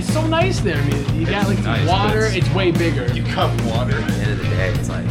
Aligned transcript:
It's 0.00 0.12
so 0.14 0.26
nice 0.26 0.60
there. 0.60 0.78
I 0.78 0.84
mean, 0.88 1.20
you 1.20 1.26
got 1.26 1.46
like 1.46 1.58
nice, 1.62 1.86
water. 1.86 2.20
it's- 2.20 2.36
It's 2.36 2.54
way 2.54 2.70
bigger. 2.70 3.06
You 3.12 3.22
cup 3.22 3.50
water. 3.66 3.98
At 3.98 4.08
the 4.08 4.14
end 4.22 4.30
of 4.32 4.38
the 4.38 4.44
day, 4.44 4.70
it's 4.70 4.88
like 4.88 5.04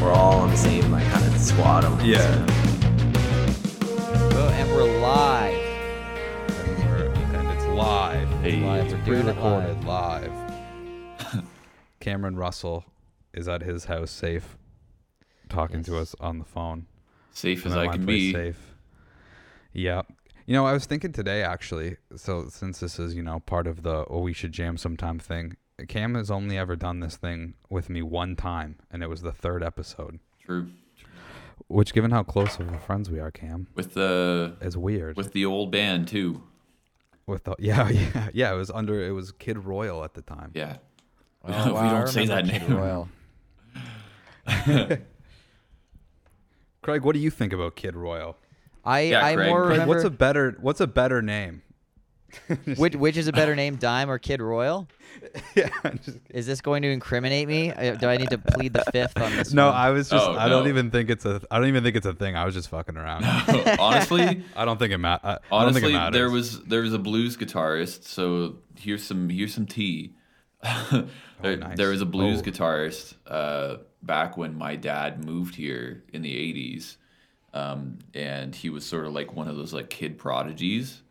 we're 0.00 0.10
all 0.12 0.40
on 0.40 0.50
the 0.50 0.56
same 0.56 0.90
like 0.90 1.06
kind 1.08 1.26
of 1.26 1.38
squad. 1.38 1.84
Almost, 1.84 2.06
Yeah. 2.06 2.22
you 2.32 2.46
know? 2.46 2.46
Oh, 4.32 4.48
and 4.56 4.70
we're 4.70 5.00
live. 5.00 5.54
And, 6.48 6.88
we're, 6.88 7.38
and 7.38 7.48
it's 7.50 7.66
live. 7.66 8.28
Hey. 8.40 8.60
Live, 8.62 8.84
we're 8.90 9.04
doing 9.04 9.18
it 9.20 9.24
pre-recorded 9.34 9.84
live. 9.84 10.32
Cameron 12.00 12.36
Russell 12.36 12.86
is 13.34 13.46
at 13.46 13.60
his 13.62 13.84
house 13.84 14.10
safe, 14.10 14.56
talking 15.50 15.82
to 15.84 15.98
us 15.98 16.14
on 16.18 16.38
the 16.38 16.46
phone. 16.46 16.86
Safe 17.32 17.66
as 17.66 17.72
And 17.72 17.80
I 17.82 17.88
can 17.88 18.06
be. 18.06 18.32
Safe. 18.32 18.74
Yeah. 19.74 20.00
You 20.46 20.54
know, 20.54 20.66
I 20.66 20.72
was 20.72 20.86
thinking 20.86 21.12
today 21.12 21.42
actually. 21.42 21.96
So 22.16 22.48
since 22.48 22.80
this 22.80 22.98
is 22.98 23.14
you 23.14 23.22
know 23.22 23.40
part 23.40 23.66
of 23.66 23.82
the 23.82 24.04
"oh 24.08 24.20
we 24.20 24.32
should 24.32 24.52
jam 24.52 24.76
sometime" 24.76 25.18
thing, 25.18 25.56
Cam 25.88 26.14
has 26.14 26.30
only 26.30 26.58
ever 26.58 26.76
done 26.76 27.00
this 27.00 27.16
thing 27.16 27.54
with 27.68 27.88
me 27.88 28.02
one 28.02 28.36
time, 28.36 28.76
and 28.90 29.02
it 29.02 29.08
was 29.08 29.22
the 29.22 29.32
third 29.32 29.62
episode. 29.62 30.18
True. 30.44 30.70
Which, 31.68 31.92
given 31.94 32.10
how 32.10 32.22
close 32.24 32.58
of 32.58 32.82
friends 32.84 33.10
we 33.10 33.20
are, 33.20 33.30
Cam, 33.30 33.68
With 33.74 33.94
the 33.94 34.56
is 34.60 34.76
weird. 34.76 35.16
with 35.16 35.32
the 35.32 35.44
old 35.44 35.70
band 35.70 36.08
too. 36.08 36.42
With 37.26 37.44
the 37.44 37.54
yeah 37.60 37.88
yeah 37.90 38.28
yeah, 38.34 38.52
it 38.52 38.56
was 38.56 38.70
under 38.70 39.00
it 39.06 39.12
was 39.12 39.30
Kid 39.32 39.58
Royal 39.64 40.02
at 40.02 40.14
the 40.14 40.22
time. 40.22 40.50
Yeah. 40.54 40.78
We 41.46 41.54
Oh, 41.54 41.64
don't, 41.64 41.74
wow, 41.74 41.82
we 41.84 41.90
don't 41.98 42.08
say 42.08 42.26
that 42.26 42.44
remember 42.46 42.58
Kid 42.58 42.68
name. 42.68 42.78
Royal. 42.78 43.08
Craig, 46.82 47.02
what 47.02 47.12
do 47.14 47.18
you 47.20 47.30
think 47.30 47.52
about 47.52 47.76
Kid 47.76 47.94
Royal? 47.94 48.36
I 48.84 49.00
Yeah, 49.00 49.24
I 49.24 49.34
Craig. 49.34 49.48
more 49.48 49.58
Craig, 49.66 49.66
Craig, 49.66 49.70
remember 49.80 49.94
what's 49.94 50.04
a 50.04 50.10
better 50.10 50.56
what's 50.60 50.80
a 50.80 50.86
better 50.86 51.22
name? 51.22 51.62
which 52.76 52.94
which 52.94 53.16
is 53.16 53.26
a 53.26 53.32
better 53.32 53.56
name, 53.56 53.74
Dime 53.76 54.08
or 54.08 54.18
Kid 54.18 54.40
Royal? 54.40 54.86
yeah. 55.56 55.68
Is 56.30 56.46
this 56.46 56.60
going 56.60 56.82
to 56.82 56.88
incriminate 56.88 57.48
me? 57.48 57.72
Uh, 57.72 57.96
Do 57.96 58.06
I 58.08 58.16
need 58.16 58.30
to 58.30 58.38
plead 58.38 58.72
the 58.72 58.84
fifth 58.92 59.20
on 59.20 59.34
this? 59.34 59.52
no, 59.52 59.66
one? 59.66 59.74
I 59.74 59.90
was 59.90 60.08
just 60.08 60.24
Oh, 60.24 60.34
I 60.34 60.48
don't 60.48 60.68
even 60.68 60.92
think 60.92 61.10
it's 61.10 61.24
a 61.24 61.40
I 61.50 61.58
don't 61.58 61.66
even 61.66 61.82
think 61.82 61.96
it's 61.96 62.06
a 62.06 62.12
thing. 62.14 62.36
I 62.36 62.44
was 62.44 62.54
just 62.54 62.68
fucking 62.68 62.96
around. 62.96 63.24
honestly, 63.80 64.44
I 64.54 64.64
don't 64.64 64.78
think 64.78 64.92
it 64.92 64.98
ma- 64.98 65.18
I, 65.22 65.30
I 65.32 65.34
think 65.34 65.42
honestly, 65.50 65.90
it 65.90 65.92
matters. 65.94 66.12
there 66.18 66.30
was 66.30 66.62
there 66.62 66.82
was 66.82 66.94
a 66.94 66.98
blues 67.00 67.36
guitarist. 67.36 68.04
So 68.04 68.58
here's 68.78 69.02
some 69.02 69.28
here's 69.28 69.52
some 69.52 69.66
tea. 69.66 70.14
there, 70.62 71.08
Oh, 71.42 71.54
nice. 71.56 71.76
there 71.76 71.88
was 71.88 72.00
a 72.02 72.06
blues 72.06 72.38
Oh. 72.40 72.42
guitarist 72.42 73.14
uh, 73.26 73.78
back 74.02 74.36
when 74.36 74.54
my 74.54 74.76
dad 74.76 75.24
moved 75.24 75.56
here 75.56 76.04
in 76.12 76.22
the 76.22 76.32
'80s, 76.34 76.96
um, 77.52 77.98
and 78.14 78.54
he 78.54 78.70
was 78.70 78.84
sort 78.86 79.06
of 79.06 79.12
like 79.12 79.34
one 79.34 79.48
of 79.48 79.56
those 79.56 79.72
like 79.72 79.90
kid 79.90 80.18
prodigies, 80.18 81.02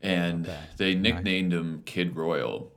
and 0.00 0.48
they 0.76 0.94
nicknamed 0.94 1.52
him 1.52 1.82
Kid 1.84 2.16
Royal. 2.16 2.72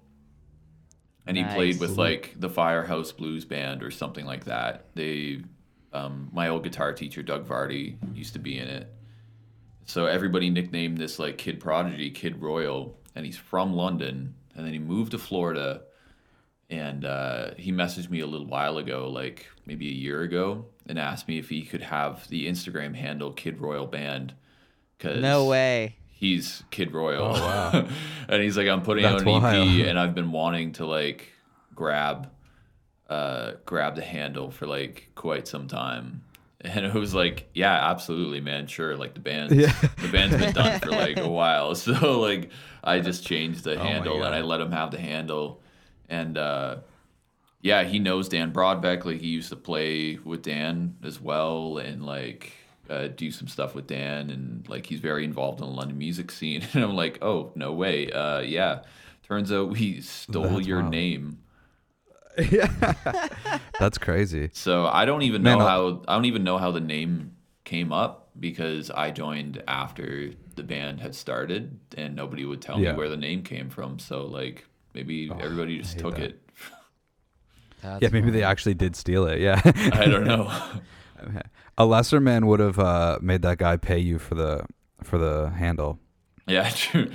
And 1.27 1.35
he 1.35 1.43
played 1.43 1.79
with 1.79 1.97
like 1.97 2.35
the 2.39 2.49
Firehouse 2.49 3.11
Blues 3.11 3.45
Band 3.45 3.81
or 3.81 3.89
something 3.89 4.25
like 4.25 4.45
that. 4.45 4.85
They, 4.93 5.41
um, 5.91 6.29
my 6.31 6.49
old 6.49 6.63
guitar 6.63 6.93
teacher 6.93 7.23
Doug 7.23 7.47
Vardy 7.47 7.97
used 8.15 8.33
to 8.33 8.39
be 8.39 8.59
in 8.59 8.67
it. 8.67 8.93
So 9.85 10.05
everybody 10.05 10.51
nicknamed 10.51 10.99
this 10.99 11.17
like 11.17 11.39
kid 11.39 11.59
prodigy, 11.59 12.11
Kid 12.11 12.41
Royal, 12.41 12.99
and 13.15 13.25
he's 13.25 13.37
from 13.37 13.73
London, 13.73 14.35
and 14.55 14.65
then 14.65 14.73
he 14.73 14.79
moved 14.79 15.11
to 15.11 15.17
Florida, 15.17 15.81
and 16.69 17.05
uh, 17.05 17.51
he 17.57 17.71
messaged 17.71 18.09
me 18.09 18.19
a 18.21 18.27
little 18.27 18.47
while 18.47 18.77
ago, 18.77 19.09
like 19.09 19.45
maybe 19.65 19.87
a 19.87 19.93
year 19.93 20.21
ago, 20.21 20.65
and 20.87 20.97
asked 20.99 21.27
me 21.27 21.37
if 21.37 21.49
he 21.49 21.61
could 21.63 21.81
have 21.83 22.27
the 22.29 22.47
Instagram 22.47 22.95
handle 22.95 23.31
Kid 23.31 23.59
Royal 23.59 23.85
Band. 23.87 24.33
Cause 24.99 25.21
no 25.21 25.45
way. 25.45 25.95
he's 26.07 26.63
Kid 26.71 26.91
Royal. 26.93 27.25
Oh, 27.25 27.31
wow. 27.39 27.87
and 28.29 28.41
he's 28.41 28.57
like, 28.57 28.67
I'm 28.67 28.81
putting 28.81 29.03
That's 29.03 29.21
out 29.23 29.27
an 29.27 29.35
EP, 29.35 29.41
wild. 29.41 29.67
and 29.87 29.99
I've 29.99 30.15
been 30.15 30.31
wanting 30.31 30.71
to 30.73 30.85
like 30.85 31.31
grab, 31.75 32.29
uh, 33.09 33.53
grab 33.65 33.95
the 33.95 34.01
handle 34.03 34.51
for 34.51 34.65
like 34.67 35.09
quite 35.15 35.47
some 35.47 35.67
time. 35.67 36.21
And 36.61 36.83
it 36.83 36.95
was 36.95 37.13
like, 37.13 37.47
yeah, 37.53 37.91
absolutely, 37.91 38.41
man, 38.41 38.65
sure. 38.65 38.97
Like 38.97 39.13
the 39.13 39.19
band's 39.19 39.53
Yeah. 39.53 39.71
the 40.01 40.07
band's 40.07 40.35
been 40.37 40.51
done 40.51 40.79
for 40.79 40.89
like 40.89 41.17
a 41.17 41.27
while, 41.29 41.75
so 41.75 42.19
like 42.21 42.49
I 42.83 43.01
just 43.01 43.23
changed 43.23 43.65
the 43.65 43.75
Oh 43.75 43.83
handle 43.83 44.23
and 44.23 44.33
I 44.33 44.41
let 44.41 44.61
him 44.61 44.71
have 44.71 44.89
the 44.89 44.97
handle, 44.97 45.61
and 46.09 46.37
uh, 46.37 46.77
yeah, 47.61 47.83
he 47.83 47.99
knows 47.99 48.29
Dan 48.29 48.51
Broadbeck. 48.53 49.05
Like 49.05 49.21
he 49.21 49.27
used 49.27 49.49
to 49.49 49.55
play 49.55 50.17
with 50.23 50.41
Dan 50.43 50.95
as 51.03 51.19
well, 51.19 51.77
and 51.77 52.05
like 52.05 52.53
uh, 52.89 53.07
do 53.07 53.31
some 53.31 53.47
stuff 53.47 53.73
with 53.75 53.87
Dan, 53.87 54.29
and 54.29 54.67
like 54.69 54.85
he's 54.85 54.99
very 54.99 55.23
involved 55.23 55.59
in 55.61 55.65
the 55.67 55.71
London 55.73 55.97
music 55.97 56.31
scene. 56.31 56.61
And 56.73 56.83
I'm 56.83 56.95
like, 56.95 57.19
oh 57.23 57.51
no 57.55 57.73
way, 57.73 58.11
uh, 58.11 58.39
yeah. 58.41 58.81
Turns 59.23 59.51
out 59.51 59.69
we 59.69 60.01
stole 60.01 60.43
That's 60.43 60.67
your 60.67 60.81
wild. 60.81 60.91
name. 60.91 61.39
yeah. 62.51 63.59
That's 63.79 63.97
crazy. 63.97 64.49
So 64.53 64.85
I 64.85 65.05
don't 65.05 65.21
even 65.23 65.41
know 65.41 65.59
I'll- 65.59 65.67
how 65.67 66.01
I 66.07 66.15
don't 66.15 66.25
even 66.25 66.43
know 66.43 66.57
how 66.57 66.71
the 66.71 66.81
name 66.81 67.31
came 67.63 67.91
up 67.91 68.29
because 68.39 68.91
I 68.91 69.11
joined 69.11 69.63
after 69.67 70.31
the 70.55 70.63
band 70.63 70.99
had 71.01 71.15
started, 71.15 71.79
and 71.97 72.15
nobody 72.15 72.45
would 72.45 72.61
tell 72.61 72.79
Yeah. 72.79 72.91
Me 72.91 72.97
where 72.99 73.09
the 73.09 73.17
name 73.17 73.41
came 73.43 73.69
from. 73.69 73.97
So 73.99 74.25
like 74.27 74.65
maybe 74.95 75.29
everybody 75.39 75.77
just 75.79 75.99
took 75.99 76.15
that. 76.15 76.23
it. 76.23 76.41
That's 77.83 78.01
Yeah, 78.01 78.09
maybe 78.11 78.31
they 78.31 78.41
actually 78.43 78.73
did 78.73 78.95
steal 78.95 79.27
it. 79.27 79.39
Yeah. 79.41 79.61
I 79.93 80.05
don't 80.05 80.23
know. 80.25 80.51
A 81.77 81.85
lesser 81.85 82.19
man 82.19 82.45
would 82.47 82.59
have 82.61 82.79
uh, 82.79 83.19
made 83.21 83.41
that 83.43 83.57
guy 83.57 83.75
pay 83.77 83.99
you 83.99 84.17
for 84.17 84.33
the 84.35 84.65
for 85.03 85.17
the 85.17 85.49
handle. 85.49 85.99
yeah, 86.47 86.69
true. 86.73 87.11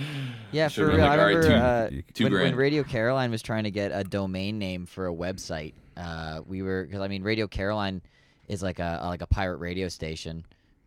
Yeah, 0.53 0.69
Should've 0.69 0.91
for 0.91 0.97
real. 0.97 1.07
like, 1.07 1.19
I 1.19 1.19
all 1.19 1.25
right, 1.27 1.35
remember 1.37 1.89
two- 1.91 1.97
uh, 1.99 2.03
two 2.15 2.25
when, 2.25 2.33
when. 2.35 2.57
Radio 2.57 2.83
Caroline 2.83 3.31
was 3.31 3.41
trying 3.43 3.65
to 3.65 3.71
get 3.71 3.91
a 3.93 4.05
domain 4.05 4.59
name 4.59 4.85
for 4.87 5.07
a 5.09 5.13
website. 5.15 5.73
Uh, 5.97 6.41
we 6.47 6.61
were 6.63 6.85
because 6.85 7.01
I 7.01 7.09
mean 7.09 7.23
Radio 7.23 7.47
Caroline 7.49 8.03
is 8.49 8.63
like 8.63 8.79
a 8.81 9.01
like 9.05 9.23
a 9.23 9.27
pirate 9.27 9.59
radio 9.59 9.89
station 9.89 10.45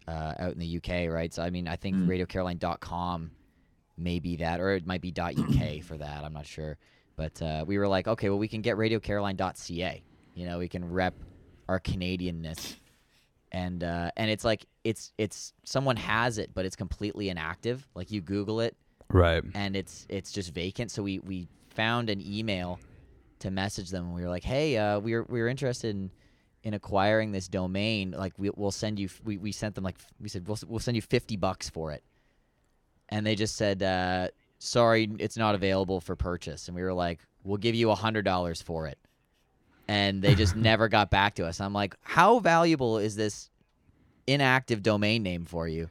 uh, 0.07 0.33
out 0.39 0.53
in 0.53 0.59
the 0.59 0.77
UK, 0.77 1.11
right? 1.11 1.33
So 1.33 1.41
I 1.41 1.49
mean 1.49 1.67
I 1.67 1.75
think 1.75 1.95
Mm. 1.95 2.07
RadioCaroline.com 2.07 3.31
may 3.97 4.19
be 4.19 4.37
that, 4.37 4.59
or 4.59 4.71
it 4.71 4.85
might 4.85 5.01
be 5.01 5.13
.uk 5.17 5.35
for 5.83 5.97
that. 5.97 6.23
I'm 6.23 6.33
not 6.33 6.45
sure, 6.45 6.77
but 7.15 7.41
uh, 7.41 7.63
we 7.67 7.77
were 7.77 7.87
like, 7.87 8.07
okay, 8.07 8.29
well 8.29 8.39
we 8.39 8.47
can 8.47 8.61
get 8.61 8.75
RadioCaroline.ca. 8.77 10.01
You 10.35 10.45
know, 10.45 10.57
we 10.59 10.67
can 10.67 10.89
rep 10.91 11.13
our 11.69 11.79
Canadianness 11.79 12.75
and 13.51 13.83
uh, 13.83 14.09
and 14.17 14.31
it's 14.31 14.43
like 14.43 14.65
it's 14.83 15.13
it's 15.17 15.53
someone 15.63 15.95
has 15.97 16.37
it, 16.39 16.51
but 16.53 16.65
it's 16.65 16.75
completely 16.75 17.29
inactive. 17.29 17.87
Like 17.93 18.09
you 18.11 18.19
Google 18.21 18.61
it, 18.61 18.75
Right. 19.09 19.43
and 19.53 19.75
it's 19.75 20.05
it's 20.09 20.31
just 20.31 20.53
vacant. 20.53 20.89
So 20.91 21.03
we 21.03 21.19
we 21.19 21.47
found 21.69 22.09
an 22.09 22.19
email 22.21 22.79
to 23.39 23.51
message 23.51 23.89
them, 23.91 24.05
and 24.05 24.15
we 24.15 24.23
were 24.23 24.29
like, 24.29 24.43
hey, 24.43 24.77
uh, 24.77 24.99
we 24.99 25.11
we're 25.13 25.23
we 25.23 25.39
we're 25.41 25.47
interested 25.49 25.95
in 25.95 26.09
in 26.63 26.73
acquiring 26.73 27.31
this 27.31 27.47
domain. 27.47 28.11
Like 28.17 28.33
we 28.39 28.49
we'll 28.55 28.71
send 28.71 28.99
you. 28.99 29.07
We 29.23 29.37
we 29.37 29.51
sent 29.51 29.75
them 29.75 29.83
like 29.83 29.97
we 30.19 30.29
said 30.29 30.47
we'll 30.47 30.57
we'll 30.67 30.79
send 30.79 30.95
you 30.95 31.01
fifty 31.03 31.37
bucks 31.37 31.69
for 31.69 31.91
it, 31.91 32.03
and 33.13 33.25
they 33.25 33.35
just 33.35 33.55
said, 33.55 33.83
uh, 33.83 34.27
sorry, 34.59 35.09
it's 35.19 35.37
not 35.37 35.53
available 35.55 35.99
for 36.01 36.15
purchase. 36.15 36.67
And 36.67 36.75
we 36.75 36.81
were 36.81 36.93
like, 36.93 37.19
we'll 37.43 37.57
give 37.57 37.75
you 37.75 37.91
a 37.91 37.95
hundred 37.95 38.23
dollars 38.25 38.61
for 38.61 38.87
it. 38.87 38.97
And 39.87 40.21
they 40.21 40.33
just 40.35 40.55
never 40.71 40.87
got 40.87 41.11
back 41.11 41.35
to 41.35 41.45
us. 41.45 41.61
I'm 41.61 41.73
like, 41.73 41.95
how 42.01 42.39
valuable 42.39 42.97
is 42.97 43.15
this 43.15 43.49
inactive 44.27 44.81
domain 44.83 45.23
name 45.23 45.45
for 45.45 45.67
you? 45.67 45.89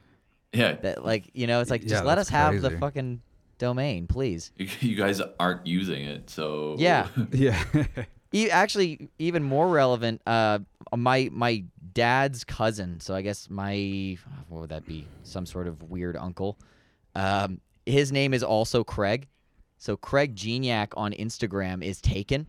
Yeah, 0.51 0.73
That 0.73 1.03
like 1.03 1.29
you 1.33 1.47
know, 1.47 1.61
it's 1.61 1.71
like 1.71 1.81
just 1.81 1.93
Yeah, 1.93 2.01
let 2.01 2.15
that's 2.15 2.29
us 2.29 2.33
have 2.33 2.61
the 2.61 2.71
fucking 2.77 3.21
domain, 3.57 4.05
please. 4.07 4.51
you, 4.57 4.67
you 4.81 4.95
guys 4.95 5.21
aren't 5.39 5.65
using 5.65 6.03
it, 6.03 6.29
so 6.29 6.75
Yeah. 6.77 7.07
Yeah. 7.31 7.63
E- 8.35 8.49
actually, 8.49 9.09
even 9.19 9.43
more 9.43 9.67
relevant, 9.69 10.21
uh, 10.25 10.59
my 10.95 11.29
my 11.31 11.63
dad's 11.93 12.43
cousin. 12.43 12.99
So 12.99 13.13
I 13.15 13.21
guess 13.21 13.47
my 13.49 14.17
what 14.49 14.61
would 14.61 14.69
that 14.71 14.85
be? 14.87 15.07
Some 15.23 15.45
sort 15.45 15.67
of 15.67 15.83
weird 15.83 16.17
uncle. 16.17 16.57
Um, 17.15 17.61
his 17.85 18.11
name 18.11 18.33
is 18.33 18.43
also 18.43 18.83
Craig. 18.83 19.27
So 19.77 19.97
Craig 19.97 20.35
Geniac 20.35 20.93
on 20.95 21.11
Instagram 21.11 21.83
is 21.83 21.99
taken, 22.01 22.47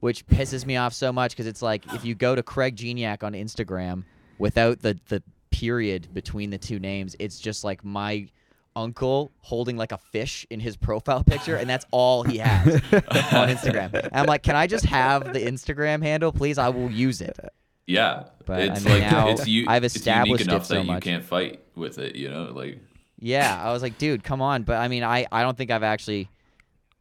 which 0.00 0.26
pisses 0.26 0.66
me 0.66 0.76
off 0.76 0.92
so 0.92 1.12
much 1.12 1.32
because 1.32 1.46
it's 1.46 1.62
like 1.62 1.84
if 1.94 2.04
you 2.04 2.14
go 2.14 2.34
to 2.34 2.42
Craig 2.42 2.76
Geniac 2.76 3.22
on 3.22 3.32
Instagram 3.32 4.04
without 4.38 4.80
the 4.80 4.98
the 5.08 5.22
period 5.50 6.08
between 6.12 6.50
the 6.50 6.58
two 6.58 6.78
names, 6.78 7.14
it's 7.18 7.38
just 7.38 7.62
like 7.64 7.84
my 7.84 8.28
uncle 8.74 9.32
holding 9.38 9.76
like 9.76 9.92
a 9.92 9.96
fish 9.98 10.44
in 10.50 10.60
his 10.60 10.76
profile 10.76 11.22
picture, 11.24 11.56
and 11.56 11.70
that's 11.70 11.86
all 11.92 12.22
he 12.24 12.38
has 12.38 12.74
on 12.92 13.48
Instagram. 13.48 13.94
And 13.94 14.10
I'm 14.12 14.26
like, 14.26 14.42
can 14.42 14.56
I 14.56 14.66
just 14.66 14.84
have 14.86 15.32
the 15.32 15.40
Instagram 15.40 16.02
handle, 16.02 16.32
please? 16.32 16.58
I 16.58 16.68
will 16.68 16.90
use 16.90 17.20
it. 17.20 17.38
yeah. 17.86 18.24
But, 18.44 18.60
I 18.60 18.62
it's 18.64 18.84
mean, 18.84 19.00
like 19.00 19.10
now 19.10 19.28
it's, 19.28 19.46
u- 19.48 19.64
I've 19.66 19.82
it's 19.82 19.96
established 19.96 20.40
unique 20.44 20.48
it 20.48 20.48
enough 20.52 20.66
so 20.66 20.74
that 20.74 20.84
much. 20.86 21.06
you 21.06 21.12
can't 21.12 21.24
fight 21.24 21.62
with 21.74 21.98
it. 21.98 22.14
You 22.16 22.30
know, 22.30 22.52
like 22.54 22.78
Yeah, 23.18 23.60
I 23.62 23.72
was 23.72 23.82
like, 23.82 23.98
dude, 23.98 24.22
come 24.22 24.42
on. 24.42 24.62
But 24.62 24.76
I 24.76 24.88
mean, 24.88 25.02
I, 25.02 25.26
I 25.32 25.42
don't 25.42 25.56
think 25.56 25.70
I've 25.70 25.82
actually 25.82 26.28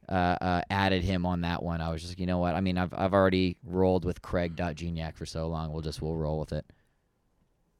uh, 0.07 0.37
uh, 0.39 0.61
added 0.69 1.03
him 1.03 1.25
on 1.25 1.41
that 1.41 1.61
one. 1.61 1.81
I 1.81 1.91
was 1.91 2.01
just, 2.01 2.19
you 2.19 2.25
know 2.25 2.37
what? 2.37 2.55
I 2.55 2.61
mean, 2.61 2.77
I've 2.77 2.93
I've 2.93 3.13
already 3.13 3.57
rolled 3.63 4.05
with 4.05 4.21
Craig.Geniac 4.21 5.17
for 5.17 5.25
so 5.25 5.47
long. 5.47 5.71
We'll 5.71 5.81
just 5.81 6.01
we'll 6.01 6.15
roll 6.15 6.39
with 6.39 6.53
it. 6.53 6.65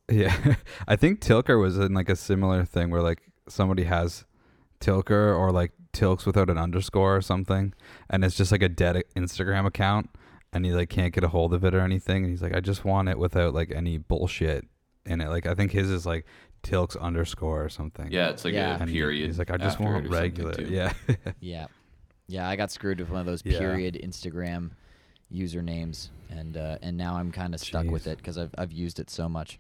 Yeah, 0.10 0.56
I 0.88 0.96
think 0.96 1.22
Tilker 1.22 1.60
was 1.60 1.78
in 1.78 1.94
like 1.94 2.10
a 2.10 2.16
similar 2.16 2.66
thing 2.66 2.90
where 2.90 3.02
like 3.02 3.32
somebody 3.48 3.84
has 3.84 4.26
Tilker 4.80 5.38
or 5.38 5.52
like 5.52 5.72
Tilks 5.94 6.26
without 6.26 6.50
an 6.50 6.58
underscore 6.58 7.16
or 7.16 7.22
something, 7.22 7.74
and 8.10 8.26
it's 8.26 8.36
just 8.36 8.52
like 8.52 8.62
a 8.62 8.70
dead 8.70 9.04
Instagram 9.16 9.66
account, 9.66 10.10
and 10.52 10.66
he 10.66 10.74
like 10.74 10.90
can't 10.90 11.14
get 11.14 11.24
a 11.24 11.30
hold 11.30 11.54
of 11.54 11.64
it 11.64 11.74
or 11.74 11.80
anything. 11.80 12.24
And 12.24 12.32
he's 12.32 12.42
like, 12.42 12.56
I 12.56 12.60
just 12.60 12.84
want 12.84 13.10
it 13.10 13.18
without 13.18 13.54
like 13.54 13.72
any 13.72 13.98
bullshit 13.98 14.66
in 15.06 15.22
it. 15.22 15.30
Like 15.30 15.46
I 15.46 15.54
think 15.54 15.72
his 15.72 15.90
is 15.90 16.06
like 16.06 16.26
Tilks 16.66 17.00
underscore 17.00 17.64
or 17.64 17.70
something. 17.70 18.12
Yeah, 18.12 18.30
it's 18.30 18.44
like 18.46 18.54
Yeah. 18.54 18.76
a 18.76 18.80
And 18.80 18.90
he- 18.90 18.98
period. 18.98 19.28
He's 19.28 19.40
like, 19.40 19.52
I 19.52 19.58
just 19.58 19.74
after 19.80 19.84
it 19.84 19.86
want 19.86 19.96
or 20.06 20.10
something, 20.10 20.22
regular. 20.22 20.54
too. 20.54 20.66
Yeah. 20.66 20.94
Yeah, 21.40 21.68
yeah. 22.28 22.50
I 22.50 22.56
got 22.56 22.72
screwed 22.72 23.00
with 23.00 23.10
one 23.10 23.20
of 23.20 23.26
those 23.26 23.42
Yeah. 23.46 23.60
period 23.60 24.00
Instagram 24.04 24.72
usernames, 25.34 26.10
and 26.30 26.58
uh, 26.58 26.78
and 26.82 26.98
now 26.98 27.16
I'm 27.18 27.32
kind 27.32 27.54
of 27.54 27.60
stuck 27.60 27.86
with 27.88 28.04
Jeez. 28.06 28.12
it 28.14 28.18
because 28.18 28.38
I've 28.38 28.54
I've 28.58 28.72
used 28.72 29.00
it 29.00 29.10
so 29.10 29.28
much. 29.30 29.60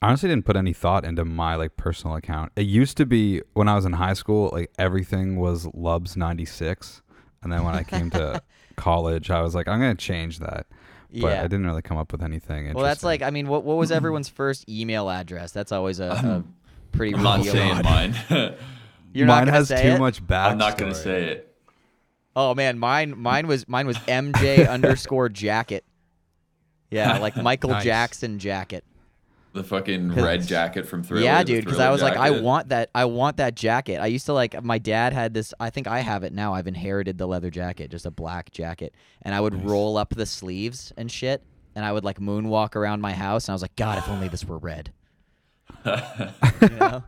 I 0.00 0.06
honestly 0.08 0.28
didn't 0.28 0.44
put 0.44 0.54
any 0.56 0.72
thought 0.72 1.04
into 1.04 1.24
my 1.24 1.56
like 1.56 1.76
personal 1.76 2.16
account. 2.16 2.52
It 2.56 2.62
used 2.66 2.96
to 2.98 3.06
be 3.06 3.42
when 3.54 3.66
I 3.68 3.74
was 3.74 3.84
in 3.84 3.94
high 3.94 4.12
school, 4.14 4.50
like 4.52 4.70
everything 4.78 5.36
was 5.36 5.66
Lubs 5.74 6.16
ninety 6.16 6.44
six, 6.44 7.02
and 7.42 7.52
then 7.52 7.64
when 7.64 7.74
I 7.74 7.82
came 7.82 8.08
to 8.10 8.40
college, 8.76 9.30
I 9.30 9.42
was 9.42 9.54
like, 9.56 9.66
I'm 9.66 9.80
gonna 9.80 9.94
change 9.96 10.38
that, 10.38 10.66
but 11.10 11.28
yeah. 11.28 11.38
I 11.40 11.42
didn't 11.44 11.66
really 11.66 11.82
come 11.82 11.96
up 11.96 12.12
with 12.12 12.22
anything. 12.22 12.72
well, 12.74 12.84
that's 12.84 13.02
like 13.02 13.22
I 13.22 13.30
mean, 13.30 13.48
what 13.48 13.64
what 13.64 13.76
was 13.76 13.90
everyone's 13.98 14.28
first 14.28 14.68
email 14.68 15.08
address? 15.10 15.52
That's 15.52 15.72
always 15.72 16.00
a, 16.00 16.10
a 16.10 16.44
pretty. 16.92 17.14
I'm 17.14 17.22
not 17.22 17.38
revealing- 17.44 17.82
saying 17.82 17.82
mine. 17.82 18.14
You're 19.14 19.26
mine 19.26 19.46
gonna 19.46 19.52
has 19.52 19.68
say 19.68 19.82
too 19.82 19.88
it? 19.96 19.98
much 19.98 20.22
backstory. 20.26 20.50
I'm 20.50 20.58
not 20.58 20.76
gonna 20.78 20.94
say 20.94 21.24
it. 21.24 21.56
Oh 22.36 22.54
man, 22.54 22.78
mine 22.78 23.18
mine 23.18 23.46
was 23.46 23.66
mine 23.68 23.86
was 23.86 23.96
MJ 23.98 24.68
underscore 24.70 25.28
jacket. 25.28 25.84
Yeah, 26.90 27.18
like 27.18 27.36
Michael 27.36 27.70
Nice. 27.70 27.84
Jackson 27.84 28.38
jacket. 28.38 28.84
The 29.54 29.64
fucking 29.64 30.12
red 30.14 30.46
jacket 30.46 30.86
from 30.86 31.02
Thriller. 31.02 31.22
yeah, 31.22 31.42
dude. 31.42 31.64
Because 31.64 31.80
I 31.80 31.90
was 31.90 32.02
like, 32.02 32.16
I 32.16 32.30
want 32.30 32.68
that. 32.68 32.90
I 32.94 33.06
want 33.06 33.38
that 33.38 33.54
jacket. 33.54 33.98
I 33.98 34.06
used 34.06 34.26
to 34.26 34.32
like. 34.32 34.62
My 34.62 34.78
dad 34.78 35.12
had 35.12 35.32
this. 35.34 35.54
I 35.58 35.70
think 35.70 35.86
I 35.86 36.00
have 36.00 36.22
it 36.22 36.32
now. 36.32 36.52
I've 36.54 36.66
inherited 36.66 37.18
the 37.18 37.26
leather 37.26 37.50
jacket, 37.50 37.90
just 37.90 38.06
a 38.06 38.10
black 38.10 38.50
jacket, 38.52 38.94
and 39.22 39.34
I 39.34 39.40
would 39.40 39.64
roll 39.64 39.96
up 39.96 40.10
the 40.10 40.26
sleeves 40.26 40.92
and 40.96 41.10
shit, 41.10 41.42
and 41.74 41.84
I 41.84 41.92
would 41.92 42.04
like 42.04 42.18
moonwalk 42.20 42.76
around 42.76 43.00
my 43.00 43.12
house, 43.12 43.48
and 43.48 43.52
I 43.52 43.54
was 43.54 43.62
like, 43.62 43.74
God, 43.76 43.98
if 43.98 44.08
only 44.08 44.28
this 44.28 44.44
were 44.44 44.58
red. 44.58 44.92
you 45.86 46.68
know? 46.70 47.02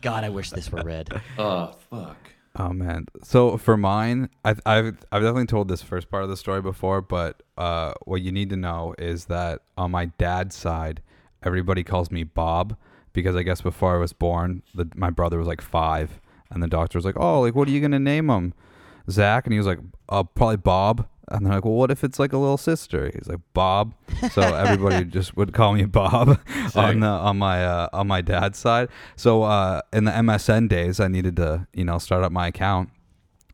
God, 0.00 0.24
I 0.24 0.28
wish 0.28 0.50
this 0.50 0.70
were 0.70 0.82
red. 0.82 1.20
Oh 1.38 1.74
fuck. 1.90 2.16
Oh 2.56 2.70
man. 2.70 3.06
So 3.22 3.56
for 3.56 3.76
mine, 3.76 4.28
I've 4.44 4.60
I've 4.66 4.98
I've 5.12 5.22
definitely 5.22 5.46
told 5.46 5.68
this 5.68 5.82
first 5.82 6.10
part 6.10 6.24
of 6.24 6.28
the 6.28 6.36
story 6.36 6.60
before, 6.60 7.00
but 7.00 7.42
uh, 7.56 7.94
what 8.04 8.22
you 8.22 8.32
need 8.32 8.50
to 8.50 8.56
know 8.56 8.94
is 8.98 9.26
that 9.26 9.62
on 9.78 9.90
my 9.92 10.06
dad's 10.06 10.56
side, 10.56 11.00
everybody 11.42 11.84
calls 11.84 12.10
me 12.10 12.24
Bob 12.24 12.76
because 13.12 13.36
I 13.36 13.42
guess 13.42 13.60
before 13.60 13.94
I 13.94 13.98
was 13.98 14.12
born, 14.12 14.62
the, 14.74 14.88
my 14.94 15.10
brother 15.10 15.38
was 15.38 15.46
like 15.46 15.60
five, 15.60 16.20
and 16.50 16.62
the 16.62 16.68
doctor 16.68 16.98
was 16.98 17.04
like, 17.04 17.18
"Oh, 17.18 17.40
like 17.40 17.54
what 17.54 17.68
are 17.68 17.70
you 17.70 17.80
gonna 17.80 17.98
name 17.98 18.30
him?" 18.30 18.54
Zach, 19.10 19.46
and 19.46 19.52
he 19.52 19.58
was 19.58 19.66
like, 19.66 19.78
"Uh, 20.08 20.22
probably 20.24 20.56
Bob." 20.56 21.06
And 21.28 21.46
they're 21.46 21.54
like, 21.54 21.64
"Well, 21.64 21.74
what 21.74 21.90
if 21.90 22.02
it's 22.02 22.18
like 22.18 22.32
a 22.32 22.38
little 22.38 22.56
sister?" 22.56 23.10
He's 23.14 23.28
like, 23.28 23.40
"Bob." 23.54 23.94
So 24.32 24.42
everybody 24.54 25.04
just 25.04 25.36
would 25.36 25.52
call 25.52 25.72
me 25.74 25.84
Bob 25.84 26.40
on 26.74 27.00
the 27.00 27.06
on 27.06 27.38
my 27.38 27.64
uh, 27.64 27.88
on 27.92 28.06
my 28.08 28.20
dad's 28.20 28.58
side. 28.58 28.88
So 29.16 29.42
uh, 29.42 29.82
in 29.92 30.04
the 30.04 30.12
MSN 30.12 30.68
days, 30.68 31.00
I 31.00 31.08
needed 31.08 31.36
to 31.36 31.66
you 31.72 31.84
know 31.84 31.98
start 31.98 32.24
up 32.24 32.32
my 32.32 32.48
account, 32.48 32.90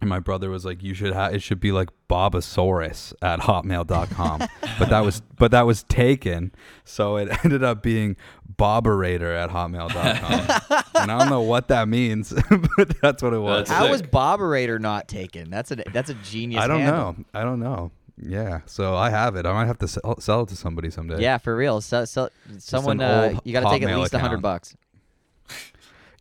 and 0.01 0.09
my 0.09 0.19
brother 0.19 0.51
was 0.51 0.65
like, 0.65 0.83
"You 0.83 0.95
should 0.95 1.13
have 1.13 1.35
it 1.35 1.43
should 1.43 1.61
be 1.61 1.73
like 1.73 1.89
Bobasaurus 2.09 3.15
at 3.23 3.41
Hotmail.com," 3.41 4.39
but 4.79 4.89
that 4.89 5.01
was 5.01 5.21
but 5.39 5.51
that 5.51 5.67
was 5.67 5.83
taken, 5.85 6.53
so 6.85 7.17
it 7.17 7.29
ended 7.45 7.63
up 7.63 7.83
being 7.83 8.17
Boberator 8.57 9.37
at 9.37 9.51
Hotmail.com, 9.51 10.85
and 11.03 11.11
I 11.11 11.19
don't 11.19 11.31
know 11.31 11.43
what 11.43 11.69
that 11.69 11.89
means, 11.89 12.33
but 12.77 13.01
that's 13.01 13.23
what 13.23 13.33
it 13.33 13.39
was. 13.39 13.69
That's 13.69 13.79
How 13.79 13.91
was 13.91 14.01
sick. 14.01 14.11
Boberator 14.11 14.81
not 14.81 15.09
taken? 15.09 15.51
That's 15.51 15.71
a 15.71 15.77
that's 15.93 16.11
a 16.11 16.15
genius. 16.15 16.63
I 16.63 16.67
don't 16.67 16.81
handle. 16.81 17.13
know. 17.13 17.25
I 17.35 17.43
don't 17.43 17.61
know. 17.61 17.91
Yeah, 18.19 18.61
so 18.65 18.97
I 18.97 19.11
have 19.11 19.37
it. 19.37 19.45
I 19.45 19.53
might 19.53 19.67
have 19.67 19.79
to 19.79 19.89
sell, 19.89 20.19
sell 20.21 20.43
it 20.43 20.49
to 20.49 20.57
somebody 20.57 20.91
someday. 20.91 21.21
Yeah, 21.21 21.37
for 21.37 21.55
real. 21.55 21.83
So, 21.83 22.07
so 22.07 22.31
someone, 22.57 22.99
uh, 23.01 23.39
you 23.45 23.53
got 23.53 23.71
to 23.71 23.79
take 23.79 23.83
at 23.83 23.99
least 23.99 24.15
a 24.15 24.19
hundred 24.19 24.41
bucks. 24.41 24.75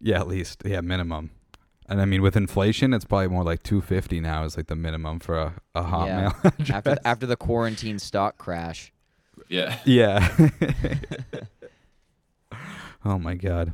Yeah, 0.02 0.20
at 0.20 0.28
least. 0.28 0.62
Yeah, 0.66 0.82
minimum. 0.82 1.32
And 1.88 2.02
I 2.02 2.06
mean, 2.06 2.22
with 2.22 2.36
inflation, 2.36 2.94
it's 2.94 3.06
probably 3.06 3.28
more 3.28 3.44
like 3.44 3.64
two 3.64 3.82
fifty 3.82 4.20
now 4.20 4.44
is 4.44 4.58
like 4.58 4.68
the 4.68 4.76
minimum 4.76 5.20
for 5.20 5.38
a, 5.38 5.54
a 5.76 5.82
Yeah. 5.82 6.32
Hotmail. 6.44 6.74
after 6.74 6.98
after 7.06 7.26
the 7.26 7.36
quarantine 7.36 8.00
stock 8.00 8.38
crash. 8.38 8.92
Yeah. 9.50 9.78
yeah. 9.86 10.36
oh 13.06 13.20
my 13.20 13.36
god. 13.36 13.74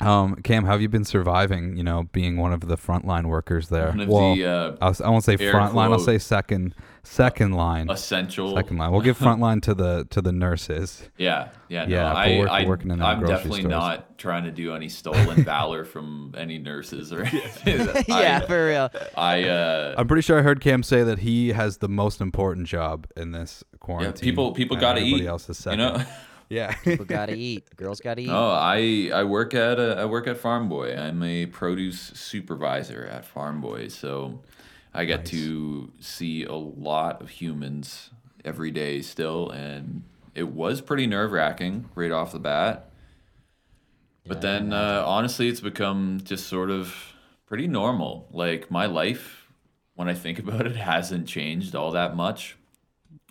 Um, 0.00 0.36
Cam, 0.36 0.64
how 0.64 0.72
have 0.72 0.80
you 0.80 0.88
been 0.88 1.04
surviving? 1.04 1.76
You 1.76 1.82
know, 1.82 2.04
being 2.12 2.36
one 2.36 2.52
of 2.52 2.60
the 2.60 2.76
frontline 2.76 3.26
workers 3.26 3.68
there. 3.68 3.88
One 3.88 4.00
of 4.00 4.08
well, 4.08 4.36
the 4.36 4.44
uh, 4.44 4.76
I'll, 4.80 4.96
I 5.04 5.10
won't 5.10 5.24
say 5.24 5.36
air 5.38 5.50
front 5.50 5.74
line. 5.74 5.92
I'll 5.92 5.98
say 5.98 6.18
second, 6.18 6.74
second 7.08 7.52
line. 7.52 7.90
essential. 7.90 8.54
Second 8.54 8.76
line. 8.76 8.92
We'll 8.92 9.00
give 9.00 9.16
front 9.16 9.40
line 9.40 9.60
to 9.62 9.74
the 9.74 10.06
to 10.10 10.20
the 10.20 10.32
nurses. 10.32 11.08
Yeah, 11.18 11.48
yeah, 11.68 11.84
no, 11.84 11.96
Yeah, 11.96 12.12
I, 12.12 12.38
work, 12.38 12.48
I, 12.48 12.64
working 12.66 12.90
in 12.92 13.02
I'm 13.02 13.24
definitely 13.24 13.60
stores. 13.60 13.70
not 13.70 14.18
trying 14.18 14.44
to 14.44 14.52
do 14.52 14.74
any 14.74 14.88
stolen 14.88 15.42
valor 15.44 15.84
from 15.84 16.32
any 16.38 16.58
nurses 16.58 17.12
or 17.12 17.22
anything. 17.24 18.04
yeah, 18.08 18.40
I, 18.42 18.46
for 18.46 18.66
real. 18.66 18.90
I, 19.16 19.42
uh, 19.44 19.94
I'm 19.98 20.06
pretty 20.06 20.22
sure 20.22 20.38
I 20.38 20.42
heard 20.42 20.60
Cam 20.60 20.82
say 20.84 21.02
that 21.02 21.20
he 21.20 21.48
has 21.52 21.78
the 21.78 21.88
most 21.88 22.20
important 22.20 22.68
job 22.68 23.06
in 23.16 23.32
this 23.32 23.64
yeah, 23.72 23.78
quarantine. 23.80 24.24
people, 24.24 24.52
people 24.52 24.76
got 24.76 24.94
to 24.94 25.00
everybody 25.00 25.24
eat. 25.24 25.28
Else 25.28 25.48
is 25.48 25.66
you 25.66 25.76
know. 25.76 26.02
Yeah. 26.48 26.72
People 26.76 27.04
gotta 27.04 27.34
eat. 27.34 27.76
Girls 27.76 28.00
gotta 28.00 28.22
eat. 28.22 28.28
No, 28.28 28.50
I 28.50 29.10
I 29.12 29.24
work 29.24 29.54
at 29.54 29.78
a, 29.78 30.00
I 30.00 30.04
work 30.06 30.26
at 30.26 30.38
Farm 30.38 30.68
Boy. 30.68 30.96
I'm 30.96 31.22
a 31.22 31.46
produce 31.46 32.00
supervisor 32.00 33.06
at 33.06 33.24
Farm 33.26 33.60
Boy, 33.60 33.88
so 33.88 34.40
I 34.94 35.04
get 35.04 35.26
to 35.26 35.92
see 36.00 36.44
a 36.44 36.54
lot 36.54 37.20
of 37.22 37.28
humans 37.28 38.10
every 38.44 38.70
day 38.70 39.00
still, 39.02 39.50
and 39.50 40.02
it 40.34 40.48
was 40.48 40.80
pretty 40.80 41.06
nerve 41.06 41.32
wracking 41.32 41.88
right 41.94 42.10
off 42.10 42.32
the 42.32 42.38
bat. 42.38 42.90
But 44.26 44.42
Yeah, 44.42 44.50
I 44.50 44.52
then, 44.52 44.72
uh, 44.72 45.04
honestly, 45.06 45.48
it's 45.48 45.60
become 45.60 46.20
just 46.24 46.46
sort 46.48 46.70
of 46.70 46.94
pretty 47.46 47.66
normal. 47.66 48.28
Like 48.32 48.70
my 48.70 48.86
life, 48.86 49.48
when 49.94 50.08
I 50.08 50.14
think 50.14 50.38
about 50.44 50.66
it, 50.66 50.76
hasn't 50.76 51.26
changed 51.28 51.74
all 51.74 51.92
that 51.92 52.16
much. 52.16 52.56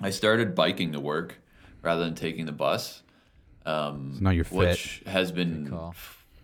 I 0.02 0.10
started 0.12 0.56
biking 0.56 0.92
to 0.94 1.00
work 1.00 1.40
rather 1.82 2.04
than 2.04 2.16
taking 2.16 2.46
the 2.46 2.52
bus. 2.52 3.04
Um, 3.66 4.14
So 4.16 4.24
now 4.24 4.30
you're 4.32 4.44
fit. 4.44 4.58
which 4.58 5.04
has 5.06 5.32
been 5.32 5.70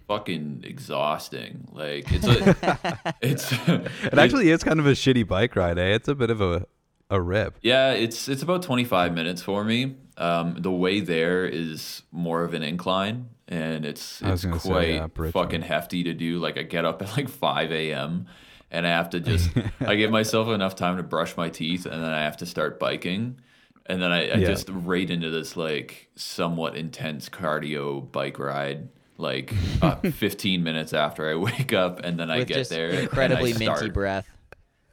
fucking 0.07 0.63
exhausting. 0.65 1.67
Like 1.71 2.05
it's 2.11 2.27
a, 2.27 3.15
it's 3.21 3.51
It 3.51 4.17
actually 4.17 4.49
is 4.49 4.63
kind 4.63 4.79
of 4.79 4.85
a 4.85 4.91
shitty 4.91 5.27
bike 5.27 5.55
ride, 5.55 5.77
eh? 5.77 5.93
It's 5.95 6.07
a 6.07 6.15
bit 6.15 6.29
of 6.29 6.41
a 6.41 6.65
a 7.09 7.21
rip. 7.21 7.57
yeah, 7.61 7.91
it's 7.91 8.27
it's 8.27 8.41
about 8.41 8.63
25 8.63 9.13
minutes 9.13 9.41
for 9.41 9.63
me. 9.63 9.95
Um, 10.17 10.55
the 10.59 10.71
way 10.71 10.99
there 10.99 11.45
is 11.45 12.03
more 12.11 12.43
of 12.43 12.53
an 12.53 12.63
incline, 12.63 13.29
and 13.47 13.85
it's 13.85 14.21
it's 14.21 14.45
gonna 14.45 14.59
say, 14.59 14.69
quite 14.69 14.85
yeah, 15.25 15.31
fucking 15.31 15.61
hefty 15.61 16.03
to 16.03 16.13
do. 16.13 16.39
Like 16.39 16.57
I 16.57 16.63
get 16.63 16.85
up 16.85 17.01
at 17.01 17.15
like 17.17 17.29
5 17.29 17.71
a.m. 17.71 18.27
and 18.71 18.87
I 18.87 18.89
have 18.89 19.09
to 19.11 19.19
just 19.19 19.51
I 19.81 19.95
give 19.95 20.09
myself 20.11 20.47
enough 20.47 20.75
time 20.75 20.97
to 20.97 21.03
brush 21.03 21.37
my 21.37 21.49
teeth, 21.49 21.85
and 21.85 22.01
then 22.01 22.11
I 22.11 22.21
have 22.23 22.37
to 22.37 22.45
start 22.47 22.79
biking, 22.79 23.39
and 23.85 24.01
then 24.01 24.11
I, 24.11 24.21
I 24.31 24.37
Yeah. 24.37 24.47
just 24.47 24.69
right 24.69 25.07
into 25.09 25.29
this 25.29 25.55
like 25.55 26.09
somewhat 26.15 26.75
intense 26.75 27.29
cardio 27.29 28.11
bike 28.11 28.39
ride. 28.39 28.89
Like 29.17 29.53
uh, 29.81 29.95
15 30.11 30.63
minutes 30.63 30.93
after 30.93 31.29
I 31.29 31.35
wake 31.35 31.73
up, 31.73 32.03
and 32.03 32.19
then 32.19 32.31
I 32.31 32.43
get 32.43 32.55
just 32.55 32.69
there, 32.71 32.89
and 32.89 32.97
I 32.97 33.01
incredibly 33.01 33.53
minty 33.53 33.89
breath. 33.89 34.27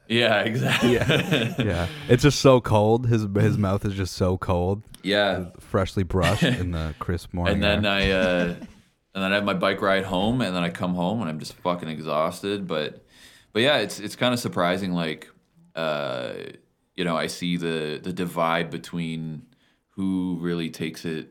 Yeah, 0.07 0.41
exactly. 0.41 0.93
Yeah. 1.65 1.87
It's 2.09 2.23
just 2.23 2.39
so 2.39 2.59
cold. 2.59 3.07
His 3.07 3.25
his 3.35 3.57
mouth 3.57 3.85
is 3.85 3.93
just 3.93 4.13
so 4.15 4.37
cold. 4.37 4.83
yeah. 5.03 5.45
Freshly 5.59 6.03
brushed 6.03 6.43
in 6.43 6.71
the 6.71 6.93
crisp 6.99 7.33
morning. 7.33 7.55
and 7.55 7.63
then 7.63 7.85
air. 7.85 7.91
I 7.91 8.11
uh, 8.11 8.43
and 9.13 9.23
then 9.23 9.31
I 9.31 9.35
have 9.35 9.43
my 9.45 9.53
bike 9.53 9.81
ride 9.81 10.03
home, 10.05 10.41
and 10.41 10.55
then 10.55 10.63
I 10.63 10.69
come 10.69 10.95
home 10.95 11.21
and 11.21 11.29
I'm 11.29 11.39
just 11.39 11.53
fucking 11.53 11.89
exhausted. 11.89 12.67
But 12.67 13.03
but 13.53 13.61
yeah, 13.61 13.77
it's 13.77 13.99
it's 13.99 14.15
kind 14.15 14.33
of 14.33 14.39
surprising. 14.39 14.91
Like 14.93 15.29
uh, 15.75 16.33
you 16.95 17.05
know, 17.05 17.15
I 17.17 17.27
see 17.27 17.57
the 17.57 17.99
the 18.01 18.13
divide 18.13 18.69
between 18.69 19.47
who 19.95 20.37
really 20.41 20.69
takes 20.69 21.05
it 21.05 21.29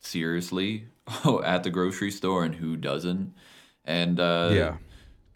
seriously 0.00 0.86
at 1.44 1.62
the 1.64 1.70
grocery 1.70 2.10
store 2.10 2.44
and 2.44 2.54
who 2.54 2.76
doesn't. 2.76 3.34
And 3.84 4.20
uh, 4.20 4.50
yeah. 4.52 4.76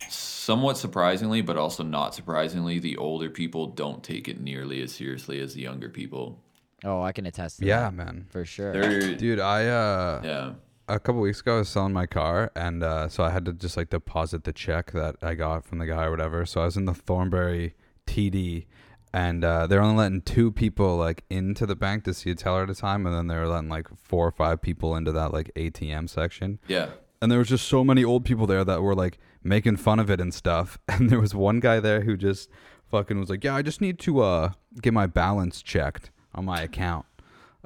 somewhat 0.09 0.79
surprisingly, 0.79 1.41
but 1.43 1.57
also 1.57 1.83
not 1.83 2.15
surprisingly, 2.15 2.79
the 2.79 2.97
older 2.97 3.31
people 3.31 3.67
don't 3.67 4.03
take 4.03 4.29
it 4.29 4.41
nearly 4.41 4.83
as 4.83 4.93
seriously 4.93 5.41
as 5.41 5.55
the 5.55 5.63
younger 5.63 5.89
people. 5.89 6.41
Oh, 6.85 7.03
I 7.03 7.13
can 7.13 7.27
attest 7.27 7.59
to 7.59 7.67
Yeah, 7.67 7.81
that 7.81 7.95
man. 7.95 8.27
for 8.31 8.45
sure. 8.45 8.73
They're 8.73 9.15
Dude, 9.17 9.41
I 9.41 9.67
uh 9.67 10.21
yeah. 10.23 10.53
a 10.89 11.01
couple 11.01 11.21
weeks 11.23 11.41
ago 11.41 11.57
I 11.57 11.59
was 11.61 11.69
selling 11.69 11.93
my 11.95 12.07
car 12.07 12.53
and 12.55 12.83
uh 12.83 13.09
so 13.09 13.25
I 13.25 13.31
had 13.31 13.45
to 13.47 13.53
just 13.55 13.77
like 13.77 13.91
deposit 13.91 14.45
the 14.45 14.53
check 14.53 14.93
that 14.93 15.17
I 15.23 15.35
got 15.35 15.65
from 15.65 15.79
the 15.79 15.87
guy 15.87 16.05
or 16.05 16.11
whatever. 16.11 16.45
So 16.47 16.61
I 16.61 16.67
was 16.67 16.77
in 16.77 16.85
the 16.85 16.95
Thornbury 16.95 17.75
TD 18.07 18.67
and 19.13 19.45
uh 19.45 19.67
they're 19.67 19.81
only 19.83 19.97
letting 19.97 20.21
two 20.23 20.51
people 20.53 20.97
like 20.97 21.25
into 21.31 21.67
the 21.67 21.77
bank 21.77 22.05
to 22.05 22.13
see 22.15 22.31
a 22.31 22.35
teller 22.35 22.65
at 22.65 22.71
a 22.71 22.75
time 22.75 23.07
and 23.07 23.15
then 23.15 23.27
they're 23.29 23.47
letting 23.49 23.69
like 23.69 23.87
four 23.97 24.27
or 24.27 24.33
five 24.33 24.61
people 24.61 24.97
into 24.97 25.13
that 25.13 25.33
like 25.33 25.51
ATM 25.55 26.09
section. 26.11 26.59
Yeah. 26.69 26.91
and 27.23 27.31
there 27.31 27.39
was 27.39 27.49
just 27.49 27.67
so 27.69 27.83
many 27.85 28.05
old 28.05 28.25
people 28.25 28.47
there 28.47 28.65
that 28.65 28.83
were 28.83 28.95
like 28.95 29.19
making 29.43 29.77
fun 29.77 29.99
of 30.01 30.11
it 30.11 30.21
and 30.21 30.35
stuff. 30.35 30.79
And 30.89 31.09
there 31.11 31.21
was 31.21 31.35
one 31.35 31.61
guy 31.61 31.81
there 31.81 32.03
who 32.03 32.17
just 32.17 32.51
fucking 32.91 33.19
was 33.19 33.31
like, 33.31 33.45
"Yeah, 33.45 33.55
I 33.57 33.63
just 33.63 33.81
need 33.81 33.99
to 34.01 34.21
uh 34.21 34.51
get 34.83 34.93
my 34.93 35.07
balance 35.07 35.63
checked 35.63 36.11
on 36.35 36.45
my 36.45 36.61
account." 36.63 37.07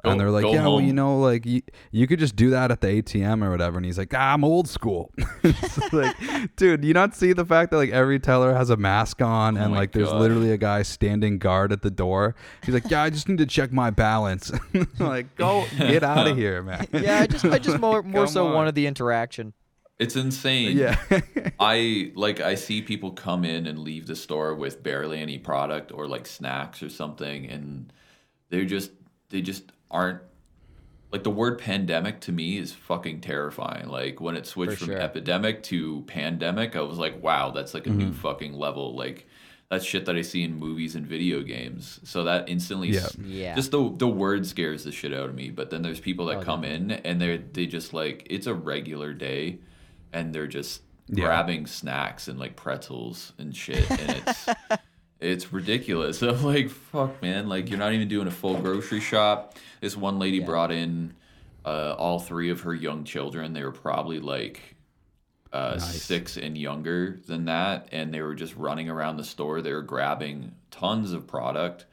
Go- 0.03 0.11
and 0.11 0.19
they're 0.19 0.31
like, 0.31 0.43
go 0.43 0.53
"Yeah, 0.53 0.63
well, 0.63 0.81
you 0.81 0.93
know, 0.93 1.19
like 1.19 1.45
you, 1.45 1.61
you 1.91 2.07
could 2.07 2.19
just 2.19 2.35
do 2.35 2.49
that 2.51 2.71
at 2.71 2.81
the 2.81 2.87
ATM 2.87 3.43
or 3.43 3.51
whatever." 3.51 3.77
And 3.77 3.85
he's 3.85 3.97
like, 3.97 4.13
ah, 4.15 4.33
"I'm 4.33 4.43
old 4.43 4.67
school." 4.67 5.11
Like, 5.91 6.15
dude, 6.55 6.83
you 6.85 6.93
not 6.93 7.15
see 7.15 7.33
the 7.33 7.43
fact 7.45 7.71
that 7.71 7.77
like 7.77 7.89
every 7.91 8.19
teller 8.19 8.53
has 8.53 8.69
a 8.69 8.77
mask 8.77 9.21
on 9.21 9.57
and 9.57 9.65
Oh 9.67 9.69
my 9.69 9.77
like 9.77 9.91
there's 9.91 10.09
God. 10.09 10.21
literally 10.21 10.51
a 10.51 10.57
guy 10.57 10.83
standing 10.83 11.37
guard 11.37 11.71
at 11.71 11.81
the 11.81 11.91
door. 11.91 12.35
He's 12.65 12.73
like, 12.73 12.89
"Yeah, 12.89 13.03
I 13.03 13.09
just 13.09 13.27
need 13.27 13.39
to 13.39 13.45
check 13.45 13.71
my 13.71 13.89
balance." 13.89 14.51
like, 14.99 15.35
go 15.35 15.65
get 15.77 16.03
out 16.03 16.27
of 16.27 16.37
here, 16.37 16.63
man. 16.63 16.87
yeah, 16.93 17.19
I 17.19 17.27
just 17.27 17.45
I 17.45 17.59
just 17.59 17.79
more 17.79 18.01
more 18.03 18.25
Come 18.25 18.33
so 18.33 18.47
on. 18.47 18.53
wanted 18.53 18.75
the 18.75 18.87
interaction. 18.87 19.53
It's 19.99 20.15
insane. 20.15 20.77
yeah. 20.77 20.97
I 21.59 22.11
like 22.15 22.39
I 22.39 22.55
see 22.55 22.81
people 22.81 23.11
come 23.11 23.43
in 23.45 23.67
and 23.67 23.79
leave 23.79 24.07
the 24.07 24.15
store 24.15 24.55
with 24.55 24.81
barely 24.81 25.19
any 25.19 25.37
product 25.37 25.91
or 25.91 26.07
like 26.07 26.25
snacks 26.25 26.81
or 26.81 26.89
something 26.89 27.45
and 27.47 27.91
they're 28.49 28.65
just 28.65 28.91
they 29.29 29.41
just 29.41 29.71
aren't 29.91 30.21
like 31.11 31.23
the 31.23 31.29
word 31.29 31.59
pandemic 31.59 32.21
to 32.21 32.31
me 32.31 32.57
is 32.57 32.71
fucking 32.71 33.19
terrifying. 33.21 33.89
Like 33.89 34.21
when 34.21 34.35
it 34.37 34.47
switched 34.47 34.73
For 34.73 34.77
from 34.85 34.87
sure. 34.93 34.97
epidemic 34.97 35.61
to 35.63 36.03
pandemic, 36.07 36.75
I 36.75 36.81
was 36.81 36.97
like, 36.97 37.21
wow, 37.21 37.51
that's 37.51 37.73
like 37.73 37.85
a 37.85 37.89
new 37.89 38.05
mm-hmm. 38.11 38.13
fucking 38.13 38.53
level. 38.53 38.95
Like 38.95 39.27
that's 39.69 39.83
shit 39.85 40.05
that 40.05 40.15
I 40.15 40.21
see 40.21 40.43
in 40.43 40.55
movies 40.55 40.95
and 40.95 41.05
video 41.05 41.41
games. 41.43 41.99
So 42.03 42.23
that 42.23 42.47
instantly 42.49 42.95
s- 42.97 43.15
Yeah. 43.21 43.55
just 43.55 43.71
the 43.71 43.93
the 43.95 44.07
word 44.07 44.45
scares 44.47 44.85
the 44.85 44.91
shit 44.93 45.13
out 45.13 45.27
of 45.29 45.35
me. 45.35 45.49
But 45.49 45.69
then 45.69 45.81
there's 45.81 45.99
people 45.99 46.27
that 46.27 46.37
Oh, 46.37 46.41
come 46.43 46.63
in 46.63 46.91
and 46.91 47.21
they're 47.21 47.37
they 47.37 47.65
just 47.65 47.93
like 47.93 48.25
it's 48.29 48.47
a 48.47 48.53
regular 48.53 49.13
day 49.13 49.59
and 50.13 50.33
they're 50.33 50.47
just 50.47 50.81
Yeah. 51.09 51.25
grabbing 51.25 51.67
snacks 51.67 52.29
and 52.29 52.39
like 52.39 52.55
pretzels 52.55 53.33
and 53.37 53.53
shit 53.55 53.89
and 53.91 54.23
it's 54.25 54.47
it's 55.21 55.53
ridiculous. 55.53 56.21
I'm 56.23 56.43
like, 56.43 56.69
fuck 56.69 57.21
man, 57.21 57.47
like 57.47 57.69
you're 57.69 57.79
not 57.79 57.93
even 57.93 58.07
doing 58.07 58.27
a 58.27 58.31
full 58.31 58.57
grocery 58.57 58.99
shop. 58.99 59.55
This 59.79 59.95
one 59.95 60.19
lady 60.19 60.37
Yeah. 60.37 60.45
brought 60.45 60.71
in 60.71 61.13
uh, 61.65 61.93
all 61.97 62.19
three 62.19 62.49
of 62.49 62.61
her 62.61 62.73
young 62.73 63.03
children. 63.03 63.53
They 63.53 63.63
were 63.63 63.71
probably 63.71 64.19
like 64.19 64.75
uh, 65.53 65.75
Nice. 65.77 66.01
six 66.01 66.37
and 66.37 66.57
younger 66.57 67.19
than 67.27 67.45
that, 67.45 67.87
and 67.91 68.13
they 68.13 68.21
were 68.21 68.35
just 68.35 68.55
running 68.55 68.89
around 68.89 69.17
the 69.17 69.23
store. 69.23 69.61
They 69.61 69.73
were 69.73 69.81
grabbing 69.81 70.53
tons 70.71 71.11
of 71.13 71.27
product. 71.27 71.85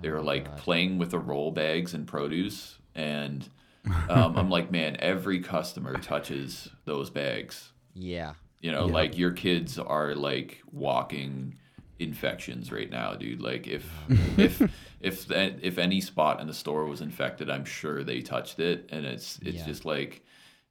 They 0.00 0.08
Oh 0.08 0.12
were 0.14 0.22
like 0.22 0.56
playing 0.56 0.98
with 0.98 1.10
the 1.12 1.20
roll 1.20 1.52
bags 1.52 1.94
and 1.94 2.06
produce, 2.06 2.76
and 2.94 3.48
um, 4.10 4.36
I'm 4.36 4.50
like, 4.50 4.72
man, 4.72 4.96
every 4.98 5.38
customer 5.40 5.96
touches 5.98 6.68
those 6.84 7.10
bags. 7.10 7.70
Yeah. 7.96 8.32
You 8.60 8.72
know, 8.72 8.88
Yeah. 8.88 8.92
like 8.94 9.16
your 9.16 9.30
kids 9.30 9.78
are 9.78 10.16
like 10.16 10.60
walking 10.72 11.58
infections 11.98 12.72
right 12.72 12.90
now, 12.90 13.14
dude. 13.14 13.40
Like 13.40 13.66
if 13.66 13.88
if 14.38 14.60
if 15.00 15.30
if 15.30 15.78
any 15.78 16.00
spot 16.00 16.40
in 16.40 16.46
the 16.46 16.54
store 16.54 16.84
was 16.86 17.00
infected, 17.00 17.50
I'm 17.50 17.64
sure 17.64 18.02
they 18.02 18.20
touched 18.20 18.58
it, 18.60 18.88
and 18.90 19.04
it's 19.06 19.38
it's 19.42 19.58
Yeah. 19.58 19.66
just 19.66 19.84
like 19.84 20.22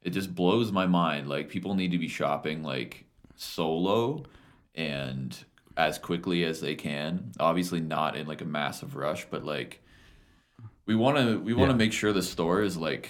it 0.01 0.09
just 0.11 0.33
blows 0.35 0.71
my 0.71 0.85
mind. 0.85 1.29
Like 1.29 1.49
people 1.49 1.75
need 1.75 1.91
to 1.91 1.97
be 1.97 2.07
shopping 2.07 2.63
like 2.63 3.05
solo 3.35 4.23
and 4.75 5.37
as 5.77 5.97
quickly 5.97 6.43
as 6.43 6.61
they 6.61 6.75
can. 6.75 7.31
Obviously, 7.39 7.79
not 7.79 8.15
in 8.15 8.27
like 8.27 8.41
a 8.41 8.45
massive 8.45 8.95
rush, 8.95 9.25
but 9.29 9.43
like 9.45 9.81
we 10.85 10.95
want 10.95 11.17
to 11.17 11.39
we 11.39 11.53
want 11.53 11.69
to 11.69 11.73
Yeah. 11.73 11.77
make 11.77 11.93
sure 11.93 12.11
the 12.13 12.21
store 12.21 12.61
is 12.61 12.77
like 12.77 13.09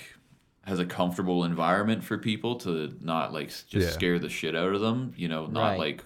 has 0.65 0.79
a 0.79 0.85
comfortable 0.85 1.43
environment 1.43 2.03
for 2.05 2.17
people 2.17 2.55
to 2.55 2.95
not 3.01 3.33
like 3.33 3.47
just 3.49 3.73
Yeah. 3.73 3.89
scare 3.89 4.19
the 4.19 4.29
shit 4.29 4.55
out 4.55 4.73
of 4.73 4.79
them 4.79 5.13
you 5.17 5.27
know 5.27 5.45
not 5.47 5.71
Right. 5.71 5.79
like 5.79 6.05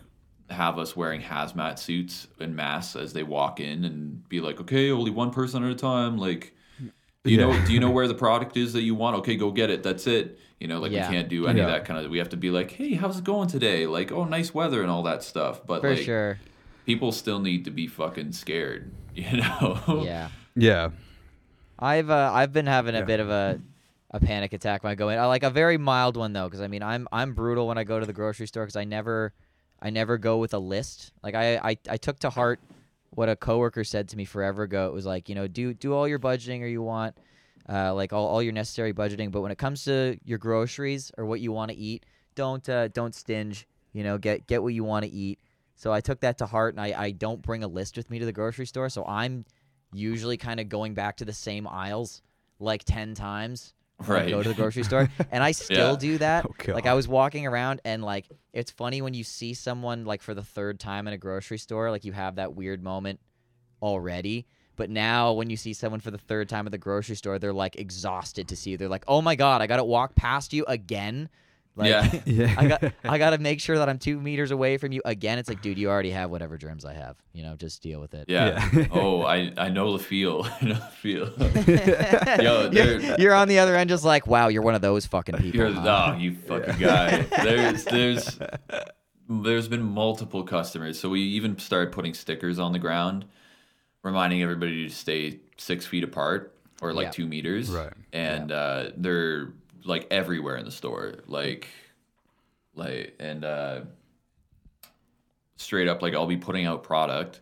have 0.49 0.79
us 0.79 0.95
wearing 0.95 1.21
hazmat 1.21 1.77
suits 1.77 2.27
and 2.39 2.55
masks 2.55 2.95
as 2.95 3.13
they 3.13 3.23
walk 3.23 3.59
in 3.59 3.83
and 3.85 4.27
be 4.29 4.39
like 4.39 4.59
okay 4.61 4.91
only 4.91 5.11
one 5.11 5.29
person 5.31 5.63
at 5.63 5.71
a 5.71 5.75
time 5.75 6.17
like 6.17 6.53
do 7.25 7.31
you 7.31 7.37
Yeah. 7.39 7.47
know 7.47 7.65
do 7.65 7.73
you 7.73 7.79
know 7.79 7.91
where 7.91 8.07
the 8.07 8.13
product 8.15 8.55
is 8.55 8.71
that 8.73 8.83
you 8.83 8.95
want 8.95 9.17
okay 9.17 9.35
go 9.35 9.51
get 9.51 9.69
it 9.69 9.83
that's 9.83 10.07
it 10.07 10.39
you 10.59 10.67
know 10.67 10.79
like 10.79 10.91
Yeah. 10.93 11.09
we 11.09 11.15
can't 11.15 11.27
do 11.27 11.47
any 11.47 11.59
Yeah. 11.59 11.65
of 11.65 11.71
that 11.71 11.85
kind 11.85 12.03
of 12.03 12.09
we 12.09 12.17
have 12.19 12.29
to 12.29 12.37
be 12.37 12.49
like 12.49 12.71
hey 12.71 12.93
how's 12.93 13.17
it 13.19 13.23
going 13.25 13.49
today 13.49 13.87
like 13.87 14.11
oh 14.11 14.23
nice 14.23 14.53
weather 14.53 14.81
and 14.81 14.89
all 14.89 15.03
that 15.03 15.21
stuff 15.23 15.65
but 15.65 15.81
For 15.81 15.89
like 15.95 15.99
sure. 16.05 16.39
people 16.85 17.11
still 17.11 17.39
need 17.39 17.65
to 17.65 17.71
be 17.71 17.87
fucking 17.87 18.31
scared 18.31 18.91
you 19.15 19.37
know 19.37 20.03
Yeah. 20.05 20.29
yeah. 20.55 20.89
I've 21.79 22.09
uh, 22.09 22.31
I've 22.33 22.53
been 22.53 22.65
having 22.67 22.95
a 22.95 22.99
Yeah. 22.99 23.05
bit 23.05 23.19
of 23.19 23.29
a 23.29 23.59
a 24.11 24.19
panic 24.21 24.53
attack 24.53 24.83
when 24.83 24.91
I 24.91 24.95
go 24.95 25.09
in. 25.09 25.19
I 25.19 25.25
like 25.25 25.43
a 25.43 25.49
very 25.49 25.77
mild 25.77 26.15
one 26.15 26.31
though, 26.31 26.45
because 26.45 26.61
I 26.61 26.67
mean 26.67 26.81
I'm 26.81 27.07
I'm 27.11 27.33
brutal 27.33 27.67
when 27.67 27.77
I 27.77 27.83
go 27.83 27.99
to 27.99 28.05
the 28.05 28.13
grocery 28.13 28.47
store 28.47 28.63
because 28.63 28.77
I 28.77 28.85
never 28.85 29.33
I 29.81 29.89
never 29.89 30.17
go 30.17 30.37
with 30.37 30.53
a 30.53 30.59
list. 30.59 31.11
Like 31.23 31.35
I, 31.35 31.57
I 31.57 31.77
I 31.89 31.97
took 31.97 32.19
to 32.19 32.29
heart 32.29 32.59
what 33.11 33.29
a 33.29 33.35
coworker 33.35 33.83
said 33.83 34.09
to 34.09 34.17
me 34.17 34.25
forever 34.25 34.63
ago. 34.63 34.87
It 34.87 34.93
was 34.93 35.05
like 35.05 35.29
you 35.29 35.35
know 35.35 35.47
do 35.47 35.73
do 35.73 35.93
all 35.93 36.07
your 36.07 36.19
budgeting 36.19 36.61
or 36.61 36.67
you 36.67 36.81
want 36.81 37.15
uh, 37.69 37.93
like 37.93 38.13
all, 38.13 38.27
all 38.27 38.41
your 38.41 38.53
necessary 38.53 38.93
budgeting, 38.93 39.31
but 39.31 39.41
when 39.41 39.51
it 39.51 39.57
comes 39.57 39.83
to 39.83 40.17
your 40.23 40.37
groceries 40.37 41.11
or 41.17 41.25
what 41.25 41.41
you 41.41 41.51
want 41.51 41.69
to 41.69 41.77
eat, 41.77 42.05
don't 42.35 42.67
uh, 42.69 42.87
don't 42.89 43.13
stinge. 43.13 43.67
You 43.93 44.03
know 44.03 44.17
get 44.17 44.47
get 44.47 44.63
what 44.63 44.73
you 44.73 44.83
want 44.83 45.05
to 45.05 45.11
eat. 45.11 45.39
So 45.75 45.93
I 45.93 46.01
took 46.01 46.21
that 46.21 46.39
to 46.39 46.47
heart, 46.47 46.73
and 46.73 46.81
I, 46.81 47.03
I 47.03 47.11
don't 47.11 47.41
bring 47.41 47.63
a 47.63 47.67
list 47.67 47.97
with 47.97 48.09
me 48.09 48.19
to 48.19 48.25
the 48.25 48.31
grocery 48.31 48.65
store. 48.65 48.89
So 48.89 49.05
I'm 49.05 49.45
usually 49.93 50.37
kind 50.37 50.59
of 50.59 50.69
going 50.69 50.93
back 50.93 51.17
to 51.17 51.25
the 51.25 51.33
same 51.33 51.67
aisles 51.67 52.21
like 52.59 52.83
10 52.83 53.13
times 53.13 53.73
Right. 54.05 54.29
go 54.29 54.43
to 54.43 54.49
the 54.49 54.55
grocery 54.61 54.83
store 54.83 55.09
and 55.31 55.43
i 55.43 55.51
still 55.51 55.93
Yeah. 55.93 55.95
do 55.97 56.17
that. 56.19 56.45
Oh, 56.45 56.73
like 56.73 56.85
i 56.85 56.93
was 56.93 57.07
walking 57.07 57.47
around 57.47 57.81
and 57.83 58.03
like 58.03 58.29
it's 58.53 58.69
funny 58.71 59.01
when 59.01 59.13
you 59.13 59.23
see 59.23 59.53
someone 59.53 60.05
like 60.05 60.21
for 60.21 60.33
the 60.33 60.43
third 60.43 60.79
time 60.79 61.07
in 61.07 61.13
a 61.13 61.17
grocery 61.17 61.57
store 61.57 61.89
like 61.91 62.05
you 62.05 62.11
have 62.11 62.35
that 62.35 62.53
weird 62.55 62.83
moment 62.83 63.19
already. 63.81 64.45
But 64.75 64.89
now 64.91 65.33
when 65.33 65.49
you 65.49 65.57
see 65.57 65.73
someone 65.73 65.99
for 65.99 66.11
the 66.11 66.17
third 66.19 66.49
time 66.49 66.67
at 66.67 66.71
the 66.71 66.77
grocery 66.77 67.15
store 67.15 67.39
they're 67.39 67.53
like 67.53 67.75
exhausted 67.77 68.47
to 68.49 68.55
see 68.55 68.71
you. 68.71 68.77
They're 68.77 68.87
like 68.89 69.05
oh 69.07 69.21
my 69.21 69.35
god 69.35 69.61
i 69.61 69.67
gotta 69.67 69.83
walk 69.83 70.15
past 70.15 70.53
you 70.53 70.63
again 70.67 71.29
like 71.77 71.89
Yeah. 71.89 72.11
Yeah. 72.25 72.55
I 72.57 72.67
got 72.67 72.83
I 73.05 73.17
got 73.23 73.29
to 73.31 73.37
make 73.37 73.61
sure 73.61 73.77
that 73.77 73.87
I'm 73.87 73.99
two 73.99 74.19
meters 74.19 74.51
away 74.51 74.77
from 74.77 74.91
you 74.91 75.01
again. 75.05 75.37
It's 75.37 75.47
like, 75.47 75.61
dude, 75.61 75.77
you 75.77 75.89
already 75.89 76.11
have 76.11 76.29
whatever 76.29 76.57
germs 76.57 76.83
I 76.83 76.93
have. 76.93 77.15
You 77.33 77.43
know, 77.43 77.55
just 77.55 77.81
deal 77.81 77.99
with 78.01 78.13
it. 78.13 78.25
Yeah. 78.27 78.67
Yeah. 78.73 78.87
oh, 78.91 79.21
I 79.23 79.53
I 79.57 79.69
know 79.69 79.95
the 79.95 80.03
feel. 80.03 80.45
I 80.61 80.65
know 80.65 80.73
the 80.73 80.81
feel. 81.01 82.43
Yo, 82.43 82.69
you're, 82.71 82.99
you're 83.19 83.33
on 83.35 83.47
the 83.47 83.59
other 83.59 83.75
end, 83.75 83.89
just 83.89 84.03
like, 84.03 84.27
wow, 84.27 84.47
you're 84.47 84.61
one 84.63 84.75
of 84.75 84.81
those 84.81 85.05
fucking 85.05 85.35
people. 85.37 85.59
You're 85.59 85.71
huh? 85.71 86.13
oh, 86.15 86.17
you 86.17 86.33
fucking 86.35 86.77
guy. 86.79 87.21
There's 87.43 87.85
there's 87.85 88.39
there's 89.29 89.67
been 89.67 89.83
multiple 89.83 90.43
customers, 90.43 90.99
so 90.99 91.09
we 91.09 91.21
even 91.21 91.57
started 91.59 91.91
putting 91.91 92.13
stickers 92.13 92.59
on 92.59 92.71
the 92.71 92.79
ground, 92.79 93.25
reminding 94.03 94.41
everybody 94.41 94.87
to 94.87 94.93
stay 94.93 95.39
six 95.57 95.85
feet 95.85 96.03
apart 96.03 96.53
or 96.81 96.93
like 96.93 97.05
Yeah. 97.05 97.11
two 97.11 97.27
meters. 97.27 97.69
Right. 97.69 97.91
And 98.13 98.51
uh, 98.51 98.91
they're 98.95 99.49
like 99.87 100.07
everywhere 100.11 100.57
in 100.57 100.65
the 100.65 100.71
store, 100.71 101.15
like 101.27 101.67
like 102.75 103.15
and 103.19 103.43
uh, 103.45 103.81
straight 105.57 105.87
up, 105.87 106.01
like 106.01 106.13
I'll 106.13 106.27
be 106.27 106.37
putting 106.37 106.65
out 106.65 106.83
product. 106.83 107.41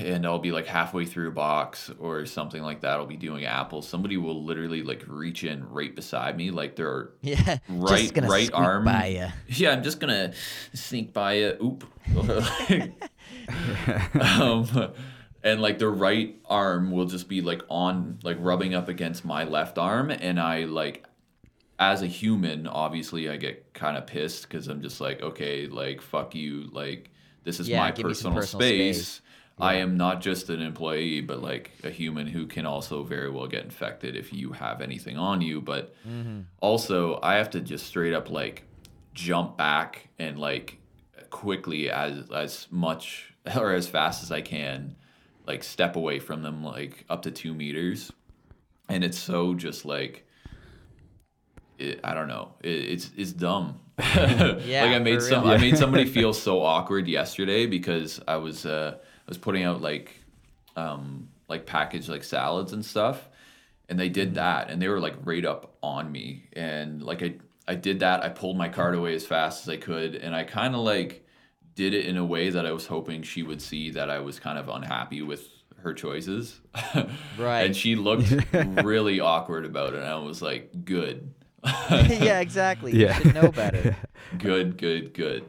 And 0.00 0.26
I'll 0.26 0.40
be 0.40 0.50
like 0.50 0.66
halfway 0.66 1.04
through 1.06 1.28
a 1.28 1.30
box 1.30 1.92
or 2.00 2.26
something 2.26 2.60
like 2.60 2.80
that. 2.80 2.94
I'll 2.94 3.06
be 3.06 3.16
doing 3.16 3.44
apples. 3.44 3.86
Somebody 3.88 4.16
will 4.16 4.44
literally 4.44 4.82
like 4.82 5.04
reach 5.06 5.44
in 5.44 5.64
right 5.68 5.94
beside 5.94 6.36
me, 6.36 6.50
like 6.50 6.74
they're 6.74 7.10
Yeah, 7.22 7.58
Right- 7.68 8.12
just 8.12 8.28
right 8.28 8.50
arm. 8.52 8.84
by 8.84 9.06
ya. 9.06 9.28
yeah, 9.46 9.70
I'm 9.70 9.84
just 9.84 10.00
gonna 10.00 10.32
sneak 10.74 11.12
by 11.12 11.34
it. 11.34 11.60
Oop. 11.62 11.84
um, 14.20 14.66
and 15.42 15.60
like 15.60 15.78
the 15.78 15.88
right 15.88 16.36
arm 16.46 16.90
will 16.90 17.06
just 17.06 17.28
be 17.28 17.40
like 17.40 17.62
on, 17.68 18.18
like 18.22 18.36
rubbing 18.40 18.74
up 18.74 18.88
against 18.88 19.24
my 19.24 19.44
left 19.44 19.78
arm, 19.78 20.10
and 20.10 20.38
I 20.40 20.64
like, 20.64 21.06
as 21.78 22.02
a 22.02 22.06
human, 22.06 22.66
obviously 22.66 23.28
I 23.30 23.36
get 23.36 23.72
kind 23.74 23.96
of 23.96 24.06
pissed 24.06 24.42
because 24.48 24.68
I'm 24.68 24.82
just 24.82 25.00
like, 25.00 25.22
okay, 25.22 25.66
like 25.66 26.02
fuck 26.02 26.34
you, 26.34 26.68
like 26.72 27.10
this 27.44 27.60
is 27.60 27.70
Yeah, 27.70 27.72
my 27.72 27.90
give 27.90 28.06
me 28.06 28.14
some 28.14 28.28
personal, 28.28 28.34
personal 28.34 28.62
space. 28.62 29.08
space. 29.08 29.20
I 29.58 29.74
am 29.74 29.96
not 29.96 30.20
just 30.22 30.48
an 30.50 30.62
employee, 30.62 31.20
but 31.20 31.42
like 31.42 31.72
a 31.84 31.90
human 31.90 32.26
who 32.26 32.46
can 32.46 32.66
also 32.66 33.02
very 33.04 33.30
well 33.30 33.46
get 33.46 33.64
infected 33.64 34.16
if 34.16 34.32
you 34.32 34.52
have 34.52 34.80
anything 34.80 35.18
on 35.18 35.42
you. 35.42 35.60
But 35.60 35.94
Mm-hmm. 36.06 36.40
also, 36.60 37.18
I 37.22 37.36
have 37.36 37.50
to 37.50 37.60
just 37.60 37.86
straight 37.86 38.14
up 38.14 38.30
like 38.30 38.64
jump 39.14 39.56
back 39.56 40.08
and 40.18 40.38
like 40.38 40.78
quickly 41.30 41.90
as 41.90 42.30
as 42.30 42.66
much 42.70 43.34
or 43.56 43.72
as 43.74 43.88
fast 43.88 44.22
as 44.22 44.30
I 44.32 44.40
can, 44.40 44.96
like 45.46 45.62
step 45.64 45.96
away 45.96 46.18
from 46.18 46.42
them 46.42 46.64
like 46.64 47.04
up 47.10 47.22
to 47.22 47.30
two 47.30 47.54
meters, 47.54 48.12
and 48.88 49.04
it's 49.04 49.18
so 49.18 49.54
just 49.54 49.84
like. 49.84 50.26
It, 51.78 52.00
I 52.04 52.14
don't 52.14 52.28
know. 52.28 52.52
It, 52.62 52.68
it's 52.70 53.10
it's 53.16 53.32
dumb. 53.32 53.80
Yeah, 54.56 54.56
like 54.78 54.92
I 54.92 54.98
made 54.98 55.22
some. 55.22 55.44
real. 55.44 55.48
I 55.48 55.56
made 55.56 55.78
somebody 55.78 56.04
feel 56.06 56.32
so 56.32 56.62
awkward 56.62 57.08
yesterday 57.08 57.66
because 57.66 58.20
I 58.28 58.36
was 58.36 58.66
uh, 58.66 58.96
I 58.98 59.02
was 59.28 59.38
putting 59.38 59.62
out 59.64 59.80
like 59.80 60.14
um, 60.76 61.28
like 61.48 61.66
packaged 61.66 62.08
like 62.08 62.24
salads 62.24 62.72
and 62.72 62.84
stuff, 62.84 63.28
and 63.88 63.98
they 63.98 64.08
Mm-hmm. 64.10 64.10
did 64.10 64.34
that, 64.34 64.70
and 64.70 64.80
they 64.80 64.88
were 64.88 65.00
like 65.00 65.14
right 65.24 65.44
up 65.44 65.76
on 65.82 66.10
me, 66.12 66.44
and 66.52 67.02
like 67.02 67.22
I 67.22 67.34
I 67.66 67.74
did 67.76 68.00
that. 68.00 68.22
I 68.22 68.28
pulled 68.28 68.58
my 68.58 68.68
card 68.68 68.94
away 68.94 69.14
as 69.14 69.26
fast 69.26 69.62
as 69.64 69.68
I 69.70 69.76
could, 69.78 70.14
and 70.16 70.34
I 70.34 70.44
kind 70.44 70.74
of 70.74 70.82
like 70.82 71.26
did 71.74 71.94
it 71.94 72.06
in 72.06 72.16
a 72.16 72.24
way 72.24 72.50
that 72.50 72.66
I 72.66 72.72
was 72.72 72.86
hoping 72.86 73.22
she 73.22 73.42
would 73.42 73.62
see 73.62 73.90
that 73.92 74.10
I 74.10 74.18
was 74.20 74.38
kind 74.40 74.58
of 74.58 74.68
unhappy 74.68 75.22
with 75.22 75.48
her 75.82 75.94
choices. 75.94 76.60
Right. 77.38 77.62
and 77.62 77.74
she 77.76 77.96
looked 77.96 78.30
really 78.84 79.20
awkward 79.20 79.64
about 79.64 79.94
it. 79.94 80.00
And 80.00 80.06
I 80.06 80.16
was 80.18 80.42
like, 80.42 80.84
good. 80.84 81.32
yeah, 81.64 82.40
exactly. 82.40 82.92
Yeah. 82.92 83.16
You 83.16 83.22
should 83.24 83.34
know 83.34 83.50
better. 83.52 83.96
good, 84.38 84.76
good, 84.76 85.14
good. 85.14 85.44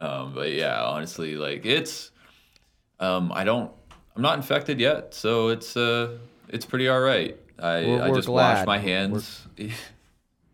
Um, 0.00 0.32
but 0.34 0.52
yeah, 0.52 0.82
honestly, 0.84 1.34
like 1.36 1.66
it's, 1.66 2.10
um, 3.00 3.30
I 3.34 3.44
don't, 3.44 3.70
I'm 4.16 4.22
not 4.22 4.36
infected 4.38 4.80
yet, 4.80 5.12
so 5.14 5.48
it's, 5.48 5.76
uh, 5.76 6.18
it's 6.48 6.64
pretty 6.64 6.88
all 6.88 7.00
right. 7.00 7.36
I, 7.58 7.80
We're- 7.84 8.00
I 8.00 8.08
we're 8.08 8.16
just 8.16 8.28
glad. 8.28 8.54
washed 8.54 8.66
my 8.66 8.78
hands. 8.78 9.46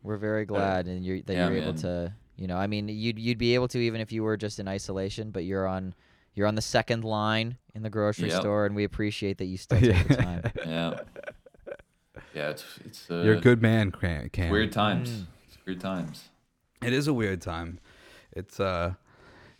We're 0.02 0.16
very 0.16 0.44
glad, 0.44 0.86
and 0.86 1.04
you're, 1.04 1.20
that 1.22 1.32
yeah, 1.32 1.48
you're 1.48 1.56
able 1.58 1.72
man. 1.72 1.76
to. 1.82 2.12
You 2.36 2.46
know, 2.48 2.56
I 2.56 2.66
mean, 2.66 2.88
you'd 2.88 3.18
you'd 3.18 3.38
be 3.38 3.54
able 3.54 3.68
to 3.68 3.78
even 3.78 4.00
if 4.00 4.10
you 4.12 4.22
were 4.24 4.36
just 4.36 4.58
in 4.58 4.66
isolation, 4.68 5.30
but 5.30 5.44
you're 5.44 5.66
on 5.66 5.94
you're 6.34 6.46
on 6.48 6.56
the 6.56 6.62
second 6.62 7.04
line 7.04 7.56
in 7.74 7.82
the 7.82 7.90
grocery 7.90 8.28
Yep. 8.30 8.40
store, 8.40 8.66
and 8.66 8.74
we 8.74 8.82
appreciate 8.84 9.38
that 9.38 9.44
you 9.46 9.56
still 9.56 9.80
take 9.80 10.08
the 10.08 10.16
time. 10.16 10.42
yeah, 10.66 10.98
yeah, 12.34 12.50
it's, 12.50 12.64
it's, 12.84 13.10
uh, 13.10 13.22
You're 13.22 13.34
a 13.36 13.40
good 13.40 13.62
man, 13.62 13.92
Cam. 13.92 14.28
Cam. 14.30 14.50
Weird 14.50 14.72
times. 14.72 15.10
Mm. 15.10 15.26
It's 15.46 15.58
weird 15.66 15.80
times. 15.80 16.24
It 16.82 16.92
is 16.92 17.06
a 17.06 17.14
weird 17.14 17.40
time. 17.40 17.78
It's 18.32 18.58
uh 18.60 18.94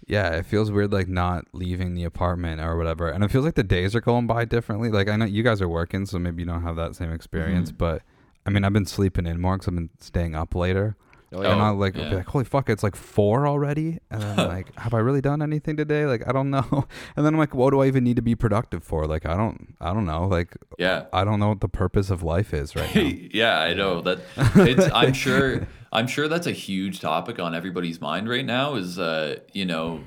yeah, 0.07 0.31
it 0.35 0.45
feels 0.47 0.71
weird 0.71 0.93
like 0.93 1.09
not 1.09 1.47
leaving 1.53 1.95
the 1.95 2.05
apartment 2.05 2.61
or 2.61 2.77
whatever. 2.77 3.09
And 3.09 3.25
it 3.25 3.31
feels 3.31 3.45
like 3.47 3.55
the 3.55 3.63
days 3.63 3.95
are 3.97 4.01
going 4.03 4.27
by 4.27 4.45
differently. 4.45 4.91
Like 4.91 5.09
I 5.09 5.17
know 5.17 5.25
you 5.25 5.43
guys 5.43 5.63
are 5.63 5.69
working, 5.69 6.05
so 6.07 6.19
maybe 6.19 6.43
you 6.43 6.47
don't 6.47 6.63
have 6.63 6.77
that 6.77 6.95
same 6.97 7.11
experience, 7.13 7.71
Mhm. 7.73 7.79
but 7.79 8.03
I 8.45 8.51
mean, 8.51 8.65
I've 8.65 8.73
been 8.75 8.85
sleeping 8.85 9.27
in 9.27 9.41
more 9.41 9.57
cuz 9.57 9.69
I've 9.69 9.75
been 9.77 9.91
staying 10.01 10.35
up 10.35 10.55
later. 10.55 10.97
Oh, 11.35 11.43
and. 11.43 11.61
I'll 11.61 11.75
like, 11.75 11.97
yeah. 11.97 12.11
be 12.11 12.17
like, 12.17 12.27
holy 12.27 12.45
fuck, 12.45 12.69
it's 12.71 12.83
like 12.83 12.97
four 12.97 13.47
already. 13.47 13.99
And 14.11 14.23
then 14.23 14.39
I'm 14.39 14.49
like, 14.57 14.75
have 14.79 14.95
I 14.95 14.99
really 14.99 15.21
done 15.21 15.43
anything 15.43 15.77
today? 15.77 16.07
Like, 16.07 16.27
I 16.29 16.33
don't 16.33 16.51
know. 16.51 16.87
And 17.17 17.25
then 17.25 17.35
I'm 17.35 17.39
like, 17.39 17.55
what 17.55 17.71
do 17.71 17.81
I 17.81 17.87
even 17.87 18.05
need 18.05 18.17
to 18.17 18.23
be 18.23 18.35
productive 18.35 18.83
for? 18.83 19.07
Like, 19.07 19.27
I 19.27 19.37
don't, 19.37 19.75
I 19.81 19.93
don't 19.93 20.07
know. 20.07 20.27
Like, 20.27 20.57
Yeah. 20.79 21.07
I 21.13 21.25
don't 21.25 21.41
know 21.41 21.49
what 21.51 21.61
the 21.61 21.69
purpose 21.69 22.11
of 22.11 22.23
life 22.23 22.55
is 22.55 22.75
right 22.75 22.95
now. 22.95 23.03
yeah, 23.33 23.59
I 23.61 23.75
know 23.75 24.01
that. 24.03 24.21
It's. 24.57 24.91
I'm 24.93 25.13
sure. 25.13 25.67
I'm 25.93 26.09
sure 26.09 26.27
that's 26.27 26.49
a 26.49 26.53
huge 26.53 27.01
topic 27.01 27.39
on 27.39 27.55
everybody's 27.55 28.01
mind 28.01 28.29
right 28.29 28.45
now. 28.45 28.75
Is 28.75 28.99
uh, 28.99 29.39
you 29.53 29.65
know, 29.65 30.03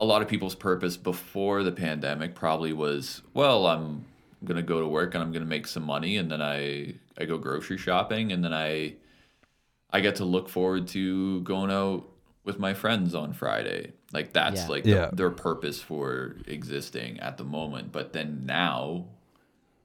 a 0.00 0.04
lot 0.04 0.20
of 0.20 0.28
people's 0.28 0.56
purpose 0.56 0.96
before 0.96 1.62
the 1.62 1.72
pandemic 1.72 2.34
probably 2.34 2.72
was, 2.72 3.22
well, 3.34 3.66
I'm 3.66 4.04
gonna 4.44 4.62
go 4.62 4.80
to 4.80 4.88
work 4.88 5.14
and 5.14 5.22
I'm 5.22 5.30
gonna 5.32 5.44
make 5.44 5.66
some 5.68 5.84
money, 5.84 6.16
and 6.16 6.30
then 6.30 6.42
I 6.42 6.94
I 7.18 7.24
go 7.24 7.38
grocery 7.38 7.78
shopping, 7.78 8.32
and 8.32 8.44
then 8.44 8.52
I 8.52 8.94
I 9.92 10.00
get 10.00 10.16
to 10.16 10.24
look 10.24 10.48
forward 10.48 10.88
to 10.88 11.40
going 11.42 11.70
out 11.70 12.08
with 12.44 12.58
my 12.58 12.74
friends 12.74 13.14
on 13.14 13.32
Friday. 13.32 13.92
Like 14.12 14.32
that's 14.32 14.62
Yeah. 14.62 14.68
like 14.68 14.84
Yeah. 14.86 15.06
the, 15.10 15.16
their 15.16 15.30
purpose 15.30 15.80
for 15.82 16.36
existing 16.46 17.20
at 17.20 17.36
the 17.36 17.44
moment. 17.44 17.92
But 17.92 18.12
then 18.12 18.44
now, 18.46 19.06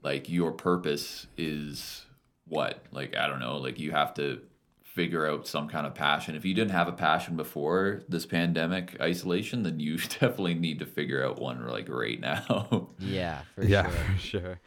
like 0.04 0.30
your 0.30 0.52
purpose 0.52 1.28
is 1.38 2.06
what? 2.48 2.84
Like 2.92 3.16
I 3.16 3.28
don't 3.28 3.40
know. 3.40 3.58
Like 3.58 3.80
you 3.80 3.92
have 3.92 4.14
to 4.16 4.42
figure 4.84 5.28
out 5.28 5.46
some 5.46 5.68
kind 5.68 5.86
of 5.86 5.94
passion. 5.94 6.36
If 6.36 6.46
you 6.46 6.54
didn't 6.54 6.72
have 6.72 6.88
a 6.88 6.94
passion 6.94 7.36
before 7.36 8.04
this 8.08 8.26
pandemic 8.26 8.96
isolation, 9.02 9.64
then 9.64 9.80
you 9.80 9.98
definitely 10.20 10.54
need 10.54 10.80
to 10.80 10.86
figure 10.86 11.26
out 11.26 11.40
one 11.40 11.66
like 11.68 11.90
right 11.90 12.20
now. 12.20 12.90
Yeah, 13.00 13.42
for 13.56 13.64
yeah, 13.66 13.84
sure, 13.84 13.92
for 13.92 14.18
sure. 14.20 14.60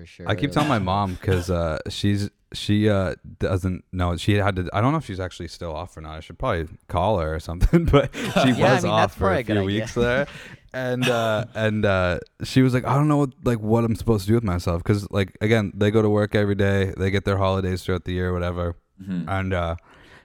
For 0.00 0.06
sure. 0.06 0.28
I 0.28 0.34
keep 0.34 0.52
telling 0.52 0.68
my 0.68 0.78
mom 0.78 1.14
because 1.14 1.50
uh, 1.50 1.78
she's 1.88 2.30
she 2.52 2.88
uh, 2.88 3.14
doesn't 3.38 3.84
know 3.92 4.16
she 4.16 4.34
had 4.34 4.56
to. 4.56 4.68
I 4.72 4.80
don't 4.80 4.92
know 4.92 4.98
if 4.98 5.04
she's 5.06 5.20
actually 5.20 5.48
still 5.48 5.74
off 5.74 5.96
or 5.96 6.00
not. 6.00 6.16
I 6.16 6.20
should 6.20 6.38
probably 6.38 6.68
call 6.88 7.18
her 7.18 7.34
or 7.34 7.40
something. 7.40 7.84
But 7.90 8.14
she 8.42 8.50
Yeah, 8.52 8.70
I 8.70 8.74
was 8.74 8.84
mean, 8.84 8.92
off 8.92 9.14
for 9.14 9.32
a 9.32 9.42
few 9.42 9.62
weeks 9.64 9.94
there, 9.94 10.26
and 10.72 11.08
uh, 11.08 11.44
and 11.54 11.84
uh, 11.84 12.18
she 12.44 12.62
was 12.62 12.74
like, 12.74 12.84
I 12.84 12.94
don't 12.94 13.08
know 13.08 13.18
what, 13.18 13.30
like 13.44 13.60
what 13.60 13.84
I'm 13.84 13.96
supposed 13.96 14.24
to 14.24 14.28
do 14.28 14.34
with 14.34 14.44
myself 14.44 14.82
because 14.82 15.10
like 15.10 15.36
again 15.40 15.72
they 15.74 15.90
go 15.90 16.02
to 16.02 16.08
work 16.10 16.34
every 16.34 16.54
day. 16.54 16.92
They 16.96 17.10
get 17.10 17.24
their 17.24 17.38
holidays 17.38 17.82
throughout 17.82 18.04
the 18.04 18.12
year, 18.12 18.32
whatever. 18.32 18.76
Mhm. 19.02 19.24
And 19.28 19.52
uh, 19.52 19.76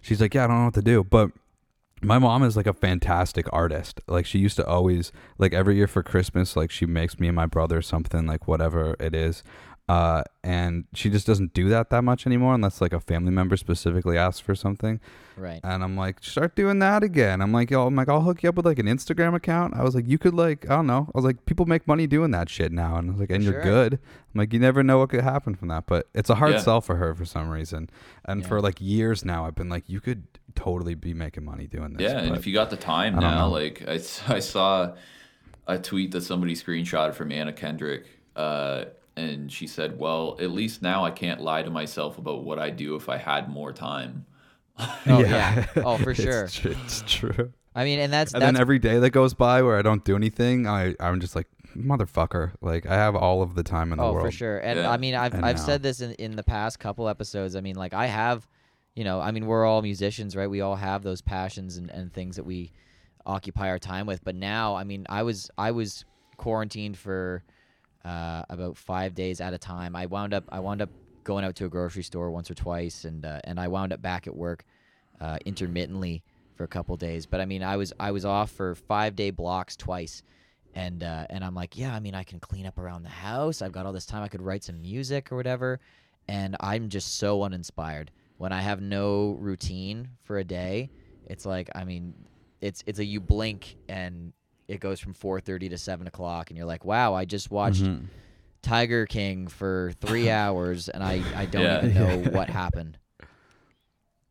she's 0.02 0.22
like, 0.22 0.34
yeah, 0.34 0.44
I 0.46 0.48
don't 0.48 0.58
know 0.60 0.66
what 0.66 0.74
to 0.76 0.82
do, 0.82 1.04
but. 1.04 1.32
My 2.04 2.18
mom 2.20 2.44
is 2.44 2.58
like 2.58 2.68
a 2.68 2.74
fantastic 2.74 3.46
artist. 3.54 4.02
Like 4.08 4.26
she 4.26 4.40
used 4.40 4.56
to 4.58 4.66
always 4.66 5.12
like 5.38 5.54
every 5.54 5.76
year 5.76 5.88
for 5.88 6.02
Christmas, 6.04 6.56
like 6.56 6.72
she 6.72 6.86
makes 6.86 7.20
me 7.20 7.28
and 7.28 7.36
my 7.36 7.46
brother 7.46 7.82
something 7.82 8.26
like 8.26 8.48
whatever 8.48 8.96
it 9.00 9.14
is. 9.16 9.44
Uh, 9.90 10.24
and 10.42 10.86
she 10.94 11.10
just 11.10 11.28
doesn't 11.28 11.54
do 11.54 11.68
that 11.68 11.90
that 11.90 12.02
much 12.04 12.26
anymore 12.26 12.54
unless 12.54 12.80
like 12.80 12.94
a 12.94 13.00
family 13.00 13.32
member 13.32 13.58
specifically 13.58 14.18
asks 14.18 14.40
for 14.40 14.56
something. 14.56 15.02
right. 15.36 15.60
And 15.66 15.84
I'm 15.84 15.98
like, 15.98 16.24
start 16.24 16.56
doing 16.56 16.80
that 16.80 17.04
again. 17.04 17.42
I'm 17.42 17.52
like, 17.52 17.70
yo, 17.70 17.86
I'm 17.88 17.96
like, 17.96 18.08
I'll 18.08 18.22
hook 18.22 18.42
you 18.42 18.48
up 18.48 18.56
with 18.56 18.66
like 18.66 18.80
an 18.80 18.86
Instagram 18.86 19.36
account. 19.36 19.74
I 19.76 19.84
was 19.84 19.94
like, 19.94 20.08
you 20.08 20.18
could 20.18 20.34
like, 20.34 20.66
I 20.70 20.76
don't 20.78 20.88
know. 20.88 21.08
I 21.14 21.18
was 21.18 21.26
like, 21.26 21.46
people 21.46 21.66
make 21.66 21.88
money 21.88 22.08
doing 22.08 22.32
that 22.32 22.48
shit 22.48 22.72
now. 22.72 22.96
And 22.96 23.10
I 23.10 23.12
was 23.12 23.20
like, 23.20 23.32
and 23.32 23.44
For 23.44 23.52
you're 23.52 23.64
sure. 23.64 23.72
good. 23.90 23.94
I'm 23.96 24.40
like, 24.40 24.54
you 24.54 24.60
never 24.60 24.82
know 24.82 25.00
what 25.00 25.10
could 25.10 25.22
happen 25.26 25.56
from 25.56 25.68
that. 25.68 25.88
But 25.88 26.08
it's 26.14 26.30
a 26.30 26.36
hard 26.36 26.54
Yeah. 26.54 26.60
sell 26.60 26.80
for 26.80 26.96
her 26.96 27.14
for 27.14 27.26
some 27.26 27.50
reason. 27.50 27.90
And 28.24 28.42
Yeah. 28.44 28.48
for 28.48 28.62
like 28.62 28.80
years 28.80 29.26
now, 29.26 29.46
I've 29.46 29.56
been 29.56 29.70
like, 29.70 29.90
you 29.90 30.00
could 30.00 30.24
totally 30.56 30.96
be 30.96 31.14
making 31.14 31.44
money 31.46 31.68
doing 31.68 31.94
this. 31.94 32.12
Yeah, 32.12 32.20
and 32.20 32.36
if 32.36 32.46
you 32.48 32.54
got 32.54 32.70
the 32.70 32.78
time 32.78 33.18
I 33.18 33.22
now, 33.22 33.46
know. 33.48 33.52
like 33.52 33.84
I 33.88 33.98
saw 33.98 34.94
a 35.68 35.78
tweet 35.80 36.12
that 36.12 36.22
somebody 36.22 36.56
screenshotted 36.56 37.14
from 37.14 37.32
Anna 37.32 37.54
Kendrick, 37.54 38.06
uh, 38.36 38.86
and 39.16 39.52
she 39.52 39.68
said, 39.68 39.98
"Well, 40.00 40.38
at 40.40 40.52
least 40.52 40.82
now 40.82 41.04
I 41.06 41.12
can't 41.12 41.42
lie 41.42 41.64
to 41.64 41.70
myself 41.70 42.18
about 42.18 42.44
what 42.44 42.60
I 42.60 42.70
do 42.70 42.96
if 42.96 43.10
I 43.10 43.18
had 43.18 43.50
more 43.50 43.74
time." 43.74 44.26
Oh 45.08 45.20
yeah. 45.20 45.68
Oh, 45.78 45.98
for 45.98 46.12
It's 46.18 46.22
sure. 46.22 46.48
tr- 46.48 46.70
It's 46.70 47.04
true. 47.06 47.54
I 47.76 47.84
mean, 47.84 48.00
and 48.00 48.12
that's 48.12 48.34
And 48.34 48.42
that's 48.42 48.54
then 48.54 48.62
every 48.62 48.80
day 48.80 49.00
that 49.00 49.12
goes 49.12 49.34
by 49.34 49.62
where 49.62 49.78
I 49.78 49.82
don't 49.82 50.04
do 50.04 50.16
anything, 50.16 50.66
I 50.68 50.96
I'm 51.00 51.20
just 51.20 51.36
like 51.36 51.48
motherfucker. 51.78 52.52
Like 52.62 52.86
I 52.86 52.96
have 52.96 53.16
all 53.16 53.42
of 53.42 53.56
the 53.56 53.64
time 53.64 53.92
in 53.92 53.98
the 53.98 54.04
oh 54.04 54.14
world. 54.14 54.26
for 54.26 54.32
sure. 54.32 54.58
And 54.60 54.80
Yeah. 54.80 54.90
I 54.92 54.98
mean, 54.98 55.16
I've 55.16 55.34
And 55.34 55.46
I've 55.46 55.58
now. 55.58 55.62
said 55.64 55.84
this 55.84 56.02
in 56.02 56.12
in 56.14 56.36
the 56.36 56.44
past 56.44 56.80
couple 56.80 57.08
episodes. 57.08 57.56
I 57.56 57.62
mean, 57.62 57.76
like 57.76 57.94
I 57.94 58.08
have, 58.08 58.48
you 58.96 59.04
know, 59.04 59.22
I 59.22 59.32
mean, 59.32 59.46
we're 59.46 59.66
all 59.66 59.82
musicians, 59.82 60.36
right? 60.36 60.50
We 60.50 60.62
all 60.62 60.76
have 60.76 61.04
those 61.04 61.22
passions 61.22 61.78
and 61.78 61.90
and 61.90 62.12
things 62.12 62.36
that 62.36 62.44
we 62.44 62.72
occupy 63.26 63.70
our 63.70 63.80
time 63.80 64.06
with. 64.06 64.24
But 64.24 64.36
now, 64.36 64.76
I 64.76 64.84
mean, 64.84 65.06
I 65.10 65.24
was 65.24 65.50
I 65.58 65.72
was 65.72 66.06
quarantined 66.38 66.98
for 66.98 67.44
uh, 68.04 68.44
about 68.50 68.78
five 68.78 69.14
days 69.14 69.42
at 69.42 69.54
a 69.54 69.58
time. 69.58 69.96
I 69.96 70.08
wound 70.08 70.34
up 70.34 70.46
I 70.50 70.60
wound 70.60 70.82
up 70.82 70.90
going 71.24 71.46
out 71.46 71.56
to 71.56 71.66
a 71.66 71.70
grocery 71.70 72.04
store 72.04 72.32
once 72.32 72.50
or 72.52 72.56
twice, 72.56 73.06
and 73.06 73.26
uh, 73.26 73.40
and 73.44 73.60
I 73.60 73.68
wound 73.68 73.94
up 73.94 74.02
back 74.02 74.28
at 74.28 74.36
work 74.36 74.66
uh, 75.20 75.38
intermittently 75.46 76.24
for 76.56 76.64
a 76.64 76.68
couple 76.68 76.96
days. 76.98 77.26
But 77.26 77.42
I 77.42 77.46
mean, 77.46 77.64
I 77.64 77.78
was 77.78 77.94
I 78.00 78.12
was 78.12 78.26
off 78.26 78.52
for 78.52 78.76
five 78.76 79.16
day 79.16 79.32
blocks 79.32 79.78
twice, 79.78 80.24
and 80.74 81.04
uh, 81.04 81.28
and 81.30 81.44
I'm 81.46 81.56
like, 81.56 81.78
yeah, 81.78 81.96
I 81.96 82.00
mean, 82.00 82.16
I 82.16 82.24
can 82.24 82.40
clean 82.40 82.66
up 82.66 82.78
around 82.78 83.04
the 83.04 83.10
house. 83.10 83.62
I've 83.62 83.72
got 83.72 83.86
all 83.86 83.94
this 83.94 84.06
time. 84.06 84.24
I 84.24 84.28
could 84.28 84.42
write 84.42 84.64
some 84.64 84.82
music 84.82 85.32
or 85.32 85.38
whatever, 85.38 85.80
and 86.28 86.58
I'm 86.60 86.90
just 86.90 87.18
so 87.18 87.44
uninspired 87.44 88.12
when 88.42 88.52
I 88.52 88.62
have 88.62 88.82
no 88.82 89.38
routine 89.40 90.08
for 90.24 90.40
a 90.40 90.44
day. 90.44 90.90
It's 91.28 91.46
like, 91.46 91.70
I 91.76 91.84
mean, 91.84 92.16
it's 92.60 92.84
it's 92.88 92.98
a 92.98 93.06
you 93.06 93.20
blink 93.20 93.78
and 93.88 94.34
it 94.68 94.80
goes 94.80 95.00
from 95.00 95.14
4:30 95.14 95.70
to 95.70 95.78
7 95.78 96.08
o'clock, 96.08 96.50
and 96.50 96.58
you're 96.58 96.66
like, 96.66 96.84
wow, 96.84 97.14
I 97.14 97.24
just 97.26 97.52
watched 97.52 97.84
Mhm. 97.84 98.06
Tiger 98.64 99.06
King 99.06 99.48
for 99.48 99.92
three 100.02 100.28
hours, 100.42 100.90
and 100.90 101.04
I 101.04 101.22
I 101.36 101.46
don't 101.46 101.62
Yeah. 101.62 101.78
even 101.86 101.94
know 101.94 102.18
what 102.32 102.50
happened. 102.50 102.98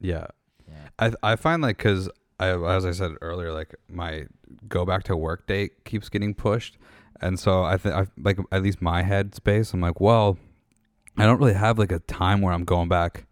Yeah. 0.01 0.27
Yeah. 0.69 0.89
I 0.99 1.33
I 1.33 1.37
find 1.37 1.63
like 1.63 1.77
because 1.79 2.11
I 2.41 2.49
as 2.49 2.85
I 2.85 2.91
said 2.91 3.13
earlier, 3.21 3.53
like 3.53 3.77
my 3.89 4.27
go 4.69 4.85
back 4.85 5.05
to 5.05 5.17
work 5.17 5.47
date 5.47 5.85
keeps 5.85 6.09
getting 6.09 6.35
pushed, 6.35 6.79
and 7.21 7.39
so 7.39 7.63
I 7.63 7.77
think 7.77 7.95
I 7.95 8.07
like 8.19 8.41
at 8.51 8.65
least 8.65 8.83
my 8.83 9.03
head 9.03 9.37
space. 9.37 9.73
I'm 9.73 9.81
like, 9.81 10.01
well, 10.01 10.37
I 11.17 11.27
don't 11.27 11.39
really 11.39 11.55
have 11.55 11.79
like 11.79 11.93
a 11.93 12.01
time 12.01 12.41
where 12.41 12.53
I'm 12.53 12.65
going 12.65 12.89
back 12.89 13.27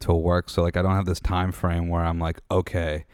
to 0.00 0.12
work, 0.14 0.50
so 0.50 0.62
like 0.62 0.76
I 0.76 0.82
don't 0.82 0.94
have 0.94 1.06
this 1.06 1.20
time 1.20 1.52
frame 1.52 1.88
where 1.88 2.02
I'm 2.04 2.18
like, 2.18 2.40
okay, 2.50 3.04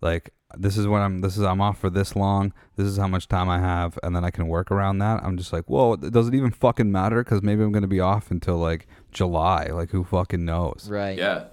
like 0.00 0.30
this 0.56 0.76
is 0.76 0.86
when 0.86 1.02
I'm 1.02 1.20
this 1.20 1.36
is 1.36 1.42
I'm 1.42 1.60
off 1.60 1.78
for 1.78 1.90
this 1.90 2.14
long. 2.14 2.52
This 2.76 2.86
is 2.86 2.96
how 2.96 3.08
much 3.08 3.26
time 3.28 3.48
I 3.48 3.58
have, 3.58 3.98
and 4.02 4.14
then 4.14 4.24
I 4.24 4.30
can 4.30 4.46
work 4.48 4.70
around 4.70 4.98
that. 4.98 5.22
I'm 5.24 5.36
just 5.36 5.52
like, 5.52 5.64
whoa, 5.64 5.96
does 5.96 6.28
it 6.28 6.34
even 6.34 6.50
fucking 6.50 6.90
matter? 6.92 7.22
Because 7.24 7.42
maybe 7.42 7.62
I'm 7.62 7.72
gonna 7.72 7.86
be 7.86 8.00
off 8.00 8.30
until 8.30 8.56
like 8.58 8.86
July. 9.12 9.66
Like 9.66 9.90
who 9.90 10.04
fucking 10.04 10.44
knows? 10.44 10.88
Right. 10.90 11.18
Yeah, 11.18 11.44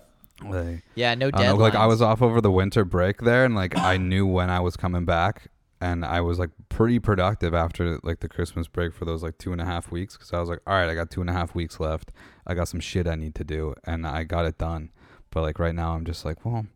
Like, 0.43 0.83
Yeah. 0.95 1.15
No 1.15 1.27
I 1.27 1.29
deadlines. 1.31 1.37
don't 1.37 1.57
know, 1.57 1.63
like 1.63 1.75
I 1.75 1.85
was 1.87 2.01
off 2.01 2.21
over 2.21 2.41
the 2.41 2.51
winter 2.51 2.85
break 2.85 3.19
there, 3.21 3.45
and 3.45 3.55
like 3.55 3.77
I 3.77 3.97
knew 3.97 4.25
when 4.27 4.49
I 4.49 4.59
was 4.59 4.75
coming 4.77 5.05
back, 5.05 5.47
and 5.81 6.05
I 6.05 6.21
was 6.21 6.37
like 6.39 6.51
pretty 6.69 6.99
productive 6.99 7.53
after 7.53 7.99
like 8.03 8.19
the 8.19 8.29
Christmas 8.29 8.67
break 8.67 8.93
for 8.93 9.03
those 9.05 9.23
like 9.23 9.37
two 9.39 9.51
and 9.51 9.59
a 9.59 9.65
half 9.65 9.91
weeks 9.91 10.15
because 10.15 10.31
I 10.31 10.39
was 10.39 10.47
like, 10.47 10.59
all 10.67 10.75
right, 10.75 10.87
I 10.89 10.93
got 10.95 11.09
two 11.09 11.21
and 11.21 11.29
a 11.29 11.33
half 11.33 11.55
weeks 11.55 11.79
left. 11.79 12.11
I 12.45 12.53
got 12.53 12.67
some 12.67 12.79
shit 12.79 13.07
I 13.07 13.15
need 13.15 13.35
to 13.35 13.43
do, 13.43 13.73
and 13.83 14.05
I 14.05 14.23
got 14.23 14.45
it 14.45 14.57
done. 14.57 14.91
But 15.31 15.41
like 15.41 15.59
right 15.59 15.73
now, 15.75 15.93
I'm 15.95 16.05
just 16.05 16.23
like, 16.23 16.45
well, 16.45 16.67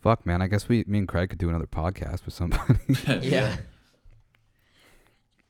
fuck, 0.00 0.24
man. 0.24 0.40
I 0.42 0.46
guess 0.46 0.68
we, 0.68 0.84
me 0.86 0.98
and 1.00 1.08
Craig 1.08 1.30
could 1.30 1.38
do 1.38 1.48
another 1.48 1.66
podcast 1.66 2.24
with 2.24 2.34
somebody. 2.34 2.78
yeah. 3.26 3.56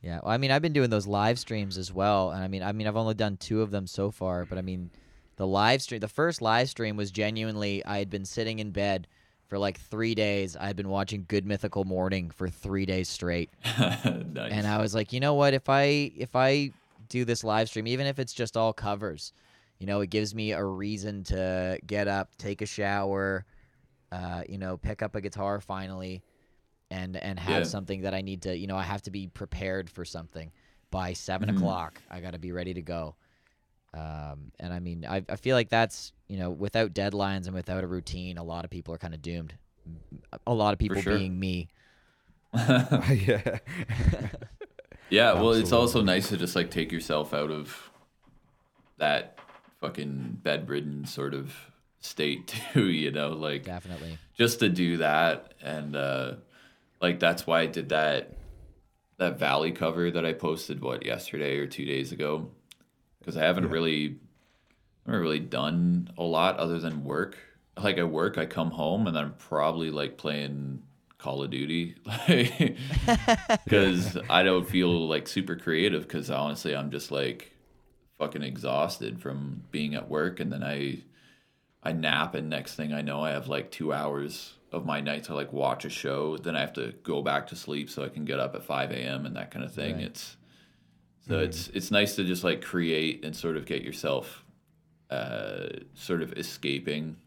Yeah. 0.01 0.19
Well, 0.23 0.31
I 0.31 0.37
mean, 0.37 0.51
I've 0.51 0.61
been 0.61 0.73
doing 0.73 0.89
those 0.89 1.07
live 1.07 1.39
streams 1.39 1.77
as 1.77 1.93
well, 1.93 2.31
and 2.31 2.43
I 2.43 2.47
mean, 2.47 2.63
I 2.63 2.71
mean, 2.71 2.87
I've 2.87 2.95
only 2.97 3.13
done 3.13 3.37
two 3.37 3.61
of 3.61 3.71
them 3.71 3.87
so 3.87 4.11
far, 4.11 4.45
but 4.45 4.57
I 4.57 4.61
mean, 4.61 4.89
The 5.37 5.47
live 5.47 5.81
stream, 5.81 5.99
the 6.01 6.07
first 6.07 6.41
live 6.41 6.69
stream 6.69 6.97
was 6.97 7.11
genuinely. 7.11 7.85
I 7.85 7.99
had 7.99 8.09
been 8.09 8.25
sitting 8.25 8.59
in 8.59 8.71
bed 8.71 9.07
for 9.47 9.57
like 9.57 9.79
three 9.79 10.13
days. 10.15 10.55
I 10.55 10.67
had 10.67 10.75
been 10.75 10.89
watching 10.89 11.25
Good 11.27 11.45
Mythical 11.45 11.83
Morning 11.85 12.29
for 12.29 12.49
three 12.49 12.85
days 12.85 13.09
straight, 13.09 13.49
nice. 13.65 14.03
and 14.51 14.67
I 14.67 14.79
was 14.79 14.93
like, 14.93 15.13
you 15.13 15.19
know 15.19 15.33
what? 15.33 15.53
If 15.53 15.69
I 15.69 16.11
if 16.15 16.35
I 16.35 16.71
do 17.09 17.25
this 17.25 17.43
live 17.43 17.69
stream, 17.69 17.87
even 17.87 18.05
if 18.07 18.19
it's 18.19 18.33
just 18.33 18.57
all 18.57 18.73
covers, 18.73 19.31
you 19.79 19.87
know, 19.87 20.01
it 20.01 20.09
gives 20.09 20.35
me 20.35 20.51
a 20.51 20.63
reason 20.63 21.23
to 21.25 21.79
get 21.87 22.07
up, 22.07 22.35
take 22.37 22.61
a 22.61 22.65
shower, 22.65 23.45
uh, 24.11 24.43
you 24.49 24.57
know, 24.57 24.77
pick 24.77 25.01
up 25.01 25.15
a 25.15 25.21
guitar 25.21 25.61
finally, 25.61 26.21
and 26.91 27.15
and 27.17 27.39
have 27.39 27.59
Yeah. 27.59 27.63
something 27.63 28.01
that 28.01 28.13
I 28.13 28.21
need 28.21 28.41
to, 28.43 28.57
you 28.57 28.67
know, 28.67 28.77
I 28.77 28.83
have 28.83 29.01
to 29.03 29.11
be 29.11 29.27
prepared 29.27 29.89
for 29.89 30.03
something 30.05 30.51
by 30.91 31.13
7 31.13 31.49
Mhm. 31.49 31.55
o'clock. 31.55 32.01
I 32.09 32.19
got 32.19 32.31
to 32.31 32.39
be 32.39 32.51
ready 32.51 32.73
to 32.73 32.81
go. 32.81 33.15
Um, 33.93 34.51
and 34.59 34.73
I 34.73 34.79
mean, 34.79 35.05
I, 35.09 35.23
I 35.29 35.35
feel 35.37 35.55
like 35.55 35.69
that's 35.69 36.11
you 36.27 36.37
know, 36.37 36.49
without 36.49 36.93
deadlines 36.93 37.45
and 37.45 37.53
without 37.53 37.83
a 37.83 37.87
routine, 37.87 38.37
a 38.37 38.43
lot 38.43 38.65
of 38.65 38.71
people 38.71 38.93
are 38.93 38.97
kind 38.97 39.13
of 39.13 39.21
doomed. 39.21 39.53
A 40.45 40.53
lot 40.53 40.73
of 40.73 40.79
people 40.79 41.01
sure. 41.01 41.17
being 41.17 41.39
me. 41.39 41.69
yeah. 42.53 43.59
Yeah, 45.09 45.33
well, 45.33 45.53
it's 45.53 45.71
also 45.71 46.01
nice 46.01 46.29
to 46.29 46.37
just 46.37 46.55
like 46.55 46.69
take 46.69 46.91
yourself 46.91 47.33
out 47.33 47.49
of 47.51 47.91
that 48.97 49.39
fucking 49.79 50.39
bedridden 50.43 51.05
sort 51.05 51.33
of 51.33 51.53
state 51.99 52.47
too, 52.73 52.87
you 52.87 53.11
know, 53.11 53.29
like 53.29 53.63
Definitely. 53.63 54.17
just 54.37 54.59
to 54.59 54.69
do 54.69 54.97
that 54.97 55.53
and 55.61 55.95
uh 55.95 56.33
like 57.01 57.19
that's 57.19 57.45
why 57.45 57.61
I 57.61 57.65
did 57.67 57.89
that 57.89 58.33
that 59.17 59.39
valley 59.39 59.71
cover 59.71 60.11
that 60.11 60.25
I 60.25 60.33
posted 60.33 60.81
what 60.81 61.05
yesterday 61.05 61.57
or 61.57 61.67
2 61.67 61.85
days 61.85 62.11
ago 62.11 62.49
cuz 63.23 63.37
I 63.37 63.43
haven't 63.45 63.69
really 63.69 64.05
I 64.07 64.26
haven't 65.07 65.21
really 65.21 65.39
done 65.39 66.09
a 66.17 66.23
lot 66.23 66.57
other 66.57 66.79
than 66.79 67.03
work. 67.03 67.37
Like 67.81 67.97
I 67.97 68.03
work, 68.03 68.37
I 68.37 68.45
come 68.45 68.71
home 68.71 69.07
and 69.07 69.17
I'm 69.17 69.33
probably 69.33 69.89
like 69.89 70.17
playing 70.17 70.83
Call 71.17 71.43
of 71.43 71.49
Duty 71.49 71.95
like 72.05 72.77
because 73.63 74.17
I 74.29 74.43
don't 74.43 74.69
feel 74.69 75.07
like 75.07 75.27
super 75.27 75.55
creative 75.55 76.03
because 76.03 76.29
honestly 76.29 76.75
I'm 76.75 76.91
just 76.91 77.11
like 77.11 77.51
fucking 78.19 78.43
exhausted 78.43 79.19
from 79.19 79.63
being 79.71 79.95
at 79.95 80.09
work 80.09 80.39
and 80.39 80.51
then 80.51 80.63
I 80.63 81.03
I 81.83 81.91
nap 81.93 82.35
and 82.35 82.49
next 82.49 82.75
thing 82.75 82.93
I 82.93 83.01
know 83.01 83.21
I 83.21 83.31
have 83.31 83.47
like 83.47 83.71
two 83.71 83.93
hours 83.93 84.53
of 84.71 84.85
my 84.85 85.01
night 85.01 85.23
to 85.25 85.33
like 85.33 85.51
watch 85.51 85.85
a 85.85 85.89
show 85.89 86.37
then 86.37 86.55
I 86.55 86.61
have 86.61 86.73
to 86.73 86.93
go 87.03 87.21
back 87.21 87.47
to 87.47 87.55
sleep 87.55 87.89
so 87.89 88.03
I 88.03 88.09
can 88.09 88.25
get 88.25 88.39
up 88.39 88.53
at 88.53 88.63
5 88.63 88.91
a.m. 88.91 89.25
and 89.25 89.35
that 89.35 89.49
kind 89.51 89.65
of 89.65 89.73
thing 89.73 89.95
Right. 89.95 90.05
it's 90.05 90.37
so 91.27 91.39
it's 91.39 91.67
mm. 91.67 91.75
it's 91.75 91.89
nice 91.89 92.15
to 92.17 92.23
just 92.23 92.43
like 92.43 92.61
create 92.61 93.25
and 93.25 93.35
sort 93.35 93.57
of 93.57 93.65
get 93.65 93.81
yourself 93.81 94.43
uh 95.09 95.67
sort 95.93 96.21
of 96.21 96.33
escaping 96.33 97.17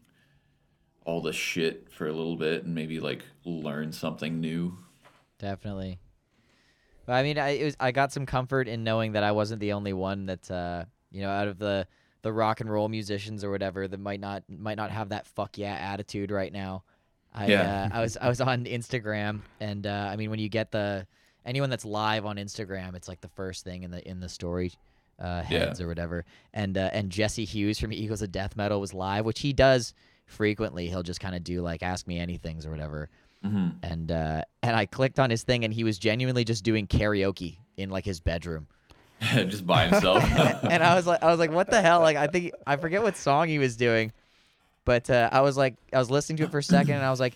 all 1.03 1.21
the 1.21 1.33
shit 1.33 1.91
for 1.91 2.07
a 2.07 2.13
little 2.13 2.35
bit 2.35 2.63
and 2.63 2.75
maybe 2.75 2.99
like 2.99 3.23
learn 3.43 3.91
something 3.91 4.39
new 4.39 4.77
Definitely. 5.41 5.99
But 7.07 7.13
I 7.13 7.23
mean, 7.23 7.39
I 7.39 7.49
it 7.49 7.65
was 7.65 7.75
I 7.79 7.91
got 7.91 8.13
some 8.13 8.25
comfort 8.25 8.67
in 8.67 8.83
knowing 8.83 9.13
that 9.13 9.23
I 9.23 9.31
wasn't 9.31 9.59
the 9.59 9.73
only 9.73 9.91
one 9.91 10.27
that 10.27 10.49
uh, 10.49 10.85
you 11.11 11.21
know, 11.21 11.29
out 11.29 11.47
of 11.47 11.57
the 11.57 11.87
the 12.21 12.31
rock 12.31 12.61
and 12.61 12.71
roll 12.71 12.87
musicians 12.87 13.43
or 13.43 13.49
whatever 13.49 13.87
that 13.87 13.99
might 13.99 14.19
not 14.19 14.43
might 14.47 14.77
not 14.77 14.91
have 14.91 15.09
that 15.09 15.25
fuck 15.25 15.57
yeah 15.57 15.73
attitude 15.73 16.29
right 16.29 16.53
now. 16.53 16.83
I 17.33 17.47
Yeah. 17.47 17.89
uh, 17.91 17.97
I 17.97 18.01
was 18.01 18.17
I 18.17 18.29
was 18.29 18.39
on 18.39 18.65
Instagram 18.65 19.41
and 19.59 19.87
uh, 19.87 20.09
I 20.11 20.15
mean 20.15 20.29
when 20.29 20.39
you 20.39 20.47
get 20.47 20.71
the 20.71 21.07
anyone 21.43 21.71
that's 21.71 21.85
live 21.85 22.23
on 22.27 22.35
Instagram, 22.35 22.95
it's 22.95 23.07
like 23.07 23.21
the 23.21 23.29
first 23.29 23.63
thing 23.63 23.81
in 23.81 23.89
the 23.89 24.07
in 24.07 24.19
the 24.19 24.29
story 24.29 24.71
uh, 25.21 25.43
Yeah. 25.49 25.59
heads 25.59 25.79
or 25.79 25.87
whatever. 25.87 26.25
And 26.53 26.77
uh, 26.77 26.89
and 26.91 27.11
Jesse 27.11 27.45
Hughes 27.45 27.79
from 27.79 27.93
Eagles 27.93 28.21
of 28.21 28.31
Death 28.31 28.55
Metal 28.57 28.81
was 28.81 28.93
live, 28.93 29.23
which 29.25 29.41
he 29.41 29.53
does 29.53 29.93
frequently. 30.25 30.87
He'll 30.87 31.03
just 31.03 31.19
kind 31.19 31.35
of 31.35 31.43
do 31.43 31.61
like 31.61 31.83
ask 31.83 32.07
me 32.07 32.17
anything's 32.19 32.65
or 32.65 32.71
whatever 32.71 33.09
hmm 33.43 33.69
and 33.83 34.11
uh, 34.11 34.43
and 34.61 34.75
I 34.75 34.85
clicked 34.85 35.19
on 35.19 35.29
his 35.31 35.41
thing, 35.41 35.63
and 35.65 35.73
he 35.73 35.83
was 35.83 35.97
genuinely 35.97 36.43
just 36.43 36.63
doing 36.63 36.85
karaoke 36.85 37.57
in 37.77 37.89
like 37.89 38.05
his 38.05 38.19
bedroom, 38.19 38.67
just 39.21 39.65
by 39.65 39.87
himself 39.87 40.23
and 40.63 40.83
I 40.83 40.93
was 40.95 41.07
like, 41.07 41.23
I 41.23 41.31
was 41.31 41.39
like, 41.39 41.51
what 41.51 41.69
the 41.71 41.81
hell? 41.81 42.01
Like, 42.01 42.17
I 42.17 42.27
think 42.27 42.51
I 42.67 42.75
forget 42.75 43.01
what 43.01 43.17
song 43.17 43.47
he 43.47 43.57
was 43.57 43.75
doing, 43.75 44.11
but 44.85 45.09
uh, 45.09 45.29
I 45.31 45.41
was 45.41 45.57
like, 45.57 45.73
I 45.91 45.97
was 45.97 46.11
listening 46.11 46.37
to 46.37 46.43
it 46.43 46.51
for 46.51 46.59
a 46.59 46.63
second, 46.63 46.93
and 46.95 47.03
I 47.03 47.09
was 47.09 47.19
like, 47.19 47.35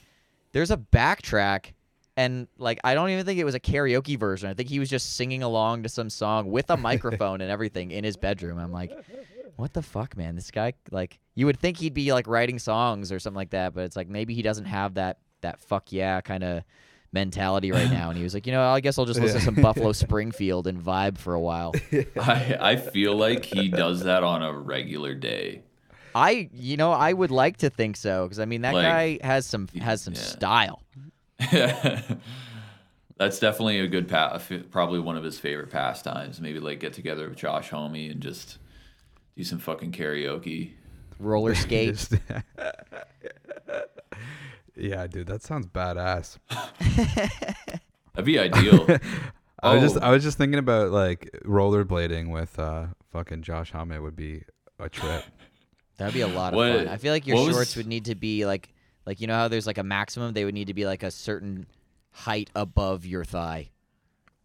there's 0.51 0.69
a 0.69 0.77
backtrack, 0.77 1.71
and 2.17 2.47
like, 2.57 2.79
I 2.83 2.93
don't 2.93 3.09
even 3.09 3.25
think 3.25 3.39
it 3.39 3.43
was 3.43 3.55
a 3.55 3.59
karaoke 3.59 4.17
version. 4.17 4.49
I 4.49 4.53
think 4.53 4.69
he 4.69 4.79
was 4.79 4.89
just 4.89 5.15
singing 5.15 5.43
along 5.43 5.83
to 5.83 5.89
some 5.89 6.09
song 6.09 6.49
with 6.51 6.69
a 6.69 6.77
microphone 6.77 7.41
and 7.41 7.51
everything 7.51 7.91
in 7.91 8.03
his 8.03 8.17
bedroom. 8.17 8.57
I'm 8.59 8.71
like. 8.71 8.91
What 9.57 9.71
the 9.71 9.81
fuck, 9.81 10.17
man? 10.17 10.35
This 10.35 10.51
guy, 10.51 10.73
like, 10.91 11.17
you 11.33 11.45
would 11.45 11.57
think 11.57 11.77
he'd 11.77 11.93
be 11.93 12.11
like 12.11 12.27
writing 12.27 12.59
songs 12.59 13.09
or 13.09 13.19
something 13.19 13.37
like 13.37 13.51
that, 13.51 13.73
but 13.73 13.85
it's 13.85 13.95
like 13.95 14.09
maybe 14.09 14.33
he 14.33 14.41
doesn't 14.41 14.65
have 14.65 14.95
that 14.95 15.19
that 15.41 15.61
fuck 15.61 15.93
yeah 15.93 16.19
kind 16.19 16.43
of 16.43 16.63
mentality 17.13 17.71
right 17.71 17.89
now. 17.89 18.09
And 18.09 18.17
he 18.17 18.23
was 18.23 18.33
like, 18.33 18.45
you 18.45 18.51
know, 18.51 18.61
I 18.67 18.81
guess 18.81 18.99
I'll 18.99 19.05
just 19.05 19.19
listen 19.19 19.39
to 19.39 19.45
some 19.45 19.55
Buffalo 19.55 19.91
Springfield 19.93 20.67
and 20.67 20.79
vibe 20.79 21.17
for 21.17 21.33
a 21.33 21.39
while. 21.39 21.73
I, 22.19 22.57
I 22.59 22.75
feel 22.75 23.15
like 23.15 23.45
he 23.45 23.69
does 23.69 24.03
that 24.03 24.23
on 24.23 24.43
a 24.43 24.51
regular 24.51 25.15
day. 25.15 25.63
I, 26.13 26.49
you 26.53 26.77
know, 26.77 26.91
I 26.91 27.13
would 27.13 27.31
like 27.31 27.57
to 27.57 27.69
think 27.69 27.97
so 27.97 28.25
because 28.25 28.39
I 28.39 28.45
mean 28.45 28.61
that 28.61 28.73
Like, 28.73 28.83
guy 28.83 29.19
has 29.25 29.45
some 29.45 29.67
has 29.79 30.01
some 30.01 30.13
yeah. 30.13 30.19
style. 30.21 30.83
That's 33.17 33.39
definitely 33.39 33.79
a 33.79 33.87
good 33.87 34.07
pa- 34.09 34.39
probably 34.71 34.99
one 34.99 35.15
of 35.17 35.23
his 35.23 35.39
favorite 35.39 35.69
pastimes. 35.69 36.41
Maybe 36.41 36.59
like 36.59 36.79
get 36.79 36.93
together 36.93 37.29
with 37.29 37.37
Josh 37.37 37.69
Homme 37.69 37.95
and 37.95 38.19
just 38.21 38.57
do 39.37 39.43
some 39.43 39.59
fucking 39.59 39.91
karaoke. 39.93 40.71
Roller 41.19 41.55
skate. 41.55 41.89
Just- 41.95 42.13
yeah, 44.75 45.07
dude, 45.07 45.27
that 45.27 45.41
sounds 45.43 45.65
badass. 45.67 46.37
That'd 48.13 48.25
be 48.25 48.39
ideal. 48.39 48.85
I 49.63 49.73
was 49.75 49.83
just 49.83 49.95
Oh. 49.97 50.07
I 50.07 50.11
was 50.11 50.23
just 50.23 50.37
thinking 50.37 50.59
about 50.59 50.91
like 50.91 51.29
rollerblading 51.45 52.31
with 52.31 52.59
uh 52.59 52.87
fucking 53.11 53.41
Josh 53.43 53.71
Homme 53.71 54.01
would 54.01 54.15
be 54.15 54.43
a 54.79 54.89
trip. 54.89 55.23
That'd 55.97 56.13
be 56.13 56.21
a 56.21 56.27
lot 56.27 56.53
of 56.53 56.57
What- 56.57 56.75
fun. 56.79 56.87
I 56.89 56.97
feel 56.97 57.13
like 57.13 57.25
your 57.25 57.37
what 57.37 57.47
was- 57.47 57.55
shorts 57.55 57.75
would 57.77 57.87
need 57.87 58.05
to 58.05 58.15
be 58.15 58.45
like 58.45 58.69
like 59.05 59.21
you 59.21 59.27
know 59.27 59.35
how 59.35 59.47
there's 59.47 59.67
like 59.67 59.77
a 59.77 59.83
maximum. 59.83 60.33
They 60.33 60.45
would 60.45 60.53
need 60.53 60.67
to 60.67 60.73
be 60.73 60.85
like 60.85 61.03
a 61.03 61.11
certain 61.11 61.65
height 62.11 62.49
above 62.55 63.05
your 63.05 63.23
thigh. 63.25 63.69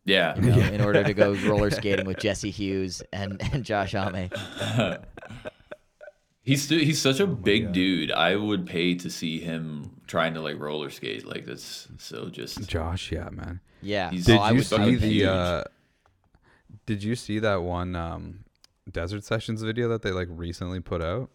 yeah. 0.04 0.36
You 0.36 0.50
know, 0.50 0.58
in 0.58 0.80
order 0.80 1.02
to 1.04 1.14
go 1.14 1.32
roller 1.46 1.70
skating 1.70 2.06
with 2.06 2.18
Jesse 2.18 2.50
Hughes 2.50 3.02
and, 3.12 3.40
and 3.52 3.64
Josh 3.64 3.92
Homme. 3.92 4.28
He's 6.42 6.62
stu- 6.64 6.78
he's 6.78 7.00
such 7.00 7.20
a 7.20 7.26
big 7.26 7.66
God. 7.66 7.72
dude. 7.74 8.10
I 8.10 8.34
would 8.34 8.66
pay 8.66 8.94
to 8.96 9.10
see 9.10 9.38
him 9.40 10.00
trying 10.06 10.34
to 10.34 10.40
like 10.40 10.58
roller 10.58 10.88
skate. 10.90 11.26
Like 11.26 11.44
that's 11.44 11.86
so 11.98 12.28
just 12.30 12.66
Josh, 12.66 13.12
yeah, 13.12 13.28
man. 13.30 13.60
Yeah. 13.82 14.10
He's- 14.10 14.24
Did 14.24 14.38
Oh, 14.40 14.48
you 14.50 14.58
I 14.60 14.62
see 14.62 14.94
the 14.96 15.06
huge. 15.06 15.22
uh 15.26 15.64
Did 16.86 17.02
you 17.04 17.14
see 17.14 17.38
that 17.40 17.62
one 17.62 17.94
um 17.94 18.44
Desert 18.90 19.22
Sessions 19.24 19.62
video 19.62 19.88
that 19.90 20.02
they 20.02 20.12
like 20.12 20.28
recently 20.30 20.80
put 20.80 21.02
out? 21.02 21.30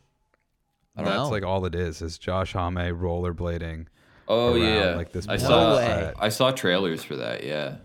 No. 0.97 1.03
That's 1.03 1.31
like 1.31 1.43
all 1.43 1.65
it 1.65 1.75
is. 1.75 2.01
Is 2.01 2.17
Josh 2.17 2.53
Homme 2.53 2.75
rollerblading 2.75 3.87
oh 4.27 4.53
around, 4.53 4.61
yeah. 4.61 4.95
like, 4.95 5.11
this 5.11 5.27
I 5.27 5.37
saw 5.37 5.77
set. 5.77 6.15
I 6.19 6.29
saw 6.29 6.51
trailers 6.51 7.03
for 7.03 7.15
that. 7.17 7.43
Yeah. 7.43 7.75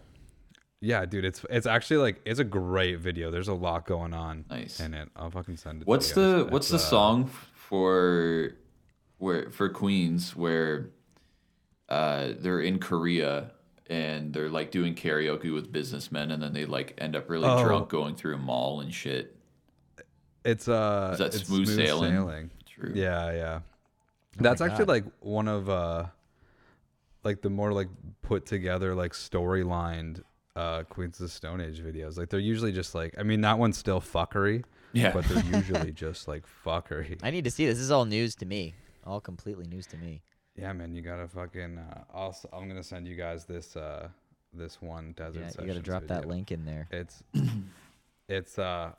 Yeah, 0.82 1.04
dude, 1.04 1.24
it's 1.26 1.44
it's 1.50 1.66
actually 1.66 1.98
like 1.98 2.20
it's 2.24 2.38
a 2.40 2.44
great 2.44 3.00
video. 3.00 3.30
There's 3.30 3.48
a 3.48 3.54
lot 3.54 3.84
going 3.86 4.14
on 4.14 4.44
Nice. 4.48 4.80
in 4.80 4.94
it. 4.94 5.08
I'll 5.16 5.30
fucking 5.30 5.56
send 5.58 5.82
it. 5.82 5.86
What's 5.88 6.12
to 6.12 6.20
you 6.20 6.36
guys. 6.36 6.44
the 6.46 6.52
what's 6.52 6.68
the 6.68 6.76
It's, 6.76 6.84
uh, 6.84 6.88
song 6.88 7.30
for 7.54 8.52
where 9.18 9.50
for 9.50 9.68
Queens 9.68 10.34
where 10.34 10.90
uh 11.90 12.28
they're 12.38 12.60
in 12.62 12.78
Korea 12.78 13.50
and 13.90 14.32
they're 14.32 14.48
like 14.48 14.70
doing 14.70 14.94
karaoke 14.94 15.52
with 15.52 15.70
businessmen 15.70 16.30
and 16.30 16.42
then 16.42 16.52
they 16.54 16.64
like 16.64 16.94
end 16.96 17.14
up 17.16 17.28
really 17.28 17.48
Oh. 17.48 17.62
drunk 17.62 17.88
going 17.90 18.14
through 18.14 18.36
a 18.36 18.38
mall 18.38 18.80
and 18.80 18.94
shit. 18.94 19.36
It's 20.46 20.66
uh 20.68 21.10
Is 21.12 21.18
that 21.18 21.34
it's 21.34 21.46
Smooth 21.46 21.68
Sailing? 21.68 22.50
True. 22.80 22.92
Yeah, 22.94 23.32
yeah. 23.32 23.60
Oh 24.38 24.42
That's 24.42 24.60
actually 24.60 24.86
like 24.86 25.04
one 25.20 25.48
of 25.48 25.68
uh 25.68 26.06
like 27.24 27.42
the 27.42 27.50
more 27.50 27.72
like 27.72 27.88
put 28.22 28.46
together 28.46 28.94
like 28.94 29.12
storylined 29.12 30.22
uh 30.56 30.82
Queens 30.84 31.20
of 31.20 31.24
the 31.26 31.28
Stone 31.28 31.60
Age 31.60 31.80
videos. 31.82 32.16
Like 32.16 32.30
they're 32.30 32.40
usually 32.40 32.72
just 32.72 32.94
like 32.94 33.14
I 33.18 33.22
mean 33.22 33.40
that 33.42 33.58
one's 33.58 33.76
still 33.78 34.00
fuckery, 34.00 34.64
Yeah. 34.92 35.12
but 35.12 35.24
they're 35.26 35.44
usually 35.58 35.92
just 35.92 36.26
like 36.28 36.44
fuckery. 36.64 37.18
I 37.22 37.30
need 37.30 37.44
to 37.44 37.50
see 37.50 37.66
this. 37.66 37.76
This 37.76 37.84
is 37.84 37.90
all 37.90 38.04
news 38.04 38.34
to 38.36 38.46
me. 38.46 38.74
All 39.06 39.20
completely 39.20 39.66
news 39.66 39.86
to 39.88 39.96
me. 39.96 40.22
Yeah, 40.56 40.72
man, 40.72 40.94
you 40.94 41.00
gotta 41.00 41.26
fucking. 41.26 41.78
Uh, 41.78 42.00
I'll, 42.12 42.36
I'm 42.52 42.68
gonna 42.68 42.82
send 42.82 43.06
you 43.06 43.16
guys 43.16 43.44
this 43.44 43.76
uh 43.76 44.08
this 44.52 44.80
one 44.82 45.12
desert. 45.16 45.40
Yeah, 45.40 45.46
you 45.46 45.52
got 45.52 45.56
to 45.60 45.66
Sessions 45.68 45.84
drop 45.84 46.06
that 46.08 46.26
link 46.26 46.50
in 46.52 46.64
there. 46.64 46.88
It's 46.90 47.22
it's 48.28 48.58
uh 48.58 48.92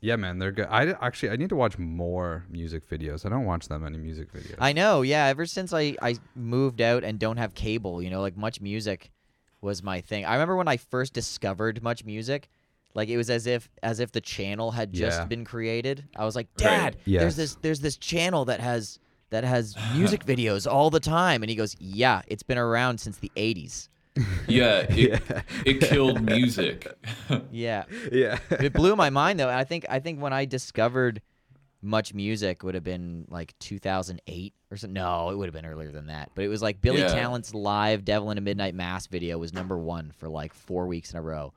yeah, 0.00 0.16
man, 0.16 0.38
they're 0.38 0.52
good. 0.52 0.66
I 0.70 0.90
actually 1.00 1.30
I 1.30 1.36
need 1.36 1.48
to 1.50 1.56
watch 1.56 1.78
more 1.78 2.44
music 2.50 2.88
videos. 2.88 3.26
I 3.26 3.28
don't 3.28 3.44
watch 3.44 3.68
that 3.68 3.78
many 3.80 3.98
music 3.98 4.32
videos. 4.32 4.56
I 4.58 4.72
know, 4.72 5.02
yeah. 5.02 5.26
Ever 5.26 5.46
since 5.46 5.72
I, 5.72 5.96
I 6.02 6.16
moved 6.34 6.80
out 6.80 7.04
and 7.04 7.18
don't 7.18 7.36
have 7.36 7.54
cable, 7.54 8.00
you 8.02 8.10
know, 8.10 8.20
like 8.20 8.36
MuchMusic 8.36 9.10
was 9.60 9.82
my 9.82 10.00
thing. 10.00 10.24
I 10.24 10.34
remember 10.34 10.56
when 10.56 10.68
I 10.68 10.76
first 10.76 11.12
discovered 11.12 11.82
MuchMusic, 11.82 12.44
Like 12.94 13.08
it 13.10 13.16
was 13.16 13.28
as 13.30 13.46
if 13.46 13.68
as 13.82 14.00
if 14.00 14.12
the 14.12 14.20
channel 14.20 14.70
had 14.72 14.92
just 14.92 15.18
Yeah. 15.20 15.24
been 15.26 15.44
created. 15.44 16.04
I 16.16 16.24
was 16.24 16.34
like, 16.36 16.48
Right. 16.58 16.64
"Dad, 16.64 16.96
Yes. 17.04 17.20
there's 17.22 17.36
this 17.36 17.54
there's 17.62 17.80
this 17.80 17.96
channel 17.96 18.44
that 18.46 18.60
has 18.60 18.98
that 19.30 19.44
has 19.44 19.76
music 19.94 20.24
videos 20.32 20.70
all 20.70 20.90
the 20.90 21.00
time." 21.00 21.42
And 21.42 21.50
he 21.50 21.56
goes, 21.56 21.76
"Yeah, 21.78 22.22
it's 22.28 22.42
been 22.42 22.56
around 22.58 22.98
since 22.98 23.18
the 23.18 23.30
80s." 23.36 23.88
Yeah, 24.48 24.78
it, 24.88 24.90
Yeah. 25.28 25.42
it 25.64 25.80
killed 25.80 26.20
music. 26.22 26.86
Yeah. 27.52 27.84
Yeah. 28.12 28.38
it 28.50 28.72
blew 28.72 28.96
my 28.96 29.10
mind 29.10 29.38
though. 29.40 29.48
I 29.48 29.64
think 29.64 29.86
I 29.88 30.00
think 30.00 30.20
when 30.20 30.32
I 30.32 30.44
discovered 30.44 31.20
MuchMusic 31.84 32.62
would 32.64 32.74
have 32.74 32.82
been 32.84 33.26
like 33.30 33.54
2008 33.60 34.52
or 34.70 34.76
something. 34.76 34.94
No, 34.94 35.30
it 35.30 35.36
would 35.36 35.46
have 35.46 35.54
been 35.54 35.64
earlier 35.66 35.92
than 35.92 36.06
that. 36.08 36.30
But 36.34 36.44
it 36.44 36.48
was 36.48 36.60
like 36.62 36.80
Billy 36.80 37.00
Yeah. 37.00 37.08
Talent's 37.08 37.54
live 37.54 38.04
"Devil 38.04 38.30
in 38.32 38.38
a 38.38 38.40
Midnight 38.40 38.74
Mass" 38.74 39.06
video 39.06 39.38
was 39.38 39.52
number 39.52 39.78
one 39.78 40.12
for 40.18 40.28
like 40.28 40.52
four 40.54 40.86
weeks 40.86 41.12
in 41.12 41.18
a 41.18 41.22
row. 41.22 41.52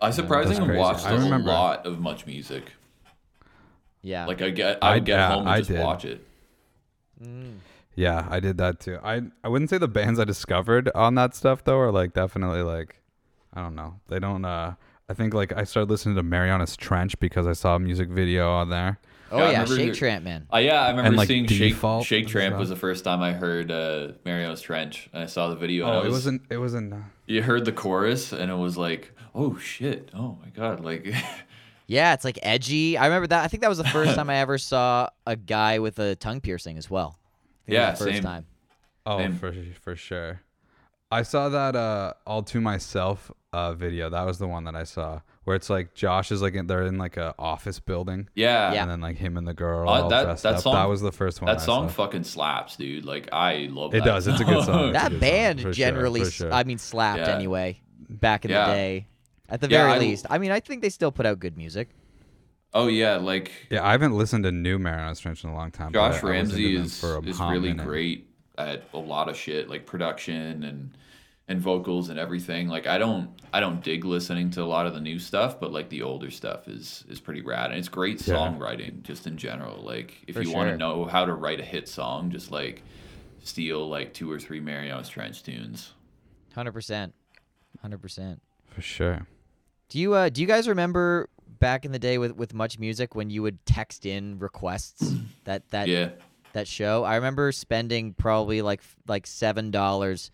I 0.00 0.10
surprisingly 0.10 0.66
crazy. 0.66 0.78
watched 0.78 1.06
I 1.06 1.12
a 1.12 1.18
remember- 1.18 1.48
lot 1.50 1.86
of 1.86 1.96
MuchMusic. 1.98 2.64
Yeah. 4.02 4.26
Like 4.26 4.42
I 4.42 4.50
get, 4.50 4.78
I 4.82 4.94
would 4.94 4.96
I- 5.02 5.04
get 5.04 5.16
yeah, 5.16 5.28
home 5.30 5.40
and 5.40 5.48
I 5.48 5.58
just 5.58 5.70
did. 5.70 5.80
watch 5.80 6.04
it. 6.04 6.26
Mm. 7.22 7.54
Yeah, 7.96 8.26
I 8.28 8.40
did 8.40 8.58
that 8.58 8.80
too. 8.80 8.98
I 9.02 9.22
I 9.42 9.48
wouldn't 9.48 9.70
say 9.70 9.78
the 9.78 9.88
bands 9.88 10.18
I 10.18 10.24
discovered 10.24 10.90
on 10.94 11.14
that 11.14 11.34
stuff 11.34 11.64
though 11.64 11.78
are 11.78 11.92
like 11.92 12.12
definitely 12.12 12.62
like 12.62 13.00
I 13.52 13.60
don't 13.60 13.74
know. 13.74 14.00
They 14.08 14.18
don't 14.18 14.44
uh 14.44 14.74
I 15.08 15.14
think 15.14 15.34
like 15.34 15.52
I 15.56 15.64
started 15.64 15.90
listening 15.90 16.16
to 16.16 16.22
Marianas 16.22 16.76
Trench 16.76 17.18
because 17.20 17.46
I 17.46 17.52
saw 17.52 17.76
a 17.76 17.78
music 17.78 18.08
video 18.08 18.50
on 18.50 18.70
there. 18.70 18.98
oh 19.30 19.38
Yeah, 19.38 19.44
I 19.44 19.50
yeah, 19.50 19.64
Shake 19.66 19.94
Tramp 19.94 20.24
man. 20.24 20.46
Uh, 20.52 20.58
yeah, 20.58 20.82
I 20.82 20.90
remember 20.90 21.18
like, 21.18 21.28
seeing 21.28 21.46
Shake, 21.46 21.74
Default 21.74 22.06
Shake 22.06 22.24
and 22.24 22.30
Tramp 22.30 22.56
was 22.56 22.70
the 22.70 22.76
first 22.76 23.04
time 23.04 23.20
I 23.20 23.32
heard 23.32 23.70
uh, 23.70 24.12
Mario's 24.24 24.62
Trench, 24.62 25.10
and 25.12 25.22
I 25.22 25.26
saw 25.26 25.48
the 25.48 25.56
video. 25.56 25.86
and 25.86 25.94
Oh, 25.94 25.98
I 25.98 26.00
it 26.00 26.04
was, 26.04 26.12
wasn't 26.12 26.42
it 26.48 26.56
wasn't 26.56 26.94
You 27.26 27.42
heard 27.42 27.64
the 27.64 27.72
chorus, 27.72 28.32
and 28.32 28.50
it 28.50 28.56
was 28.56 28.78
like, 28.78 29.12
oh 29.34 29.58
shit, 29.58 30.10
oh 30.14 30.38
my 30.42 30.48
god, 30.48 30.80
like, 30.80 31.14
Yeah, 31.86 32.14
it's 32.14 32.24
like 32.24 32.38
edgy. 32.42 32.96
I 32.96 33.06
remember 33.06 33.26
that. 33.28 33.44
I 33.44 33.48
think 33.48 33.60
that 33.60 33.68
was 33.68 33.78
the 33.78 33.84
first 33.84 34.14
time 34.16 34.30
I 34.30 34.36
ever 34.36 34.56
saw 34.56 35.10
a 35.26 35.36
guy 35.36 35.78
with 35.78 35.98
a 35.98 36.16
tongue 36.16 36.40
piercing 36.40 36.78
as 36.78 36.88
well. 36.88 37.18
I 37.68 37.72
Yeah, 37.72 37.90
the 37.92 37.96
first 37.98 38.12
same. 38.14 38.22
time. 38.22 38.46
Oh, 39.06 39.18
Same. 39.18 39.34
for 39.34 39.52
for 39.82 39.96
sure. 39.96 40.40
I 41.10 41.22
saw 41.22 41.48
that 41.50 41.76
uh 41.76 42.14
all 42.26 42.42
to 42.44 42.60
myself 42.60 43.30
uh 43.52 43.74
video. 43.74 44.08
That 44.10 44.24
was 44.26 44.38
the 44.38 44.48
one 44.48 44.64
that 44.64 44.74
I 44.74 44.84
saw 44.84 45.20
where 45.44 45.54
it's 45.54 45.68
like 45.68 45.94
Josh 45.94 46.32
is 46.32 46.40
like 46.40 46.54
in, 46.54 46.66
they're 46.66 46.84
in 46.86 46.96
like 46.96 47.16
a 47.18 47.34
office 47.38 47.78
building 47.78 48.28
yeah, 48.34 48.72
Yeah. 48.72 48.82
and 48.82 48.90
then 48.90 49.00
like 49.02 49.16
him 49.18 49.36
and 49.36 49.46
the 49.46 49.52
girl 49.52 49.86
Uh, 49.88 50.02
all 50.02 50.08
that- 50.08 50.24
dressed 50.24 50.42
that 50.44 50.54
up. 50.54 50.60
song- 50.62 50.74
that 50.74 50.86
was 50.88 51.02
the 51.02 51.12
first 51.12 51.42
one. 51.42 51.46
that 51.54 51.60
I 51.60 51.64
song 51.64 51.88
saw. 51.90 51.94
fucking 52.06 52.24
slaps, 52.24 52.76
dude. 52.76 53.04
Like, 53.04 53.28
I 53.32 53.68
love 53.70 53.94
It 53.94 53.98
that 53.98 54.04
does. 54.06 54.26
It's 54.26 54.40
a 54.40 54.44
good 54.44 54.64
song. 54.64 54.92
That 54.94 55.10
good 55.10 55.20
band 55.20 55.60
song, 55.60 55.70
for 55.70 55.74
sure, 55.74 55.84
generally, 55.86 56.24
sure. 56.30 56.52
I 56.52 56.64
mean, 56.64 56.78
slapped 56.78 57.20
Yeah. 57.28 57.34
anyway 57.36 57.80
back 58.08 58.46
in 58.46 58.50
Yeah. 58.52 58.66
the 58.68 58.72
day. 58.72 59.06
At 59.50 59.60
the 59.60 59.68
Yeah, 59.68 59.82
very 59.82 59.92
I- 59.92 59.98
least. 59.98 60.26
I 60.30 60.38
mean, 60.38 60.50
I 60.50 60.60
think 60.60 60.80
they 60.80 60.88
still 60.88 61.12
put 61.12 61.26
out 61.26 61.38
good 61.38 61.56
music. 61.58 61.90
Oh 62.74 62.88
yeah, 62.88 63.16
like 63.16 63.52
Yeah, 63.70 63.86
I 63.86 63.92
haven't 63.92 64.16
listened 64.16 64.44
to 64.44 64.52
new 64.52 64.78
Marianas 64.78 65.20
Trench 65.20 65.44
in 65.44 65.50
a 65.50 65.54
long 65.54 65.70
time. 65.70 65.92
Josh 65.92 66.02
I- 66.02 66.06
I 66.06 66.10
was 66.10 66.16
into 66.18 66.26
Ramsay 66.26 66.74
them 66.76 66.84
is 66.84 67.00
for 67.00 67.26
is 67.26 67.38
really 67.40 67.68
minute. 67.70 67.86
great 67.86 68.28
at 68.58 68.84
a 68.92 68.98
lot 68.98 69.28
of 69.28 69.36
shit, 69.36 69.68
like 69.70 69.86
production 69.86 70.64
and 70.64 70.90
and 71.46 71.60
vocals 71.60 72.08
and 72.08 72.18
everything. 72.18 72.68
Like 72.68 72.86
I 72.86 72.98
don't 72.98 73.30
I 73.52 73.60
don't 73.60 73.82
dig 73.82 74.04
listening 74.04 74.50
to 74.52 74.62
a 74.62 74.64
lot 74.64 74.86
of 74.86 74.94
the 74.94 75.00
new 75.00 75.18
stuff, 75.18 75.60
but 75.60 75.72
like 75.72 75.88
the 75.90 76.02
older 76.02 76.30
stuff 76.30 76.66
is 76.68 77.04
is 77.08 77.20
pretty 77.20 77.42
rad 77.42 77.70
and 77.70 77.78
it's 77.78 77.88
great 77.88 78.26
Yeah. 78.26 78.34
songwriting 78.34 79.02
just 79.02 79.26
in 79.26 79.36
general. 79.36 79.82
Like 79.82 80.14
if 80.26 80.34
For 80.34 80.42
you 80.42 80.50
want 80.52 80.70
to 80.70 80.76
know 80.76 81.04
how 81.04 81.24
to 81.26 81.34
write 81.34 81.60
a 81.60 81.64
hit 81.64 81.86
song, 81.88 82.30
just 82.30 82.50
like 82.50 82.82
steal 83.42 83.88
like 83.88 84.14
two 84.14 84.30
or 84.32 84.38
three 84.40 84.58
Marianas 84.60 85.08
Trench 85.10 85.42
tunes. 85.42 85.92
100%. 86.56 87.12
100%. 87.84 88.38
for 88.70 88.80
sure. 88.82 89.26
Do 89.90 89.98
you 89.98 90.14
uh 90.14 90.28
do 90.30 90.40
you 90.40 90.46
guys 90.46 90.66
remember 90.68 91.28
back 91.58 91.84
in 91.84 91.92
the 91.92 91.98
day 91.98 92.18
with 92.18 92.32
with 92.36 92.52
MuchMusic 92.54 93.14
when 93.14 93.30
you 93.30 93.42
would 93.42 93.64
text 93.66 94.06
in 94.06 94.38
requests 94.38 95.14
that 95.44 95.68
that 95.70 95.88
Yeah. 95.88 96.10
that 96.52 96.66
show? 96.68 97.04
I 97.04 97.16
remember 97.16 97.52
spending 97.52 98.12
probably 98.14 98.62
like 98.62 98.80
like 99.08 99.26
$7 99.26 100.30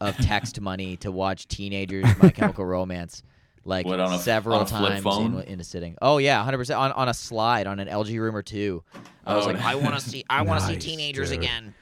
of 0.00 0.16
text 0.18 0.60
money 0.70 0.96
to 0.98 1.10
watch 1.12 1.48
Teenagers 1.48 2.04
My 2.22 2.30
Chemical 2.30 2.64
Romance 2.66 3.22
like 3.64 3.86
What, 3.86 4.00
on 4.00 4.10
a 4.12 4.16
f- 4.16 4.22
several 4.22 4.56
on 4.56 4.62
a 4.62 4.66
flip 4.66 4.90
times 4.90 5.02
phone? 5.04 5.34
in, 5.36 5.42
in 5.42 5.60
a 5.60 5.64
sitting. 5.64 5.96
Oh 6.02 6.18
yeah, 6.18 6.44
100% 6.44 6.76
on 6.78 6.90
on 6.92 7.08
a 7.08 7.14
slide 7.14 7.66
on 7.68 7.78
an 7.78 7.86
LG 7.88 8.18
Rumor 8.18 8.42
2. 8.42 8.82
I 9.24 9.36
was 9.36 9.44
Oh, 9.46 9.50
like 9.50 9.62
I 9.62 9.76
want 9.76 9.94
to 9.94 10.00
see 10.00 10.24
I 10.28 10.42
want 10.42 10.60
to 10.62 10.66
see 10.66 10.76
Teenagers 10.76 11.30
dude. 11.30 11.38
again. 11.38 11.74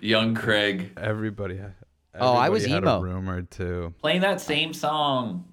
Young 0.00 0.34
Craig 0.34 0.92
Everybody. 0.96 1.56
had- 1.58 1.74
Oh, 2.20 2.34
I 2.34 2.50
was 2.50 2.64
everybody 2.64 2.86
had 2.86 2.92
a 2.94 2.96
emo. 2.98 3.00
rumor 3.14 3.42
too. 3.42 3.94
playing 4.00 4.20
that 4.20 4.38
same 4.40 4.74
song. 4.74 5.44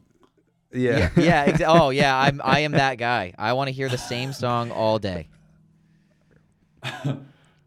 Yeah. 0.71 1.09
yeah, 1.17 1.47
exa- 1.47 1.65
oh 1.67 1.89
yeah, 1.89 2.15
I'm 2.17 2.41
I 2.43 2.59
am 2.61 2.73
that 2.73 2.97
guy. 2.97 3.33
I 3.37 3.53
want 3.53 3.67
to 3.69 3.71
hear 3.73 3.89
the 3.89 3.97
same 3.97 4.33
song 4.33 4.71
all 4.71 4.99
day. 4.99 5.27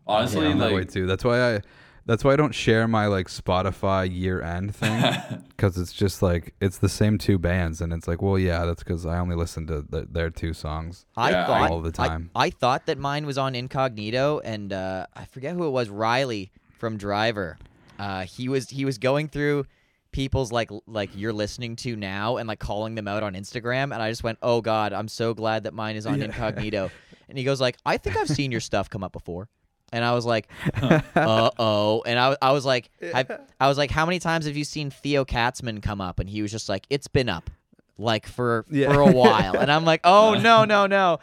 Honestly, 0.06 0.42
Yeah, 0.44 0.50
I'm 0.50 0.58
that 0.58 0.72
way 0.72 0.80
like 0.80 0.90
too. 0.92 1.06
That's 1.06 1.24
why 1.24 1.54
I. 1.56 1.60
That's 2.04 2.24
why 2.24 2.32
I 2.32 2.36
don't 2.36 2.52
share 2.52 2.88
my 2.88 3.06
like 3.06 3.28
Spotify 3.28 4.12
year 4.12 4.42
end 4.42 4.74
thing 4.74 5.04
because 5.50 5.78
it's 5.78 5.92
just 5.92 6.20
like 6.20 6.52
it's 6.60 6.78
the 6.78 6.88
same 6.88 7.16
two 7.16 7.38
bands 7.38 7.80
and 7.80 7.92
it's 7.92 8.08
like 8.08 8.20
well 8.20 8.36
yeah 8.36 8.64
that's 8.64 8.82
because 8.82 9.06
I 9.06 9.18
only 9.20 9.36
listen 9.36 9.68
to 9.68 9.82
the, 9.88 10.08
their 10.10 10.28
two 10.28 10.52
songs. 10.52 11.06
I 11.16 11.30
Yeah, 11.30 11.46
thought 11.46 11.70
All 11.70 11.80
the 11.80 11.94
I- 12.02 12.08
time. 12.08 12.30
I, 12.34 12.50
thought 12.50 12.86
that 12.86 12.98
mine 12.98 13.24
was 13.24 13.38
on 13.38 13.54
incognito, 13.54 14.40
and 14.40 14.72
uh, 14.72 15.06
I 15.14 15.26
forget 15.26 15.54
who 15.54 15.64
it 15.64 15.70
was. 15.70 15.90
Riley 15.90 16.50
from 16.76 16.96
Driver. 16.96 17.56
Uh, 18.00 18.24
he 18.24 18.48
was 18.48 18.68
he 18.70 18.84
was 18.84 18.98
going 18.98 19.28
through 19.28 19.66
people's 20.12 20.52
like 20.52 20.70
like 20.86 21.10
you're 21.16 21.32
listening 21.32 21.74
to 21.76 21.96
now 21.96 22.36
and 22.36 22.46
like 22.46 22.58
calling 22.60 22.94
them 22.94 23.08
out 23.08 23.22
on 23.22 23.34
Instagram, 23.34 23.84
and 23.92 23.94
I 23.94 24.10
just 24.10 24.22
went, 24.22 24.38
oh 24.42 24.60
god, 24.60 24.92
I'm 24.92 25.08
so 25.08 25.34
glad 25.34 25.64
that 25.64 25.74
mine 25.74 25.96
is 25.96 26.06
on 26.06 26.20
incognito. 26.22 26.90
And 27.28 27.38
he 27.38 27.44
goes 27.44 27.62
like, 27.62 27.78
I 27.86 27.96
think 27.96 28.18
I've 28.18 28.28
seen 28.28 28.52
your 28.52 28.60
stuff 28.60 28.90
come 28.90 29.02
up 29.02 29.12
before. 29.12 29.48
And 29.90 30.04
I 30.04 30.12
was 30.12 30.26
like, 30.26 30.48
uh 30.82 31.50
oh. 31.58 32.02
And 32.04 32.18
I, 32.18 32.36
I 32.42 32.52
was 32.52 32.66
like, 32.66 32.90
I, 33.02 33.24
I 33.58 33.68
was 33.68 33.78
like, 33.78 33.90
how 33.90 34.04
many 34.04 34.18
times 34.18 34.44
have 34.44 34.54
you 34.54 34.64
seen 34.64 34.90
Theo 34.90 35.24
Katzman 35.24 35.82
come 35.82 36.02
up? 36.02 36.18
And 36.18 36.28
he 36.28 36.42
was 36.42 36.50
just 36.50 36.68
like, 36.68 36.84
it's 36.90 37.08
been 37.08 37.30
up, 37.30 37.48
like 37.96 38.26
for 38.26 38.66
Yeah. 38.70 38.92
for 38.92 39.00
a 39.00 39.10
while. 39.10 39.56
And 39.56 39.72
I'm 39.72 39.86
like, 39.86 40.02
oh 40.04 40.34
no 40.34 40.66
no 40.66 40.86
no. 40.86 41.20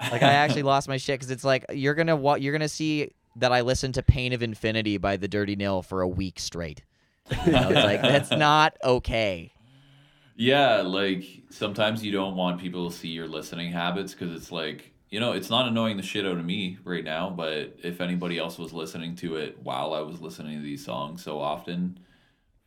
Like 0.00 0.22
I 0.22 0.32
actually 0.32 0.62
lost 0.62 0.86
my 0.88 0.96
shit 0.96 1.18
because 1.18 1.32
it's 1.32 1.44
like 1.44 1.64
you're 1.72 1.94
gonna 1.94 2.14
wa- 2.14 2.36
you're 2.36 2.52
gonna 2.52 2.68
see 2.68 3.10
that 3.36 3.50
I 3.52 3.62
listened 3.62 3.94
to 3.94 4.02
Pain 4.04 4.32
of 4.32 4.44
Infinity 4.44 4.96
by 4.98 5.16
the 5.16 5.26
Dirty 5.26 5.56
Nil 5.56 5.82
for 5.82 6.02
a 6.02 6.08
week 6.08 6.38
straight. 6.38 6.82
You 7.46 7.52
know, 7.52 7.70
it's 7.70 7.84
like 7.84 8.02
that's 8.02 8.30
not 8.30 8.76
okay. 8.82 9.52
Yeah, 10.36 10.80
like 10.82 11.24
sometimes 11.50 12.02
you 12.02 12.12
don't 12.12 12.34
want 12.36 12.60
people 12.60 12.90
to 12.90 12.96
see 12.96 13.08
your 13.08 13.28
listening 13.28 13.72
habits 13.72 14.14
because 14.14 14.34
it's 14.34 14.50
like, 14.50 14.92
you 15.10 15.20
know, 15.20 15.32
it's 15.32 15.50
not 15.50 15.68
annoying 15.68 15.96
the 15.96 16.02
shit 16.02 16.24
out 16.24 16.38
of 16.38 16.44
me 16.44 16.78
right 16.84 17.04
now, 17.04 17.28
but 17.30 17.76
if 17.82 18.00
anybody 18.00 18.38
else 18.38 18.58
was 18.58 18.72
listening 18.72 19.16
to 19.16 19.36
it 19.36 19.58
while 19.62 19.92
I 19.92 20.00
was 20.00 20.20
listening 20.20 20.56
to 20.56 20.62
these 20.62 20.84
songs 20.84 21.22
so 21.22 21.38
often, 21.38 21.98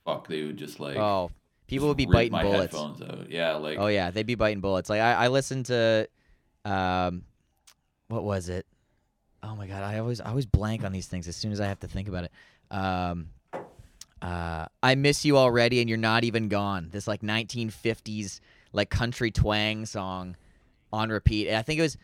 fuck, 0.06 0.28
they 0.28 0.44
would 0.44 0.58
just 0.58 0.80
like 0.80 0.98
Oh, 0.98 1.32
people 1.68 1.88
would 1.88 1.98
be 1.98 2.06
biting 2.06 2.40
bullets. 2.40 2.76
Yeah, 3.30 3.56
like 3.56 3.80
Oh 3.80 3.88
yeah, 3.88 4.12
they'd 4.12 4.28
be 4.28 4.36
biting 4.36 4.62
bullets. 4.62 4.90
Like 4.90 5.02
I, 5.02 5.14
I 5.14 5.28
listened 5.30 5.66
to, 5.68 6.08
um, 6.66 7.24
what 8.08 8.24
was 8.24 8.50
it? 8.50 8.68
Oh 9.42 9.56
my 9.56 9.68
god, 9.68 9.84
I 9.84 10.00
always 10.00 10.22
I 10.22 10.30
always 10.30 10.46
blank 10.46 10.84
on 10.84 10.92
these 10.92 11.08
things 11.08 11.28
as 11.28 11.36
soon 11.36 11.52
as 11.52 11.60
I 11.60 11.68
have 11.68 11.80
to 11.80 11.88
think 11.88 12.08
about 12.08 12.26
it. 12.26 12.32
Um, 12.70 13.30
uh, 14.24 14.66
I 14.82 14.96
miss 14.96 15.26
you 15.26 15.38
already, 15.38 15.80
and 15.82 15.90
you're 15.90 15.98
not 15.98 16.24
even 16.24 16.48
gone. 16.48 16.88
This 16.92 17.08
like 17.08 17.22
1950s 17.22 18.40
like 18.72 18.90
country 18.90 19.30
twang 19.30 19.86
song 19.86 20.36
on 20.92 21.10
repeat. 21.10 21.48
And 21.50 21.58
I 21.58 21.62
think 21.62 21.80
it 21.80 21.84
was, 21.84 21.98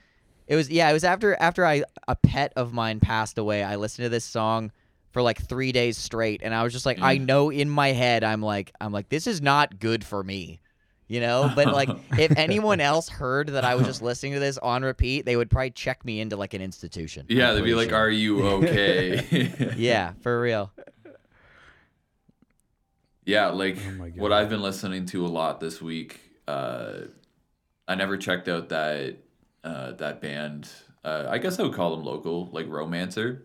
it 0.48 0.56
was 0.56 0.70
yeah, 0.70 0.90
it 0.90 0.94
was 0.94 1.04
after 1.04 1.36
after 1.40 1.66
I 1.66 1.84
a 2.08 2.16
pet 2.16 2.54
of 2.56 2.74
mine 2.74 3.00
passed 3.00 3.38
away. 3.38 3.64
I 3.64 3.76
listened 3.78 4.06
to 4.06 4.10
this 4.10 4.26
song 4.26 4.72
for 5.12 5.22
like 5.22 5.42
three 5.42 5.72
days 5.72 5.98
straight, 5.98 6.42
and 6.44 6.54
I 6.54 6.62
was 6.64 6.74
just 6.74 6.86
like, 6.86 7.00
I 7.02 7.18
Mm. 7.18 7.26
know 7.26 7.50
in 7.52 7.70
my 7.70 7.94
head, 7.94 8.24
I'm 8.24 8.42
like, 8.42 8.72
I'm 8.80 8.92
like, 8.92 9.10
this 9.10 9.26
is 9.26 9.42
not 9.42 9.80
good 9.80 10.04
for 10.04 10.24
me. 10.24 10.60
You 11.08 11.22
know, 11.22 11.52
but 11.56 11.74
like 11.74 11.90
if 12.20 12.38
anyone 12.38 12.80
else 12.80 13.10
heard 13.10 13.48
that 13.50 13.64
I 13.66 13.74
was 13.74 13.88
just 13.88 14.04
listening 14.04 14.34
to 14.34 14.40
this 14.40 14.60
on 14.60 14.84
repeat, 14.84 15.26
they 15.26 15.36
would 15.36 15.50
probably 15.50 15.72
check 15.72 16.06
me 16.06 16.20
into 16.20 16.36
like 16.36 16.54
an 16.54 16.62
institution. 16.62 17.26
yeah, 17.30 17.54
they'd 17.54 17.64
be 17.64 17.74
like, 17.74 17.90
sure. 17.90 17.98
"Are 17.98 18.10
you 18.12 18.46
okay?" 18.46 19.74
Yeah, 19.78 20.14
for 20.22 20.40
real. 20.40 20.72
Yeah, 23.30 23.48
like 23.48 23.78
Oh 23.78 24.06
what 24.16 24.32
I've 24.34 24.50
been 24.50 24.62
listening 24.62 25.06
to 25.08 25.26
a 25.26 25.28
lot 25.30 25.60
this 25.60 25.82
week. 25.82 26.20
Uh, 26.48 27.02
I 27.88 27.96
never 27.96 28.18
checked 28.18 28.48
out 28.48 28.70
that 28.70 29.18
uh, 29.64 29.92
that 29.94 30.20
band. 30.22 30.68
Uh, 31.04 31.28
I 31.30 31.38
guess 31.38 31.60
I 31.60 31.64
would 31.64 31.74
call 31.74 31.96
them 31.96 32.04
local, 32.06 32.50
like 32.52 32.68
Romancer. 32.68 33.44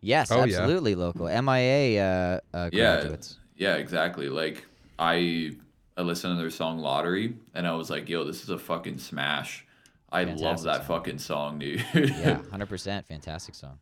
Yes, 0.00 0.30
Oh, 0.30 0.36
yeah. 0.36 0.42
absolutely 0.44 0.94
local. 0.94 1.26
MIA 1.26 2.00
uh, 2.02 2.40
uh, 2.54 2.70
Yeah, 2.72 2.96
graduates. 3.00 3.38
yeah, 3.56 3.74
exactly. 3.76 4.28
Like 4.28 4.64
I, 4.98 5.52
I 5.96 6.02
listened 6.02 6.36
to 6.36 6.40
their 6.40 6.50
song 6.50 6.78
"Lottery" 6.78 7.34
and 7.54 7.66
I 7.66 7.72
was 7.72 7.90
like, 7.90 8.08
"Yo, 8.08 8.24
this 8.24 8.42
is 8.42 8.50
a 8.50 8.58
fucking 8.58 8.98
smash." 8.98 9.64
I 10.12 10.22
love 10.24 10.62
that 10.62 10.76
song. 10.76 10.84
fucking 10.86 11.18
song, 11.18 11.58
dude. 11.58 11.84
Yeah, 11.94 12.40
hundred 12.50 12.68
percent, 12.68 13.06
fantastic 13.06 13.54
song. 13.56 13.78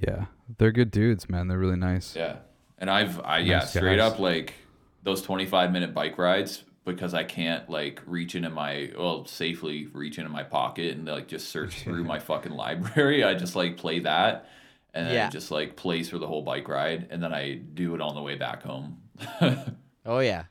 Yeah, 0.00 0.26
they're 0.58 0.72
good 0.72 0.90
dudes, 0.92 1.28
man. 1.28 1.48
They're 1.48 1.58
really 1.58 1.76
nice. 1.76 2.14
yeah. 2.14 2.36
And 2.78 2.90
I've 2.90 3.20
I 3.20 3.38
yeah, 3.38 3.58
Nice 3.58 3.70
straight 3.70 3.98
up 4.00 4.18
like 4.18 4.54
those 5.02 5.22
25 5.22 5.72
minute 5.72 5.94
bike 5.94 6.18
rides 6.18 6.62
because 6.84 7.14
I 7.14 7.24
can't 7.24 7.68
like 7.70 8.00
reach 8.06 8.34
into 8.34 8.50
my 8.50 8.90
well 8.96 9.24
safely 9.26 9.86
reach 9.92 10.18
into 10.18 10.30
my 10.30 10.42
pocket 10.42 10.96
and 10.96 11.06
like 11.06 11.26
just 11.28 11.48
search 11.48 11.74
through 11.82 12.04
my 12.04 12.18
fucking 12.18 12.52
library. 12.52 13.24
I 13.24 13.34
just 13.34 13.56
like 13.56 13.76
play 13.76 14.00
that 14.00 14.48
and 14.94 15.06
then 15.06 15.14
Yeah. 15.14 15.26
it 15.28 15.32
just 15.32 15.50
like 15.50 15.76
plays 15.76 16.08
for 16.10 16.18
the 16.18 16.26
whole 16.26 16.42
bike 16.42 16.68
ride 16.68 17.08
and 17.10 17.22
then 17.22 17.32
I 17.32 17.54
do 17.54 17.94
it 17.94 18.00
on 18.00 18.14
the 18.14 18.22
way 18.22 18.34
back 18.36 18.62
home. 18.62 18.98
Oh 20.08 20.20
yeah, 20.20 20.44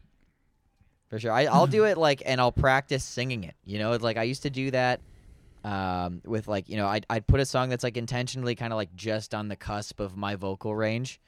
for 1.08 1.18
sure. 1.18 1.32
I, 1.32 1.46
I'll 1.46 1.66
do 1.66 1.86
it 1.86 1.98
like, 1.98 2.22
and 2.26 2.42
I'll 2.42 2.52
practice 2.52 3.06
singing 3.06 3.46
it. 3.46 3.56
You 3.64 3.80
know, 3.80 3.94
it's 3.94 4.04
like 4.04 4.18
I 4.18 4.24
used 4.24 4.44
to 4.44 4.50
do 4.50 4.70
that 4.72 5.00
um, 5.64 6.22
with 6.26 6.50
like, 6.50 6.68
you 6.68 6.76
know, 6.76 6.88
I'd, 6.88 7.06
I'd 7.10 7.26
put 7.26 7.40
a 7.40 7.46
song 7.46 7.70
that's 7.70 7.86
like 7.86 7.96
intentionally 7.96 8.54
kind 8.54 8.74
of 8.74 8.78
like 8.78 8.94
just 8.96 9.34
on 9.34 9.48
the 9.48 9.56
cusp 9.56 10.02
of 10.02 10.18
my 10.18 10.36
vocal 10.36 10.76
range. 10.76 11.22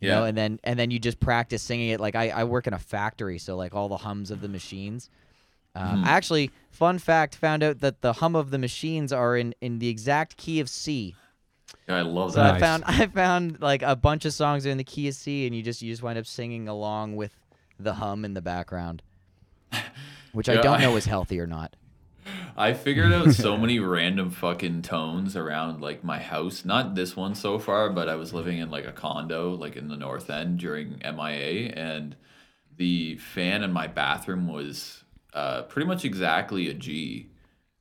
You 0.00 0.08
know, 0.10 0.22
Yeah. 0.22 0.28
and 0.28 0.36
then 0.36 0.60
and 0.64 0.78
then 0.78 0.90
you 0.90 0.98
just 0.98 1.20
practice 1.20 1.62
singing 1.62 1.88
it. 1.90 2.00
Like 2.00 2.14
I, 2.14 2.28
I 2.30 2.44
work 2.44 2.66
in 2.66 2.74
a 2.74 2.78
factory, 2.78 3.38
so 3.38 3.56
like 3.56 3.74
all 3.74 3.88
the 3.88 3.96
hums 3.98 4.30
of 4.30 4.40
the 4.40 4.48
machines. 4.48 5.08
Um, 5.76 6.02
Mhm. 6.04 6.06
Actually, 6.06 6.50
fun 6.70 6.98
fact: 6.98 7.34
found 7.34 7.62
out 7.62 7.80
that 7.80 8.00
the 8.00 8.14
hum 8.14 8.36
of 8.36 8.50
the 8.50 8.58
machines 8.58 9.12
are 9.12 9.36
in 9.36 9.54
in 9.60 9.78
the 9.78 9.88
exact 9.88 10.36
key 10.36 10.60
of 10.60 10.68
C. 10.68 11.14
Yeah, 11.88 11.96
I 11.96 12.02
love 12.02 12.32
So 12.32 12.38
that. 12.40 12.46
I 12.54 12.58
Nice. 12.58 12.60
found 12.60 12.84
I 12.86 13.06
found 13.06 13.60
like 13.60 13.82
a 13.82 13.96
bunch 13.96 14.24
of 14.24 14.32
songs 14.34 14.66
are 14.66 14.70
in 14.70 14.78
the 14.78 14.84
key 14.84 15.08
of 15.08 15.14
C, 15.14 15.46
and 15.46 15.54
you 15.56 15.62
just 15.62 15.80
you 15.82 15.90
just 15.92 16.02
wind 16.02 16.18
up 16.18 16.26
singing 16.26 16.68
along 16.68 17.16
with 17.16 17.32
the 17.80 17.94
hum 17.94 18.24
in 18.24 18.34
the 18.34 18.42
background, 18.42 19.02
which 20.32 20.48
I 20.48 20.56
don't 20.56 20.80
I- 20.80 20.82
know 20.82 20.96
is 20.96 21.06
healthy 21.06 21.40
or 21.40 21.46
not. 21.46 21.74
I 22.56 22.72
figured 22.72 23.12
out 23.12 23.32
so 23.32 23.56
many 23.58 23.78
random 23.78 24.30
fucking 24.30 24.82
tones 24.82 25.36
around 25.36 25.80
like 25.80 26.04
my 26.04 26.18
house. 26.18 26.64
Not 26.64 26.94
this 26.94 27.16
one 27.16 27.34
so 27.34 27.58
far, 27.58 27.90
but 27.90 28.08
I 28.08 28.14
was 28.14 28.32
living 28.32 28.58
in 28.58 28.70
like 28.70 28.86
a 28.86 28.92
condo, 28.92 29.54
like 29.54 29.76
in 29.76 29.88
the 29.88 29.96
north 29.96 30.30
end 30.30 30.58
during 30.58 31.00
MIA, 31.02 31.72
and 31.72 32.16
the 32.76 33.16
fan 33.18 33.62
in 33.62 33.72
my 33.72 33.86
bathroom 33.86 34.48
was 34.48 35.04
uh, 35.32 35.62
pretty 35.62 35.86
much 35.86 36.04
exactly 36.04 36.68
a 36.68 36.74
G. 36.74 37.28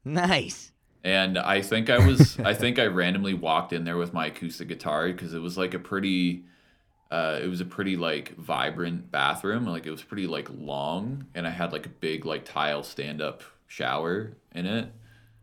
Nice. 0.03 0.71
And 1.03 1.38
I 1.38 1.62
think 1.62 1.89
I 1.89 2.06
was, 2.06 2.39
I 2.43 2.53
think 2.53 2.79
I 2.79 2.86
randomly 2.86 3.34
walked 3.34 3.73
in 3.73 3.84
there 3.84 3.97
with 3.97 4.13
my 4.13 4.27
acoustic 4.27 4.67
guitar 4.67 5.08
because 5.12 5.34
it 5.34 5.39
was 5.39 5.58
like 5.58 5.73
a 5.73 5.79
pretty, 5.79 6.45
uh, 7.12 7.39
it 7.41 7.47
was 7.47 7.62
a 7.62 7.65
pretty 7.65 7.95
like 7.95 8.36
vibrant 8.38 9.12
bathroom. 9.12 9.67
Like 9.67 9.86
it 9.86 9.91
was 9.91 10.03
pretty 10.03 10.27
like 10.27 10.47
long, 10.49 11.27
and 11.36 11.45
I 11.45 11.51
had 11.51 11.71
like 11.71 11.86
a 11.86 11.89
big 11.89 12.25
like 12.25 12.45
tile 12.45 12.84
stand 12.84 13.21
up 13.21 13.43
shower 13.73 14.33
in 14.53 14.65
it 14.67 14.91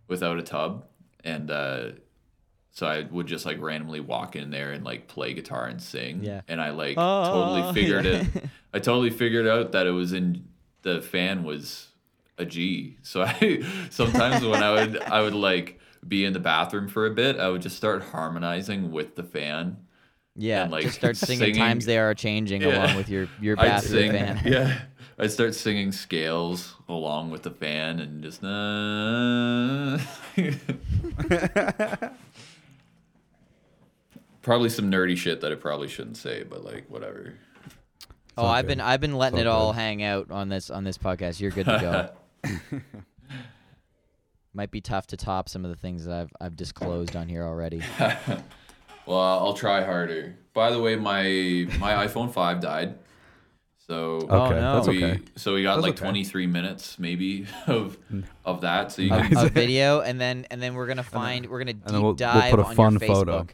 without 0.06 0.38
a 0.38 0.42
tub, 0.42 0.86
and 1.24 1.50
uh, 1.50 1.88
so 2.70 2.86
I 2.86 3.02
would 3.10 3.26
just 3.26 3.44
like 3.44 3.60
randomly 3.60 3.98
walk 4.00 4.36
in 4.36 4.50
there 4.50 4.70
and 4.72 4.84
like 4.84 5.08
play 5.08 5.34
guitar 5.34 5.66
and 5.66 5.82
sing. 5.82 6.22
Yeah. 6.22 6.42
And 6.46 6.60
I 6.60 6.70
like 6.70 6.94
Oh, 6.96 7.24
totally 7.24 7.72
figured 7.74 8.04
yeah. 8.04 8.24
it. 8.34 8.44
I 8.72 8.78
totally 8.78 9.10
figured 9.10 9.46
out 9.48 9.72
that 9.72 9.86
it 9.88 9.90
was 9.90 10.12
in 10.12 10.44
the 10.82 11.02
fan 11.02 11.42
was 11.42 11.88
a 12.38 12.44
G. 12.44 12.96
So 13.02 13.22
I 13.22 13.62
sometimes 13.90 14.44
when 14.44 14.62
I 14.62 14.70
would 14.72 15.02
I 15.02 15.20
would 15.22 15.34
like 15.34 15.80
be 16.06 16.24
in 16.24 16.32
the 16.32 16.38
bathroom 16.40 16.88
for 16.88 17.06
a 17.06 17.10
bit, 17.10 17.38
I 17.38 17.48
would 17.48 17.62
just 17.62 17.76
start 17.76 18.02
harmonizing 18.04 18.92
with 18.92 19.16
the 19.16 19.24
fan. 19.24 19.76
Yeah, 20.36 20.62
And, 20.62 20.72
like, 20.72 20.84
just 20.84 20.96
start 20.96 21.16
singing, 21.16 21.38
singing- 21.40 21.56
"Times 21.56 21.84
They 21.86 21.98
Are 21.98 22.14
Changing" 22.14 22.62
Yeah. 22.62 22.84
along 22.86 22.96
with 22.96 23.08
your 23.08 23.28
your 23.40 23.58
I'd 23.58 23.64
bathroom 23.66 24.00
sing, 24.02 24.12
fan. 24.12 24.40
yeah. 24.46 24.80
I'd 25.18 25.30
start 25.30 25.54
singing 25.54 25.92
scales 25.92 26.74
along 26.88 27.30
with 27.30 27.42
the 27.42 27.50
fan 27.50 27.98
and 28.00 28.22
just 28.22 28.42
uh, 28.42 29.98
probably 34.42 34.68
some 34.70 34.90
nerdy 34.90 35.16
shit 35.16 35.40
that 35.42 35.52
I 35.52 35.56
probably 35.56 35.88
shouldn't 35.88 36.16
say, 36.16 36.42
but 36.42 36.64
like 36.64 36.86
whatever. 36.88 37.34
Oh, 38.38 38.46
I've 38.46 38.62
good. 38.64 38.78
been 38.78 38.80
I've 38.80 39.00
been 39.00 39.16
letting 39.16 39.38
all 39.40 39.40
it 39.40 39.46
all 39.46 39.72
good. 39.72 39.78
hang 39.78 40.02
out 40.02 40.30
on 40.30 40.48
this 40.48 40.70
on 40.70 40.84
this 40.84 40.96
podcast. 40.98 41.40
You're 41.40 41.50
good 41.50 41.66
to 41.66 42.12
go. 42.42 42.50
Might 44.54 44.70
be 44.70 44.80
tough 44.80 45.06
to 45.08 45.16
top 45.16 45.48
some 45.48 45.64
of 45.64 45.70
the 45.70 45.76
things 45.76 46.06
that 46.06 46.14
I've 46.18 46.32
I've 46.40 46.56
disclosed 46.56 47.14
on 47.16 47.28
here 47.28 47.44
already. 47.44 47.82
Well, 49.06 49.18
I'll 49.18 49.54
try 49.54 49.82
harder. 49.84 50.36
By 50.54 50.70
the 50.70 50.80
way, 50.80 50.96
my 50.96 51.22
my 51.78 51.92
iPhone 52.06 52.32
five 52.32 52.60
died. 52.60 52.96
So 53.86 54.26
Oh, 54.30 54.42
Okay, 54.46 54.54
no. 54.60 54.74
that's 54.76 54.88
we 54.88 55.04
okay. 55.04 55.20
so 55.36 55.54
we 55.54 55.62
got 55.64 55.76
That's 55.76 55.82
like 55.86 55.94
okay. 55.94 56.02
23 56.04 56.46
minutes 56.46 56.98
maybe 56.98 57.46
of 57.66 57.96
of 58.44 58.60
that. 58.60 58.92
So 58.92 59.02
you 59.02 59.12
a, 59.12 59.20
can 59.22 59.36
a 59.38 59.48
video, 59.48 60.00
and 60.00 60.20
then 60.20 60.46
and 60.50 60.62
then 60.62 60.74
we're 60.74 60.86
gonna 60.86 61.02
find 61.02 61.46
we're 61.46 61.58
gonna 61.58 61.72
deep 61.72 61.84
then 61.86 61.94
we'll- 62.02 62.14
we'll 62.14 62.50
put 62.50 62.60
a 62.60 62.64
on 62.64 62.74
fun 62.76 62.92
your 62.92 63.00
photo. 63.00 63.40
Facebook. 63.42 63.50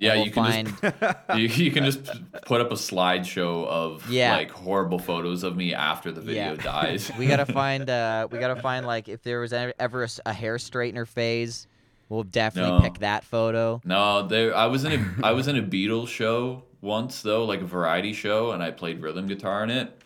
yeah 0.00 0.14
we'll 0.14 0.24
you 0.26 0.30
can 0.32 0.44
find 0.44 0.68
just 0.80 1.38
you, 1.38 1.64
you 1.66 1.70
can 1.70 1.84
just 1.84 2.04
put 2.46 2.60
up 2.60 2.70
a 2.72 2.74
slideshow 2.76 3.66
of 3.66 4.08
Yeah. 4.10 4.32
like 4.36 4.50
horrible 4.50 4.98
photos 5.00 5.42
of 5.44 5.56
me 5.56 5.74
after 5.74 6.10
the 6.12 6.20
video 6.20 6.54
Yeah. 6.54 6.62
dies. 6.62 7.10
we 7.18 7.26
gotta 7.28 7.46
find 7.46 7.88
uh 7.90 8.26
we 8.30 8.38
gotta 8.38 8.60
find 8.60 8.84
like 8.86 9.08
if 9.08 9.22
there 9.22 9.40
was 9.40 9.52
ever, 9.52 9.74
ever 9.78 10.02
a, 10.02 10.04
s- 10.06 10.20
a 10.26 10.32
hair 10.32 10.56
straightener 10.56 11.06
phase, 11.06 11.66
we'll 12.08 12.22
definitely 12.24 12.72
No. 12.78 12.80
pick 12.80 12.98
that 13.00 13.24
photo. 13.24 13.80
No, 13.84 14.26
there. 14.26 14.54
I 14.56 14.66
was 14.66 14.84
in 14.84 14.92
a 14.92 15.26
I 15.26 15.32
was 15.32 15.48
in 15.48 15.56
a 15.56 15.62
Beatles 15.62 16.08
show 16.08 16.64
once 16.80 17.22
though, 17.22 17.44
like 17.44 17.60
a 17.60 17.66
variety 17.66 18.12
show, 18.12 18.52
and 18.52 18.62
I 18.62 18.70
played 18.70 19.00
rhythm 19.02 19.26
guitar 19.26 19.62
in 19.64 19.70
it. 19.70 20.02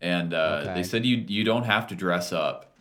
And 0.00 0.34
uh, 0.34 0.60
Okay. 0.62 0.74
they 0.74 0.82
said 0.82 1.04
you 1.06 1.16
you 1.28 1.44
don't 1.44 1.64
have 1.64 1.86
to 1.88 1.94
dress 1.94 2.32
up, 2.32 2.74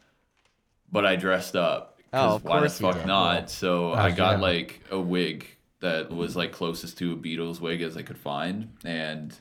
but 0.91 1.05
I 1.05 1.15
dressed 1.15 1.55
up. 1.55 1.99
Oh, 2.15 2.35
of 2.35 2.43
why 2.43 2.55
the 2.57 2.59
course 2.67 2.79
you 2.81 2.91
fuck 2.93 3.05
not? 3.05 3.49
So 3.49 3.91
Oh, 3.91 3.93
I 3.95 4.11
got 4.11 4.33
yeah. 4.37 4.41
like 4.43 4.81
a 4.91 4.99
wig 4.99 5.47
that 5.79 6.11
was 6.11 6.35
like 6.35 6.51
closest 6.51 6.97
to 6.99 7.13
a 7.13 7.15
Beatles 7.15 7.59
wig 7.59 7.81
as 7.81 7.97
I 7.97 8.01
could 8.03 8.17
find, 8.17 8.69
and 8.85 9.37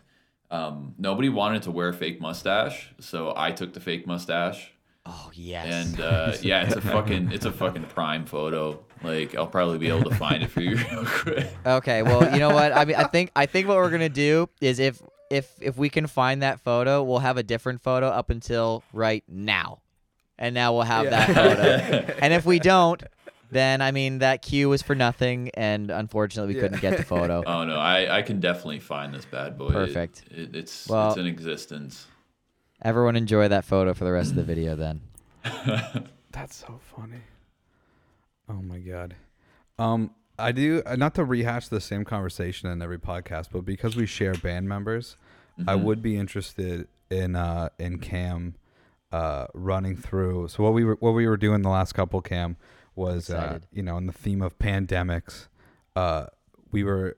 um, 0.51 0.95
nobody 0.99 1.29
wanted 1.29 1.63
to 1.63 1.71
wear 1.71 1.89
a 1.89 1.93
fake 1.95 2.21
mustache, 2.21 2.91
so 3.01 3.33
I 3.37 3.53
took 3.53 3.73
the 3.75 3.81
fake 3.81 4.07
mustache. 4.07 4.71
Oh 5.07 5.31
yes. 5.35 5.67
And 5.67 6.01
uh, 6.01 6.33
yeah, 6.43 6.63
it's 6.65 6.77
a 6.77 6.81
fucking 6.81 7.33
it's 7.33 7.45
a 7.47 7.53
fucking 7.53 7.85
prime 7.85 8.25
photo. 8.25 8.85
Like 9.05 9.35
I'll 9.35 9.47
probably 9.47 9.79
be 9.79 9.89
able 9.89 10.09
to 10.11 10.15
find 10.17 10.43
it 10.43 10.51
for 10.51 10.61
you 10.61 10.77
real 10.91 11.05
quick. 11.07 11.47
Okay, 11.67 12.03
well, 12.03 12.33
you 12.33 12.39
know 12.39 12.51
what? 12.51 12.73
I 12.77 12.85
mean, 12.85 12.97
I 12.97 13.05
think 13.05 13.31
I 13.37 13.47
think 13.47 13.69
what 13.69 13.77
we're 13.77 13.91
gonna 13.91 14.09
do 14.09 14.49
is 14.61 14.79
if 14.79 15.01
if 15.31 15.51
if 15.61 15.77
we 15.77 15.89
can 15.89 16.07
find 16.07 16.43
that 16.43 16.61
photo, 16.61 17.03
we'll 17.03 17.19
have 17.21 17.37
a 17.37 17.43
different 17.43 17.83
photo 17.83 18.09
up 18.09 18.31
until 18.31 18.83
right 18.93 19.25
now, 19.29 19.81
and 20.39 20.55
now 20.55 20.73
we'll 20.73 20.83
have 20.83 21.09
that 21.11 21.29
photo. 21.35 22.15
and 22.23 22.33
if 22.35 22.45
we 22.45 22.59
don't, 22.59 23.03
then 23.51 23.81
I 23.83 23.91
mean 23.93 24.19
that 24.19 24.43
cue 24.43 24.69
was 24.69 24.83
for 24.83 24.95
nothing, 24.95 25.51
and 25.55 25.91
unfortunately 25.91 26.55
we 26.55 26.61
couldn't 26.61 26.81
get 26.81 26.97
the 26.97 27.05
photo. 27.05 27.43
Oh 27.47 27.65
no, 27.65 27.77
I, 27.77 28.19
I 28.19 28.23
can 28.23 28.41
definitely 28.41 28.81
find 28.81 29.13
this 29.15 29.25
bad 29.25 29.57
boy. 29.59 29.69
It- 29.69 29.73
Perfect. 29.73 30.25
It, 30.31 30.55
it's 30.57 30.89
Well- 30.89 31.09
it's 31.11 31.19
in 31.19 31.27
existence. 31.27 32.07
Everyone 32.85 33.15
enjoy 33.15 33.47
that 33.49 33.65
photo 33.65 33.95
for 33.95 34.03
the 34.05 34.11
rest 34.11 34.31
of 34.31 34.37
the 34.37 34.43
video 34.43 34.75
then. 34.75 35.03
That's 36.33 36.57
so 36.57 36.81
funny. 36.97 37.19
Oh 38.53 38.61
my 38.63 38.79
god. 38.79 39.15
Um, 39.79 40.11
I 40.39 40.53
do 40.53 40.83
uh, 40.85 40.97
not 40.97 41.15
to 41.15 41.25
rehash 41.25 41.69
the 41.69 41.81
same 41.81 42.05
conversation 42.05 42.69
in 42.69 42.83
every 42.83 42.99
podcast, 42.99 43.49
but 43.53 43.65
because 43.65 43.97
we 43.97 44.07
share 44.07 44.35
band 44.35 44.69
members, 44.69 45.17
I 45.67 45.75
Mhm. 45.75 45.83
would 45.85 46.03
be 46.03 46.17
interested 46.17 46.89
in 47.11 47.37
uh 47.37 47.69
in 47.79 47.99
Cam, 47.99 48.55
uh 49.11 49.47
running 49.55 49.97
through. 49.97 50.49
So 50.49 50.63
what 50.63 50.75
we 50.75 50.85
were 50.85 50.97
what 51.01 51.13
we 51.13 51.27
were 51.27 51.37
doing 51.37 51.63
the 51.63 51.69
last 51.71 51.93
couple 51.93 52.21
Cam 52.21 52.57
was 52.95 53.31
uh 53.31 53.59
you 53.73 53.83
know 53.83 53.97
in 53.97 54.07
the 54.07 54.13
theme 54.13 54.43
of 54.43 54.59
pandemics, 54.59 55.49
uh 55.97 56.27
we 56.71 56.85
were 56.85 57.17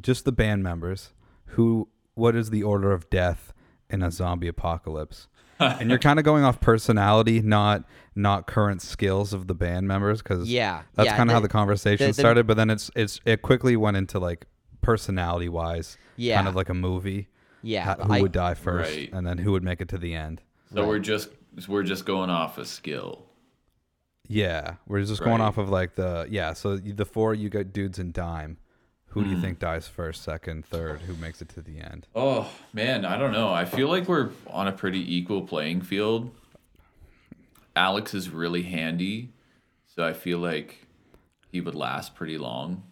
just 0.00 0.24
the 0.24 0.32
band 0.32 0.62
members 0.62 1.12
who 1.54 1.88
what 2.14 2.34
is 2.36 2.50
the 2.50 2.62
order 2.62 2.92
of 2.92 3.08
death 3.10 3.52
in 3.90 4.02
a 4.02 4.10
zombie 4.10 4.48
apocalypse 4.48 5.28
and 5.80 5.88
you're 5.90 5.98
kind 5.98 6.18
of 6.18 6.24
going 6.24 6.44
off 6.44 6.60
personality 6.60 7.40
not 7.40 7.84
not 8.14 8.46
current 8.46 8.82
skills 8.82 9.32
of 9.32 9.46
the 9.46 9.54
band 9.54 9.86
members 9.88 10.20
because 10.22 10.48
Yeah, 10.48 10.82
that's 10.94 11.06
yeah, 11.06 11.16
kind 11.16 11.30
of 11.30 11.34
how 11.34 11.40
the- 11.40 11.48
the 11.48 11.52
conversation 11.52 12.06
the- 12.06 12.12
the- 12.12 12.20
started 12.20 12.46
but 12.46 12.56
then 12.56 12.70
it's 12.70 12.90
it's 12.94 13.20
it 13.24 13.42
quickly 13.42 13.76
went 13.76 13.96
into 13.96 14.18
like 14.18 14.46
personality 14.82 15.48
wise 15.48 15.96
Yeah, 16.16 16.36
kind 16.36 16.48
of 16.48 16.54
like 16.56 16.68
a 16.68 16.74
movie 16.74 17.28
yeah. 17.62 17.84
ha- 17.84 18.04
who 18.04 18.12
I- 18.12 18.20
would 18.20 18.32
die 18.32 18.54
first 18.54 18.90
Right. 18.94 19.10
and 19.12 19.26
then 19.26 19.38
who 19.38 19.52
would 19.52 19.62
make 19.62 19.80
it 19.80 19.88
to 19.90 19.98
the 19.98 20.14
end 20.14 20.42
So 20.74 20.80
Right. 20.82 20.88
we're 20.88 20.98
just 20.98 21.28
we're 21.68 21.82
just 21.84 22.04
going 22.06 22.30
off 22.30 22.58
a 22.58 22.64
skill. 22.64 23.26
yeah 24.28 24.74
we're 24.86 25.02
just 25.02 25.22
going 25.22 25.40
off 25.40 25.58
of 25.58 25.68
like 25.68 25.94
the 25.96 26.26
yeah 26.30 26.52
so 26.52 26.76
the 26.76 27.04
four 27.04 27.34
you 27.34 27.48
got 27.48 27.72
dudes 27.72 27.98
in 27.98 28.12
dime 28.12 28.56
who 29.12 29.22
do 29.24 29.30
you 29.30 29.36
Hmm. 29.36 29.42
think 29.42 29.58
dies 29.58 29.88
first 29.88 30.22
second 30.22 30.64
third 30.66 31.00
who 31.02 31.14
makes 31.16 31.40
it 31.40 31.48
to 31.50 31.62
the 31.62 31.78
end 31.80 32.06
Oh 32.14 32.50
man, 32.72 33.04
I 33.04 33.16
don't 33.16 33.32
know. 33.32 33.52
I 33.52 33.64
feel 33.64 33.88
like 33.88 34.08
we're 34.08 34.30
on 34.48 34.68
a 34.68 34.72
pretty 34.72 35.16
equal 35.16 35.42
playing 35.42 35.82
field. 35.82 36.30
Alex 37.74 38.12
is 38.14 38.28
really 38.30 38.62
handy, 38.64 39.30
so 39.86 40.04
I 40.04 40.12
feel 40.12 40.38
like 40.38 40.86
he 41.50 41.60
would 41.60 41.74
last 41.74 42.14
pretty 42.14 42.38
long. 42.38 42.82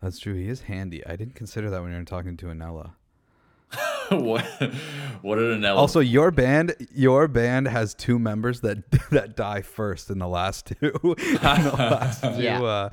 that's 0.00 0.18
true 0.18 0.34
he 0.34 0.48
is 0.48 0.62
handy 0.62 1.04
i 1.06 1.16
didn't 1.16 1.34
consider 1.34 1.70
that 1.70 1.80
when 1.80 1.90
you 1.90 1.96
were 1.96 2.04
talking 2.04 2.36
to 2.36 2.46
anella 2.46 2.90
what 4.10 4.44
what 5.22 5.36
did 5.36 5.52
an 5.52 5.64
Also, 5.64 6.00
your 6.00 6.30
band, 6.30 6.74
your 6.94 7.26
band 7.28 7.66
has 7.68 7.94
two 7.94 8.18
members 8.18 8.60
that 8.60 8.88
that 9.10 9.34
die 9.36 9.62
first 9.62 10.10
in 10.10 10.18
the 10.18 10.28
last 10.28 10.66
two, 10.66 10.76
in 11.02 11.34
the 11.34 11.74
last 11.78 12.22
two 12.22 12.42
Yeah. 12.42 12.62
uh, 12.62 12.88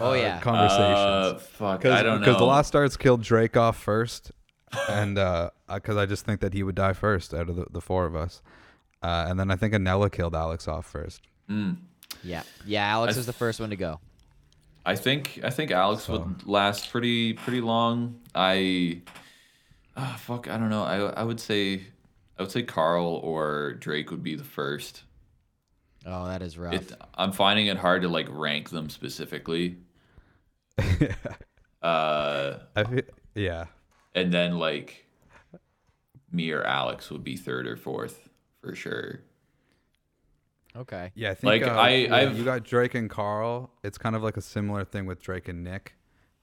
Oh, 0.00 0.10
uh, 0.10 0.14
yeah. 0.14 0.40
conversations. 0.40 0.80
Uh, 0.82 1.38
fuck, 1.38 1.84
I 1.86 2.02
don't 2.02 2.20
know. 2.20 2.26
Because 2.26 2.38
the 2.38 2.44
Lost 2.46 2.74
Arts 2.74 2.96
killed 2.96 3.22
Drake 3.22 3.56
off 3.56 3.76
first, 3.76 4.32
and 4.88 5.18
uh, 5.18 5.50
because 5.72 5.96
I 5.96 6.06
just 6.06 6.24
think 6.24 6.40
that 6.40 6.52
he 6.54 6.62
would 6.62 6.74
die 6.74 6.92
first 6.94 7.32
out 7.34 7.48
of 7.48 7.56
the, 7.56 7.66
the 7.70 7.80
four 7.80 8.06
of 8.06 8.16
us, 8.16 8.42
uh, 9.02 9.26
and 9.28 9.38
then 9.38 9.50
I 9.50 9.56
think 9.56 9.74
Anella 9.74 10.10
killed 10.10 10.34
Alex 10.34 10.66
off 10.66 10.86
first. 10.86 11.20
Mm. 11.50 11.76
Yeah, 12.24 12.42
yeah. 12.64 12.86
Alex 12.86 13.14
I 13.14 13.18
was 13.18 13.26
the 13.26 13.32
first 13.32 13.60
one 13.60 13.70
to 13.70 13.76
go. 13.76 14.00
I 14.84 14.96
think 14.96 15.40
I 15.44 15.50
think 15.50 15.70
Alex 15.70 16.04
So- 16.04 16.14
would 16.18 16.46
last 16.46 16.90
pretty 16.90 17.34
pretty 17.34 17.60
long. 17.60 18.20
I 18.34 19.02
ah 19.96 20.16
fuck 20.20 20.48
I 20.48 20.56
don't 20.58 20.70
know. 20.70 20.82
I 20.82 20.98
I 20.98 21.22
would 21.24 21.40
say 21.40 21.84
I 22.38 22.42
would 22.42 22.50
say 22.50 22.62
Carl 22.62 23.06
or 23.22 23.74
Drake 23.74 24.10
would 24.10 24.22
be 24.22 24.34
the 24.34 24.44
first. 24.44 25.02
Oh, 26.04 26.26
that 26.26 26.40
is 26.42 26.56
rough. 26.56 26.74
It, 26.74 26.92
I'm 27.14 27.32
finding 27.32 27.66
it 27.66 27.76
hard 27.78 28.02
to 28.02 28.08
like 28.08 28.26
rank 28.30 28.70
them 28.70 28.88
specifically. 28.90 29.78
uh, 31.82 32.58
I 32.74 32.84
feel, 32.84 33.02
yeah, 33.34 33.64
and 34.14 34.32
then 34.32 34.58
like 34.58 35.06
me 36.30 36.50
or 36.52 36.62
Alex 36.64 37.10
would 37.10 37.24
be 37.24 37.36
third 37.36 37.66
or 37.66 37.76
fourth 37.76 38.28
for 38.60 38.74
sure. 38.74 39.20
okay. 40.76 41.12
yeah. 41.14 41.30
I 41.30 41.34
think 41.34 41.44
Like, 41.44 41.62
uh, 41.62 41.78
I- 41.80 41.88
yeah, 41.90 42.14
I've- 42.16 42.36
you 42.36 42.44
got 42.44 42.64
Drake 42.64 42.94
and 42.94 43.08
Carl. 43.08 43.70
It's 43.82 43.96
kind 43.96 44.14
of 44.16 44.22
like 44.22 44.36
a 44.36 44.42
similar 44.42 44.84
thing 44.84 45.06
with 45.06 45.22
Drake 45.22 45.48
and 45.48 45.64
Nick, 45.64 45.94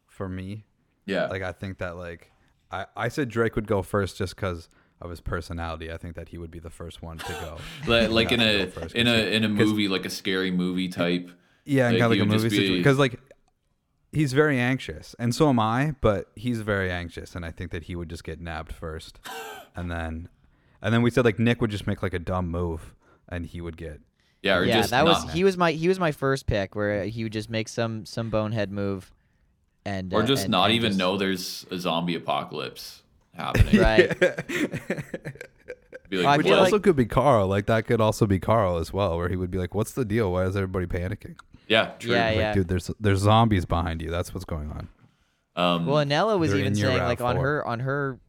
for 0.07 0.27
me. 0.29 0.65
Yeah, 1.05 1.27
Like 1.27 1.41
I 1.43 1.51
think 1.51 1.77
that 1.79 1.95
like 1.97 2.31
I 2.73 2.85
I 3.05 3.07
said 3.09 3.29
Drake 3.29 3.55
would 3.55 3.67
go 3.67 3.81
first 3.81 4.17
just 4.17 4.35
because 4.35 4.67
of 5.01 5.09
his 5.09 5.21
personality. 5.21 5.91
I 5.91 5.97
think 5.97 6.15
that 6.15 6.29
he 6.29 6.37
would 6.37 6.51
be 6.51 6.59
the 6.59 6.69
first 6.69 7.01
one 7.01 7.17
to 7.17 7.33
go. 7.33 7.57
like, 7.91 8.09
like 8.09 8.31
in 8.31 8.39
a 8.41 8.65
go 8.65 8.71
first, 8.71 8.95
in 8.95 9.05
'cause 9.07 9.15
a 9.15 9.33
in 9.35 9.43
a 9.43 9.47
'cause- 9.49 9.67
movie 9.69 9.87
like 9.87 10.05
a 10.05 10.09
scary 10.09 10.51
movie 10.51 10.89
type. 10.89 11.29
Yeah, 11.65 11.87
and 11.87 11.93
Like, 11.95 12.01
kind 12.01 12.05
of 12.13 12.17
like 12.17 12.19
a 12.19 12.23
would 12.29 12.31
just 12.31 12.43
movie 12.43 12.49
be- 12.57 12.61
situation 12.61 12.79
because 12.81 12.97
like 12.99 13.19
he's 14.11 14.33
very 14.33 14.59
anxious, 14.59 15.15
and 15.19 15.33
so 15.33 15.49
am 15.49 15.59
I. 15.59 15.95
But 16.01 16.31
he's 16.35 16.61
very 16.61 16.91
anxious, 16.91 17.35
and 17.35 17.45
I 17.45 17.51
think 17.51 17.71
that 17.71 17.83
he 17.83 17.95
would 17.95 18.09
just 18.09 18.23
get 18.23 18.39
nabbed 18.41 18.71
first, 18.73 19.19
and 19.75 19.91
then 19.91 20.29
and 20.81 20.93
then 20.93 21.01
we 21.01 21.09
said 21.11 21.25
like 21.25 21.39
Nick 21.39 21.61
would 21.61 21.71
just 21.71 21.87
make 21.87 22.01
like 22.03 22.13
a 22.13 22.19
dumb 22.19 22.49
move, 22.49 22.93
and 23.29 23.45
he 23.45 23.61
would 23.61 23.77
get 23.77 24.01
Yeah, 24.41 24.57
or 24.57 24.65
yeah, 24.65 24.77
just 24.79 24.91
that 24.91 25.05
was 25.05 25.25
not- 25.25 25.33
he 25.33 25.43
was 25.43 25.57
my 25.57 25.71
he 25.71 25.87
was 25.87 25.99
my 25.99 26.11
first 26.11 26.47
pick 26.47 26.75
where 26.75 27.05
he 27.05 27.23
would 27.23 27.33
just 27.33 27.49
make 27.49 27.67
some 27.69 28.05
some 28.05 28.29
bonehead 28.29 28.71
move, 28.71 29.11
and 29.85 30.13
or 30.13 30.23
uh, 30.23 30.25
just 30.25 30.43
and- 30.43 30.51
not 30.51 30.65
and 30.65 30.73
even 30.75 30.89
just- 30.91 30.99
know 30.99 31.17
there's 31.17 31.65
a 31.71 31.77
zombie 31.77 32.15
apocalypse 32.15 33.01
happening. 33.33 33.79
Right. 33.81 34.09
Be 36.09 36.17
like, 36.17 36.25
feel 36.25 36.37
Which 36.37 36.45
what? 36.47 36.59
also 36.59 36.79
could 36.79 36.95
be 36.95 37.05
Carl. 37.05 37.47
Like 37.47 37.65
that 37.67 37.87
could 37.87 37.99
also 37.99 38.27
be 38.27 38.39
Carl 38.39 38.77
as 38.77 38.93
well, 38.93 39.17
where 39.17 39.29
he 39.29 39.35
would 39.35 39.49
be 39.49 39.57
like, 39.57 39.73
"What's 39.73 39.93
the 39.93 40.05
deal? 40.05 40.31
Why 40.31 40.43
is 40.45 40.55
everybody 40.55 40.85
panicking?" 40.85 41.35
yeah, 41.67 41.91
true. 41.97 42.11
Yeah, 42.13 42.25
Like, 42.27 42.35
yeah. 42.37 42.53
dude, 42.53 42.67
there's 42.67 42.91
there's 42.99 43.19
zombies 43.21 43.65
behind 43.65 43.99
you. 44.01 44.11
That's 44.11 44.31
what's 44.31 44.45
going 44.45 44.69
on. 44.69 44.89
Um, 45.55 45.85
Well, 45.87 46.05
Anella 46.05 46.37
was 46.37 46.53
even 46.53 46.75
saying 46.75 46.99
like 47.01 47.19
on 47.21 47.37
her 47.37 47.65
on 47.65 47.79
her 47.79 48.19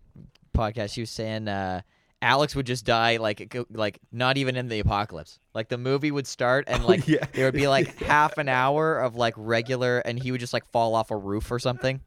podcast, 0.56 0.94
she 0.94 1.02
was 1.02 1.10
saying 1.10 1.46
uh, 1.48 1.82
Alex 2.24 2.56
would 2.56 2.66
just 2.66 2.84
die 2.86 3.18
like 3.18 3.54
like 3.70 3.98
not 4.10 4.38
even 4.38 4.56
in 4.56 4.68
the 4.68 4.80
apocalypse. 4.80 5.38
Like 5.52 5.68
the 5.68 5.76
movie 5.78 6.10
would 6.10 6.26
start 6.26 6.64
and 6.66 6.82
like 6.90 7.06
yeah. 7.06 7.26
there 7.34 7.44
would 7.46 7.54
be 7.54 7.68
like 7.68 7.98
half 8.02 8.38
an 8.38 8.48
hour 8.48 8.98
of 8.98 9.14
like 9.14 9.34
regular, 9.36 9.98
and 9.98 10.20
he 10.20 10.30
would 10.32 10.40
just 10.40 10.52
like 10.54 10.64
fall 10.72 10.94
off 10.94 11.10
a 11.10 11.16
roof 11.16 11.50
or 11.52 11.58
something, 11.58 12.00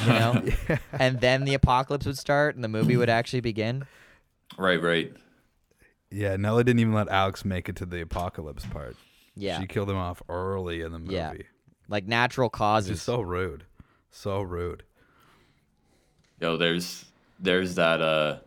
you 0.00 0.06
know. 0.20 0.42
And 0.92 1.20
then 1.20 1.44
the 1.44 1.54
apocalypse 1.54 2.04
would 2.06 2.18
start, 2.18 2.56
and 2.56 2.64
the 2.64 2.68
movie 2.68 2.96
would 2.96 3.08
actually 3.18 3.40
begin. 3.42 3.86
right, 4.58 4.82
right. 4.82 5.12
Yeah, 6.10 6.34
Nella 6.36 6.64
didn't 6.64 6.80
even 6.80 6.92
let 6.92 7.08
Alex 7.08 7.44
make 7.44 7.68
it 7.68 7.76
to 7.76 7.86
the 7.86 8.00
apocalypse 8.00 8.66
part. 8.66 8.96
Yeah, 9.36 9.60
She 9.60 9.66
killed 9.68 9.88
him 9.88 9.96
off 9.96 10.20
early 10.28 10.80
in 10.80 10.90
the 10.90 10.98
movie. 10.98 11.14
Yeah. 11.14 11.32
like 11.88 12.08
natural 12.08 12.50
causes. 12.50 12.90
is 12.98 13.02
so 13.02 13.20
rude. 13.20 13.62
So 14.10 14.40
rude. 14.42 14.82
Yo, 16.40 16.56
there's 16.56 17.04
there's 17.38 17.76
that 17.76 18.00
uh 18.02 18.38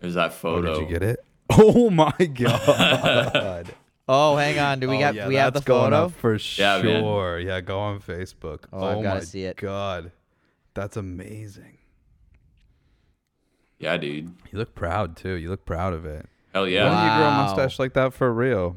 there's 0.00 0.14
that 0.14 0.30
Oh, 0.30 0.34
photo. 0.34 0.74
did 0.74 0.82
you 0.82 0.88
get 0.88 1.02
it? 1.02 1.20
Oh 1.50 1.88
my 1.90 2.12
god. 2.34 3.74
oh, 4.08 4.36
hang 4.36 4.58
on. 4.58 4.80
Do 4.80 4.88
we 4.88 4.96
Oh, 4.96 5.00
got 5.00 5.14
yeah, 5.14 5.26
we 5.28 5.34
have 5.36 5.54
the 5.54 5.60
going 5.62 5.92
photo? 5.92 6.04
up 6.06 6.12
for 6.12 6.34
Yeah, 6.56 6.82
man. 6.82 7.02
sure. 7.02 7.38
Yeah, 7.40 7.60
go 7.62 7.78
on 7.80 8.00
Facebook. 8.00 8.64
Oh, 8.72 8.84
I've 8.84 8.96
oh 8.98 9.02
gotta 9.02 9.20
my 9.20 9.24
see 9.24 9.44
it. 9.44 9.56
God. 9.56 10.12
That's 10.74 10.96
amazing. 10.96 11.78
Yeah, 13.78 13.96
dude. 13.96 14.26
You 14.50 14.58
look 14.58 14.74
proud 14.74 15.16
too. 15.16 15.34
You 15.34 15.50
look 15.50 15.64
proud 15.64 15.92
of 15.94 16.04
it. 16.04 16.26
Hell 16.52 16.62
Why 16.62 16.68
yeah. 16.68 16.84
don't 16.84 17.04
you 17.04 17.16
grow 17.18 17.28
a 17.28 17.30
mustache 17.32 17.78
like 17.78 17.94
that 17.94 18.12
for 18.12 18.32
real? 18.32 18.76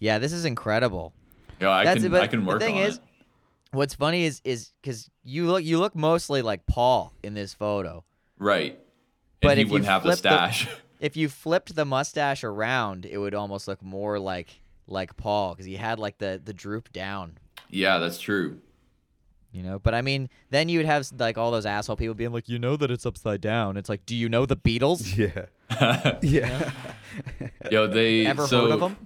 Yeah, 0.00 0.18
this 0.18 0.32
is 0.32 0.44
incredible. 0.44 1.12
Yo, 1.60 1.70
I 1.70 1.84
That's 1.84 1.98
can 1.98 2.06
it, 2.06 2.10
but 2.10 2.22
I 2.22 2.26
can 2.28 2.44
work 2.46 2.60
the 2.60 2.66
thing 2.66 2.76
on 2.76 2.82
is, 2.82 2.96
it. 2.96 3.02
what's 3.72 3.94
funny 3.94 4.24
is 4.24 4.40
is 4.44 4.72
because 4.80 5.10
you 5.24 5.46
look 5.46 5.64
you 5.64 5.78
look 5.78 5.94
mostly 5.94 6.40
like 6.42 6.66
Paul 6.66 7.12
in 7.22 7.34
this 7.34 7.52
photo. 7.52 8.04
Right. 8.38 8.78
And 9.40 9.48
But 9.48 9.56
he 9.58 9.62
if 9.62 9.68
you 9.68 9.72
wouldn't 9.72 9.88
have 9.90 10.02
the 10.02 10.08
flip 10.08 10.22
the- 10.22 10.28
stash. 10.52 10.68
If 11.00 11.16
you 11.16 11.28
flipped 11.28 11.76
the 11.76 11.84
mustache 11.84 12.42
around, 12.42 13.06
it 13.06 13.18
would 13.18 13.32
almost 13.32 13.68
look 13.68 13.80
more 13.84 14.18
like 14.18 14.60
like 14.88 15.16
Paul 15.16 15.52
because 15.54 15.64
he 15.66 15.76
had 15.76 16.00
like 16.00 16.18
the 16.18 16.40
the 16.44 16.52
droop 16.52 16.92
down. 16.92 17.38
yeah, 17.70 17.98
that's 17.98 18.18
true. 18.18 18.58
You 19.52 19.62
know, 19.62 19.78
but 19.78 19.94
I 19.94 20.02
mean, 20.02 20.28
then 20.50 20.68
you 20.68 20.80
would 20.80 20.86
have 20.86 21.08
like 21.16 21.38
all 21.38 21.52
those 21.52 21.66
asshole 21.66 21.94
people 21.96 22.14
being 22.16 22.32
like, 22.32 22.48
"You 22.48 22.58
know 22.58 22.76
that 22.76 22.90
it's 22.90 23.06
upside 23.06 23.40
down." 23.40 23.76
It's 23.76 23.88
like, 23.88 24.04
do 24.06 24.16
you 24.16 24.28
know 24.28 24.44
the 24.44 24.56
Beatles? 24.56 25.16
Yeah. 25.70 26.18
yeah. 26.22 26.70
Yo, 27.70 27.86
they 27.86 28.26
Ever 28.26 28.46
so 28.48 28.62
heard 28.62 28.70
of 28.72 28.80
them? 28.80 28.96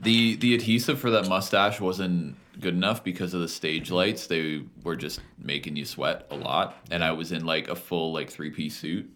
the 0.00 0.36
the 0.36 0.54
adhesive 0.54 0.98
for 0.98 1.10
that 1.10 1.28
mustache 1.28 1.80
wasn't 1.80 2.36
good 2.58 2.74
enough 2.74 3.04
because 3.04 3.34
of 3.34 3.40
the 3.40 3.48
stage 3.48 3.90
lights. 3.90 4.26
They 4.28 4.62
were 4.82 4.96
just 4.96 5.20
making 5.38 5.76
you 5.76 5.84
sweat 5.84 6.26
a 6.30 6.36
lot, 6.36 6.76
and 6.90 7.04
I 7.04 7.12
was 7.12 7.32
in 7.32 7.44
like 7.44 7.68
a 7.68 7.76
full 7.76 8.12
like 8.12 8.30
three 8.30 8.50
piece 8.50 8.76
suit. 8.78 9.14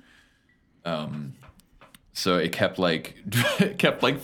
Um, 0.84 1.34
so 2.12 2.38
it 2.38 2.52
kept 2.52 2.78
like 2.78 3.16
it 3.60 3.78
kept 3.78 4.02
like 4.02 4.20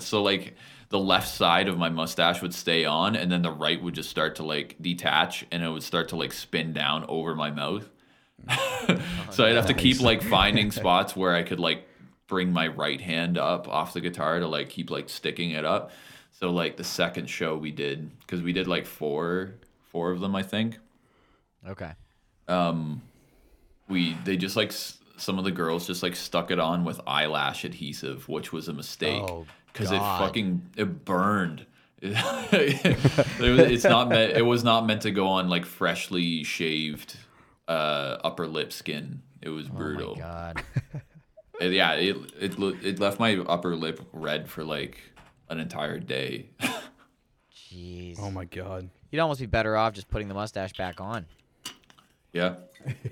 so 0.00 0.22
like 0.22 0.54
the 0.90 0.98
left 0.98 1.28
side 1.28 1.68
of 1.68 1.76
my 1.76 1.88
mustache 1.90 2.40
would 2.40 2.54
stay 2.54 2.84
on, 2.84 3.14
and 3.14 3.30
then 3.30 3.42
the 3.42 3.50
right 3.50 3.82
would 3.82 3.94
just 3.94 4.10
start 4.10 4.36
to 4.36 4.42
like 4.42 4.76
detach, 4.80 5.44
and 5.50 5.62
it 5.62 5.68
would 5.68 5.82
start 5.82 6.08
to 6.10 6.16
like 6.16 6.32
spin 6.32 6.72
down 6.72 7.04
over 7.08 7.34
my 7.34 7.50
mouth. 7.50 7.88
so 9.30 9.44
I'd 9.44 9.56
have 9.56 9.66
to 9.66 9.74
keep 9.74 10.00
like 10.00 10.22
finding 10.22 10.70
spots 10.72 11.14
where 11.14 11.34
I 11.34 11.42
could 11.42 11.60
like 11.60 11.86
bring 12.26 12.52
my 12.52 12.68
right 12.68 13.00
hand 13.00 13.36
up 13.36 13.68
off 13.68 13.92
the 13.94 14.00
guitar 14.00 14.38
to 14.38 14.46
like 14.46 14.68
keep 14.68 14.90
like 14.90 15.08
sticking 15.08 15.50
it 15.50 15.64
up. 15.64 15.90
So 16.32 16.50
like 16.50 16.76
the 16.76 16.84
second 16.84 17.28
show 17.28 17.56
we 17.56 17.72
did 17.72 18.16
because 18.20 18.42
we 18.42 18.52
did 18.52 18.68
like 18.68 18.86
four 18.86 19.54
four 19.82 20.12
of 20.12 20.20
them 20.20 20.36
I 20.36 20.42
think. 20.42 20.78
Okay. 21.66 21.92
Um, 22.46 23.02
we 23.88 24.16
they 24.24 24.36
just 24.36 24.56
like 24.56 24.72
some 25.18 25.38
of 25.38 25.44
the 25.44 25.50
girls 25.50 25.86
just 25.86 26.02
like 26.02 26.16
stuck 26.16 26.50
it 26.50 26.58
on 26.58 26.84
with 26.84 27.00
eyelash 27.06 27.64
adhesive, 27.64 28.28
which 28.28 28.52
was 28.52 28.68
a 28.68 28.72
mistake 28.72 29.22
Oh, 29.22 29.46
because 29.72 29.90
it 29.90 29.98
fucking 29.98 30.70
it 30.76 31.04
burned. 31.04 31.66
it 32.00 33.40
was, 33.40 33.58
it's 33.58 33.84
not 33.84 34.08
meant. 34.08 34.36
It 34.36 34.42
was 34.42 34.62
not 34.62 34.86
meant 34.86 35.02
to 35.02 35.10
go 35.10 35.26
on 35.26 35.48
like 35.48 35.64
freshly 35.64 36.44
shaved 36.44 37.16
uh, 37.66 38.18
upper 38.22 38.46
lip 38.46 38.72
skin. 38.72 39.22
It 39.42 39.48
was 39.48 39.68
brutal. 39.68 40.12
Oh 40.16 40.20
my 40.20 40.22
god. 40.22 40.62
Yeah, 41.60 41.94
it 41.94 42.16
it 42.38 42.56
it 42.84 43.00
left 43.00 43.18
my 43.18 43.36
upper 43.36 43.74
lip 43.74 44.00
red 44.12 44.48
for 44.48 44.62
like 44.62 45.00
an 45.48 45.58
entire 45.58 45.98
day. 45.98 46.50
Jeez. 47.52 48.16
Oh 48.20 48.30
my 48.30 48.44
god. 48.44 48.90
You'd 49.10 49.18
almost 49.18 49.40
be 49.40 49.46
better 49.46 49.76
off 49.76 49.92
just 49.92 50.08
putting 50.08 50.28
the 50.28 50.34
mustache 50.34 50.72
back 50.74 51.00
on 51.00 51.26
yeah, 52.32 52.54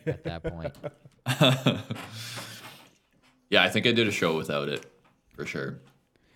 at 0.07 0.25
that 0.25 0.43
point. 0.43 0.75
yeah. 3.51 3.63
I 3.63 3.69
think 3.69 3.87
I 3.87 3.93
did 3.93 4.09
a 4.09 4.13
show 4.13 4.37
without 4.37 4.69
it 4.69 4.87
for 5.35 5.47
sure. 5.47 5.79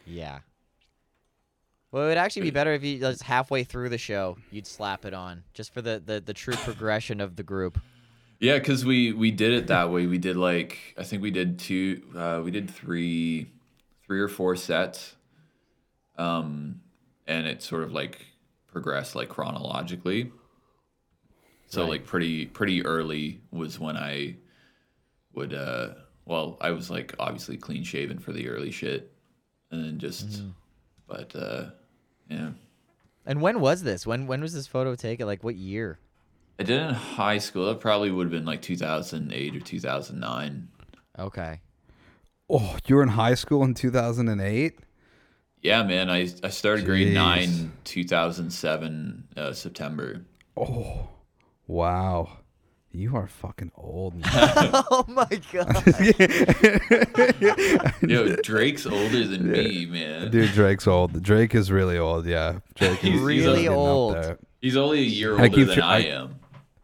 Yeah. 0.07 0.41
Well, 1.93 2.05
it 2.05 2.09
would 2.09 2.19
actually 2.19 2.43
be 2.43 2.51
better 2.51 2.73
if 2.73 2.85
you 2.85 3.01
just 3.01 3.23
halfway 3.23 3.65
through 3.65 3.89
the 3.89 3.99
show 3.99 4.37
you'd 4.51 4.67
slap 4.67 5.05
it 5.05 5.15
on, 5.15 5.43
just 5.55 5.75
for 5.75 5.83
the 5.83 6.01
the, 6.05 6.21
the 6.21 6.35
true 6.35 6.55
progression 6.55 7.21
of 7.21 7.37
the 7.37 7.43
group. 7.43 7.81
Yeah, 8.39 8.59
because 8.59 8.85
we 8.85 9.13
we 9.13 9.31
did 9.31 9.53
it 9.53 9.67
that 9.67 9.91
way. 9.91 10.07
We 10.07 10.19
did 10.19 10.37
like 10.37 10.79
I 10.97 11.03
think 11.03 11.23
we 11.23 11.31
did 11.31 11.59
two, 11.59 12.03
uh, 12.17 12.41
we 12.45 12.51
did 12.51 12.71
three, 12.71 13.51
three 14.07 14.21
or 14.21 14.29
four 14.29 14.55
sets, 14.57 15.17
um, 16.17 16.81
and 17.27 17.47
it 17.47 17.63
sort 17.63 17.83
of 17.83 17.93
like 17.93 18.25
progressed 18.69 19.15
like 19.15 19.29
chronologically. 19.29 20.33
So 21.71 21.83
Right. 21.83 21.91
like 21.91 22.07
pretty 22.07 22.47
pretty 22.47 22.85
early 22.85 23.41
was 23.53 23.79
when 23.81 23.97
I 23.97 24.35
would 25.35 25.55
uh 25.55 25.95
well 26.27 26.59
I 26.61 26.73
was 26.73 26.91
like 26.91 27.15
obviously 27.19 27.57
clean 27.57 27.85
shaven 27.85 28.19
for 28.19 28.33
the 28.33 28.49
early 28.49 28.71
shit, 28.73 29.13
and 29.71 29.83
then 29.85 29.99
just 29.99 30.43
but 31.07 31.35
uh 31.37 31.71
yeah 32.29 32.51
And 33.25 33.41
when 33.41 33.61
was 33.61 33.83
this? 33.85 34.05
When 34.07 34.27
when 34.27 34.41
was 34.43 34.53
this 34.53 34.67
photo 34.67 34.95
taken? 34.97 35.27
Like 35.27 35.45
what 35.45 35.55
year? 35.57 35.99
I 36.59 36.65
did 36.65 36.81
it 36.81 36.89
in 36.89 36.95
high 36.95 37.39
school. 37.39 37.67
That 37.67 37.81
probably 37.81 38.11
would 38.11 38.25
have 38.27 38.33
been 38.33 38.45
like 38.45 38.61
2008 38.63 39.57
or 39.57 39.61
2009. 39.61 40.69
Okay. 41.19 41.61
Oh, 42.51 42.77
you 42.87 42.97
were 42.97 43.03
in 43.03 43.09
high 43.11 43.35
school 43.35 43.63
in 43.63 43.73
2008? 43.75 44.79
Yeah, 45.63 45.83
man. 45.85 46.11
I 46.11 46.29
I 46.43 46.49
started 46.49 46.85
grade 46.85 47.15
nine, 47.15 47.73
two 47.85 48.03
thousand 48.03 48.51
seven, 48.51 49.29
uh, 49.37 49.53
September. 49.53 50.23
Oh. 50.57 51.09
Wow. 51.71 52.39
You 52.93 53.15
are 53.17 53.29
fucking 53.29 53.71
old. 53.77 54.15
Man. 54.15 54.25
oh 54.33 55.05
my 55.07 55.29
god. 55.53 55.85
Yo, 58.03 58.35
Drake's 58.43 58.85
older 58.87 59.25
than 59.27 59.51
me, 59.53 59.87
man. 59.87 60.31
Dude, 60.33 60.51
Drake's 60.53 60.89
old. 60.89 61.23
Drake 61.23 61.55
is 61.55 61.71
really 61.71 61.97
old. 61.99 62.27
Yeah, 62.27 62.59
Drake 62.75 63.05
is 63.05 63.21
Really 63.21 63.63
getting 63.63 63.69
old. 63.69 64.37
He's 64.61 64.77
only 64.77 64.99
a 64.99 65.03
year 65.03 65.39
I 65.39 65.43
older 65.45 65.55
keep 65.57 65.69
than 65.69 65.81
I, 65.81 65.97
I- 65.97 66.01
am. 66.01 66.37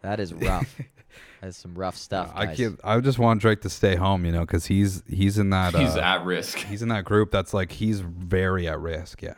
That 0.02 0.20
is 0.20 0.32
rough. 0.32 0.72
That's 1.40 1.56
some 1.56 1.74
rough 1.74 1.96
stuff. 1.96 2.30
I 2.34 2.46
guys. 2.46 2.56
keep, 2.56 2.72
I 2.84 2.98
just 3.00 3.18
want 3.18 3.40
Drake 3.40 3.60
to 3.62 3.70
stay 3.70 3.96
home, 3.96 4.24
you 4.24 4.30
know, 4.32 4.40
because 4.40 4.66
he's 4.66 5.02
he's 5.08 5.38
in 5.38 5.50
that 5.50 5.74
He's 5.74 5.96
uh, 5.96 6.00
at 6.00 6.24
risk. 6.24 6.58
he's 6.58 6.82
in 6.82 6.88
that 6.90 7.04
group 7.04 7.30
that's 7.32 7.52
like 7.52 7.72
he's 7.72 8.00
very 8.00 8.68
at 8.68 8.78
risk. 8.80 9.22
Yeah, 9.22 9.34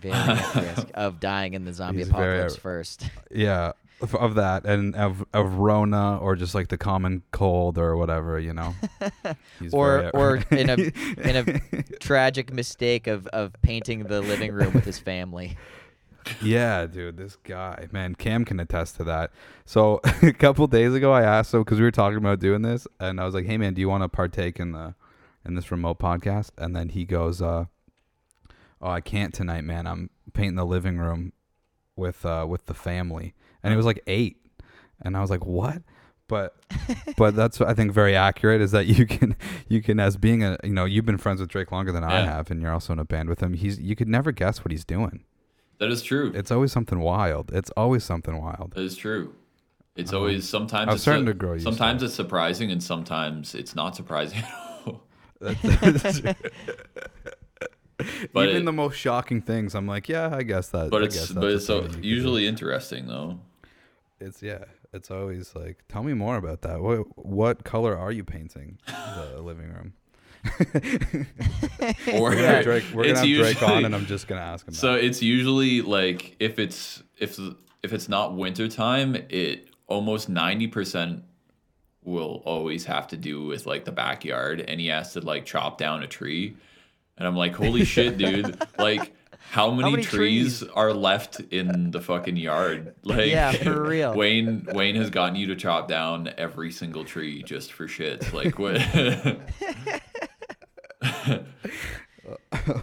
very 0.00 0.14
at 0.14 0.54
risk 0.76 0.88
of 0.94 1.20
dying 1.20 1.52
in 1.54 1.64
the 1.66 1.72
zombie 1.74 1.98
He's 1.98 2.08
apocalypse 2.08 2.54
at- 2.56 2.60
first. 2.60 3.08
yeah, 3.30 3.72
of, 4.00 4.14
of 4.14 4.34
that 4.34 4.64
and 4.64 4.94
of 4.96 5.24
of 5.32 5.54
Rona 5.54 6.18
or 6.18 6.36
just 6.36 6.54
like 6.54 6.68
the 6.68 6.78
common 6.78 7.22
cold 7.30 7.78
or 7.78 7.96
whatever, 7.96 8.38
you 8.38 8.52
know. 8.52 8.74
Or 9.72 9.98
very 9.98 10.10
or 10.14 10.36
in 10.50 10.70
a 10.70 10.74
in 11.28 11.36
a 11.36 11.82
tragic 11.98 12.52
mistake 12.52 13.06
of 13.06 13.26
of 13.28 13.52
painting 13.62 14.04
the 14.04 14.20
living 14.20 14.52
room 14.52 14.72
with 14.72 14.84
his 14.84 14.98
family. 14.98 15.56
Yeah, 16.42 16.86
dude, 16.86 17.16
this 17.16 17.36
guy, 17.36 17.88
man, 17.92 18.14
Cam 18.14 18.44
can 18.44 18.60
attest 18.60 18.96
to 18.96 19.04
that. 19.04 19.32
So 19.64 20.00
a 20.22 20.32
couple 20.32 20.66
days 20.66 20.94
ago, 20.94 21.12
I 21.12 21.22
asked 21.22 21.52
him 21.52 21.60
because 21.60 21.78
we 21.78 21.84
were 21.84 21.90
talking 21.90 22.18
about 22.18 22.40
doing 22.40 22.62
this, 22.62 22.86
and 22.98 23.20
I 23.20 23.24
was 23.24 23.34
like, 23.34 23.46
"Hey, 23.46 23.58
man, 23.58 23.74
do 23.74 23.80
you 23.80 23.88
want 23.88 24.02
to 24.02 24.08
partake 24.08 24.58
in 24.58 24.72
the 24.72 24.94
in 25.44 25.54
this 25.54 25.70
remote 25.70 25.98
podcast?" 25.98 26.50
And 26.56 26.74
then 26.74 26.90
he 26.90 27.04
goes, 27.04 27.42
uh, 27.42 27.66
"Oh, 28.80 28.90
I 28.90 29.00
can't 29.00 29.34
tonight, 29.34 29.64
man. 29.64 29.86
I'm 29.86 30.10
painting 30.32 30.56
the 30.56 30.66
living 30.66 30.98
room 30.98 31.32
with 32.00 32.26
uh 32.26 32.44
with 32.48 32.66
the 32.66 32.74
family." 32.74 33.34
And 33.62 33.72
it 33.72 33.76
was 33.76 33.86
like 33.86 34.02
eight, 34.08 34.38
and 35.00 35.16
I 35.16 35.20
was 35.20 35.30
like, 35.30 35.46
"What?" 35.46 35.82
But 36.26 36.56
but 37.16 37.34
that's 37.36 37.60
I 37.60 37.74
think 37.74 37.92
very 37.92 38.16
accurate 38.16 38.60
is 38.60 38.70
that 38.72 38.86
you 38.86 39.06
can 39.06 39.36
you 39.68 39.82
can 39.82 40.00
as 40.00 40.16
being 40.16 40.42
a 40.42 40.56
you 40.64 40.72
know 40.72 40.84
you've 40.84 41.04
been 41.06 41.18
friends 41.18 41.40
with 41.40 41.50
Drake 41.50 41.70
longer 41.72 41.92
than 41.92 42.02
I 42.04 42.20
Yeah. 42.20 42.24
have, 42.36 42.50
and 42.50 42.60
you're 42.62 42.72
also 42.72 42.92
in 42.92 42.98
a 42.98 43.04
band 43.04 43.28
with 43.28 43.40
him. 43.42 43.52
He's 43.54 43.78
you 43.78 43.94
could 43.96 44.08
never 44.08 44.32
guess 44.32 44.64
what 44.64 44.70
he's 44.72 44.84
doing. 44.84 45.24
That 45.78 45.90
is 45.90 46.02
true. 46.02 46.30
It's 46.34 46.50
always 46.50 46.72
something 46.72 47.00
wild. 47.00 47.50
It's 47.54 47.70
always 47.76 48.04
something 48.04 48.36
wild. 48.40 48.72
That 48.74 48.82
is 48.84 48.96
true. 48.96 49.34
It's 49.96 50.12
always 50.12 50.48
sometimes 50.48 50.88
I'm 50.88 50.94
it's 50.94 51.02
starting 51.02 51.26
to 51.26 51.34
grow 51.34 51.54
used 51.54 51.66
to 51.66 51.72
sometimes 51.72 52.02
it's 52.02 52.14
surprising 52.14 52.70
and 52.70 52.82
sometimes 52.82 53.54
it's 53.54 53.74
not 53.74 53.96
surprising 53.96 54.38
at 54.38 54.54
all. 54.86 55.02
But 58.32 58.48
Even 58.48 58.62
it- 58.62 58.64
the 58.66 58.72
most 58.72 58.96
shocking 58.96 59.40
things, 59.42 59.74
I'm 59.74 59.86
like, 59.86 60.08
yeah, 60.08 60.34
I 60.34 60.42
guess 60.42 60.68
that. 60.70 60.90
But 60.90 61.02
I 61.02 61.04
it's 61.06 61.16
guess 61.16 61.32
but 61.32 61.40
that's 61.42 61.54
it's 61.56 61.66
so 61.66 61.80
thing 61.82 61.88
you 61.88 61.94
could 61.94 62.02
do. 62.02 62.08
usually 62.08 62.46
interesting 62.46 63.06
though. 63.06 63.38
it's 64.20 64.42
yeah. 64.42 64.64
It's 64.92 65.08
always 65.10 65.54
like, 65.54 65.84
tell 65.88 66.02
me 66.02 66.14
more 66.14 66.36
about 66.36 66.62
that. 66.62 66.80
What 66.80 67.16
what 67.26 67.62
color 67.64 67.96
are 67.96 68.10
you 68.10 68.24
painting 68.24 68.78
the 68.86 69.40
living 69.50 69.68
room? 69.72 69.92
Or 72.14 72.20
We're 72.22 72.34
gonna 72.34 72.62
Drake, 72.62 72.84
we're 72.94 73.04
gonna 73.04 73.18
have 73.18 73.26
Drake 73.26 73.62
on, 73.62 73.84
and 73.84 73.94
I'm 73.94 74.06
just 74.06 74.26
gonna 74.26 74.40
ask 74.40 74.66
him. 74.66 74.74
So 74.74 74.92
that. 74.94 75.04
it's 75.04 75.22
usually 75.22 75.82
like 75.82 76.36
if 76.40 76.58
it's 76.58 77.02
if 77.18 77.38
if 77.82 77.92
it's 77.92 78.08
not 78.08 78.34
winter 78.36 78.68
time, 78.68 79.16
it 79.28 79.68
almost 79.86 80.28
ninety 80.28 80.66
percent 80.66 81.22
will 82.02 82.42
always 82.46 82.84
have 82.86 83.06
to 83.08 83.16
do 83.16 83.44
with 83.44 83.66
like 83.66 83.84
the 83.84 83.92
backyard, 83.92 84.60
and 84.66 84.80
he 84.80 84.88
has 84.88 85.12
to 85.12 85.20
like 85.20 85.44
chop 85.44 85.78
down 85.78 86.02
a 86.02 86.06
tree, 86.06 86.56
and 87.20 87.28
I'm 87.28 87.36
like, 87.36 87.54
holy 87.54 87.84
shit, 87.84 88.18
dude! 88.18 88.60
Like, 88.78 89.12
how 89.52 89.70
many, 89.70 89.90
many 89.90 90.02
trees, 90.02 90.60
trees? 90.60 90.70
are 90.74 90.92
left 90.92 91.38
in 91.52 91.90
the 91.92 92.00
fucking 92.00 92.36
yard? 92.36 92.94
Like, 93.04 93.30
Yeah, 93.30 93.52
for 93.52 93.82
real. 93.88 94.14
Wayne 94.14 94.66
Wayne 94.72 94.96
has 94.96 95.10
gotten 95.10 95.36
you 95.36 95.46
to 95.48 95.56
chop 95.56 95.86
down 95.86 96.32
every 96.38 96.72
single 96.72 97.04
tree 97.04 97.42
just 97.44 97.72
for 97.72 97.86
shit. 97.86 98.32
Like 98.32 98.58
what? 98.58 98.80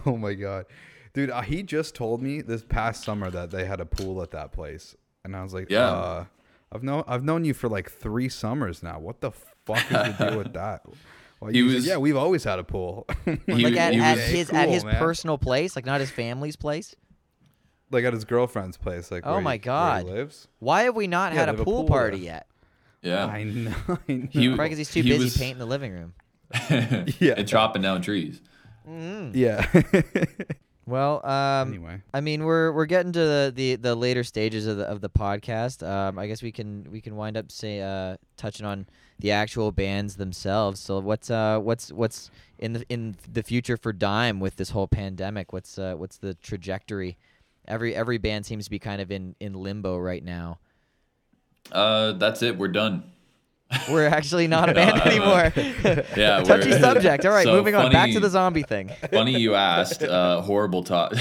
oh 0.06 0.16
my 0.16 0.34
god, 0.34 0.66
dude, 1.14 1.30
uh, 1.30 1.42
he 1.42 1.62
just 1.62 1.94
told 1.94 2.22
me 2.22 2.40
this 2.42 2.62
past 2.62 3.04
summer 3.04 3.30
that 3.30 3.50
they 3.50 3.64
had 3.64 3.80
a 3.80 3.86
pool 3.86 4.22
at 4.22 4.30
that 4.32 4.52
place, 4.52 4.96
and 5.24 5.36
I 5.36 5.42
was 5.42 5.54
like, 5.54 5.70
Yeah. 5.70 5.90
uh, 5.90 6.24
I've 6.72 6.82
known 6.82 7.04
I've 7.06 7.24
known 7.24 7.44
you 7.44 7.54
for 7.54 7.68
like 7.68 7.90
three 7.90 8.28
summers 8.28 8.82
now. 8.82 8.98
What 8.98 9.20
the 9.20 9.30
fuck 9.64 9.78
is 9.84 9.88
the 9.88 10.16
deal 10.30 10.38
with 10.38 10.52
that? 10.54 10.82
Well, 11.40 11.50
He 11.52 11.58
he 11.58 11.62
was, 11.62 11.74
was- 11.76 11.86
yeah, 11.86 11.96
we've 11.98 12.16
always 12.16 12.44
had 12.44 12.58
a 12.58 12.64
pool. 12.64 13.06
He- 13.24 13.32
like 13.64 13.76
at, 13.76 13.94
at 13.94 14.16
was- 14.16 14.26
his 14.26 14.50
at 14.50 14.68
his 14.68 14.84
man. 14.84 14.96
personal 14.96 15.38
place, 15.38 15.76
like 15.76 15.86
not 15.86 16.00
his 16.00 16.10
family's 16.10 16.56
place. 16.56 16.94
like 17.90 18.04
at 18.04 18.12
his 18.12 18.24
girlfriend's 18.24 18.76
place. 18.76 19.10
Like, 19.10 19.24
Oh 19.26 19.32
where 19.34 19.40
my 19.40 19.54
he, 19.54 19.58
God. 19.58 20.04
where 20.04 20.14
he 20.14 20.18
lives. 20.20 20.48
Why 20.58 20.82
have 20.82 20.96
we 20.96 21.06
not 21.06 21.32
Yeah, 21.32 21.40
had 21.40 21.48
a 21.48 21.52
have 21.52 21.60
a 21.60 21.64
pool 21.64 21.80
pool 21.82 21.88
party 21.88 22.18
there. 22.18 22.24
yet? 22.26 22.46
yeah, 23.02 23.26
I 23.26 23.44
know. 23.44 23.74
I 23.88 24.12
know. 24.12 24.28
He- 24.30 24.48
Probably 24.48 24.64
because 24.64 24.78
he's 24.78 24.90
too 24.90 25.02
He 25.02 25.08
busy 25.10 25.24
was- 25.24 25.36
painting 25.38 25.58
the 25.58 25.66
living 25.66 25.92
room. 25.92 26.14
Yeah. 27.20 27.34
and 27.36 27.46
chopping 27.46 27.82
down 27.82 28.02
trees. 28.02 28.40
Mm. 28.88 29.32
yeah. 29.34 29.66
Well, 30.86 31.20
um, 31.26 31.68
anyway, 31.68 32.00
I 32.14 32.22
mean, 32.22 32.44
we're 32.44 32.72
we're 32.72 32.86
getting 32.86 33.12
to 33.12 33.18
the, 33.18 33.52
the, 33.54 33.74
the 33.76 33.94
later 33.94 34.24
stages 34.24 34.66
of 34.66 34.78
the 34.78 34.84
of 34.84 35.02
the 35.02 35.10
podcast. 35.10 35.86
Um, 35.86 36.18
I 36.18 36.26
guess 36.26 36.42
we 36.42 36.50
can 36.50 36.86
we 36.90 37.02
can 37.02 37.14
wind 37.14 37.36
up 37.36 37.52
say 37.52 37.82
uh, 37.82 38.16
touching 38.38 38.64
on 38.64 38.86
the 39.20 39.30
actual 39.32 39.72
bands 39.72 40.16
themselves. 40.16 40.80
So 40.80 40.98
what's 41.00 41.30
uh 41.30 41.58
what's 41.58 41.90
what's 41.92 42.30
in 42.58 42.72
the 42.74 42.84
in 42.88 43.16
the 43.32 43.42
future 43.42 43.76
for 43.76 43.92
Dime 43.92 44.40
with 44.40 44.56
this 44.56 44.70
whole 44.70 44.88
pandemic? 44.88 45.52
What's 45.52 45.78
uh 45.78 45.94
what's 45.96 46.18
the 46.18 46.34
trajectory? 46.34 47.16
Every 47.66 47.94
every 47.94 48.18
band 48.18 48.46
seems 48.46 48.64
to 48.64 48.70
be 48.70 48.78
kind 48.78 49.00
of 49.00 49.10
in 49.10 49.34
in 49.40 49.52
limbo 49.54 49.98
right 49.98 50.24
now. 50.24 50.58
Uh, 51.70 52.12
that's 52.12 52.42
it. 52.42 52.56
We're 52.56 52.68
done. 52.68 53.02
We're 53.90 54.06
actually 54.06 54.46
not 54.46 54.70
a 54.70 54.74
band 54.80 55.00
anymore. 55.02 55.52
Yeah, 56.16 56.42
Touchy 56.42 56.72
subject. 56.72 57.26
All 57.26 57.32
right, 57.32 57.44
So 57.44 57.52
moving 57.52 57.74
on. 57.74 57.92
Back 57.92 58.12
to 58.12 58.20
the 58.20 58.30
zombie 58.30 58.62
thing. 58.62 58.90
Funny 59.12 59.38
you 59.38 59.54
asked. 59.54 60.02
Uh, 60.02 60.40
horrible 60.40 60.82
talk. 60.82 61.12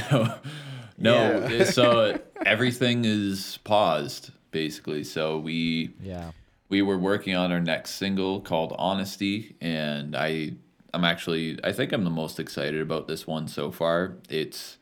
no, 0.97 1.47
Yeah. 1.49 1.65
so 1.65 2.17
everything 2.45 3.03
is 3.03 3.59
paused 3.65 4.31
basically. 4.51 5.03
So 5.03 5.39
we 5.39 5.93
Yeah. 6.01 6.31
We 6.69 6.81
were 6.81 6.97
working 6.97 7.35
on 7.35 7.51
our 7.51 7.59
next 7.59 7.91
single 7.91 8.41
called 8.41 8.73
Honesty, 8.77 9.55
and 9.61 10.15
I 10.15 10.51
I'm 10.93 11.03
actually 11.03 11.59
I 11.63 11.71
think 11.73 11.91
I'm 11.91 12.03
the 12.03 12.09
most 12.09 12.39
excited 12.39 12.81
about 12.81 13.07
this 13.07 13.25
one 13.27 13.47
so 13.47 13.71
far. 13.71 14.17
It's 14.29 14.77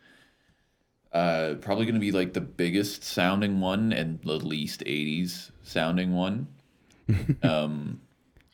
uh, 1.12 1.56
probably 1.62 1.86
going 1.86 1.96
to 1.96 2.02
be 2.02 2.12
like 2.12 2.34
the 2.34 2.42
biggest 2.42 3.04
sounding 3.04 3.62
one 3.62 3.94
and 3.94 4.20
the 4.24 4.34
least 4.34 4.82
80s 4.82 5.52
sounding 5.64 6.14
one. 6.14 6.48
um, 7.44 8.02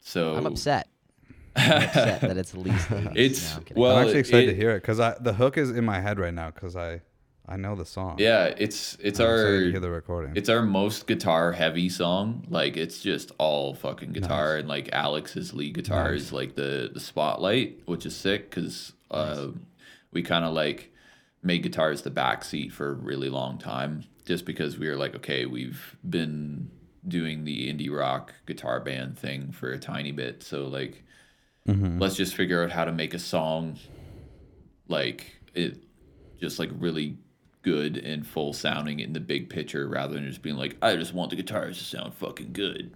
so 0.01 0.35
I'm 0.35 0.45
upset. 0.45 0.87
I'm 1.55 1.83
upset 1.83 2.21
that 2.21 2.37
it's 2.37 2.51
the 2.51 2.59
least. 2.59 2.87
80s. 2.87 3.11
It's 3.15 3.51
No, 3.55 3.57
I'm 3.57 3.75
well, 3.75 3.95
I'm 3.97 4.03
actually 4.05 4.19
excited 4.19 4.49
it- 4.49 4.51
to 4.53 4.57
hear 4.57 4.71
it 4.71 4.81
because 4.81 4.99
I 4.99 5.15
the 5.19 5.33
hook 5.33 5.57
is 5.57 5.71
in 5.71 5.85
my 5.85 5.99
head 5.99 6.19
right 6.19 6.33
now 6.33 6.51
because 6.51 6.75
I 6.75 7.01
I 7.51 7.57
know 7.57 7.75
the 7.75 7.85
song. 7.85 8.15
Yeah, 8.19 8.45
it's 8.57 8.97
it's 9.01 9.19
I'm 9.19 9.27
our 9.27 9.59
hear 9.59 9.79
the 9.79 9.89
recording. 9.89 10.33
it's 10.35 10.49
our 10.49 10.61
most 10.61 11.05
guitar 11.07 11.51
heavy 11.51 11.89
song. 11.89 12.45
Like 12.49 12.77
it's 12.77 13.01
just 13.01 13.31
all 13.37 13.73
fucking 13.75 14.13
guitar, 14.13 14.53
Nice. 14.53 14.59
and 14.61 14.69
like 14.69 14.89
Alex's 14.93 15.53
lead 15.53 15.73
guitar 15.75 16.11
Nice. 16.11 16.21
is 16.21 16.33
like 16.33 16.55
the 16.55 16.89
the 16.93 16.99
spotlight, 16.99 17.81
which 17.85 18.05
is 18.05 18.15
sick 18.15 18.49
because 18.49 18.93
uh, 19.11 19.47
we 20.11 20.23
kind 20.23 20.45
of 20.45 20.53
like 20.53 20.93
made 21.43 21.63
guitars 21.63 22.03
the 22.03 22.11
backseat 22.11 22.71
for 22.71 22.89
a 22.91 22.93
really 22.93 23.29
long 23.29 23.57
time, 23.57 24.03
just 24.25 24.45
because 24.45 24.77
we 24.79 24.87
were 24.87 24.95
like, 24.95 25.15
okay, 25.15 25.45
we've 25.45 25.97
been 26.07 26.69
doing 27.07 27.43
the 27.45 27.67
indie 27.73 27.91
rock 27.91 28.33
guitar 28.45 28.79
band 28.79 29.17
thing 29.17 29.51
for 29.51 29.71
a 29.71 29.79
tiny 29.79 30.11
bit, 30.11 30.41
so 30.43 30.67
like 30.67 31.03
Mm-hmm. 31.67 31.99
let's 31.99 32.15
just 32.15 32.33
figure 32.33 32.63
out 32.63 32.71
how 32.71 32.85
to 32.85 32.91
make 32.91 33.13
a 33.13 33.19
song 33.19 33.77
like 34.87 35.31
it 35.53 35.77
just 36.39 36.57
like 36.57 36.69
really 36.73 37.17
good 37.61 37.97
and 37.97 38.25
full 38.25 38.53
sounding 38.53 38.99
in 38.99 39.13
the 39.13 39.19
big 39.19 39.49
picture 39.49 39.87
rather 39.87 40.15
than 40.15 40.25
just 40.27 40.41
being 40.41 40.57
like 40.57 40.75
i 40.81 40.95
just 40.95 41.13
want 41.13 41.29
the 41.29 41.35
guitars 41.35 41.77
to 41.77 41.83
sound 41.83 42.13
fucking 42.13 42.51
good 42.53 42.95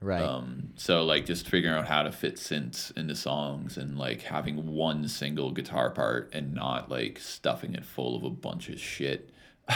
right. 0.00 0.22
um 0.22 0.70
so 0.76 1.04
like 1.04 1.26
just 1.26 1.48
figuring 1.48 1.76
out 1.76 1.86
how 1.86 2.02
to 2.02 2.12
fit 2.12 2.36
synths 2.36 2.96
into 2.96 3.14
songs 3.14 3.76
and 3.76 3.98
like 3.98 4.22
having 4.22 4.72
one 4.74 5.08
single 5.08 5.50
guitar 5.50 5.90
part 5.90 6.30
and 6.32 6.54
not 6.54 6.90
like 6.90 7.18
stuffing 7.18 7.74
it 7.74 7.84
full 7.84 8.16
of 8.16 8.22
a 8.22 8.30
bunch 8.30 8.68
of 8.68 8.78
shit 8.78 9.30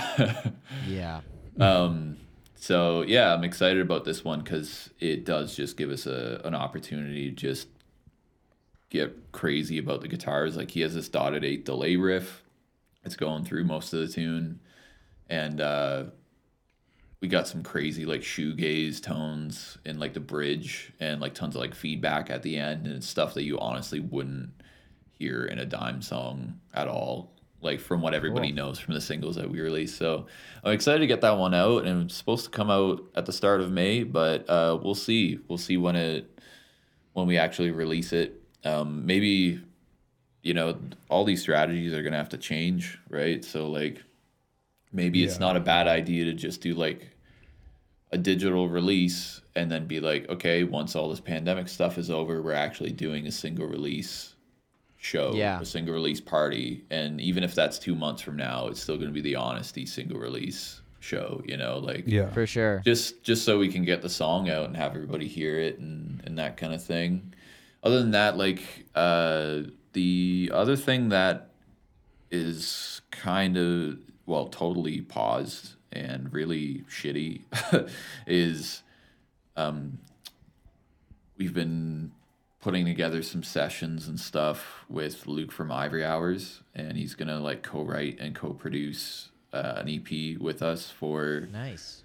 yeah. 0.86 1.20
um 1.58 2.16
so 2.54 3.02
yeah 3.02 3.32
i'm 3.32 3.42
excited 3.44 3.80
about 3.80 4.04
this 4.04 4.24
one 4.24 4.40
because 4.40 4.90
it 5.00 5.24
does 5.24 5.56
just 5.56 5.76
give 5.76 5.90
us 5.90 6.06
a 6.06 6.40
an 6.44 6.54
opportunity 6.54 7.30
to 7.30 7.34
just 7.34 7.68
get 8.90 9.32
crazy 9.32 9.78
about 9.78 10.00
the 10.00 10.08
guitars 10.08 10.56
like 10.56 10.70
he 10.70 10.80
has 10.80 10.94
this 10.94 11.08
dotted 11.08 11.44
eight 11.44 11.64
delay 11.64 11.96
riff 11.96 12.42
it's 13.08 13.16
going 13.16 13.42
through 13.42 13.64
most 13.64 13.92
of 13.94 14.00
the 14.00 14.08
tune 14.08 14.60
and 15.30 15.60
uh 15.62 16.04
we 17.20 17.26
got 17.26 17.48
some 17.48 17.62
crazy 17.62 18.04
like 18.04 18.20
shoegaze 18.20 19.02
tones 19.02 19.78
in 19.86 19.98
like 19.98 20.12
the 20.12 20.20
bridge 20.20 20.92
and 21.00 21.20
like 21.20 21.34
tons 21.34 21.56
of 21.56 21.60
like 21.62 21.74
feedback 21.74 22.28
at 22.30 22.42
the 22.42 22.56
end 22.56 22.86
and 22.86 23.02
stuff 23.02 23.32
that 23.34 23.44
you 23.44 23.58
honestly 23.58 23.98
wouldn't 23.98 24.50
hear 25.10 25.46
in 25.46 25.58
a 25.58 25.64
dime 25.64 26.02
song 26.02 26.60
at 26.74 26.86
all 26.86 27.32
like 27.60 27.80
from 27.80 28.02
what 28.02 28.14
everybody 28.14 28.48
Cool. 28.48 28.56
knows 28.56 28.78
from 28.78 28.94
the 28.94 29.00
singles 29.00 29.36
that 29.36 29.50
we 29.50 29.60
released. 29.60 29.96
So 29.96 30.26
I'm 30.62 30.72
excited 30.72 31.00
to 31.00 31.08
get 31.08 31.22
that 31.22 31.36
one 31.38 31.54
out, 31.54 31.86
and 31.86 32.04
it's 32.04 32.14
supposed 32.14 32.44
to 32.44 32.50
come 32.52 32.70
out 32.70 33.02
at 33.16 33.26
the 33.26 33.32
start 33.32 33.60
of 33.60 33.72
May, 33.72 34.04
but 34.04 34.48
uh, 34.48 34.78
we'll 34.80 34.94
see. 34.94 35.40
We'll 35.48 35.58
see 35.58 35.76
when 35.76 35.96
it 35.96 36.38
when 37.14 37.26
we 37.26 37.36
actually 37.36 37.72
release 37.72 38.12
it. 38.12 38.40
Um, 38.64 39.06
maybe 39.06 39.60
you 40.48 40.54
know 40.54 40.78
all 41.10 41.24
these 41.24 41.42
strategies 41.42 41.92
are 41.92 42.02
gonna 42.02 42.16
have 42.16 42.30
to 42.30 42.38
change, 42.38 42.98
right? 43.10 43.44
So 43.44 43.68
like 43.70 44.02
maybe 44.92 45.22
it's 45.22 45.34
Yeah. 45.34 45.40
not 45.46 45.56
a 45.56 45.60
bad 45.60 45.86
idea 45.86 46.24
to 46.24 46.32
just 46.32 46.62
do 46.62 46.72
like 46.74 47.10
a 48.10 48.16
digital 48.16 48.66
release 48.70 49.42
and 49.54 49.70
then 49.70 49.86
be 49.86 50.00
like, 50.00 50.26
okay, 50.30 50.64
once 50.64 50.96
all 50.96 51.10
this 51.10 51.20
pandemic 51.20 51.68
stuff 51.68 51.98
is 51.98 52.10
over, 52.10 52.40
we're 52.40 52.54
actually 52.54 52.92
doing 52.92 53.26
a 53.26 53.30
single 53.32 53.66
release 53.66 54.34
show, 54.96 55.32
Yeah. 55.34 55.60
a 55.60 55.64
single 55.66 55.92
release 55.92 56.20
party. 56.22 56.84
And 56.90 57.20
even 57.20 57.44
if 57.44 57.54
that's 57.54 57.78
two 57.78 57.94
months 57.94 58.22
from 58.22 58.36
now, 58.36 58.68
it's 58.68 58.80
still 58.80 58.96
going 58.96 59.08
to 59.08 59.12
be 59.14 59.20
the 59.20 59.36
honesty 59.36 59.84
single 59.84 60.18
release 60.18 60.80
show, 61.00 61.42
you 61.46 61.58
know, 61.58 61.78
like 61.78 62.04
Yeah. 62.06 62.30
For 62.30 62.46
sure. 62.46 62.80
just 62.86 63.22
just 63.22 63.44
so 63.44 63.58
we 63.58 63.68
can 63.68 63.84
get 63.84 64.00
the 64.00 64.08
song 64.08 64.48
out 64.48 64.64
and 64.68 64.76
have 64.76 64.94
everybody 64.94 65.28
hear 65.28 65.60
it 65.60 65.78
and 65.78 66.22
and 66.24 66.38
that 66.38 66.56
kind 66.56 66.72
of 66.72 66.82
thing. 66.82 67.34
Other 67.82 67.98
than 68.00 68.12
that, 68.12 68.38
like 68.38 68.62
uh, 68.94 69.64
the 69.98 70.52
other 70.54 70.76
thing 70.76 71.08
that 71.08 71.50
is 72.30 73.00
kind 73.10 73.56
of 73.56 73.98
well 74.26 74.46
totally 74.46 75.00
paused 75.00 75.74
and 75.90 76.32
really 76.32 76.84
shitty 76.88 77.40
is 78.28 78.82
um, 79.56 79.98
we've 81.36 81.52
been 81.52 82.12
putting 82.60 82.84
together 82.84 83.22
some 83.24 83.42
sessions 83.42 84.06
and 84.06 84.20
stuff 84.20 84.84
with 84.88 85.26
Luke 85.26 85.50
from 85.50 85.72
Ivory 85.72 86.04
Hours, 86.04 86.62
and 86.76 86.96
he's 86.96 87.16
gonna 87.16 87.40
like 87.40 87.64
co-write 87.64 88.20
and 88.20 88.36
co-produce 88.36 89.30
uh, 89.52 89.74
an 89.78 89.88
EP 89.88 90.38
with 90.40 90.62
us 90.62 90.90
for 90.90 91.48
Nice. 91.52 92.04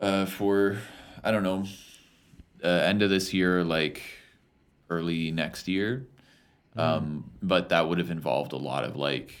uh, 0.00 0.24
for 0.24 0.78
I 1.22 1.30
don't 1.32 1.42
know, 1.42 1.64
uh, 2.62 2.68
end 2.68 3.02
of 3.02 3.10
this 3.10 3.34
year, 3.34 3.62
like 3.62 4.00
early 4.88 5.30
next 5.30 5.68
year. 5.68 6.06
Um, 6.76 7.30
but 7.42 7.68
that 7.68 7.88
would 7.88 7.98
have 7.98 8.10
involved 8.10 8.52
a 8.52 8.56
lot 8.56 8.84
of 8.84 8.96
like 8.96 9.34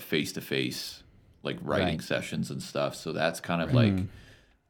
face 0.00 0.32
to 0.32 0.40
face, 0.40 1.02
like 1.42 1.58
writing 1.62 1.98
Right. 1.98 2.02
sessions 2.02 2.50
and 2.50 2.62
stuff. 2.62 2.94
So 2.94 3.12
that's 3.12 3.40
kind 3.40 3.62
of 3.62 3.72
like 3.72 3.98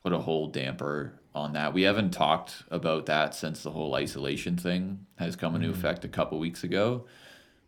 put 0.03 0.13
a 0.13 0.19
whole 0.19 0.49
damper 0.49 1.15
on 1.35 1.53
that. 1.55 1.73
We 1.75 1.83
haven't 1.83 2.11
talked 2.13 2.63
about 2.71 3.07
that 3.07 3.35
since 3.35 3.63
the 3.63 3.71
whole 3.71 3.95
isolation 3.95 4.57
thing 4.57 5.07
has 5.17 5.37
come 5.37 5.55
into 5.55 5.71
effect 5.71 6.05
a 6.05 6.09
couple 6.09 6.39
weeks 6.39 6.63
ago. 6.65 7.07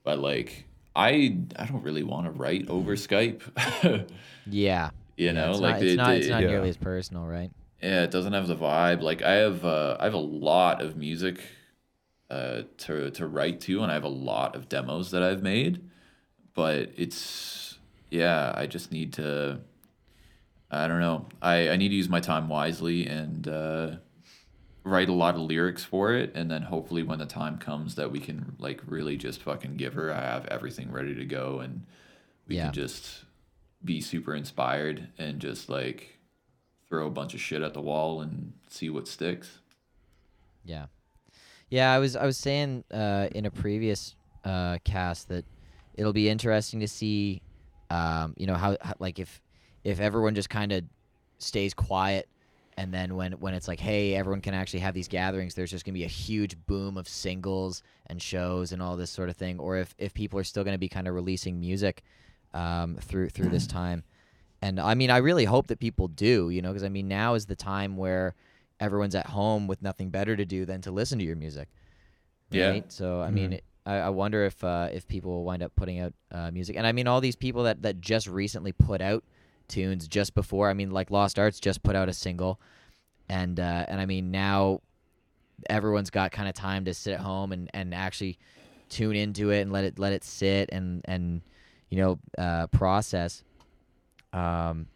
But 0.04 0.18
like, 0.18 0.64
I 0.96 1.36
I 1.56 1.66
don't 1.66 1.82
really 1.82 2.02
want 2.02 2.26
to 2.26 2.30
write 2.32 2.68
over 2.68 2.94
Skype. 2.96 3.42
Yeah. 4.50 4.90
you 5.16 5.26
Yeah, 5.26 5.32
know, 5.32 5.50
it's 5.50 5.60
like 5.60 5.74
not, 5.74 5.82
it's 5.82 5.96
not, 5.96 6.14
it's 6.16 6.28
not 6.28 6.42
yeah. 6.42 6.48
nearly 6.48 6.68
as 6.70 6.76
personal, 6.78 7.24
right? 7.26 7.50
yeah, 7.82 8.02
it 8.04 8.10
doesn't 8.10 8.32
have 8.32 8.46
the 8.48 8.56
vibe. 8.56 9.02
Like 9.02 9.20
I 9.22 9.32
have, 9.34 9.64
uh, 9.64 9.96
I 10.00 10.04
have 10.04 10.14
a 10.14 10.18
lot 10.18 10.80
of 10.80 10.96
music 10.96 11.40
uh, 12.30 12.62
to 12.78 13.10
to 13.10 13.26
write 13.26 13.60
to, 13.62 13.82
and 13.82 13.90
I 13.90 13.94
have 13.94 14.04
a 14.04 14.08
lot 14.08 14.54
of 14.54 14.68
demos 14.68 15.10
that 15.12 15.22
I've 15.22 15.42
made. 15.42 15.88
But 16.54 16.92
it's 16.96 17.78
yeah, 18.10 18.52
I 18.54 18.66
just 18.66 18.90
need 18.92 19.12
to. 19.14 19.60
I 20.70 20.86
don't 20.86 21.00
know. 21.00 21.26
I 21.40 21.70
I 21.70 21.76
need 21.76 21.88
to 21.90 21.94
use 21.94 22.08
my 22.08 22.20
time 22.20 22.48
wisely 22.48 23.06
and 23.06 23.48
uh, 23.48 23.96
write 24.84 25.08
a 25.08 25.12
lot 25.14 25.34
of 25.34 25.40
lyrics 25.42 25.84
for 25.84 26.12
it, 26.12 26.32
and 26.34 26.50
then 26.50 26.62
hopefully 26.62 27.02
when 27.02 27.18
the 27.18 27.26
time 27.26 27.58
comes 27.58 27.94
that 27.94 28.10
we 28.12 28.20
can 28.20 28.56
like 28.58 28.82
really 28.86 29.16
just 29.16 29.42
fucking 29.42 29.76
give 29.76 29.94
her, 29.94 30.12
I 30.12 30.20
have 30.20 30.44
everything 30.46 30.90
ready 30.92 31.14
to 31.14 31.24
go, 31.24 31.60
and 31.60 31.86
we 32.46 32.56
Yeah. 32.56 32.64
can 32.64 32.74
just 32.74 33.24
be 33.84 34.00
super 34.00 34.34
inspired 34.34 35.08
and 35.18 35.40
just 35.40 35.68
like 35.68 36.18
throw 36.88 37.06
a 37.06 37.10
bunch 37.10 37.32
of 37.34 37.40
shit 37.40 37.62
at 37.62 37.74
the 37.74 37.80
wall 37.80 38.20
and 38.20 38.52
see 38.68 38.90
what 38.90 39.06
sticks. 39.06 39.58
Yeah, 40.64 40.86
yeah. 41.70 41.92
I 41.92 41.98
was 41.98 42.16
I 42.16 42.26
was 42.26 42.36
saying 42.36 42.84
uh, 42.92 43.28
in 43.34 43.46
a 43.46 43.50
previous 43.50 44.14
uh, 44.44 44.78
cast 44.84 45.28
that 45.28 45.44
it'll 45.94 46.12
be 46.12 46.28
interesting 46.28 46.80
to 46.80 46.88
see, 46.88 47.42
um, 47.90 48.34
you 48.36 48.46
know, 48.46 48.54
how, 48.54 48.76
how 48.80 48.94
like 48.98 49.18
if 49.18 49.40
if 49.84 50.00
everyone 50.00 50.34
just 50.34 50.50
kind 50.50 50.72
of 50.72 50.84
stays 51.38 51.74
quiet, 51.74 52.28
and 52.76 52.92
then 52.92 53.16
when 53.16 53.32
when 53.32 53.54
it's 53.54 53.68
like, 53.68 53.80
hey, 53.80 54.14
everyone 54.14 54.40
can 54.40 54.54
actually 54.54 54.80
have 54.80 54.94
these 54.94 55.08
gatherings, 55.08 55.54
there's 55.54 55.70
just 55.70 55.84
gonna 55.84 55.94
be 55.94 56.04
a 56.04 56.08
huge 56.08 56.56
boom 56.66 56.96
of 56.96 57.08
singles 57.08 57.82
and 58.06 58.22
shows 58.22 58.72
and 58.72 58.80
all 58.80 58.96
this 58.96 59.10
sort 59.10 59.28
of 59.28 59.36
thing, 59.36 59.58
or 59.58 59.76
if 59.76 59.94
if 59.98 60.14
people 60.14 60.38
are 60.38 60.44
still 60.44 60.64
gonna 60.64 60.78
be 60.78 60.88
kind 60.88 61.08
of 61.08 61.14
releasing 61.14 61.60
music 61.60 62.02
um, 62.54 62.96
through 62.96 63.28
through 63.30 63.48
this 63.48 63.66
time. 63.66 64.04
And 64.60 64.80
I 64.80 64.94
mean, 64.94 65.10
I 65.10 65.18
really 65.18 65.44
hope 65.44 65.68
that 65.68 65.78
people 65.78 66.08
do, 66.08 66.50
you 66.50 66.62
know, 66.62 66.70
because 66.70 66.82
I 66.82 66.88
mean, 66.88 67.06
now 67.06 67.34
is 67.34 67.46
the 67.46 67.54
time 67.54 67.96
where 67.96 68.34
everyone's 68.80 69.14
at 69.14 69.26
home 69.26 69.66
with 69.66 69.82
nothing 69.82 70.10
better 70.10 70.36
to 70.36 70.44
do 70.44 70.64
than 70.64 70.80
to 70.82 70.90
listen 70.90 71.18
to 71.18 71.24
your 71.24 71.36
music. 71.36 71.68
Yeah. 72.50 72.70
Right? 72.70 72.92
So 72.92 73.20
I 73.20 73.30
mean, 73.30 73.60
I, 73.84 73.96
I 73.96 74.08
wonder 74.10 74.44
if 74.44 74.62
uh, 74.62 74.88
if 74.92 75.08
people 75.08 75.32
will 75.32 75.44
wind 75.44 75.62
up 75.62 75.74
putting 75.76 76.00
out 76.00 76.14
uh, 76.30 76.50
music. 76.50 76.76
And 76.76 76.86
I 76.86 76.92
mean, 76.92 77.06
all 77.06 77.20
these 77.20 77.36
people 77.36 77.64
that 77.64 77.82
that 77.82 78.00
just 78.00 78.26
recently 78.26 78.72
put 78.72 79.00
out 79.00 79.24
tunes 79.68 80.08
just 80.08 80.34
before. 80.34 80.68
I 80.68 80.74
mean, 80.74 80.90
like 80.90 81.10
Lost 81.10 81.38
Arts 81.38 81.60
just 81.60 81.82
put 81.82 81.96
out 81.96 82.08
a 82.08 82.12
single, 82.12 82.60
and 83.28 83.58
uh, 83.58 83.86
and 83.88 84.00
I 84.00 84.06
mean 84.06 84.30
now 84.30 84.80
everyone's 85.68 86.10
got 86.10 86.30
kind 86.30 86.48
of 86.48 86.54
time 86.54 86.84
to 86.84 86.94
sit 86.94 87.14
at 87.14 87.20
home 87.20 87.50
and, 87.52 87.68
and 87.74 87.92
actually 87.92 88.38
tune 88.88 89.16
into 89.16 89.50
it 89.50 89.60
and 89.60 89.72
let 89.72 89.84
it 89.84 89.98
let 89.98 90.12
it 90.12 90.24
sit 90.24 90.70
and 90.72 91.02
and 91.06 91.42
you 91.90 91.98
know 91.98 92.18
uh, 92.36 92.66
process. 92.68 93.42
Um, 94.32 94.86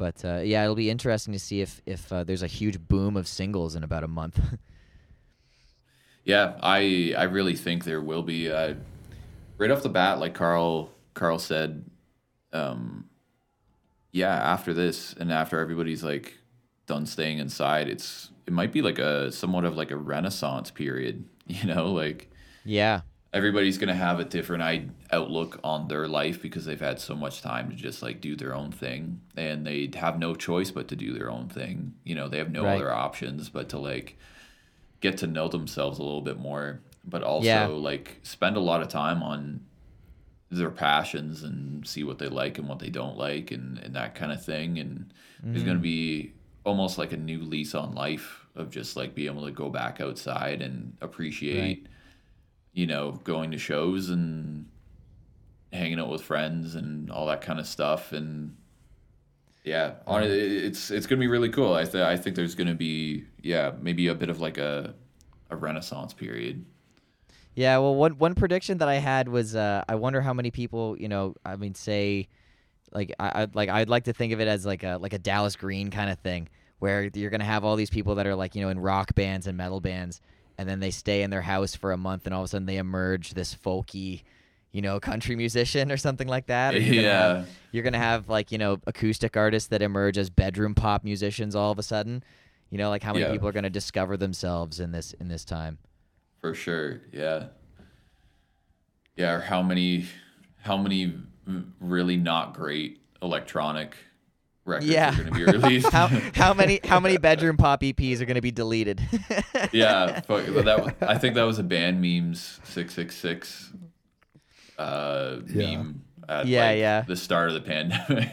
but 0.00 0.24
uh, 0.24 0.38
yeah, 0.38 0.62
it'll 0.62 0.74
be 0.74 0.88
interesting 0.88 1.34
to 1.34 1.38
see 1.38 1.60
if 1.60 1.82
if 1.84 2.10
uh, 2.10 2.24
there's 2.24 2.42
a 2.42 2.46
huge 2.46 2.78
boom 2.88 3.18
of 3.18 3.28
singles 3.28 3.76
in 3.76 3.84
about 3.84 4.02
a 4.02 4.08
month. 4.08 4.40
Yeah, 6.22 6.58
I 6.62 7.14
I 7.16 7.24
really 7.24 7.56
think 7.56 7.84
there 7.84 8.02
will 8.02 8.22
be. 8.22 8.50
Uh, 8.52 8.74
right 9.56 9.70
off 9.70 9.82
the 9.82 9.88
bat, 9.88 10.20
like 10.20 10.34
Carl 10.34 10.90
Carl 11.14 11.38
said, 11.38 11.84
um, 12.52 13.08
yeah, 14.12 14.34
after 14.34 14.74
this 14.74 15.14
and 15.14 15.32
after 15.32 15.58
everybody's 15.58 16.04
like 16.04 16.38
done 16.86 17.06
staying 17.06 17.38
inside, 17.38 17.88
it's 17.88 18.30
it 18.46 18.52
might 18.52 18.70
be 18.70 18.82
like 18.82 18.98
a 18.98 19.32
somewhat 19.32 19.64
of 19.64 19.76
like 19.76 19.90
a 19.90 19.96
renaissance 19.96 20.70
period. 20.70 21.24
You 21.46 21.66
know, 21.66 21.90
like 21.90 22.30
yeah, 22.64 23.00
everybody's 23.32 23.78
gonna 23.78 23.94
have 23.94 24.18
a 24.18 24.24
different 24.24 24.92
outlook 25.12 25.60
on 25.62 25.88
their 25.88 26.08
life 26.08 26.42
because 26.42 26.64
they've 26.64 26.80
had 26.80 26.98
so 26.98 27.14
much 27.14 27.42
time 27.42 27.70
to 27.70 27.76
just 27.76 28.02
like 28.02 28.20
do 28.20 28.34
their 28.36 28.54
own 28.54 28.72
thing, 28.72 29.20
and 29.36 29.66
they 29.66 29.90
have 29.94 30.18
no 30.18 30.34
choice 30.34 30.70
but 30.70 30.88
to 30.88 30.96
do 30.96 31.12
their 31.12 31.30
own 31.30 31.48
thing. 31.48 31.94
You 32.04 32.14
know, 32.14 32.28
they 32.28 32.38
have 32.38 32.50
no 32.50 32.64
Right. 32.64 32.76
other 32.76 32.92
options 32.92 33.48
but 33.48 33.68
to 33.70 33.78
like 33.78 34.18
get 35.00 35.16
to 35.18 35.26
know 35.26 35.48
themselves 35.48 35.98
a 35.98 36.02
little 36.02 36.20
bit 36.20 36.38
more, 36.38 36.80
but 37.04 37.22
also 37.22 37.46
Yeah. 37.46 37.66
like 37.66 38.18
spend 38.22 38.56
a 38.56 38.60
lot 38.60 38.82
of 38.82 38.88
time 38.88 39.22
on 39.22 39.60
their 40.50 40.70
passions 40.70 41.44
and 41.44 41.86
see 41.86 42.02
what 42.02 42.18
they 42.18 42.26
like 42.28 42.58
and 42.58 42.68
what 42.68 42.80
they 42.80 42.90
don't 42.90 43.16
like 43.16 43.52
and, 43.52 43.78
and 43.78 43.94
that 43.94 44.16
kind 44.16 44.32
of 44.32 44.44
thing. 44.44 44.78
And 44.78 45.12
there's 45.42 45.62
gonna 45.62 45.78
mm. 45.78 45.82
be 45.82 46.32
almost 46.64 46.98
like 46.98 47.12
a 47.12 47.16
new 47.16 47.40
lease 47.42 47.74
on 47.74 47.94
life 47.94 48.44
of 48.56 48.70
just 48.70 48.96
like 48.96 49.14
being 49.14 49.28
able 49.30 49.46
to 49.46 49.52
go 49.52 49.70
back 49.70 50.00
outside 50.00 50.60
and 50.60 50.96
appreciate 51.00 51.86
you 52.72 52.86
know, 52.86 53.12
going 53.24 53.50
to 53.50 53.58
shows 53.58 54.10
and 54.10 54.66
hanging 55.72 56.00
out 56.00 56.08
with 56.08 56.22
friends 56.22 56.74
and 56.74 57.10
all 57.10 57.26
that 57.26 57.40
kind 57.40 57.60
of 57.60 57.66
stuff. 57.66 58.12
And 58.12 58.56
yeah, 59.64 59.94
it's 60.06 60.90
it's 60.90 61.06
gonna 61.06 61.20
be 61.20 61.26
really 61.26 61.50
cool. 61.50 61.74
I 61.74 61.84
th- 61.84 62.04
I 62.04 62.16
think 62.16 62.36
there's 62.36 62.54
gonna 62.54 62.74
be 62.74 63.24
yeah 63.42 63.72
maybe 63.80 64.06
a 64.08 64.14
bit 64.14 64.30
of 64.30 64.40
like 64.40 64.58
a 64.58 64.94
a 65.50 65.56
renaissance 65.56 66.14
period. 66.14 66.64
Yeah, 67.54 67.78
well, 67.78 67.94
one 67.94 68.12
one 68.12 68.34
prediction 68.34 68.78
that 68.78 68.88
I 68.88 68.94
had 68.94 69.28
was 69.28 69.54
uh, 69.56 69.84
I 69.88 69.96
wonder 69.96 70.20
how 70.20 70.32
many 70.32 70.50
people, 70.50 70.96
you 70.98 71.08
know, 71.08 71.34
I 71.44 71.56
mean, 71.56 71.74
say, 71.74 72.28
like 72.92 73.12
I 73.18 73.42
I'd, 73.42 73.54
like 73.54 73.68
I'd 73.68 73.88
like 73.88 74.04
to 74.04 74.12
think 74.12 74.32
of 74.32 74.40
it 74.40 74.48
as 74.48 74.64
like 74.64 74.82
a 74.82 74.98
like 75.00 75.12
a 75.12 75.18
Dallas 75.18 75.56
Green 75.56 75.90
kind 75.90 76.10
of 76.10 76.18
thing, 76.20 76.48
where 76.78 77.10
you're 77.12 77.30
gonna 77.30 77.44
have 77.44 77.64
all 77.64 77.76
these 77.76 77.90
people 77.90 78.14
that 78.16 78.26
are 78.26 78.34
like 78.34 78.54
you 78.54 78.62
know 78.62 78.70
in 78.70 78.78
rock 78.78 79.14
bands 79.14 79.46
and 79.46 79.58
metal 79.58 79.80
bands, 79.80 80.20
and 80.60 80.68
then 80.68 80.78
they 80.78 80.90
stay 80.90 81.22
in 81.22 81.30
their 81.30 81.40
house 81.40 81.74
for 81.74 81.90
a 81.92 81.96
month, 81.96 82.26
and 82.26 82.34
all 82.34 82.42
of 82.42 82.44
a 82.44 82.48
sudden 82.48 82.66
they 82.66 82.76
emerge 82.76 83.32
this 83.32 83.54
folky, 83.54 84.22
you 84.72 84.82
know, 84.82 85.00
country 85.10 85.34
musician 85.34 85.90
or 85.90 85.96
something 85.96 86.28
like 86.28 86.46
that. 86.48 86.74
You're 86.74 86.82
gonna 86.96 87.02
Yeah. 87.02 87.34
have, 87.38 87.48
you're 87.72 87.82
gonna 87.82 87.98
have 87.98 88.28
like 88.28 88.52
you 88.52 88.58
know 88.58 88.76
acoustic 88.86 89.38
artists 89.38 89.68
that 89.70 89.80
emerge 89.80 90.18
as 90.18 90.28
bedroom 90.28 90.74
pop 90.74 91.02
musicians 91.02 91.54
all 91.56 91.72
of 91.72 91.78
a 91.78 91.82
sudden. 91.82 92.22
You 92.68 92.76
know, 92.76 92.90
like 92.90 93.02
how 93.02 93.14
many 93.14 93.24
Yeah. 93.24 93.32
people 93.32 93.48
are 93.48 93.52
gonna 93.52 93.70
discover 93.70 94.18
themselves 94.18 94.78
in 94.80 94.92
this 94.92 95.14
in 95.14 95.28
this 95.28 95.46
time. 95.46 95.78
For 96.42 96.52
sure, 96.54 97.00
yeah, 97.10 97.46
yeah. 99.16 99.32
Or 99.32 99.40
how 99.40 99.62
many 99.62 100.06
how 100.62 100.76
many 100.76 101.14
really 101.80 102.16
not 102.18 102.52
great 102.54 103.00
electronic 103.22 103.96
records 104.70 104.86
Yeah. 104.90 105.12
are 105.12 105.24
gonna 105.24 105.30
be 105.36 105.44
released? 105.58 105.90
how 105.92 106.06
how 106.34 106.54
many 106.54 106.80
how 106.84 106.98
many 107.00 107.16
bedroom 107.18 107.56
pop 107.56 107.82
EPs 107.82 108.20
are 108.20 108.24
going 108.24 108.36
to 108.36 108.40
be 108.40 108.50
deleted? 108.50 109.00
yeah, 109.72 110.20
fuck, 110.20 110.44
but 110.54 110.64
that 110.64 110.96
I 111.02 111.18
think 111.18 111.34
that 111.34 111.42
was 111.42 111.58
a 111.58 111.62
band 111.62 112.00
memes 112.00 112.60
six 112.64 112.94
six 112.94 113.14
six 113.16 113.72
uh 114.78 115.36
Yeah. 115.48 115.76
meme 115.76 116.02
at 116.28 116.46
Yeah, 116.46 116.66
like, 116.66 116.78
yeah. 116.78 117.00
the 117.02 117.16
start 117.16 117.48
of 117.48 117.54
the 117.54 117.60
pandemic. 117.60 118.28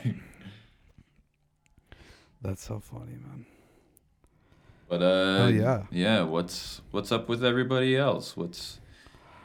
That's 2.42 2.64
so 2.64 2.80
funny, 2.80 3.14
man. 3.14 3.46
But 4.88 5.02
uh, 5.02 5.06
Oh, 5.44 5.48
yeah. 5.48 5.84
yeah. 5.92 6.22
What's 6.24 6.82
what's 6.92 7.12
up 7.12 7.28
with 7.28 7.44
everybody 7.44 7.98
else? 7.98 8.38
What's 8.38 8.80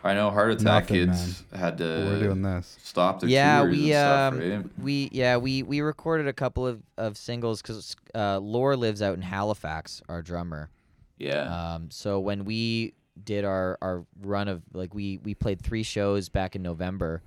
I 0.05 0.15
know 0.15 0.31
Heart 0.31 0.53
Attack 0.53 0.91
Nothing, 0.91 1.07
Kids 1.07 1.45
had 1.55 1.79
to 1.79 1.85
We're 1.85 2.21
doing 2.21 2.43
this. 2.43 2.77
stop 2.83 3.21
their 3.21 3.31
yeah, 3.31 3.61
tours 3.61 3.71
we 3.77 3.93
and 3.95 4.35
um, 4.35 4.39
right? 4.63 4.79
we 4.79 5.09
yeah 5.13 5.37
we 5.37 5.63
we 5.63 5.81
recorded 5.81 6.27
a 6.29 6.33
couple 6.33 6.67
of 6.67 6.83
of 6.97 7.17
singles 7.17 7.63
because 7.63 7.95
uh, 8.15 8.39
Laura 8.39 8.77
lives 8.77 9.01
out 9.03 9.15
in 9.15 9.23
Halifax, 9.23 10.03
our 10.09 10.23
drummer. 10.23 10.71
Yeah, 11.19 11.75
Um, 11.75 11.89
so 11.91 12.19
when 12.19 12.45
we 12.45 12.95
did 13.23 13.45
our, 13.45 13.79
our 13.81 14.05
run 14.23 14.49
of 14.49 14.63
like 14.73 14.93
we 14.93 15.19
we 15.19 15.35
played 15.35 15.61
three 15.63 15.85
shows 15.85 16.29
back 16.29 16.57
in 16.57 16.63
November, 16.63 17.23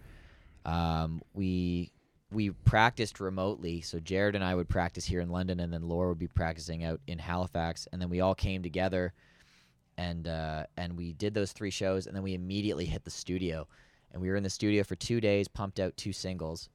um, 0.66 1.22
we 1.34 1.92
we 2.32 2.50
practiced 2.50 3.22
remotely. 3.22 3.80
So 3.82 4.00
Jared 4.02 4.36
and 4.36 4.44
I 4.44 4.54
would 4.54 4.68
practice 4.68 5.06
here 5.06 5.22
in 5.22 5.30
London, 5.30 5.62
and 5.62 5.72
then 5.72 5.88
Laura 5.88 6.10
would 6.10 6.20
be 6.20 6.28
practicing 6.28 6.84
out 6.84 7.00
in 7.08 7.20
Halifax, 7.20 7.88
and 7.94 8.02
then 8.02 8.10
we 8.10 8.20
all 8.20 8.36
came 8.36 8.62
together, 8.64 9.14
and 9.98 10.28
uh, 10.28 10.66
and 10.78 10.98
we 10.98 11.14
did 11.14 11.34
those 11.34 11.52
three 11.52 11.70
shows, 11.70 12.08
and 12.08 12.16
then 12.16 12.24
we 12.24 12.34
immediately 12.34 12.86
hit 12.86 13.04
the 13.04 13.12
studio, 13.12 13.68
and 14.12 14.22
we 14.22 14.30
were 14.30 14.36
in 14.36 14.44
the 14.44 14.50
studio 14.50 14.84
for 14.84 14.96
two 14.96 15.22
days, 15.22 15.48
pumped 15.48 15.80
out 15.80 15.96
two 15.98 16.14
singles, 16.14 16.70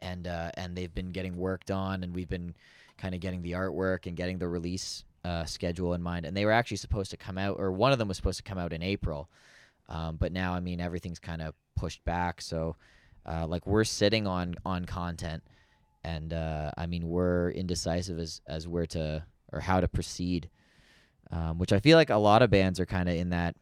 and 0.00 0.26
uh, 0.26 0.50
and 0.54 0.76
they've 0.76 0.94
been 0.94 1.12
getting 1.12 1.36
worked 1.36 1.70
on, 1.70 2.02
and 2.02 2.14
we've 2.14 2.28
been 2.28 2.54
kind 2.98 3.14
of 3.14 3.20
getting 3.20 3.42
the 3.42 3.52
artwork 3.52 4.06
and 4.06 4.16
getting 4.16 4.38
the 4.38 4.48
release 4.48 5.04
uh, 5.24 5.44
schedule 5.44 5.94
in 5.94 6.02
mind. 6.02 6.26
And 6.26 6.36
they 6.36 6.44
were 6.44 6.52
actually 6.52 6.76
supposed 6.76 7.10
to 7.12 7.16
come 7.16 7.38
out, 7.38 7.56
or 7.58 7.72
one 7.72 7.92
of 7.92 7.98
them 7.98 8.08
was 8.08 8.16
supposed 8.16 8.38
to 8.38 8.44
come 8.44 8.58
out 8.58 8.72
in 8.72 8.82
April, 8.82 9.28
um, 9.88 10.16
but 10.16 10.32
now 10.32 10.54
I 10.54 10.60
mean 10.60 10.80
everything's 10.80 11.18
kind 11.18 11.42
of 11.42 11.54
pushed 11.76 12.04
back. 12.04 12.40
So 12.40 12.76
uh, 13.26 13.46
like 13.46 13.66
we're 13.66 13.84
sitting 13.84 14.26
on 14.26 14.54
on 14.64 14.84
content, 14.84 15.42
and 16.04 16.32
uh, 16.32 16.70
I 16.76 16.86
mean 16.86 17.08
we're 17.08 17.50
indecisive 17.50 18.18
as 18.18 18.40
as 18.46 18.68
where 18.68 18.86
to 18.86 19.24
or 19.52 19.60
how 19.60 19.80
to 19.80 19.88
proceed, 19.88 20.48
um, 21.32 21.58
which 21.58 21.72
I 21.72 21.80
feel 21.80 21.96
like 21.96 22.10
a 22.10 22.16
lot 22.16 22.42
of 22.42 22.50
bands 22.50 22.80
are 22.80 22.86
kind 22.86 23.08
of 23.08 23.14
in 23.14 23.30
that 23.30 23.56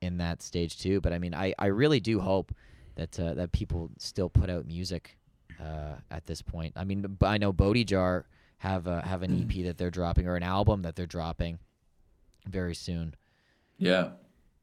in 0.00 0.18
that 0.18 0.42
stage 0.42 0.78
too. 0.78 1.00
But 1.00 1.12
I 1.12 1.18
mean 1.18 1.34
I 1.34 1.54
I 1.58 1.66
really 1.66 2.00
do 2.00 2.20
hope 2.20 2.52
that 2.96 3.18
uh, 3.20 3.34
that 3.34 3.52
people 3.52 3.90
still 3.98 4.28
put 4.28 4.50
out 4.50 4.66
music 4.66 5.16
uh, 5.60 5.94
at 6.10 6.26
this 6.26 6.42
point. 6.42 6.72
I 6.76 6.84
mean, 6.84 7.16
I 7.22 7.38
know 7.38 7.52
Bodhi 7.52 7.84
Jar 7.84 8.26
have 8.58 8.86
a, 8.86 9.02
have 9.02 9.22
an 9.22 9.48
EP 9.50 9.64
that 9.64 9.78
they're 9.78 9.90
dropping 9.90 10.26
or 10.26 10.36
an 10.36 10.42
album 10.42 10.82
that 10.82 10.96
they're 10.96 11.06
dropping 11.06 11.58
very 12.46 12.74
soon. 12.74 13.14
yeah, 13.78 14.10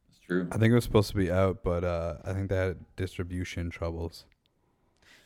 it's 0.10 0.20
true. 0.26 0.48
I 0.52 0.58
think 0.58 0.72
it 0.72 0.76
was 0.76 0.84
supposed 0.84 1.10
to 1.12 1.16
be 1.16 1.32
out, 1.32 1.64
but 1.64 1.84
uh, 1.84 2.18
I 2.24 2.34
think 2.34 2.50
they 2.50 2.56
had 2.56 2.78
distribution 2.96 3.70
troubles. 3.70 4.26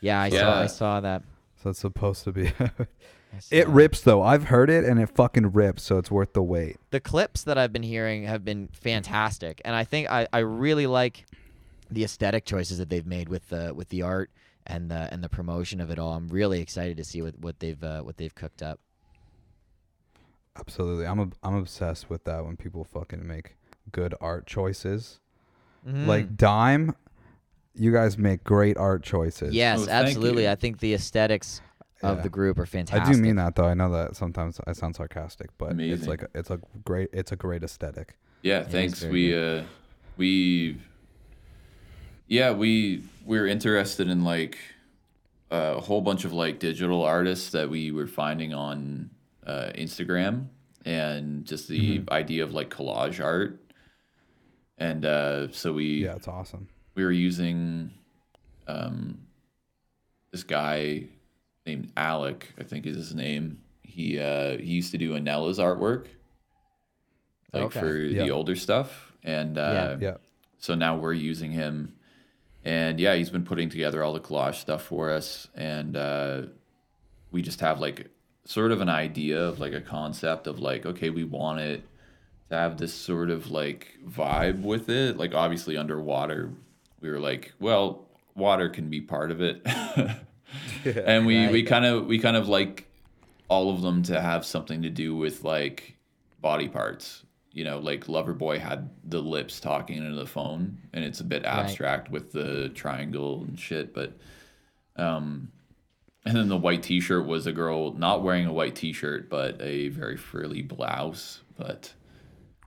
Yeah, 0.02 0.22
I 0.22 0.30
saw 0.30 0.36
Yeah. 0.36 0.60
I 0.60 0.68
saw 0.68 1.00
that. 1.02 1.24
It's 1.68 1.80
supposed 1.80 2.24
to 2.26 2.32
be. 2.32 2.52
It 3.52 3.68
rips 3.68 4.02
though. 4.02 4.22
I've 4.22 4.46
heard 4.46 4.70
it 4.70 4.86
and 4.86 5.00
it 5.00 5.10
fucking 5.10 5.52
rips. 5.52 5.84
So 5.84 5.98
it's 5.98 6.10
worth 6.10 6.34
the 6.34 6.42
wait. 6.42 6.78
the 6.92 7.00
clips 7.00 7.44
that 7.44 7.58
I've 7.58 7.74
been 7.74 7.84
hearing 7.84 8.24
have 8.24 8.44
been 8.46 8.70
fantastic, 8.70 9.62
and 9.66 9.76
I 9.76 9.84
think 9.84 10.10
I, 10.10 10.28
I 10.32 10.40
really 10.40 10.88
like 10.88 11.26
the 11.92 12.04
aesthetic 12.04 12.46
choices 12.46 12.78
that 12.78 12.90
they've 12.90 13.06
made 13.06 13.30
with 13.30 13.50
the 13.50 13.74
with 13.74 13.90
the 13.90 14.02
art 14.02 14.32
and 14.66 14.90
the 14.90 15.10
and 15.12 15.24
the 15.24 15.30
promotion 15.30 15.82
of 15.82 15.92
it 15.92 16.00
all. 16.00 16.14
I'm 16.14 16.30
really 16.30 16.62
excited 16.62 16.98
to 16.98 17.04
see 17.04 17.22
what 17.22 17.38
what 17.40 17.60
they've 17.60 17.82
uh, 17.84 18.02
what 18.02 18.18
they've 18.18 18.34
cooked 18.34 18.62
up. 18.62 18.80
Absolutely. 20.60 21.06
I'm 21.06 21.20
a, 21.20 21.30
I'm 21.44 21.56
obsessed 21.56 22.10
with 22.10 22.24
that 22.24 22.46
when 22.46 22.58
people 22.58 22.84
fucking 22.84 23.28
make 23.28 23.56
good 23.92 24.16
art 24.20 24.48
choices. 24.48 25.20
Mm. 25.88 26.08
Like 26.08 26.36
Dime, 26.36 26.96
you 27.78 27.92
guys 27.92 28.18
make 28.18 28.44
great 28.44 28.78
art 28.78 29.04
choices. 29.04 29.54
yes, 29.54 29.86
Oh, 29.88 29.92
absolutely. 29.92 30.44
you. 30.44 30.50
I 30.50 30.56
think 30.56 30.80
the 30.80 30.94
aesthetics 30.94 31.62
of 32.04 32.18
Yeah. 32.18 32.24
the 32.24 32.30
group 32.30 32.60
are 32.60 32.66
fantastic. 32.66 33.08
I 33.08 33.12
do 33.14 33.22
mean 33.22 33.36
that 33.38 33.56
though. 33.56 33.66
I 33.66 33.74
know 33.74 33.92
that 33.92 34.16
sometimes 34.16 34.60
I 34.68 34.74
sound 34.74 34.96
sarcastic, 34.96 35.50
but 35.58 35.80
it's 35.80 36.08
like 36.08 36.24
a, 36.24 36.28
it's 36.36 36.50
a 36.50 36.60
great 36.84 37.10
it's 37.14 37.32
a 37.32 37.36
great 37.36 37.64
aesthetic. 37.64 38.18
Yeah, 38.44 38.62
is 38.62 38.68
thanks. 38.68 39.00
very 39.02 39.12
We 39.14 39.36
uh 39.60 39.64
we 40.18 40.78
yeah, 42.28 42.52
we 42.52 43.04
we're 43.26 43.48
interested 43.48 44.10
in 44.10 44.24
like 44.24 44.58
a 45.50 45.80
whole 45.80 46.02
bunch 46.02 46.26
of 46.26 46.34
like 46.34 46.60
digital 46.60 47.04
artists 47.04 47.52
that 47.52 47.70
we 47.70 47.92
were 47.92 48.08
finding 48.08 48.54
on 48.54 49.10
uh, 49.46 49.72
Instagram 49.76 50.48
and 50.86 51.46
just 51.46 51.68
the 51.70 52.00
Mm-hmm. 52.00 52.14
idea 52.14 52.44
of 52.44 52.54
like 52.54 52.70
collage 52.70 53.24
art. 53.24 53.60
And 54.78 55.06
uh 55.06 55.52
so 55.52 55.74
we 55.74 56.04
Yeah, 56.06 56.16
it's 56.16 56.28
awesome. 56.28 56.68
We 56.98 57.06
were 57.06 57.12
using 57.12 57.92
um 58.68 59.20
this 60.32 60.44
guy 60.44 61.04
named 61.66 61.92
Alec, 61.96 62.54
I 62.60 62.64
think 62.64 62.86
is 62.86 62.98
his 62.98 63.16
name. 63.16 63.60
He 63.84 64.20
uh 64.20 64.58
he 64.58 64.74
used 64.74 64.92
to 64.92 64.98
do 64.98 65.14
Anella's 65.14 65.60
artwork. 65.60 66.08
Like 67.54 67.66
Okay. 67.66 67.80
for 67.80 67.96
Yeah. 67.98 68.24
the 68.24 68.32
older 68.32 68.56
stuff. 68.56 69.14
And 69.24 69.58
uh 69.58 69.98
Yeah. 70.02 70.18
so 70.58 70.74
now 70.76 70.98
we're 70.98 71.14
using 71.14 71.52
him 71.52 71.94
and 72.66 73.00
yeah 73.00 73.14
he's 73.16 73.30
been 73.30 73.46
putting 73.46 73.70
together 73.70 74.04
all 74.04 74.14
the 74.14 74.20
collage 74.20 74.56
stuff 74.56 74.82
for 74.82 75.12
us 75.12 75.48
and 75.56 75.96
uh, 75.96 76.42
we 77.32 77.42
just 77.42 77.60
have 77.62 77.80
like 77.80 78.10
sort 78.46 78.72
of 78.72 78.82
an 78.82 78.90
idea 78.90 79.40
of 79.40 79.60
like 79.60 79.74
a 79.74 79.80
concept 79.82 80.48
of 80.48 80.60
like 80.60 80.86
okay 80.86 81.10
we 81.12 81.24
want 81.24 81.60
it 81.60 81.84
to 82.50 82.56
have 82.56 82.78
this 82.78 82.94
sort 82.94 83.30
of 83.30 83.52
like 83.52 84.00
vibe 84.06 84.64
with 84.64 84.90
it 84.90 85.18
like 85.18 85.34
obviously 85.36 85.78
underwater 85.78 86.50
we 87.02 87.10
were 87.10 87.20
like 87.20 87.54
well 87.60 88.08
water 88.36 88.70
can 88.70 88.90
be 88.90 89.02
part 89.02 89.32
of 89.32 89.42
it. 89.42 89.66
And 90.86 91.26
we 91.26 91.48
we 91.50 91.64
kind 91.64 91.86
of 91.86 92.06
we 92.06 92.20
kind 92.20 92.38
of 92.38 92.48
like 92.48 92.88
all 93.50 93.70
of 93.70 93.82
them 93.82 94.04
to 94.04 94.22
have 94.22 94.46
something 94.46 94.84
to 94.84 94.90
do 94.90 95.16
with 95.16 95.44
like 95.44 95.96
body 96.40 96.68
parts. 96.68 97.24
You 97.52 97.64
know 97.64 97.80
like 97.80 98.06
loverboy 98.06 98.60
had 98.60 98.90
the 99.04 99.20
lips 99.20 99.60
talking 99.60 99.98
into 99.98 100.16
the 100.16 100.28
phone 100.28 100.78
and 100.94 101.04
it's 101.04 101.20
a 101.20 101.24
bit 101.24 101.44
abstract 101.44 102.12
with 102.12 102.32
the 102.32 102.70
triangle 102.70 103.44
and 103.48 103.60
shit 103.60 103.96
but 103.96 104.14
um 104.96 105.52
and 106.24 106.36
then 106.38 106.50
the 106.50 106.58
white 106.58 106.84
t-shirt 106.84 107.26
was 107.26 107.48
a 107.48 107.52
girl 107.52 107.94
not 107.94 108.22
wearing 108.22 108.46
a 108.46 108.54
white 108.54 108.76
t-shirt 108.76 109.28
but 109.28 109.60
a 109.60 109.90
very 109.90 110.18
frilly 110.18 110.62
blouse 110.62 111.40
but 111.58 111.94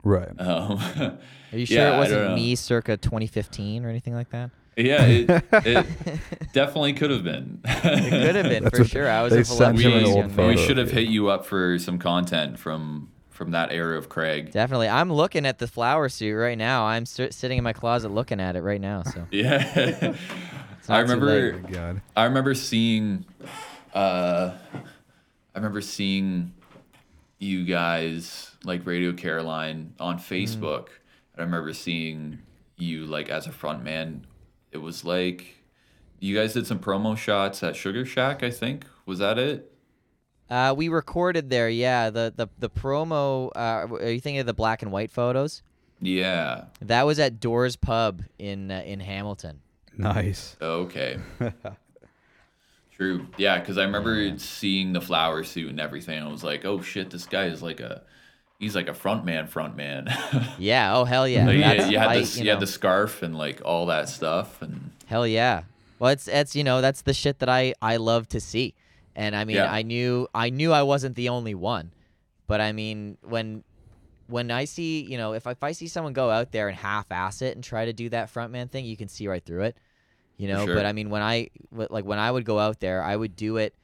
Right. 0.03 0.29
um 0.41 0.79
Are 0.79 1.19
you 1.53 1.67
sure 1.67 1.77
Yeah, 1.79 1.95
it 1.95 1.99
wasn't 1.99 2.35
me 2.35 2.55
circa 2.57 2.97
2015 2.97 3.85
or 3.85 3.89
anything 3.89 4.15
like 4.15 4.31
that? 4.31 4.51
yeah 4.77 5.03
it, 5.05 5.29
it 5.53 5.87
definitely 6.55 6.93
could 6.95 7.11
have 7.11 7.25
been 7.25 7.61
It 7.65 8.11
could 8.25 8.35
have 8.37 8.47
been 8.49 8.65
That's 8.65 8.77
for 8.77 8.83
what- 8.85 8.91
sure. 8.91 9.11
I 9.11 9.23
was 9.23 9.33
a 9.35 9.45
sent 9.45 9.77
we, 9.77 9.83
voluptuous 9.83 10.17
young 10.17 10.37
man. 10.37 10.49
we 10.49 10.57
should 10.57 10.77
have 10.79 10.91
hit 10.91 11.09
you 11.09 11.29
up 11.29 11.45
for 11.45 11.79
some 11.79 11.99
content 11.99 12.59
from 12.59 13.11
from 13.31 13.53
that 13.53 13.73
era 13.73 13.97
of 13.97 14.11
Craig. 14.11 14.53
Definitely. 14.53 14.89
I'm 14.91 15.11
looking 15.11 15.47
at 15.47 15.59
the 15.59 15.67
flower 15.67 16.11
suit 16.11 16.35
right 16.37 16.59
now. 16.59 16.85
I'm 16.85 17.07
sit- 17.07 17.33
sitting 17.33 17.57
in 17.57 17.65
my 17.65 17.73
closet 17.73 18.11
looking 18.11 18.39
at 18.39 18.55
it 18.55 18.61
right 18.61 18.81
now. 18.81 19.03
So 19.03 19.27
Yeah. 19.31 20.15
I 20.89 20.99
remember 21.01 21.27
late. 21.27 21.55
Oh 21.55 21.59
my 21.63 21.71
God. 21.71 22.01
I 22.17 22.25
remember 22.25 22.55
seeing 22.55 23.25
uh 23.95 24.53
I 25.55 25.57
remember 25.59 25.81
seeing 25.81 26.53
you 27.41 27.65
guys 27.65 28.53
like 28.65 28.87
Radio 28.87 29.13
Caroline 29.13 29.95
on 29.99 30.19
Mm. 30.19 30.21
Facebook. 30.21 30.89
I 31.37 31.43
remember 31.43 31.73
seeing 31.73 32.39
you 32.77 33.07
like 33.07 33.29
as 33.29 33.47
a 33.47 33.53
front 33.53 33.83
man. 33.83 34.27
It 34.73 34.79
was 34.79 35.05
like 35.05 35.57
you 36.21 36.37
guys 36.37 36.53
did 36.53 36.67
some 36.67 36.79
promo 36.79 37.17
shots 37.17 37.63
at 37.63 37.75
Sugar 37.77 38.05
Shack, 38.05 38.43
I 38.43 38.51
think. 38.51 38.85
Was 39.07 39.19
that 39.19 39.39
it? 39.39 39.73
Uh, 40.51 40.75
we 40.77 40.89
recorded 40.89 41.49
there. 41.51 41.69
Yeah, 41.71 42.11
the 42.11 42.33
the 42.37 42.49
the 42.59 42.69
promo. 42.71 43.51
Uh, 43.57 43.87
are 43.95 44.11
you 44.11 44.21
thinking 44.21 44.41
of 44.41 44.47
the 44.47 44.55
black 44.55 44.83
and 44.83 44.93
white 44.93 45.11
photos? 45.11 45.63
Yeah. 46.01 46.65
That 46.83 47.05
was 47.07 47.19
at 47.19 47.41
Doors 47.41 47.77
Pub 47.77 48.23
in 48.39 48.71
uh, 48.71 48.83
in 48.85 49.01
Hamilton. 49.01 49.61
Nice. 49.97 50.57
Okay. 50.61 51.19
True. 53.01 53.27
Yeah, 53.39 53.59
because 53.59 53.79
I 53.79 53.85
remember 53.85 54.37
seeing 54.37 54.93
the 54.93 55.01
flower 55.01 55.43
suit 55.43 55.71
and 55.71 55.81
everything. 55.81 56.23
I 56.23 56.29
was 56.29 56.45
like, 56.45 56.67
oh 56.67 56.83
shit, 56.83 57.09
this 57.09 57.25
guy 57.25 57.47
is 57.47 57.63
like 57.63 57.81
a, 57.81 58.03
he's 58.59 58.77
like 58.77 58.89
a 58.89 58.95
front 58.95 59.25
man, 59.25 59.47
front 59.47 59.75
man. 59.75 60.07
Yeah. 60.59 60.95
Oh 60.95 61.05
hell 61.05 61.27
yeah. 61.27 61.47
Like, 61.47 61.55
you, 61.55 61.93
you 61.93 61.99
had 61.99 62.07
light, 62.09 62.19
this, 62.19 62.37
you 62.37 62.45
you 62.45 62.51
had 62.51 62.61
the 62.61 62.67
scarf 62.67 63.23
and 63.23 63.39
like 63.39 63.63
all 63.65 63.87
that 63.87 64.11
stuff, 64.11 64.61
and 64.61 64.91
Hell 65.07 65.27
yeah. 65.27 65.63
Well, 65.99 66.11
it's 66.11 66.29
it's 66.29 66.55
you 66.55 66.63
know 66.63 66.83
that's 66.83 67.01
the 67.01 67.15
shit 67.15 67.39
that 67.39 67.49
I 67.49 67.73
I 67.81 67.97
love 67.97 68.29
to 68.29 68.41
see, 68.41 68.75
and 69.17 69.35
I 69.35 69.47
mean 69.47 69.57
Yeah. 69.57 69.73
I 69.73 69.81
knew 69.81 70.29
I 70.35 70.51
knew 70.51 70.71
I 70.71 70.83
wasn't 70.83 71.17
the 71.17 71.31
only 71.31 71.55
one, 71.55 71.93
but 72.47 72.61
I 72.61 72.73
mean 72.73 73.17
when 73.23 73.65
when 74.27 74.51
I 74.51 74.67
see 74.67 75.01
you 75.01 75.17
know 75.17 75.33
if 75.33 75.47
I, 75.47 75.53
if 75.53 75.65
I 75.65 75.73
see 75.73 75.89
someone 75.89 76.13
go 76.13 76.29
out 76.29 76.53
there 76.53 76.69
and 76.69 76.77
half-ass 76.77 77.41
it 77.41 77.55
and 77.57 77.65
try 77.65 77.87
to 77.87 77.95
do 77.95 78.11
that 78.11 78.31
frontman 78.31 78.71
thing, 78.71 78.85
you 78.85 78.99
can 78.99 79.09
see 79.09 79.27
right 79.27 79.43
through 79.43 79.63
it, 79.63 79.77
you 80.41 80.49
know. 80.49 80.65
sure. 80.65 80.75
But 80.75 80.87
I 80.87 80.93
mean 80.93 81.11
when 81.11 81.23
I 81.23 81.49
like 81.71 82.05
when 82.05 82.19
I 82.19 82.31
would 82.31 82.45
go 82.45 82.59
out 82.59 82.81
there, 82.81 83.03
I 83.03 83.15
would 83.15 83.37
do 83.37 83.57
it 83.59 83.75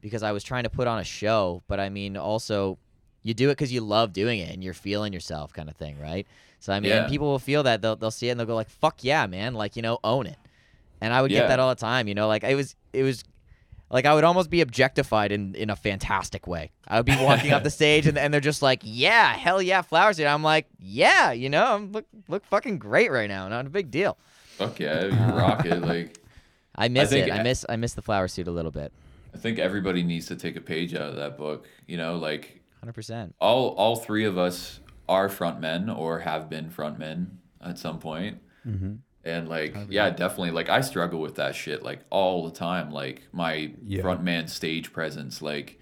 because 0.00 0.22
I 0.22 0.32
was 0.32 0.42
trying 0.44 0.64
to 0.64 0.70
put 0.70 0.86
on 0.86 0.98
a 0.98 1.04
show, 1.04 1.62
but 1.66 1.80
I 1.80 1.88
mean 1.88 2.16
also 2.16 2.78
you 3.22 3.32
do 3.34 3.48
it 3.48 3.52
because 3.52 3.72
you 3.72 3.80
love 3.80 4.12
doing 4.12 4.38
it 4.40 4.52
and 4.52 4.62
you're 4.62 4.74
feeling 4.74 5.12
yourself 5.12 5.52
kind 5.52 5.68
of 5.70 5.76
thing, 5.76 5.98
right? 5.98 6.26
So 6.60 6.72
I 6.72 6.80
mean, 6.80 6.90
Yeah. 6.90 7.06
people 7.08 7.26
will 7.26 7.38
feel 7.38 7.62
that 7.64 7.80
they'll 7.82 7.96
they'll 7.96 8.10
see 8.10 8.28
it 8.28 8.32
and 8.32 8.38
they'll 8.40 8.46
go 8.46 8.54
like, 8.54 8.68
"Fuck 8.70 9.02
yeah, 9.04 9.26
man!" 9.26 9.54
Like 9.54 9.76
you 9.76 9.82
know, 9.82 9.98
own 10.04 10.26
it. 10.26 10.36
and 11.00 11.12
I 11.12 11.20
would 11.20 11.30
Yeah. 11.30 11.40
get 11.40 11.48
that 11.48 11.58
all 11.60 11.68
the 11.68 11.74
time. 11.80 12.08
You 12.08 12.14
know, 12.14 12.28
like 12.28 12.44
it 12.44 12.54
was 12.54 12.76
it 12.92 13.02
was 13.02 13.24
like 13.90 14.06
I 14.06 14.14
would 14.14 14.24
almost 14.24 14.48
be 14.50 14.60
objectified 14.62 15.30
in 15.32 15.54
in 15.54 15.68
a 15.70 15.76
fantastic 15.76 16.46
way. 16.46 16.70
I 16.88 16.96
would 16.98 17.06
be 17.06 17.16
walking 17.20 17.52
off 17.52 17.62
the 17.62 17.70
stage 17.80 18.06
and, 18.06 18.16
and 18.18 18.32
they're 18.32 18.40
just 18.40 18.62
like, 18.62 18.80
yeah, 18.82 19.34
hell 19.34 19.60
yeah, 19.62 19.82
flowers. 19.82 20.18
And 20.18 20.28
I'm 20.28 20.42
like, 20.42 20.66
yeah, 20.78 21.32
you 21.32 21.48
know, 21.50 21.64
I'm 21.74 21.92
look 21.92 22.06
look 22.28 22.44
fucking 22.46 22.78
great 22.78 23.10
right 23.10 23.28
now. 23.28 23.48
Not 23.48 23.66
a 23.66 23.70
big 23.70 23.90
deal. 23.90 24.16
Fuck 24.56 24.80
yeah, 24.80 25.04
you 25.06 25.10
rock 25.36 25.64
it. 25.66 25.80
Like 25.80 26.18
I 26.74 26.88
miss 26.88 27.10
think 27.10 27.28
it. 27.28 27.32
I 27.32 27.38
I- 27.38 27.42
miss 27.42 27.64
I 27.68 27.76
miss 27.76 27.94
the 27.94 28.02
flower 28.02 28.28
suit 28.28 28.46
a 28.48 28.52
little 28.52 28.70
bit. 28.70 28.92
I 29.34 29.38
think 29.38 29.58
everybody 29.58 30.02
needs 30.02 30.26
to 30.26 30.36
take 30.36 30.56
a 30.56 30.60
page 30.60 30.94
out 30.94 31.08
of 31.10 31.16
that 31.16 31.36
book. 31.36 31.66
You 31.86 31.96
know, 31.96 32.16
like 32.16 32.60
Hundred 32.80 32.92
percent. 32.94 33.34
all 33.40 33.70
all 33.70 33.96
three 33.96 34.24
of 34.24 34.38
us 34.38 34.80
are 35.08 35.28
frontmen 35.28 35.94
or 35.96 36.20
have 36.20 36.48
been 36.48 36.70
frontmen 36.70 37.26
at 37.60 37.78
some 37.78 37.98
point. 37.98 38.38
Mm-hmm. 38.66 38.94
And 39.26 39.48
like, 39.48 39.74
yeah, 39.88 40.10
definitely. 40.10 40.50
Like, 40.50 40.68
I 40.68 40.82
struggle 40.82 41.18
with 41.20 41.36
that 41.36 41.54
shit 41.54 41.82
like 41.82 42.00
all 42.10 42.44
the 42.44 42.54
time. 42.54 42.90
Like 42.90 43.22
my 43.32 43.72
Yeah. 43.82 44.02
frontman 44.02 44.48
stage 44.50 44.92
presence. 44.92 45.40
Like, 45.42 45.78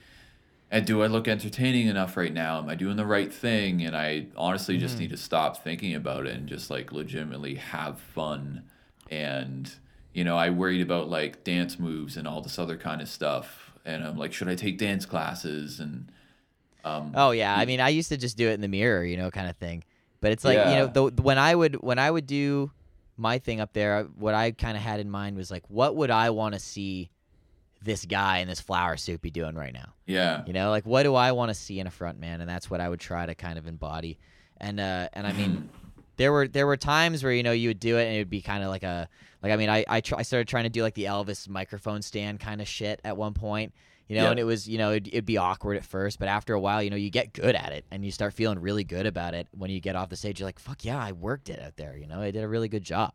and 0.72 0.86
do 0.86 1.02
I 1.02 1.06
look 1.06 1.28
entertaining 1.28 1.86
enough 1.86 2.16
right 2.16 2.32
now? 2.32 2.58
Am 2.58 2.68
I 2.68 2.74
doing 2.74 2.96
the 2.96 3.04
right 3.04 3.32
thing? 3.32 3.82
And 3.82 3.94
I 3.94 4.28
honestly 4.38 4.78
just 4.78 4.98
need 4.98 5.10
to 5.10 5.18
stop 5.18 5.62
thinking 5.62 5.94
about 5.94 6.26
it 6.26 6.34
and 6.34 6.48
just 6.48 6.70
like 6.70 6.92
legitimately 6.92 7.56
have 7.56 8.00
fun. 8.00 8.64
And 9.10 9.70
you 10.14 10.24
know, 10.24 10.36
I 10.36 10.48
worried 10.48 10.80
about 10.80 11.10
like 11.10 11.44
dance 11.44 11.78
moves 11.78 12.16
and 12.16 12.26
all 12.26 12.40
this 12.40 12.58
other 12.58 12.78
kind 12.78 13.02
of 13.02 13.08
stuff. 13.08 13.72
And 13.84 14.02
I'm 14.02 14.16
like, 14.16 14.32
should 14.32 14.48
I 14.48 14.54
take 14.54 14.78
dance 14.78 15.04
classes? 15.04 15.78
And 15.78 16.10
um, 16.86 17.12
Oh 17.14 17.32
yeah, 17.32 17.54
I 17.54 17.66
mean, 17.66 17.80
I 17.80 17.90
used 17.90 18.08
to 18.08 18.16
just 18.16 18.38
do 18.38 18.48
it 18.48 18.54
in 18.54 18.62
the 18.62 18.68
mirror, 18.68 19.04
you 19.04 19.18
know, 19.18 19.30
kind 19.30 19.50
of 19.50 19.56
thing. 19.58 19.84
But 20.22 20.32
it's 20.32 20.44
like 20.44 20.56
you 20.70 20.76
know, 20.76 20.86
the, 20.86 21.22
when 21.22 21.36
I 21.38 21.54
would 21.54 21.82
when 21.82 21.98
I 21.98 22.10
would 22.10 22.26
do 22.26 22.70
my 23.18 23.38
thing 23.38 23.60
up 23.60 23.74
there, 23.74 24.04
what 24.16 24.34
I 24.34 24.52
kind 24.52 24.76
of 24.76 24.82
had 24.82 25.00
in 25.00 25.10
mind 25.10 25.36
was 25.36 25.50
like, 25.50 25.64
what 25.68 25.96
would 25.96 26.10
I 26.10 26.30
want 26.30 26.54
to 26.54 26.60
see 26.60 27.10
this 27.84 28.04
guy 28.04 28.38
in 28.38 28.48
this 28.48 28.60
flower 28.60 28.96
suit 28.96 29.20
be 29.20 29.30
doing 29.30 29.54
right 29.54 29.72
now? 29.72 29.92
yeah, 30.06 30.42
You 30.46 30.52
know, 30.52 30.70
like 30.70 30.84
what 30.86 31.02
do 31.04 31.14
I 31.14 31.32
want 31.32 31.50
to 31.50 31.54
see 31.54 31.80
in 31.80 31.86
a 31.86 31.90
front 31.90 32.18
man? 32.20 32.40
And 32.40 32.48
that's 32.48 32.70
what 32.70 32.80
I 32.80 32.88
would 32.88 33.00
try 33.00 33.26
to 33.26 33.34
kind 33.34 33.58
of 33.58 33.66
embody. 33.66 34.18
And 34.58 34.78
uh, 34.80 35.08
and 35.12 35.26
I 35.26 35.32
mean, 35.32 35.68
there 36.16 36.32
were 36.32 36.46
there 36.48 36.66
were 36.66 36.76
times 36.76 37.22
where 37.24 37.32
you 37.32 37.42
know 37.42 37.52
you 37.52 37.68
would 37.70 37.80
do 37.80 37.98
it 37.98 38.06
and 38.06 38.14
it 38.14 38.18
would 38.18 38.30
be 38.30 38.40
kind 38.42 38.62
of 38.62 38.70
like 38.70 38.82
a 38.84 39.08
like 39.42 39.50
I 39.52 39.56
mean 39.56 39.68
I 39.70 39.84
I, 39.88 40.00
tr- 40.00 40.16
I 40.16 40.22
started 40.22 40.46
trying 40.48 40.64
to 40.64 40.70
do 40.70 40.82
like 40.82 40.94
the 40.94 41.04
Elvis 41.04 41.48
microphone 41.48 42.02
stand 42.02 42.38
kind 42.40 42.60
of 42.60 42.68
shit 42.68 43.00
at 43.04 43.16
one 43.16 43.34
point. 43.34 43.72
You 44.08 44.16
know, 44.18 44.24
Yeah. 44.24 44.30
and 44.32 44.40
it 44.40 44.44
was, 44.44 44.68
you 44.68 44.76
know, 44.78 44.90
it'd, 44.90 45.08
it'd 45.08 45.24
be 45.24 45.38
awkward 45.38 45.76
at 45.78 45.84
first, 45.84 46.18
but 46.18 46.28
after 46.28 46.52
a 46.54 46.60
while, 46.60 46.82
you 46.82 46.90
know, 46.90 46.96
you 46.96 47.08
get 47.08 47.32
good 47.32 47.54
at 47.54 47.72
it 47.72 47.86
and 47.90 48.04
you 48.04 48.10
start 48.10 48.34
feeling 48.34 48.58
really 48.58 48.84
good 48.84 49.06
about 49.06 49.32
it. 49.32 49.46
When 49.56 49.70
you 49.70 49.80
get 49.80 49.96
off 49.96 50.10
the 50.10 50.16
stage, 50.16 50.38
you're 50.40 50.46
like, 50.48 50.58
fuck 50.58 50.84
yeah, 50.84 50.98
I 51.02 51.12
worked 51.12 51.48
it 51.48 51.60
out 51.62 51.76
there. 51.76 51.96
You 51.96 52.08
know, 52.08 52.20
I 52.20 52.30
did 52.30 52.42
a 52.44 52.48
really 52.48 52.68
good 52.68 52.82
job 52.82 53.12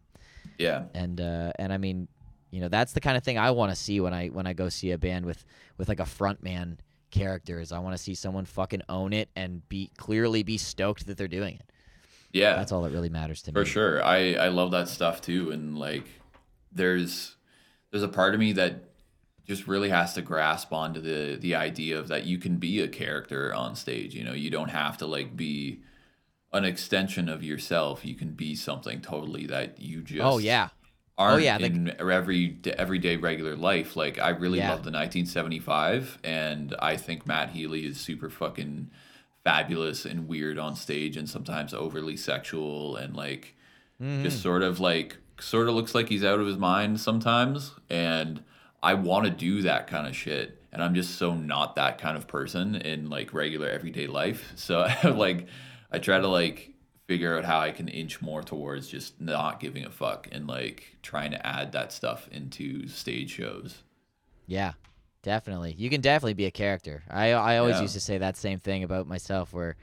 yeah. 0.58 0.86
and 0.96 1.22
uh, 1.22 1.52
and 1.60 1.72
I 1.72 1.78
mean, 1.78 2.08
you 2.52 2.62
know, 2.62 2.70
that's 2.70 2.94
the 2.94 3.02
kind 3.02 3.18
of 3.18 3.24
thing 3.24 3.38
I 3.38 3.52
want 3.52 3.72
to 3.72 3.76
see 3.76 4.00
when 4.00 4.14
I 4.14 4.28
when 4.28 4.48
I 4.48 4.54
go 4.54 4.70
see 4.70 4.92
a 4.92 4.98
band 4.98 5.26
with 5.26 5.44
with 5.78 5.90
like 5.90 6.00
a 6.00 6.06
front 6.06 6.44
man 6.44 6.80
character. 7.12 7.60
Is 7.60 7.72
I 7.72 7.80
want 7.80 7.96
to 7.96 8.02
see 8.02 8.16
someone 8.16 8.46
fucking 8.46 8.84
own 8.90 9.14
it 9.14 9.30
and 9.36 9.68
be 9.70 9.92
clearly 9.98 10.44
be 10.44 10.58
stoked 10.58 11.08
that 11.08 11.18
they're 11.18 11.28
doing 11.28 11.56
it. 11.56 11.72
Yeah, 12.32 12.56
That's 12.56 12.72
all 12.72 12.84
that 12.84 12.92
really 12.92 13.10
matters 13.10 13.42
to 13.44 13.52
for 13.52 13.60
me. 13.60 13.66
For 13.66 13.72
sure. 13.72 14.04
I 14.04 14.34
I 14.34 14.48
love 14.50 14.72
that 14.72 14.88
stuff 14.88 15.22
too, 15.22 15.52
and 15.52 15.78
like, 15.78 16.06
there's 16.72 17.36
there's 17.92 18.04
a 18.04 18.10
part 18.10 18.34
of 18.34 18.40
me 18.40 18.54
that 18.54 18.84
just 19.48 19.66
really 19.66 19.90
has 19.90 20.14
to 20.14 20.22
grasp 20.22 20.74
onto 20.74 21.00
the 21.00 21.38
the 21.40 21.56
idea 21.56 21.98
of 21.98 22.10
that 22.10 22.26
you 22.26 22.38
can 22.38 22.58
be 22.58 22.82
a 22.82 22.88
character 22.88 23.54
on 23.54 23.76
stage. 23.76 24.14
You 24.14 24.24
know, 24.24 24.34
you 24.34 24.50
don't 24.50 24.70
have 24.70 24.98
to 24.98 25.06
like 25.06 25.36
be 25.36 25.82
an 26.54 26.66
extension 26.66 27.30
of 27.30 27.44
yourself. 27.44 28.06
You 28.06 28.16
can 28.16 28.32
be 28.32 28.56
something 28.56 29.02
totally 29.02 29.46
that 29.48 29.80
you 29.80 30.00
oh, 30.00 30.04
just 30.04 30.22
Oh 30.22 30.38
yeah, 30.38 30.70
aren't 31.18 31.44
yeah, 31.44 31.58
the- 31.58 31.66
in 31.66 31.96
every 32.00 32.58
everyday 32.78 33.18
regular 33.18 33.56
life. 33.56 33.96
Like 33.96 34.20
I 34.20 34.30
really 34.30 34.60
Yeah. 34.60 34.72
love 34.72 34.84
the 34.84 34.92
1975, 34.92 36.20
and 36.24 36.76
I 36.80 36.98
think 36.98 37.26
Matt 37.26 37.50
Healy 37.52 37.86
is 37.86 38.00
super 38.00 38.30
fucking 38.30 38.90
fabulous 39.44 40.06
and 40.06 40.28
weird 40.28 40.58
on 40.60 40.76
stage, 40.76 41.16
and 41.18 41.30
sometimes 41.30 41.74
overly 41.74 42.18
sexual, 42.18 42.96
and 42.96 43.16
like 43.16 43.54
Mm-hmm. 44.02 44.22
just 44.24 44.44
sort 44.44 44.62
of 44.62 44.80
like 44.80 45.18
sort 45.40 45.68
of 45.68 45.74
looks 45.74 45.96
like 45.96 46.08
he's 46.10 46.24
out 46.24 46.40
of 46.40 46.46
his 46.46 46.58
mind 46.58 47.00
sometimes. 47.00 47.72
And 47.90 48.44
I 48.84 48.94
want 48.94 49.26
to 49.26 49.32
do 49.32 49.64
that 49.64 49.88
kind 49.88 50.06
of 50.06 50.16
shit, 50.16 50.62
and 50.72 50.84
I'm 50.84 50.94
just 50.94 51.16
so 51.16 51.34
not 51.34 51.76
that 51.78 51.98
kind 51.98 52.16
of 52.16 52.28
person 52.28 52.76
in 52.76 53.10
like 53.10 53.34
regular 53.34 53.68
everyday 53.68 54.06
life. 54.06 54.52
So 54.56 54.88
like 55.04 55.48
I 55.92 55.98
try 55.98 56.20
to 56.20 56.28
like 56.28 56.74
figure 57.08 57.38
out 57.38 57.46
how 57.46 57.60
I 57.60 57.72
can 57.72 57.88
inch 57.88 58.22
more 58.22 58.42
towards 58.44 58.88
just 58.90 59.20
not 59.22 59.60
giving 59.60 59.86
a 59.86 59.90
fuck 59.90 60.28
and 60.32 60.46
like 60.48 60.98
trying 61.02 61.32
to 61.32 61.48
add 61.48 61.72
that 61.72 61.92
stuff 61.92 62.28
into 62.32 62.88
stage 62.88 63.32
shows. 63.32 63.84
yeah, 64.46 64.74
definitely. 65.24 65.74
You 65.78 65.90
can 65.90 66.02
definitely 66.02 66.34
be 66.34 66.46
a 66.46 66.52
character. 66.52 67.04
I 67.10 67.32
I 67.32 67.58
always 67.58 67.78
Yeah. 67.78 67.84
used 67.84 67.94
to 67.94 68.00
say 68.02 68.18
that 68.18 68.38
same 68.38 68.60
thing 68.60 68.84
about 68.84 69.08
myself, 69.08 69.54
where 69.54 69.76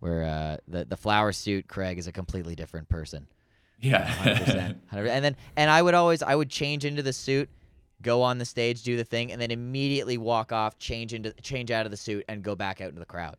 where 0.00 0.24
uh, 0.24 0.56
the 0.68 0.84
the 0.84 0.96
flower 0.96 1.32
suit 1.32 1.66
Craig 1.68 1.98
is 1.98 2.06
a 2.06 2.12
completely 2.12 2.54
different 2.54 2.88
person. 2.88 3.26
Yeah. 3.80 4.04
hundred 4.06 4.44
percent. 4.44 4.78
And 4.92 5.24
then 5.24 5.36
and 5.56 5.70
I 5.70 5.82
would 5.82 5.94
always 5.94 6.22
I 6.22 6.34
would 6.34 6.48
change 6.50 6.84
into 6.84 7.02
the 7.02 7.12
suit, 7.12 7.48
go 8.02 8.22
on 8.22 8.38
the 8.38 8.44
stage, 8.44 8.82
do 8.84 8.96
the 8.96 9.04
thing, 9.04 9.32
and 9.32 9.40
then 9.40 9.50
immediately 9.50 10.16
walk 10.18 10.52
off, 10.52 10.78
change 10.78 11.12
into 11.14 11.32
change 11.42 11.70
out 11.72 11.86
of 11.86 11.90
the 11.90 11.96
suit, 11.96 12.24
and 12.28 12.42
go 12.42 12.54
back 12.54 12.80
out 12.80 12.88
into 12.88 13.00
the 13.00 13.06
crowd. 13.06 13.36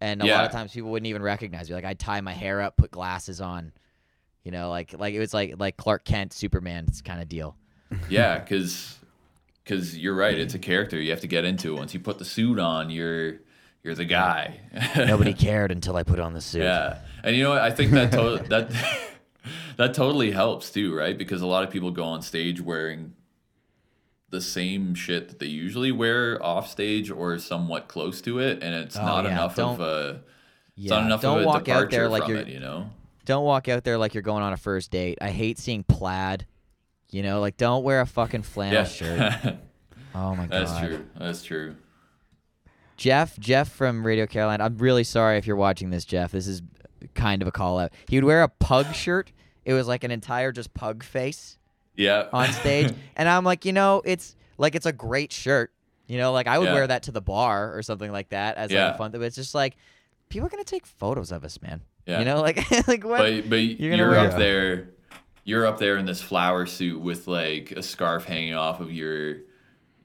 And 0.00 0.22
a 0.22 0.26
lot 0.36 0.44
of 0.46 0.52
times 0.52 0.72
people 0.72 0.90
wouldn't 0.90 1.06
even 1.08 1.22
recognize 1.22 1.68
me. 1.68 1.74
Like 1.74 1.84
I'd 1.84 1.98
tie 1.98 2.20
my 2.20 2.32
hair 2.32 2.60
up, 2.60 2.76
put 2.76 2.90
glasses 2.90 3.40
on, 3.40 3.72
you 4.44 4.50
know, 4.50 4.68
like 4.70 4.94
like 4.98 5.14
it 5.14 5.18
was 5.18 5.32
like 5.32 5.54
like 5.58 5.76
Clark 5.76 6.04
Kent, 6.04 6.32
Superman 6.32 6.86
kind 7.04 7.20
of 7.20 7.28
deal. 7.28 7.56
yeah, 8.10 8.38
because 8.38 8.98
because 9.64 9.96
you're 9.96 10.14
right. 10.14 10.38
It's 10.38 10.54
a 10.54 10.58
character 10.58 11.00
you 11.00 11.10
have 11.10 11.20
to 11.22 11.26
get 11.26 11.44
into. 11.44 11.74
Once 11.74 11.94
you 11.94 12.00
put 12.00 12.18
the 12.18 12.24
suit 12.24 12.58
on, 12.58 12.90
you're 12.90 13.38
you're 13.82 13.94
the 13.94 14.04
guy. 14.04 14.60
Nobody 14.96 15.32
cared 15.32 15.72
until 15.72 15.96
I 15.96 16.02
put 16.02 16.18
on 16.20 16.34
the 16.34 16.40
suit. 16.40 16.62
Yeah, 16.62 16.98
and 17.22 17.34
you 17.36 17.42
know 17.42 17.50
what? 17.50 17.62
I 17.62 17.70
think 17.70 17.92
that 17.92 18.12
to- 18.12 18.44
that 18.48 18.70
that 19.76 19.94
totally 19.94 20.30
helps 20.30 20.70
too, 20.70 20.94
right? 20.94 21.16
Because 21.16 21.40
a 21.40 21.46
lot 21.46 21.64
of 21.64 21.70
people 21.70 21.90
go 21.90 22.04
on 22.04 22.22
stage 22.22 22.60
wearing 22.60 23.14
the 24.30 24.40
same 24.40 24.94
shit 24.94 25.28
that 25.28 25.38
they 25.38 25.46
usually 25.46 25.92
wear 25.92 26.42
off 26.44 26.68
stage 26.68 27.10
or 27.10 27.38
somewhat 27.38 27.88
close 27.88 28.20
to 28.22 28.38
it, 28.40 28.62
and 28.62 28.74
it's 28.74 28.96
Oh, 28.96 29.04
not 29.04 29.24
yeah, 29.24 29.30
enough 29.32 29.52
of 29.52 29.56
don't- 29.78 29.80
a 29.80 30.08
it's 30.10 30.20
Yeah, 30.76 30.96
not 30.96 31.04
enough 31.06 31.22
don't 31.22 31.38
of 31.38 31.44
a 31.44 31.46
walk 31.46 31.68
out 31.68 31.90
there 31.90 32.08
like 32.08 32.26
you're 32.28 32.38
it, 32.38 32.48
you 32.48 32.60
know. 32.60 32.90
don't 33.24 33.44
walk 33.44 33.68
out 33.68 33.84
there 33.84 33.96
like 33.98 34.14
you're 34.14 34.22
going 34.22 34.42
on 34.42 34.52
a 34.52 34.56
first 34.56 34.90
date. 34.90 35.18
I 35.20 35.30
hate 35.30 35.58
seeing 35.58 35.84
plaid. 35.84 36.46
You 37.10 37.22
know, 37.22 37.40
like 37.40 37.56
don't 37.56 37.84
wear 37.84 38.00
a 38.00 38.06
fucking 38.06 38.42
flannel 38.42 38.74
Yeah, 38.80 38.84
shirt. 38.84 39.56
Oh 40.14 40.34
my 40.34 40.46
god. 40.46 40.50
that's 40.50 40.78
true. 40.80 41.06
That's 41.18 41.42
true. 41.44 41.76
Jeff, 42.96 43.38
Jeff 43.38 43.68
from 43.70 44.06
Radio 44.06 44.26
Caroline. 44.26 44.60
I'm 44.60 44.78
really 44.78 45.04
sorry 45.04 45.36
if 45.36 45.46
you're 45.46 45.56
watching 45.56 45.90
this, 45.90 46.04
Jeff. 46.04 46.32
This 46.32 46.46
is 46.46 46.62
kind 47.14 47.42
of 47.42 47.48
a 47.48 47.52
call 47.52 47.78
out. 47.78 47.92
He 48.08 48.16
would 48.16 48.24
wear 48.24 48.42
a 48.42 48.48
pug 48.48 48.94
shirt. 48.94 49.32
It 49.66 49.74
was 49.74 49.86
like 49.86 50.04
an 50.04 50.10
entire 50.10 50.52
just 50.52 50.72
pug 50.72 51.02
face 51.02 51.58
Yeah. 51.96 52.28
on 52.32 52.52
stage, 52.52 52.92
and 53.16 53.28
I'm 53.28 53.44
like, 53.44 53.64
you 53.64 53.72
know, 53.72 54.02
it's 54.04 54.34
like 54.58 54.74
it's 54.74 54.86
a 54.86 54.92
great 54.92 55.32
shirt. 55.32 55.72
You 56.06 56.18
know, 56.18 56.32
like 56.32 56.46
I 56.46 56.58
would 56.58 56.68
Yeah. 56.68 56.74
wear 56.74 56.86
that 56.86 57.04
to 57.04 57.12
the 57.12 57.20
bar 57.20 57.76
or 57.76 57.82
something 57.82 58.12
like 58.12 58.28
that 58.28 58.56
as 58.56 58.70
like 58.70 58.76
Yeah. 58.76 58.94
a 58.94 58.98
fun 58.98 59.10
thing. 59.12 59.20
But 59.20 59.26
it's 59.26 59.36
just 59.36 59.54
like 59.54 59.76
people 60.28 60.46
are 60.46 60.50
gonna 60.50 60.62
take 60.64 60.86
photos 60.86 61.32
of 61.32 61.44
us, 61.44 61.60
man. 61.60 61.82
Yeah. 62.06 62.20
You 62.20 62.24
know, 62.24 62.40
like 62.42 62.58
like 62.86 63.04
what? 63.04 63.18
but 63.18 63.50
but 63.50 63.56
You're 63.62 63.94
you're, 63.96 64.16
up 64.18 64.36
there 64.38 64.90
you're 65.44 65.66
up 65.66 65.78
there 65.78 65.96
in 65.96 66.06
this 66.06 66.20
flower 66.22 66.66
suit 66.66 67.00
with 67.00 67.26
like 67.26 67.72
a 67.72 67.82
scarf 67.82 68.24
hanging 68.24 68.54
off 68.54 68.80
of 68.80 68.92
your 68.92 69.38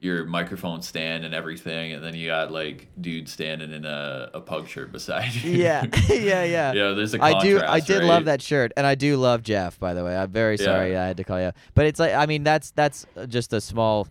your 0.02 0.24
microphone 0.26 0.82
stand 0.82 1.24
and 1.24 1.32
everything 1.32 1.92
and 1.92 2.02
then 2.02 2.12
you 2.12 2.26
got 2.26 2.50
like 2.50 2.88
dude 3.00 3.28
standing 3.28 3.72
in 3.72 3.84
a, 3.84 4.30
a 4.34 4.40
pug 4.40 4.66
shirt 4.68 4.90
beside 4.90 5.32
you 5.32 5.52
yeah, 5.52 5.84
yeah, 6.08 6.42
yeah. 6.42 6.72
yeah 6.72 6.90
there's 6.90 7.14
a 7.14 7.22
I 7.22 7.40
do. 7.40 7.60
I 7.64 7.78
did 7.80 8.00
right? 8.00 8.04
love 8.06 8.24
that 8.24 8.42
shirt, 8.42 8.72
and 8.76 8.84
I 8.84 8.96
do 8.96 9.16
love 9.16 9.42
Jeff. 9.44 9.78
By 9.78 9.94
the 9.94 10.04
way, 10.04 10.16
I'm 10.16 10.30
very 10.32 10.56
Yeah. 10.56 10.64
sorry 10.64 10.96
I 10.96 11.06
had 11.06 11.16
to 11.18 11.24
call 11.24 11.38
you, 11.38 11.46
out. 11.46 11.54
but 11.74 11.86
it's 11.86 12.00
like 12.00 12.12
I 12.14 12.26
mean 12.26 12.42
that's 12.42 12.72
that's 12.72 13.06
just 13.28 13.52
a 13.52 13.60
small 13.60 14.08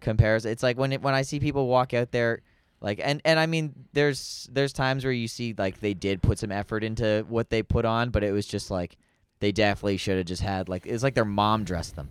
comparison. 0.00 0.50
It's 0.50 0.62
like 0.62 0.78
when 0.78 0.92
it, 0.92 1.02
when 1.02 1.14
I 1.14 1.22
see 1.22 1.40
people 1.40 1.66
walk 1.66 1.92
out 1.94 2.10
there, 2.10 2.40
like 2.80 3.00
and 3.02 3.20
and 3.26 3.38
I 3.38 3.44
mean 3.46 3.74
there's 3.92 4.48
there's 4.50 4.72
times 4.72 5.04
where 5.04 5.12
you 5.12 5.28
see 5.28 5.54
like 5.56 5.80
they 5.80 5.92
did 5.94 6.22
put 6.22 6.38
some 6.38 6.52
effort 6.52 6.82
into 6.84 7.24
what 7.28 7.50
they 7.50 7.62
put 7.62 7.84
on, 7.84 8.08
but 8.10 8.24
it 8.24 8.32
was 8.32 8.46
just 8.46 8.70
like 8.70 8.96
they 9.40 9.52
definitely 9.52 9.98
should 9.98 10.16
have 10.16 10.26
just 10.26 10.42
had 10.42 10.68
like 10.70 10.86
it's 10.86 11.02
like 11.02 11.14
their 11.14 11.24
mom 11.26 11.64
dressed 11.64 11.96
them. 11.96 12.08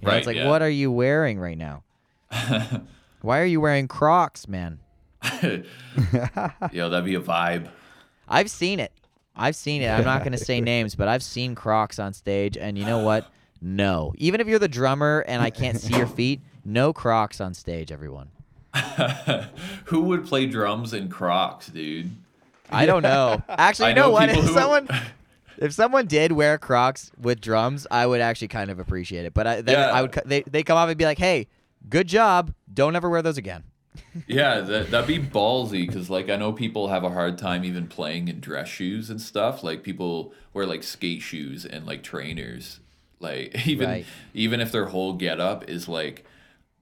You 0.00 0.06
know, 0.06 0.12
Right, 0.12 0.18
It's 0.18 0.26
like 0.26 0.36
yeah. 0.36 0.48
what 0.48 0.62
are 0.62 0.70
you 0.70 0.90
wearing 0.90 1.38
right 1.38 1.58
now? 1.58 1.84
Why 3.20 3.40
are 3.40 3.44
you 3.44 3.60
wearing 3.60 3.88
Crocs, 3.88 4.48
man? 4.48 4.80
yo 6.72 6.88
that'd 6.88 7.04
be 7.04 7.14
a 7.14 7.20
vibe 7.20 7.68
I've 8.28 8.50
seen 8.50 8.80
it. 8.80 8.92
I've 9.36 9.54
seen 9.54 9.82
it. 9.82 9.88
I'm 9.88 10.04
not 10.04 10.20
going 10.20 10.32
to 10.32 10.38
say 10.38 10.60
names, 10.72 10.94
but 10.94 11.06
I've 11.08 11.22
seen 11.22 11.54
Crocs 11.54 11.98
on 11.98 12.12
stage, 12.12 12.56
and 12.56 12.78
you 12.78 12.84
know 12.86 12.98
what? 13.00 13.30
No. 13.60 14.14
Even 14.16 14.40
if 14.40 14.46
you're 14.46 14.58
the 14.58 14.68
drummer 14.68 15.24
and 15.28 15.42
I 15.42 15.50
can't 15.50 15.78
see 15.78 15.96
your 15.96 16.06
feet, 16.06 16.40
no 16.64 16.92
Crocs 16.92 17.40
on 17.40 17.54
stage, 17.54 17.92
everyone. 17.92 18.30
who 19.84 20.00
would 20.00 20.26
play 20.26 20.46
drums 20.46 20.94
in 20.94 21.10
crocs 21.10 21.66
dude 21.66 22.10
I 22.70 22.86
don't 22.86 23.02
know. 23.02 23.42
Actually, 23.50 23.90
you 23.90 23.96
know, 23.96 24.06
know 24.06 24.10
what? 24.12 24.30
If 24.30 24.36
who- 24.36 24.54
someone 24.54 24.88
if 25.58 25.72
someone 25.74 26.06
did 26.06 26.32
wear 26.32 26.56
Crocs 26.56 27.12
with 27.20 27.40
drums, 27.40 27.86
I 27.90 28.06
would 28.06 28.22
actually 28.22 28.48
kind 28.48 28.70
of 28.70 28.78
appreciate 28.78 29.26
it. 29.26 29.34
But 29.34 29.46
I, 29.46 29.60
then 29.60 29.74
Yeah. 29.74 29.92
I 29.92 30.02
would. 30.02 30.18
They 30.24 30.42
they 30.42 30.62
come 30.62 30.78
up 30.78 30.88
and 30.88 30.96
be 30.96 31.04
like, 31.04 31.18
"Hey, 31.18 31.48
good 31.88 32.06
job. 32.08 32.54
Don't 32.72 32.96
ever 32.96 33.08
wear 33.10 33.22
those 33.22 33.38
again." 33.38 33.64
Yeah, 34.26 34.60
that, 34.60 34.90
that'd 34.90 35.06
be 35.06 35.18
ballsy 35.18 35.86
because, 35.86 36.08
like, 36.08 36.30
I 36.30 36.36
know 36.36 36.52
people 36.52 36.88
have 36.88 37.04
a 37.04 37.10
hard 37.10 37.36
time 37.38 37.64
even 37.64 37.86
playing 37.88 38.28
in 38.28 38.40
dress 38.40 38.68
shoes 38.68 39.10
and 39.10 39.20
stuff. 39.20 39.62
Like, 39.62 39.82
people 39.82 40.32
wear 40.54 40.64
like 40.66 40.82
skate 40.82 41.20
shoes 41.22 41.64
and 41.66 41.86
like 41.86 42.02
trainers. 42.02 42.80
Like, 43.20 43.66
even 43.66 43.88
Right. 43.88 44.06
even 44.34 44.60
if 44.60 44.72
their 44.72 44.86
whole 44.86 45.12
getup 45.14 45.68
is 45.68 45.88
like 45.88 46.24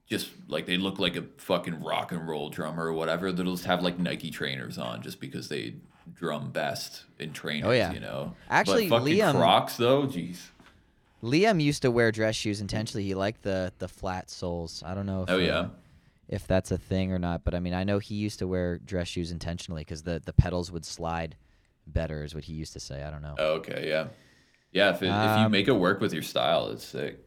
just 0.07 0.29
like 0.47 0.65
they 0.65 0.77
look 0.77 0.99
like 0.99 1.15
a 1.15 1.23
fucking 1.37 1.81
rock 1.83 2.11
and 2.11 2.27
roll 2.27 2.49
drummer 2.49 2.85
or 2.87 2.93
whatever, 2.93 3.31
they'll 3.31 3.51
just 3.55 3.65
have 3.65 3.81
like 3.83 3.99
Nike 3.99 4.31
trainers 4.31 4.77
on 4.77 5.01
just 5.01 5.19
because 5.19 5.47
they 5.49 5.75
drum 6.13 6.51
best 6.51 7.03
in 7.19 7.31
trainers. 7.33 7.67
Oh, 7.67 7.71
yeah. 7.71 7.93
you 7.93 7.99
know. 7.99 8.33
Actually, 8.49 8.87
but 8.89 8.99
fucking 8.99 9.15
Liam- 9.17 9.35
Crocs 9.35 9.77
though, 9.77 10.03
jeez. 10.03 10.37
Liam 11.23 11.61
used 11.61 11.81
to 11.83 11.91
wear 11.91 12.11
dress 12.11 12.35
shoes 12.35 12.61
intentionally. 12.61 13.03
He 13.05 13.13
liked 13.13 13.43
the 13.43 13.71
the 13.79 13.87
flat 13.87 14.29
soles. 14.29 14.81
I 14.85 14.93
don't 14.95 15.05
know 15.05 15.23
if 15.23 15.29
Oh 15.29 15.35
uh, 15.35 15.37
yeah. 15.37 15.67
if 16.27 16.47
that's 16.47 16.71
a 16.71 16.77
thing 16.77 17.11
or 17.11 17.19
not, 17.19 17.43
but 17.43 17.53
I 17.53 17.59
mean, 17.59 17.73
I 17.73 17.83
know 17.83 17.99
he 17.99 18.15
used 18.15 18.39
to 18.39 18.47
wear 18.47 18.77
dress 18.79 19.07
shoes 19.07 19.31
intentionally 19.31 19.81
because 19.81 20.03
the 20.03 20.21
the 20.25 20.33
pedals 20.33 20.71
would 20.71 20.85
slide 20.85 21.35
better, 21.85 22.23
is 22.23 22.33
what 22.33 22.45
he 22.45 22.53
used 22.53 22.73
to 22.73 22.79
say. 22.79 23.03
I 23.03 23.11
don't 23.11 23.21
know. 23.21 23.35
Oh, 23.37 23.53
okay, 23.55 23.87
yeah, 23.87 24.07
yeah. 24.71 24.89
If 24.91 25.01
it, 25.03 25.07
if 25.07 25.11
you 25.11 25.45
Um, 25.45 25.51
make 25.51 25.67
it 25.67 25.73
work 25.73 25.99
with 26.01 26.13
your 26.13 26.23
style, 26.23 26.69
it's 26.69 26.83
sick. 26.85 27.19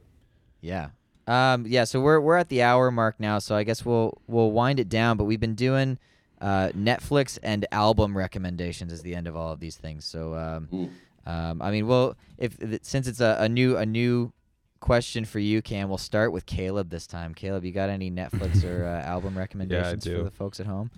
Yeah. 0.61 0.91
Um, 1.27 1.65
yeah, 1.67 1.85
so 1.85 2.01
we're 2.01 2.21
we're 2.21 2.37
at 2.37 2.49
the 2.49 2.63
hour 2.63 2.91
mark 2.91 3.19
now, 3.19 3.39
so 3.39 3.55
I 3.55 3.65
guess 3.65 3.85
we'll 3.85 4.21
we'll 4.27 4.51
wind 4.51 4.79
it 4.81 4.89
down. 4.89 5.17
But 5.17 5.25
we've 5.25 5.41
been 5.41 5.55
doing 5.55 5.99
uh, 6.41 6.71
Netflix 6.77 7.39
and 7.43 7.65
album 7.73 8.17
recommendations 8.17 8.93
as 8.93 9.03
the 9.03 9.15
end 9.15 9.27
of 9.27 9.37
all 9.37 9.53
of 9.53 9.61
these 9.61 9.77
things. 9.77 10.05
So 10.05 10.35
um. 10.35 10.91
Um, 11.27 11.63
I 11.63 11.71
mean, 11.71 11.87
well, 11.87 12.17
if 12.39 12.57
since 12.83 13.07
it's 13.07 13.21
a, 13.21 13.37
a 13.41 13.49
new 13.49 13.77
a 13.77 13.87
new 13.87 14.33
question 14.81 15.25
for 15.25 15.39
you, 15.39 15.63
Cam, 15.63 15.89
we'll 15.89 15.99
start 15.99 16.33
with 16.33 16.47
Caleb 16.47 16.91
this 16.91 17.07
time. 17.07 17.35
Caleb, 17.35 17.65
you 17.65 17.73
got 17.73 17.89
any 17.89 18.11
Netflix 18.11 18.65
or 18.65 18.85
uh, 18.87 19.03
album 19.03 19.37
recommendations 19.37 20.07
for 20.07 20.23
the 20.23 20.31
folks 20.31 20.61
at 20.61 20.67
home? 20.67 20.91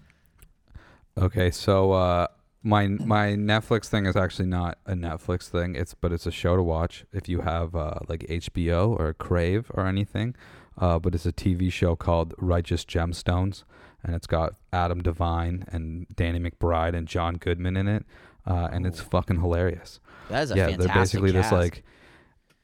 Okay, 1.18 1.50
so 1.50 1.92
uh, 1.92 2.26
my 2.62 2.88
my 2.88 3.28
Netflix 3.28 3.86
thing 3.86 4.06
is 4.06 4.16
actually 4.16 4.48
not 4.48 4.78
a 4.86 4.92
Netflix 4.92 5.48
thing. 5.48 5.76
It's 5.76 5.94
but 5.94 6.12
it's 6.12 6.26
a 6.26 6.32
show 6.32 6.56
to 6.56 6.62
watch 6.62 7.04
if 7.12 7.28
you 7.28 7.42
have 7.42 7.74
uh, 7.76 8.00
like 8.08 8.20
HBO 8.28 8.98
or 8.98 9.14
Crave 9.14 9.70
or 9.74 9.86
anything. 9.86 10.34
Uh, 10.78 10.98
but 10.98 11.14
it's 11.14 11.24
a 11.24 11.32
TV 11.32 11.72
show 11.72 11.96
called 11.96 12.34
Righteous 12.36 12.84
Gemstones, 12.84 13.62
and 14.02 14.14
it's 14.14 14.26
got 14.26 14.56
Adam 14.72 15.02
Devine 15.02 15.64
and 15.68 16.06
Danny 16.14 16.38
McBride 16.38 16.94
and 16.94 17.08
John 17.08 17.36
Goodman 17.36 17.78
in 17.78 17.88
it, 17.88 18.04
uh, 18.46 18.68
and 18.70 18.84
it's 18.86 19.00
fucking 19.00 19.40
hilarious. 19.40 20.00
That 20.28 20.42
is 20.44 20.50
a 20.50 20.56
yeah, 20.56 20.76
they're 20.76 20.88
basically 20.88 21.32
cast. 21.32 21.50
this 21.50 21.58
like, 21.58 21.84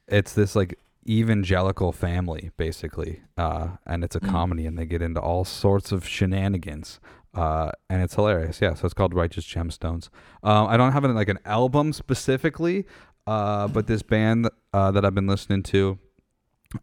it's 0.08 0.32
this 0.34 0.56
like 0.56 0.78
evangelical 1.08 1.92
family 1.92 2.50
basically, 2.56 3.22
uh, 3.36 3.68
and 3.86 4.04
it's 4.04 4.16
a 4.16 4.20
Mm. 4.20 4.30
comedy, 4.30 4.66
and 4.66 4.78
they 4.78 4.86
get 4.86 5.02
into 5.02 5.20
all 5.20 5.44
sorts 5.44 5.92
of 5.92 6.06
shenanigans, 6.06 7.00
uh, 7.34 7.70
and 7.88 8.02
it's 8.02 8.14
hilarious. 8.14 8.60
Yeah, 8.60 8.74
so 8.74 8.84
it's 8.86 8.94
called 8.94 9.14
Righteous 9.14 9.44
Gemstones. 9.44 10.08
Um, 10.42 10.66
I 10.68 10.76
don't 10.76 10.92
have 10.92 11.04
it 11.04 11.08
in 11.08 11.14
like 11.14 11.28
an 11.28 11.38
album 11.44 11.92
specifically, 11.92 12.84
uh, 13.26 13.68
but 13.68 13.86
this 13.86 14.02
band 14.02 14.48
uh, 14.72 14.90
that 14.92 15.04
I've 15.04 15.14
been 15.14 15.26
listening 15.26 15.62
to, 15.64 15.98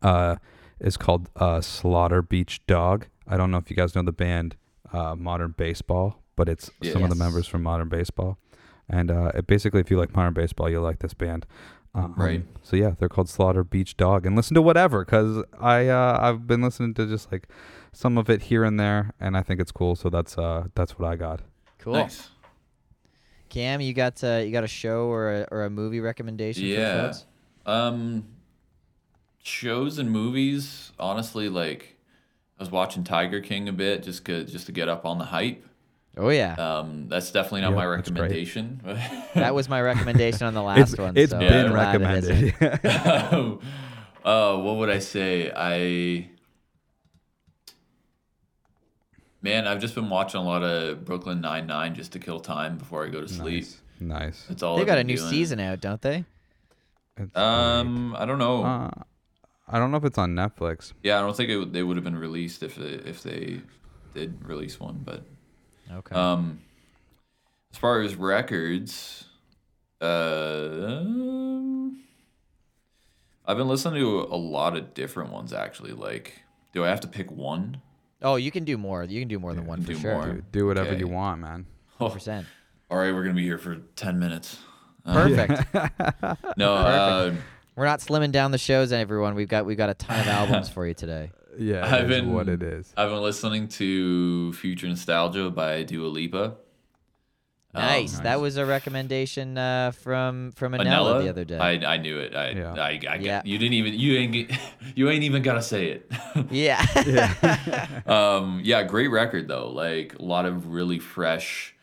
uh, 0.01 0.36
is 0.80 0.95
called 0.97 1.30
uh, 1.36 1.59
Slaughter 1.61 2.21
Beach 2.21 2.65
Dog. 2.67 3.07
I 3.27 3.38
don't 3.38 3.51
know 3.51 3.57
if 3.57 3.69
you 3.69 3.75
guys 3.75 3.95
know 3.95 4.01
the 4.03 4.11
band 4.11 4.55
uh, 4.93 5.15
Modern 5.15 5.53
Baseball, 5.57 6.21
but 6.36 6.47
it's 6.49 6.71
some 6.91 7.03
of 7.03 7.09
the 7.09 7.15
members 7.15 7.47
from 7.47 7.63
Modern 7.63 7.89
Baseball. 7.89 8.38
And 8.89 9.11
uh, 9.11 9.31
it 9.35 9.47
basically, 9.47 9.81
if 9.81 9.91
you 9.91 9.97
like 9.97 10.15
modern 10.15 10.33
baseball, 10.33 10.69
you'll 10.69 10.83
like 10.83 10.99
this 10.99 11.13
band. 11.13 11.45
Um, 11.93 12.13
Right. 12.17 12.43
So 12.61 12.75
yeah, 12.75 12.91
they're 12.97 13.09
called 13.09 13.29
Slaughter 13.29 13.63
Beach 13.63 13.97
Dog, 13.97 14.25
and 14.25 14.35
listen 14.35 14.55
to 14.55 14.61
whatever, 14.61 15.03
cause 15.05 15.43
I 15.59 15.87
uh, 15.87 16.17
I've 16.21 16.45
been 16.45 16.61
listening 16.61 16.93
to 16.95 17.07
just 17.07 17.31
like 17.31 17.47
some 17.93 18.17
of 18.17 18.29
it 18.29 18.43
here 18.43 18.63
and 18.63 18.79
there, 18.79 19.13
and 19.19 19.35
I 19.35 19.41
think 19.41 19.59
it's 19.59 19.71
cool. 19.71 19.95
So 19.95 20.09
that's 20.09 20.37
uh 20.37 20.65
that's 20.75 20.99
what 20.99 21.07
I 21.11 21.15
got. 21.15 21.41
cool. 21.79 21.93
Nice. 21.93 22.29
Cam, 23.49 23.81
you 23.81 23.93
got 23.93 24.23
uh, 24.23 24.37
you 24.45 24.51
got 24.51 24.63
a 24.63 24.67
show 24.67 25.05
or 25.07 25.33
a, 25.33 25.47
or 25.51 25.63
a 25.63 25.69
movie 25.69 25.99
recommendation? 25.99 26.65
Yeah. 26.65 27.07
folks? 27.07 27.25
Um, 27.65 28.25
shows 29.43 29.97
and 29.97 30.11
movies. 30.11 30.91
Honestly, 30.99 31.49
like 31.49 31.97
I 32.59 32.63
was 32.63 32.71
watching 32.71 33.03
Tiger 33.03 33.41
King 33.41 33.67
a 33.67 33.73
bit 33.73 34.03
just 34.03 34.25
to, 34.25 34.43
just 34.43 34.67
to 34.67 34.71
get 34.71 34.87
up 34.89 35.05
on 35.05 35.17
the 35.17 35.25
hype. 35.25 35.65
Oh 36.22 36.30
yeah, 36.30 36.55
Um, 36.55 37.07
that's 37.07 37.32
definitely 37.32 37.61
not 37.61 37.70
Yep, 37.70 37.78
my 37.78 37.86
recommendation. 37.86 38.82
that 39.36 39.55
was 39.55 39.70
my 39.70 39.82
recommendation 39.82 40.45
on 40.47 40.53
the 40.53 40.61
last 40.72 40.91
it's 40.91 40.99
one. 40.99 41.15
it's 41.17 41.32
so 41.32 41.39
been 41.39 41.67
I'm 41.67 41.72
glad 41.72 41.95
it 41.95 42.24
isn't. 42.24 42.61
recommended. 42.61 43.34
um, 43.34 43.59
uh, 44.26 44.57
what 44.57 44.76
would 44.78 44.89
I 44.89 44.99
say? 44.99 45.49
I 45.55 46.30
man, 49.41 49.67
I've 49.67 49.80
just 49.80 49.95
been 49.95 50.09
watching 50.09 50.41
a 50.41 50.43
lot 50.43 50.63
of 50.63 51.05
Brooklyn 51.05 51.41
Nine 51.41 51.67
Nine 51.67 51.95
just 51.95 52.11
to 52.13 52.20
kill 52.20 52.39
time 52.39 52.78
before 52.78 53.05
I 53.05 53.09
go 53.09 53.22
to 53.22 53.28
sleep. 53.28 53.63
nice, 53.63 53.82
nice. 53.99 54.45
That's 54.49 54.63
all. 54.63 54.76
They 54.76 54.82
I've 54.82 54.88
got 54.88 54.97
a 54.97 55.03
new 55.03 55.15
doing. 55.17 55.30
season 55.30 55.59
out, 55.59 55.80
don't 55.82 56.01
they? 56.01 56.26
It's 57.17 57.36
Um, 57.36 58.15
I 58.17 58.26
don't 58.26 58.39
know. 58.39 58.63
uh, 58.63 58.91
I 59.67 59.78
don't 59.80 59.91
know 59.91 59.97
if 59.97 60.03
it's 60.05 60.17
on 60.17 60.34
Netflix. 60.36 60.93
yeah, 61.03 61.17
I 61.17 61.22
don't 61.22 61.36
think 61.38 61.49
it, 61.49 61.74
they 61.74 61.84
would 61.84 61.95
have 61.97 62.03
been 62.03 62.17
released 62.17 62.63
if 62.63 62.76
they, 62.76 62.84
if 63.09 63.22
they 63.24 63.61
did 64.15 64.43
release 64.47 64.80
one. 64.80 65.01
But 65.03 65.24
Okay. 65.91 66.15
um, 66.15 66.59
as 67.71 67.77
far 67.77 68.01
as 68.01 68.15
records, 68.15 69.25
uh, 70.01 70.99
I've 73.45 73.57
been 73.57 73.67
listening 73.67 74.01
to 74.01 74.21
a 74.21 74.37
lot 74.37 74.77
of 74.77 74.93
different 74.93 75.31
ones 75.31 75.53
actually. 75.53 75.91
Like, 75.93 76.41
do 76.73 76.85
I 76.85 76.89
have 76.89 76.99
to 77.01 77.07
pick 77.07 77.31
one? 77.31 77.81
oh, 78.21 78.35
you 78.35 78.51
can 78.51 78.65
do 78.65 78.77
more. 78.77 79.03
You 79.05 79.21
can 79.21 79.29
do 79.29 79.39
more 79.39 79.53
than 79.53 79.65
one 79.65 79.81
for 79.81 79.93
do 79.93 79.99
sure. 79.99 80.13
more. 80.13 80.25
Do, 80.33 80.43
do 80.51 80.65
whatever 80.67 80.89
Okay. 80.89 80.99
you 80.99 81.07
want, 81.07 81.39
man. 81.41 81.65
Oh, 82.01 82.09
Percent. 82.09 82.45
all 82.91 82.97
right, 82.97 83.13
we're 83.13 83.23
gonna 83.23 83.33
be 83.35 83.43
here 83.43 83.57
for 83.57 83.77
ten 83.95 84.19
minutes. 84.19 84.57
Uh, 85.05 85.13
Perfect. 85.13 85.75
No, 86.57 86.73
uh, 86.75 87.33
We're 87.75 87.85
not 87.85 87.99
slimming 88.01 88.31
down 88.33 88.51
the 88.51 88.57
shows, 88.57 88.91
everyone. 88.91 89.35
We've 89.35 89.47
got 89.47 89.65
we've 89.65 89.77
got 89.77 89.89
a 89.89 89.93
ton 89.93 90.19
of 90.19 90.27
albums 90.39 90.69
for 90.69 90.85
you 90.85 90.93
today. 90.93 91.31
Yeah, 91.57 91.85
I've 91.95 92.07
been 92.07 92.33
what 92.33 92.47
it 92.49 92.61
is. 92.63 92.93
I've 92.95 93.09
been 93.09 93.21
listening 93.21 93.67
to 93.69 94.53
Future 94.53 94.87
Nostalgia 94.87 95.49
by 95.49 95.83
Dua 95.83 96.07
Lipa. 96.07 96.55
Um, 97.71 97.83
Nice. 97.83 98.13
nice. 98.13 98.21
That 98.23 98.41
was 98.41 98.57
a 98.57 98.65
recommendation 98.65 99.55
uh, 99.57 99.91
from 99.91 100.51
from 100.53 100.73
Anella, 100.73 100.77
Manila 100.85 101.21
the 101.23 101.29
other 101.29 101.45
day. 101.45 101.57
I, 101.57 101.93
I 101.93 101.97
knew 101.97 102.17
it. 102.17 102.33
I, 102.35 102.49
Yeah. 102.49 102.73
I, 102.73 102.89
I, 102.89 102.97
get- 102.97 103.21
Yeah. 103.21 103.41
You 103.45 103.57
didn't 103.59 103.73
even 103.73 103.93
you 103.93 104.17
ain't 104.17 104.51
you 104.95 105.09
ain't 105.09 105.23
even 105.23 105.43
gotta 105.43 105.61
say 105.61 105.87
it. 105.89 106.11
yeah. 106.49 106.83
um, 108.07 108.61
yeah, 108.63 108.81
great 108.83 109.09
record 109.09 109.47
though. 109.47 109.69
Like 109.69 110.15
a 110.17 110.23
lot 110.23 110.45
of 110.45 110.67
really 110.67 110.97
fresh 110.97 111.75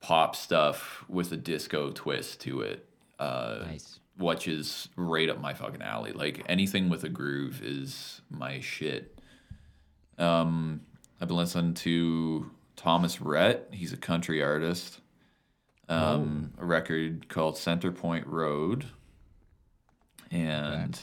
pop 0.00 0.36
stuff 0.36 1.04
with 1.08 1.32
a 1.32 1.36
disco 1.36 1.90
twist 1.92 2.40
to 2.42 2.60
it. 2.60 2.86
Uh, 3.18 3.60
nice. 3.66 4.00
Which 4.16 4.46
is 4.46 4.88
right 4.96 5.28
up 5.28 5.40
my 5.40 5.54
fucking 5.54 5.82
alley. 5.82 6.12
Like 6.12 6.44
anything 6.48 6.88
with 6.88 7.04
a 7.04 7.08
groove 7.08 7.62
is 7.62 8.20
my 8.30 8.60
shit. 8.60 9.18
Um, 10.18 10.82
I've 11.20 11.28
been 11.28 11.36
listening 11.36 11.74
to 11.74 12.50
Thomas 12.76 13.20
Rhett. 13.20 13.68
He's 13.72 13.92
a 13.92 13.96
country 13.96 14.42
artist. 14.42 15.00
Um, 15.88 16.54
a 16.58 16.64
record 16.64 17.28
called 17.28 17.58
Center 17.58 17.92
Point 17.92 18.26
Road, 18.26 18.86
and 20.30 20.98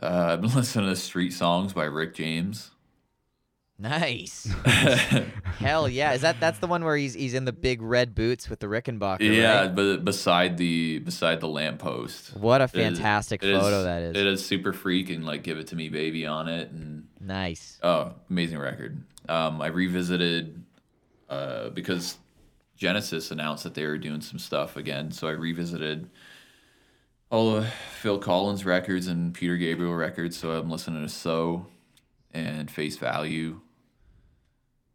uh, 0.00 0.32
I've 0.32 0.42
been 0.42 0.52
listening 0.54 0.90
to 0.90 0.96
Street 0.96 1.32
Songs 1.32 1.72
by 1.72 1.84
Rick 1.84 2.14
James. 2.14 2.72
Nice. 3.78 4.44
Hell 5.58 5.88
yeah. 5.88 6.12
Is 6.12 6.20
that 6.20 6.38
that's 6.38 6.60
the 6.60 6.66
one 6.68 6.84
where 6.84 6.96
he's 6.96 7.14
he's 7.14 7.34
in 7.34 7.44
the 7.44 7.52
big 7.52 7.82
red 7.82 8.14
boots 8.14 8.48
with 8.48 8.60
the 8.60 8.66
Rickenbacker? 8.68 9.20
yeah, 9.20 9.62
right? 9.62 9.74
but 9.74 10.04
beside 10.04 10.56
the 10.58 11.00
beside 11.00 11.40
the 11.40 11.48
lamppost. 11.48 12.36
What 12.36 12.60
a 12.60 12.68
fantastic 12.68 13.42
is- 13.42 13.58
photo 13.60 13.82
that 13.82 14.02
is. 14.02 14.16
It 14.16 14.26
is 14.26 14.44
super 14.46 14.72
freak 14.72 15.10
and 15.10 15.26
like 15.26 15.42
give 15.42 15.58
it 15.58 15.66
to 15.68 15.76
me 15.76 15.88
baby 15.88 16.24
on 16.24 16.48
it 16.48 16.70
and 16.70 17.08
Nice. 17.20 17.80
oh 17.82 18.14
amazing 18.30 18.58
record. 18.58 19.02
Um, 19.28 19.60
I 19.60 19.66
revisited 19.68 20.62
uh, 21.28 21.70
because 21.70 22.18
Genesis 22.76 23.30
announced 23.30 23.64
that 23.64 23.74
they 23.74 23.86
were 23.86 23.98
doing 23.98 24.20
some 24.20 24.38
stuff 24.38 24.76
again, 24.76 25.10
so 25.10 25.26
I 25.26 25.32
revisited 25.32 26.10
all 27.30 27.56
of 27.56 27.66
Phil 28.00 28.18
Collins 28.18 28.64
records 28.64 29.08
and 29.08 29.34
Peter 29.34 29.56
Gabriel 29.56 29.94
records. 29.94 30.36
So 30.36 30.52
I'm 30.52 30.70
listening 30.70 31.02
to 31.02 31.08
So 31.08 31.66
and 32.32 32.70
Face 32.70 32.96
Value. 32.98 33.60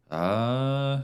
Uh, 0.10 1.02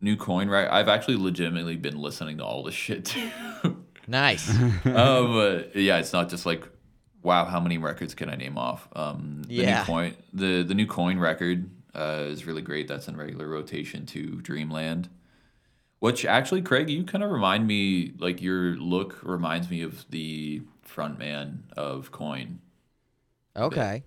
New 0.00 0.16
Coin 0.16 0.48
right? 0.48 0.68
I've 0.70 0.88
actually 0.88 1.16
legitimately 1.16 1.76
been 1.76 1.98
listening 1.98 2.38
to 2.38 2.44
all 2.44 2.62
this 2.62 2.74
shit 2.74 3.04
too. 3.06 3.30
Nice. 4.10 4.48
um, 4.86 5.34
but 5.34 5.76
yeah, 5.76 5.98
it's 5.98 6.14
not 6.14 6.30
just 6.30 6.46
like, 6.46 6.66
wow, 7.22 7.44
how 7.44 7.60
many 7.60 7.76
records 7.76 8.14
can 8.14 8.30
I 8.30 8.36
name 8.36 8.56
off? 8.56 8.88
Um, 8.96 9.42
the 9.52 9.62
Yeah. 9.62 9.80
new 9.80 9.84
coin, 9.84 10.14
the 10.32 10.62
the 10.62 10.74
new 10.74 10.86
coin 10.86 11.18
record 11.18 11.68
uh, 11.94 12.24
is 12.26 12.46
really 12.46 12.62
great. 12.62 12.88
That's 12.88 13.06
in 13.06 13.18
regular 13.18 13.46
rotation 13.46 14.06
to 14.06 14.40
Dreamland, 14.40 15.10
Which 16.00 16.24
actually, 16.24 16.62
Craig, 16.62 16.88
you 16.90 17.04
kind 17.04 17.24
of 17.24 17.30
remind 17.30 17.66
me 17.66 18.14
like 18.18 18.40
your 18.42 18.76
look 18.76 19.20
reminds 19.22 19.68
me 19.70 19.82
of 19.82 20.06
the 20.10 20.62
front 20.82 21.18
man 21.18 21.64
of 21.76 22.10
Coin. 22.12 22.60
Okay. 23.56 24.04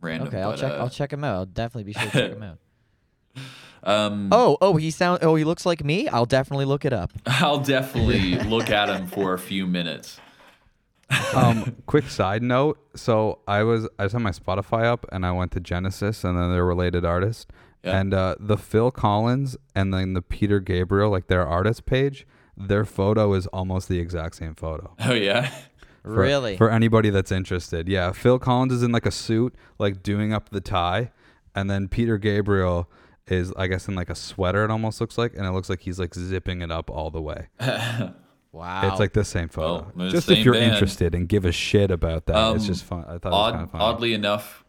Random. 0.00 0.28
Okay, 0.28 0.40
I'll 0.42 0.50
but, 0.52 0.60
check. 0.60 0.72
uh, 0.72 0.76
I'll 0.76 0.90
check 0.90 1.12
him 1.12 1.24
out. 1.24 1.34
I'll 1.34 1.46
definitely 1.46 1.84
be 1.84 1.92
sure 1.94 2.02
to 2.02 2.10
check 2.10 2.32
him 2.32 2.42
out. 2.42 2.58
Um, 3.82 4.28
Oh, 4.32 4.56
oh, 4.60 4.76
he 4.76 4.90
sound. 4.90 5.20
Oh, 5.22 5.36
he 5.36 5.44
looks 5.44 5.64
like 5.64 5.84
me. 5.84 6.08
I'll 6.08 6.26
definitely 6.26 6.64
look 6.64 6.84
it 6.84 6.92
up. 6.92 7.12
I'll 7.26 7.60
definitely 7.60 8.36
look 8.48 8.70
at 8.70 8.88
him 8.88 9.06
for 9.06 9.32
a 9.34 9.38
few 9.38 9.66
minutes. 9.66 10.20
um, 11.34 11.76
quick 11.86 12.08
side 12.08 12.42
note. 12.42 12.78
So 12.96 13.38
I 13.46 13.62
was 13.62 13.88
I 13.98 14.08
set 14.08 14.20
my 14.20 14.32
Spotify 14.32 14.84
up 14.84 15.06
and 15.12 15.24
I 15.24 15.30
went 15.32 15.52
to 15.52 15.60
Genesis 15.60 16.24
and 16.24 16.36
then 16.36 16.50
their 16.50 16.64
related 16.64 17.04
artists 17.04 17.46
Yeah. 17.84 18.00
and 18.00 18.12
uh, 18.12 18.34
the 18.40 18.56
Phil 18.56 18.90
Collins 18.90 19.56
and 19.74 19.94
then 19.94 20.14
the 20.14 20.22
Peter 20.22 20.58
Gabriel 20.58 21.10
like 21.10 21.28
their 21.28 21.46
artist 21.46 21.86
page. 21.86 22.26
Their 22.56 22.84
photo 22.84 23.34
is 23.34 23.46
almost 23.48 23.88
the 23.88 24.00
exact 24.00 24.34
same 24.34 24.54
photo. 24.56 24.94
Oh 24.98 25.12
yeah. 25.12 25.50
For- 26.06 26.20
really? 26.20 26.56
For 26.56 26.70
anybody 26.70 27.10
that's 27.10 27.30
interested, 27.32 27.88
yeah. 27.88 28.12
Phil 28.12 28.38
Collins 28.38 28.72
is 28.72 28.82
in 28.82 28.92
like 28.92 29.06
a 29.06 29.10
suit, 29.10 29.54
like 29.78 30.02
doing 30.02 30.32
up 30.32 30.48
the 30.50 30.60
tie, 30.60 31.10
and 31.54 31.68
then 31.70 31.88
Peter 31.88 32.16
Gabriel 32.18 32.90
is, 33.26 33.52
I 33.56 33.66
guess, 33.66 33.88
in 33.88 33.94
like 33.94 34.08
a 34.10 34.14
sweater. 34.14 34.64
It 34.64 34.70
almost 34.70 35.00
looks 35.00 35.18
like, 35.18 35.34
and 35.36 35.44
it 35.46 35.50
looks 35.50 35.68
like 35.68 35.80
he's 35.80 35.98
like 35.98 36.14
zipping 36.14 36.62
it 36.62 36.70
up 36.70 36.90
all 36.90 37.10
the 37.10 37.20
way. 37.20 37.48
wow. 38.52 38.88
It's 38.90 39.00
like 39.00 39.12
the 39.12 39.24
same 39.24 39.48
photo. 39.48 39.90
Well, 39.94 40.06
the 40.06 40.10
just 40.12 40.30
if 40.30 40.38
you're 40.44 40.54
band. 40.54 40.72
interested 40.74 41.14
and 41.14 41.28
give 41.28 41.44
a 41.44 41.52
shit 41.52 41.90
about 41.90 42.26
that, 42.26 42.54
it's 42.54 42.62
Um, 42.64 42.66
just 42.66 42.84
fun. 42.84 43.04
I 43.08 43.18
thought 43.18 43.28
it 43.28 43.30
was 43.30 43.32
Odd, 43.34 43.52
kind 43.54 43.64
of 43.68 43.74
oddly 43.74 44.14
enough, 44.14 44.64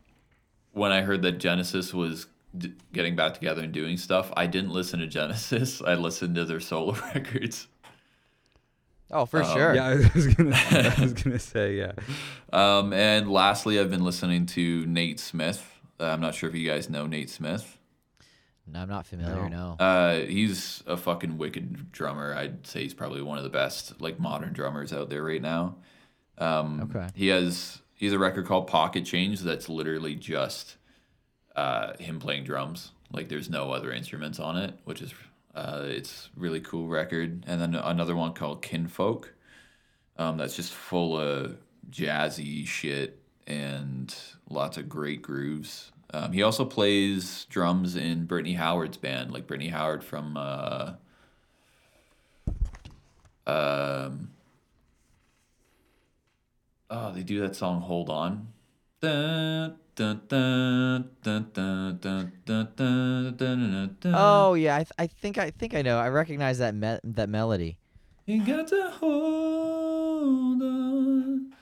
when 0.72 0.92
I 0.92 1.02
heard 1.02 1.22
that 1.24 1.34
Genesis 1.34 1.94
was 1.94 2.28
d- 2.58 2.74
getting 2.94 3.16
back 3.16 3.34
together 3.34 3.62
and 3.64 3.72
doing 3.72 3.98
stuff, 3.98 4.32
I 4.36 4.48
didn't 4.48 4.72
listen 4.72 5.00
to 5.00 5.08
Genesis. 5.08 5.82
I 5.86 5.94
listened 5.96 6.36
to 6.36 6.46
their 6.46 6.60
solo 6.60 6.94
records. 7.16 7.68
Oh, 9.12 9.26
for 9.26 9.44
um, 9.44 9.54
sure. 9.54 9.76
Yeah, 9.76 9.86
I 9.88 9.96
was 10.14 10.28
gonna, 10.28 10.56
I 10.56 10.96
was 11.02 11.14
gonna 11.24 11.40
say 11.40 11.76
yeah. 11.76 11.94
Um, 12.52 12.94
and 12.94 13.30
lastly, 13.32 13.80
I've 13.80 13.90
been 13.90 14.04
listening 14.04 14.46
to 14.48 14.86
Nate 14.86 15.20
Smith. 15.20 15.80
Uh, 16.00 16.06
I'm 16.06 16.22
not 16.22 16.36
sure 16.36 16.50
if 16.50 16.56
you 16.56 16.70
guys 16.70 16.90
know 16.90 17.08
Nate 17.08 17.30
Smith. 17.30 17.78
No, 18.70 18.82
I'm 18.82 18.90
not 18.90 19.06
familiar. 19.06 19.50
No. 19.50 19.78
Uh, 19.80 20.20
he's 20.20 20.84
a 20.86 20.98
fucking 20.98 21.38
wicked 21.38 21.92
drummer. 21.92 22.36
I'd 22.36 22.68
say 22.68 22.84
he's 22.84 22.94
probably 22.94 23.22
one 23.22 23.38
of 23.38 23.44
the 23.46 23.50
best 23.50 24.02
like 24.02 24.20
modern 24.20 24.52
drummers 24.54 24.92
out 24.92 25.10
there 25.10 25.24
right 25.24 25.42
now. 25.42 25.78
Um, 26.38 26.90
Okay. 26.94 27.08
He 27.16 27.28
has 27.28 27.82
he 27.96 28.06
has 28.06 28.14
a 28.14 28.20
record 28.20 28.46
called 28.46 28.68
Pocket 28.68 29.06
Change 29.06 29.40
that's 29.40 29.70
literally 29.70 30.16
just 30.16 30.76
uh, 31.56 31.94
him 31.98 32.20
playing 32.20 32.44
drums. 32.44 32.92
Like 33.12 33.30
there's 33.30 33.50
no 33.50 33.72
other 33.72 33.92
instruments 33.92 34.40
on 34.40 34.58
it, 34.58 34.74
which 34.84 35.02
is 35.02 35.14
uh, 35.58 35.84
it's 35.86 36.30
really 36.36 36.60
cool 36.60 36.88
record. 36.88 37.44
And 37.48 37.60
then 37.60 37.74
another 37.74 38.16
one 38.16 38.34
called 38.34 38.62
Kinfolk. 38.62 39.34
Um, 40.18 40.38
that's 40.38 40.56
just 40.56 40.72
full 40.72 41.20
of 41.20 41.58
jazzy 41.90 42.68
shit 42.68 43.20
and 43.48 44.14
lots 44.50 44.78
of 44.78 44.88
great 44.88 45.24
grooves. 45.24 45.92
Um, 46.14 46.32
he 46.32 46.44
also 46.44 46.64
plays 46.64 47.46
drums 47.50 47.96
in 47.96 48.26
Brittany 48.26 48.54
Howard's 48.54 48.98
band, 48.98 49.32
like 49.32 49.48
Brittany 49.48 49.70
Howard 49.70 50.04
from 50.04 50.38
uh, 50.38 50.94
um, 53.48 54.30
oh, 56.90 57.12
they 57.14 57.24
do 57.24 57.42
that 57.42 57.56
song 57.56 57.82
"Hold 57.82 58.10
On." 58.10 58.48
Oh 64.16 64.54
yeah, 64.54 64.76
I, 64.76 64.80
th- 64.80 64.92
I 64.98 65.08
think 65.08 65.38
I 65.38 65.52
think 65.52 65.74
I 65.76 65.82
know. 65.82 65.98
I 65.98 66.10
recognize 66.10 66.60
that 66.60 66.76
me- 66.76 67.00
that 67.04 67.30
melody. 67.30 67.78
You 68.26 68.44
got 68.46 68.68
to 68.68 68.90
hold 68.92 70.62
on. 70.62 71.54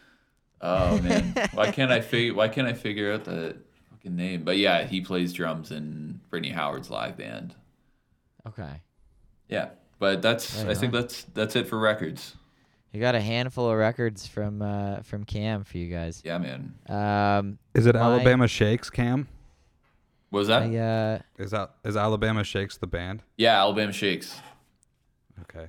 Oh 0.62 1.00
man, 1.02 1.34
why 1.54 1.72
can't 1.72 1.92
I 1.92 2.02
figure? 2.02 2.34
Why 2.34 2.48
can't 2.48 2.68
I 2.68 2.74
figure 2.74 3.14
out 3.14 3.24
the 3.26 3.58
fucking 3.92 4.16
name? 4.16 4.44
But 4.44 4.58
yeah, 4.58 4.86
he 4.86 5.02
plays 5.02 5.32
drums 5.34 5.72
in 5.72 6.20
Brittany 6.30 6.54
Howard's 6.54 6.90
live 6.90 7.18
band. 7.18 7.56
Okay. 8.48 8.82
Yeah, 9.48 9.70
but 10.00 10.22
that's. 10.22 10.58
Right 10.58 10.70
I 10.70 10.74
think 10.74 10.92
that's 10.92 11.24
that's 11.34 11.56
it 11.56 11.68
for 11.68 11.80
records. 11.80 12.36
You 12.96 13.02
got 13.02 13.14
a 13.14 13.20
handful 13.20 13.70
of 13.70 13.76
records 13.78 14.26
from 14.26 14.62
uh, 14.62 15.02
from 15.02 15.26
Cam 15.26 15.66
for 15.66 15.78
you 15.78 15.94
guys. 15.94 16.22
Yeah, 16.24 16.38
man. 16.38 16.74
Um, 16.88 17.60
Is 17.74 17.88
it 17.88 17.96
My- 17.96 18.00
Alabama 18.00 18.48
Shakes, 18.48 18.90
Cam? 18.90 19.28
What 20.30 20.40
was 20.40 20.48
that? 20.48 20.62
I, 20.64 20.78
uh, 20.78 21.20
Is 21.38 21.52
that 21.52 21.72
is 21.84 21.98
Alabama 21.98 22.46
Shakes 22.46 22.78
the 22.78 22.88
band? 22.88 23.22
yeah, 23.36 23.60
Alabama 23.60 23.92
Shakes. 23.92 24.40
Okay. 25.42 25.68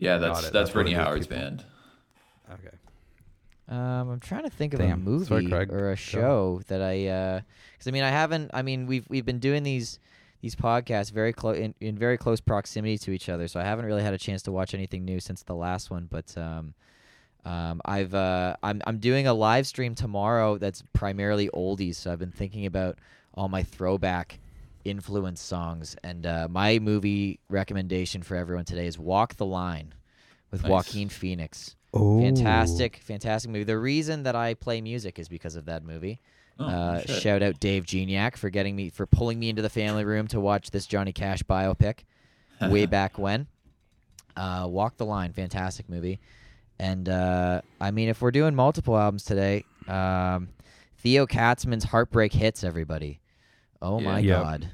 Yeah, 0.00 0.18
that's 0.18 0.40
that's, 0.40 0.50
That's 0.50 0.70
what 0.70 0.74
Brittany 0.74 0.96
Howard's 0.96 1.28
people. 1.28 1.40
band. 1.42 1.64
Okay. 2.52 2.76
Um, 3.68 4.10
I'm 4.10 4.18
trying 4.20 4.42
to 4.42 4.50
think 4.50 4.74
of 4.74 4.80
a 4.80 4.96
movie 4.96 5.26
Sorry, 5.26 5.68
or 5.70 5.90
a 5.90 5.92
Go. 5.92 5.94
show 5.94 6.60
that 6.66 6.82
I, 6.82 7.44
because 7.74 7.86
I 7.86 7.92
mean, 7.92 8.02
I 8.02 8.10
haven't. 8.10 8.50
I 8.52 8.62
mean, 8.62 8.88
we've 8.88 9.06
we've 9.08 9.24
been 9.24 9.38
doing 9.38 9.62
these 9.62 10.00
these 10.40 10.56
podcasts 10.56 11.10
very 11.12 11.32
close 11.32 11.58
in, 11.58 11.74
in 11.80 11.98
very 11.98 12.16
close 12.16 12.40
proximity 12.40 12.98
to 12.98 13.10
each 13.10 13.28
other, 13.28 13.48
so 13.48 13.60
I 13.60 13.64
haven't 13.64 13.84
really 13.84 14.02
had 14.02 14.14
a 14.14 14.18
chance 14.18 14.42
to 14.42 14.52
watch 14.52 14.74
anything 14.74 15.04
new 15.04 15.20
since 15.20 15.42
the 15.42 15.54
last 15.54 15.90
one. 15.90 16.08
But 16.10 16.36
um, 16.38 16.74
um, 17.44 17.80
I've 17.84 18.14
uh, 18.14 18.56
I'm 18.62 18.82
I'm 18.86 18.98
doing 18.98 19.26
a 19.26 19.34
live 19.34 19.66
stream 19.66 19.94
tomorrow 19.94 20.58
that's 20.58 20.82
primarily 20.92 21.48
oldies, 21.54 21.96
so 21.96 22.12
I've 22.12 22.18
been 22.18 22.32
thinking 22.32 22.66
about 22.66 22.98
all 23.34 23.48
my 23.48 23.62
throwback 23.62 24.38
influence 24.84 25.40
songs, 25.42 25.96
and 26.02 26.24
uh, 26.26 26.48
my 26.50 26.78
movie 26.78 27.38
recommendation 27.48 28.22
for 28.22 28.34
everyone 28.36 28.64
today 28.64 28.86
is 28.86 28.98
Walk 28.98 29.36
the 29.36 29.46
Line 29.46 29.94
with 30.50 30.62
Nice. 30.62 30.70
Joaquin 30.70 31.08
Phoenix. 31.08 31.76
Oh, 31.92 32.20
Fantastic, 32.20 32.96
fantastic 33.02 33.50
movie. 33.50 33.64
The 33.64 33.78
reason 33.78 34.22
that 34.22 34.36
I 34.36 34.54
play 34.54 34.80
music 34.80 35.18
is 35.18 35.28
because 35.28 35.56
of 35.56 35.66
that 35.66 35.82
movie. 35.84 36.20
Oh, 36.60 36.66
uh, 36.66 37.00
shit. 37.00 37.22
shout 37.22 37.42
out 37.42 37.58
Dave 37.58 37.84
Geniac 37.86 38.36
for 38.36 38.50
getting 38.50 38.76
me 38.76 38.90
for 38.90 39.06
pulling 39.06 39.38
me 39.38 39.48
into 39.48 39.62
the 39.62 39.70
family 39.70 40.04
room 40.04 40.26
to 40.28 40.38
watch 40.40 40.70
this 40.70 40.86
Johnny 40.86 41.12
Cash 41.12 41.42
biopic 41.44 42.00
way 42.62 42.84
back 42.86 43.18
when. 43.18 43.46
Uh, 44.36 44.66
Walk 44.68 44.96
the 44.96 45.06
Line, 45.06 45.32
fantastic 45.32 45.88
movie. 45.88 46.20
And 46.78 47.08
uh, 47.08 47.62
I 47.80 47.90
mean, 47.90 48.08
if 48.08 48.22
we're 48.22 48.30
doing 48.30 48.54
multiple 48.54 48.96
albums 48.96 49.24
today, 49.24 49.64
um, 49.88 50.48
Theo 50.98 51.26
Katzman's 51.26 51.84
Heartbreak 51.84 52.32
Hits, 52.32 52.62
everybody. 52.64 53.20
Oh 53.82 53.98
my 54.00 54.18
Yeah. 54.18 54.34
god. 54.42 54.68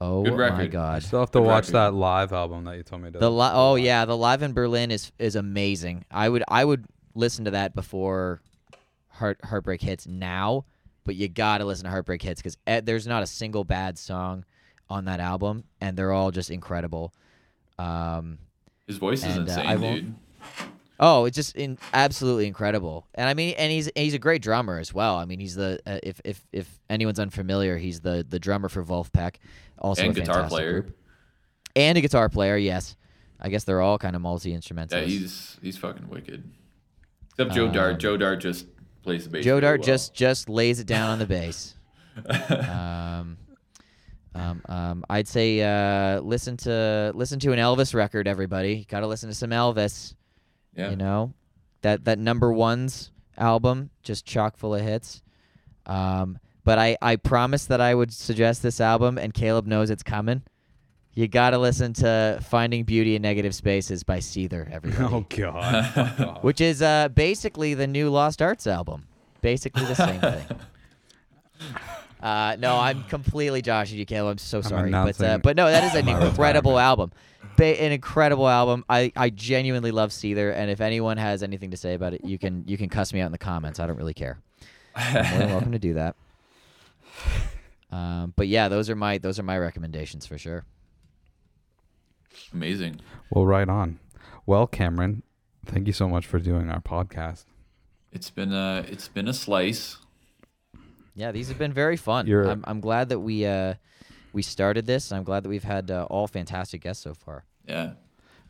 Oh 0.00 0.22
Good 0.24 0.32
my 0.32 0.38
record. 0.38 0.60
I 0.60 0.66
god. 0.66 1.02
still 1.02 1.20
have 1.20 1.30
to 1.32 1.38
Good 1.40 1.46
watch 1.46 1.64
record. 1.68 1.72
that 1.74 1.94
live 1.94 2.32
album 2.32 2.64
that 2.64 2.76
you 2.76 2.82
told 2.82 3.02
me 3.02 3.10
to. 3.10 3.18
The 3.18 3.30
li- 3.30 3.50
oh 3.52 3.76
yeah, 3.76 4.04
the 4.04 4.16
live 4.16 4.42
in 4.42 4.52
Berlin 4.52 4.90
is 4.90 5.10
is 5.18 5.36
amazing. 5.36 6.04
I 6.10 6.28
would 6.28 6.44
I 6.48 6.64
would 6.64 6.84
listen 7.14 7.44
to 7.46 7.52
that 7.52 7.74
before 7.74 8.42
Heart 9.08 9.40
Heartbreak 9.44 9.80
Hits 9.80 10.06
now, 10.06 10.64
but 11.04 11.14
you 11.16 11.28
gotta 11.28 11.64
listen 11.64 11.84
to 11.84 11.90
Heartbreak 11.90 12.22
Hits 12.22 12.40
because 12.42 12.56
there's 12.84 13.06
not 13.06 13.22
a 13.22 13.26
single 13.26 13.64
bad 13.64 13.98
song 13.98 14.44
on 14.90 15.04
that 15.06 15.20
album, 15.20 15.64
and 15.80 15.96
they're 15.96 16.12
all 16.12 16.30
just 16.30 16.50
incredible. 16.50 17.12
Um, 17.78 18.38
His 18.86 18.98
voice 18.98 19.24
is 19.24 19.36
and, 19.36 19.48
uh, 19.48 19.52
insane, 19.52 19.80
won't- 19.80 20.04
dude. 20.04 20.14
oh, 21.00 21.24
it's 21.24 21.34
just 21.34 21.56
in, 21.56 21.78
absolutely 21.92 22.46
incredible. 22.46 23.06
And 23.14 23.28
I 23.28 23.34
mean, 23.34 23.54
and 23.58 23.72
he's 23.72 23.90
he's 23.96 24.14
a 24.14 24.18
great 24.18 24.42
drummer 24.42 24.78
as 24.78 24.92
well. 24.94 25.16
I 25.16 25.24
mean, 25.24 25.40
he's 25.40 25.54
the 25.54 25.80
uh, 25.86 25.98
if 26.02 26.20
if 26.24 26.46
if 26.52 26.80
anyone's 26.90 27.18
unfamiliar, 27.18 27.78
he's 27.78 28.00
the 28.00 28.24
the 28.28 28.38
drummer 28.38 28.68
for 28.68 28.84
Vulfpeck, 28.84 29.36
also 29.78 30.02
And 30.02 30.16
a 30.16 30.20
guitar 30.20 30.48
player. 30.48 30.82
group. 30.82 30.96
and 31.76 31.98
a 31.98 32.00
guitar 32.00 32.28
player. 32.28 32.56
Yes, 32.56 32.96
I 33.40 33.48
guess 33.48 33.64
they're 33.64 33.80
all 33.80 33.98
kind 33.98 34.14
of 34.14 34.22
multi 34.22 34.50
Yeah, 34.50 35.00
he's 35.00 35.58
he's 35.62 35.76
fucking 35.76 36.08
wicked. 36.08 36.44
Except 37.30 37.52
Joe 37.52 37.68
Dart. 37.68 37.94
Um, 37.94 37.98
Joe 37.98 38.16
Dart 38.16 38.40
just 38.40 38.66
plays 39.04 39.24
the 39.24 39.30
bass. 39.30 39.44
Joe 39.44 39.60
Dart 39.60 39.80
well. 39.80 39.86
just 39.86 40.14
just 40.14 40.48
lays 40.48 40.80
it 40.80 40.86
down 40.86 41.10
on 41.10 41.18
the 41.18 41.26
bass. 41.26 41.76
um, 42.50 43.36
um, 44.34 44.62
um, 44.68 45.04
I'd 45.08 45.28
say 45.28 45.62
uh, 45.62 46.20
listen 46.20 46.56
to 46.58 47.12
listen 47.14 47.38
to 47.40 47.52
an 47.52 47.58
Elvis 47.58 47.94
record, 47.94 48.26
everybody. 48.26 48.74
You 48.74 48.84
Got 48.86 49.00
to 49.00 49.06
listen 49.06 49.28
to 49.28 49.34
some 49.34 49.50
Elvis. 49.50 50.14
yeah. 50.76 50.90
You 50.90 50.96
know, 50.96 51.34
that 51.82 52.04
that 52.06 52.18
number 52.18 52.52
ones 52.52 53.12
album 53.36 53.90
just 54.02 54.24
chock 54.26 54.56
full 54.56 54.74
of 54.74 54.80
hits. 54.80 55.22
Um, 55.86 56.38
but 56.64 56.78
I 56.78 56.96
I 57.00 57.16
promised 57.16 57.68
that 57.68 57.80
I 57.80 57.94
would 57.94 58.12
suggest 58.12 58.62
this 58.62 58.80
album, 58.80 59.18
and 59.18 59.32
Caleb 59.32 59.66
knows 59.66 59.90
it's 59.90 60.02
coming. 60.02 60.42
You 61.14 61.28
got 61.28 61.50
to 61.50 61.58
listen 61.58 61.92
to 61.94 62.40
"Finding 62.42 62.84
Beauty 62.84 63.14
in 63.14 63.22
Negative 63.22 63.54
Spaces" 63.54 64.02
by 64.02 64.18
Seether, 64.18 64.70
everybody. 64.70 65.04
oh 65.14 65.26
god. 65.28 66.38
Which 66.42 66.60
is 66.60 66.82
uh, 66.82 67.08
basically 67.08 67.74
the 67.74 67.86
new 67.86 68.10
Lost 68.10 68.42
Arts 68.42 68.66
album. 68.66 69.04
Basically 69.40 69.84
the 69.84 69.94
same 69.94 70.20
thing. 70.20 70.44
Uh, 72.20 72.56
no, 72.58 72.78
I'm 72.78 73.04
completely 73.04 73.60
joshing 73.60 73.98
you, 73.98 74.06
Caleb. 74.06 74.32
I'm 74.32 74.38
so 74.38 74.62
sorry, 74.62 74.90
but 74.90 75.22
uh, 75.22 75.36
but 75.36 75.56
no, 75.58 75.70
that 75.70 75.84
is 75.84 75.94
an 75.94 76.08
incredible 76.08 76.78
album. 76.78 77.12
Ba- 77.58 77.78
an 77.82 77.92
incredible 77.92 78.48
album. 78.48 78.82
I, 78.88 79.12
I 79.14 79.28
genuinely 79.28 79.90
love 79.90 80.08
Seether, 80.08 80.54
and 80.54 80.70
if 80.70 80.80
anyone 80.80 81.18
has 81.18 81.42
anything 81.42 81.70
to 81.72 81.76
say 81.76 81.92
about 81.92 82.14
it, 82.14 82.24
you 82.24 82.38
can 82.38 82.64
you 82.66 82.78
can 82.78 82.88
cuss 82.88 83.12
me 83.12 83.20
out 83.20 83.26
in 83.26 83.32
the 83.32 83.36
comments. 83.38 83.78
I 83.78 83.86
don't 83.86 83.98
really 83.98 84.14
care. 84.14 84.38
You're 85.12 85.22
more 85.22 85.38
than 85.38 85.50
welcome 85.50 85.72
to 85.72 85.78
do 85.78 85.94
that. 85.94 86.16
Um, 87.92 88.32
but 88.34 88.48
yeah, 88.48 88.68
those 88.68 88.90
are 88.90 88.96
my 88.96 89.18
those 89.18 89.38
are 89.38 89.44
my 89.44 89.56
recommendations 89.56 90.26
for 90.26 90.36
sure. 90.36 90.64
Amazing. 92.52 93.00
Well, 93.30 93.46
right 93.46 93.68
on. 93.68 93.98
Well, 94.46 94.66
Cameron, 94.66 95.22
thank 95.66 95.86
you 95.86 95.92
so 95.92 96.08
much 96.08 96.26
for 96.26 96.38
doing 96.38 96.68
our 96.70 96.80
podcast. 96.80 97.44
It's 98.12 98.30
been 98.30 98.52
a 98.52 98.84
it's 98.88 99.08
been 99.08 99.28
a 99.28 99.32
slice. 99.34 99.96
Yeah, 101.14 101.32
these 101.32 101.48
have 101.48 101.58
been 101.58 101.72
very 101.72 101.96
fun. 101.96 102.26
You're- 102.26 102.50
I'm, 102.50 102.64
I'm 102.66 102.80
glad 102.80 103.08
that 103.10 103.20
we 103.20 103.46
uh, 103.46 103.74
we 104.32 104.42
started 104.42 104.86
this. 104.86 105.12
I'm 105.12 105.24
glad 105.24 105.44
that 105.44 105.48
we've 105.48 105.64
had 105.64 105.90
uh, 105.90 106.04
all 106.10 106.26
fantastic 106.26 106.82
guests 106.82 107.02
so 107.02 107.14
far. 107.14 107.44
Yeah. 107.66 107.92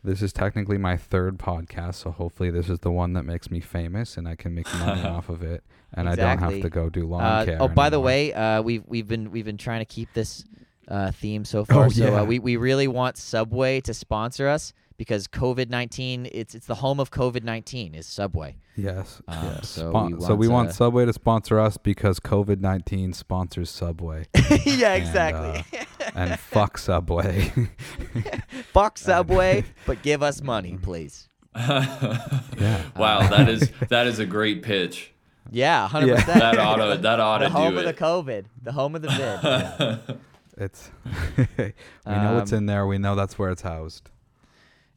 This 0.03 0.21
is 0.21 0.31
technically 0.31 0.77
my 0.77 0.97
third 0.97 1.39
podcast, 1.39 1.95
so 1.95 2.11
hopefully 2.11 2.51
this 2.51 2.69
is 2.69 2.77
the 2.79 2.91
one 2.91 3.13
that 3.13 3.23
makes 3.23 3.49
me 3.49 3.59
famous 3.59 4.17
and 4.17 4.27
I 4.27 4.35
can 4.35 4.53
make 4.53 4.71
money 4.75 5.01
off 5.15 5.29
of 5.29 5.41
it, 5.41 5.63
and 5.93 6.07
I 6.07 6.13
don't 6.15 6.37
have 6.37 6.61
to 6.61 6.69
go 6.69 6.89
do 6.89 7.07
lawn 7.07 7.23
Uh, 7.23 7.45
care. 7.45 7.57
oh, 7.59 7.67
by 7.67 7.89
the 7.89 7.99
way, 7.99 8.31
uh, 8.31 8.61
we've 8.61 8.83
we've 8.85 9.07
been 9.07 9.31
we've 9.31 9.45
been 9.45 9.57
trying 9.57 9.79
to 9.79 9.85
keep 9.85 10.13
this 10.13 10.43
uh, 10.87 11.11
theme 11.11 11.45
so 11.45 11.65
far. 11.65 11.85
Oh, 11.85 11.89
so 11.89 12.03
yeah. 12.05 12.21
uh, 12.21 12.25
we 12.25 12.39
we 12.39 12.57
really 12.57 12.87
want 12.87 13.17
Subway 13.17 13.81
to 13.81 13.93
sponsor 13.93 14.47
us 14.47 14.73
because 14.97 15.27
COVID 15.27 15.69
nineteen. 15.69 16.27
It's 16.31 16.53
it's 16.55 16.67
the 16.67 16.75
home 16.75 16.99
of 16.99 17.11
COVID 17.11 17.43
nineteen 17.43 17.95
is 17.95 18.05
Subway. 18.07 18.55
yes, 18.75 19.21
Um, 19.27 19.45
yes. 19.45 19.69
so 19.69 19.89
Spon- 19.89 20.15
we 20.17 20.21
so 20.25 20.35
we 20.35 20.47
want 20.47 20.67
want 20.67 20.75
Subway 20.75 21.05
to 21.05 21.13
sponsor 21.13 21.59
us 21.59 21.77
because 21.77 22.19
COVID 22.19 22.59
nineteen 22.59 23.13
sponsors 23.13 23.69
Subway, 23.69 24.25
yeah, 24.65 24.93
And, 24.93 25.03
exactly. 25.03 25.81
and 26.15 26.39
fuck 26.39 26.77
Subway. 26.77 27.51
Fuck 28.73 28.97
Subway, 28.97 29.63
but 29.85 30.01
give 30.01 30.21
us 30.21 30.41
money, 30.41 30.77
please. 30.81 31.29
yeah, 31.55 32.81
Wow, 32.97 33.27
that 33.29 33.47
is 33.49 33.71
that 33.89 34.07
is 34.07 34.19
a 34.19 34.25
great 34.25 34.61
pitch. 34.61 35.13
Yeah, 35.51 35.87
hundred 35.87 36.07
Yeah. 36.09 36.15
percent. 36.15 36.39
That 36.39 36.57
oughta 36.59 36.97
that 37.01 37.19
oughta 37.19 37.45
the 37.45 37.49
home 37.51 37.73
do 37.73 37.79
of 37.79 37.85
the. 37.85 37.93
COVID, 37.93 38.45
the 38.61 38.71
home 38.73 38.95
of 38.95 39.01
the 39.03 39.09
vid. 39.09 40.17
It's 40.57 40.89
we 41.37 41.73
know 42.05 42.35
what's 42.35 42.51
Um, 42.53 42.59
in 42.59 42.65
there. 42.65 42.85
We 42.87 42.97
know 42.97 43.15
that's 43.15 43.37
where 43.37 43.49
it's 43.49 43.61
housed. 43.61 44.09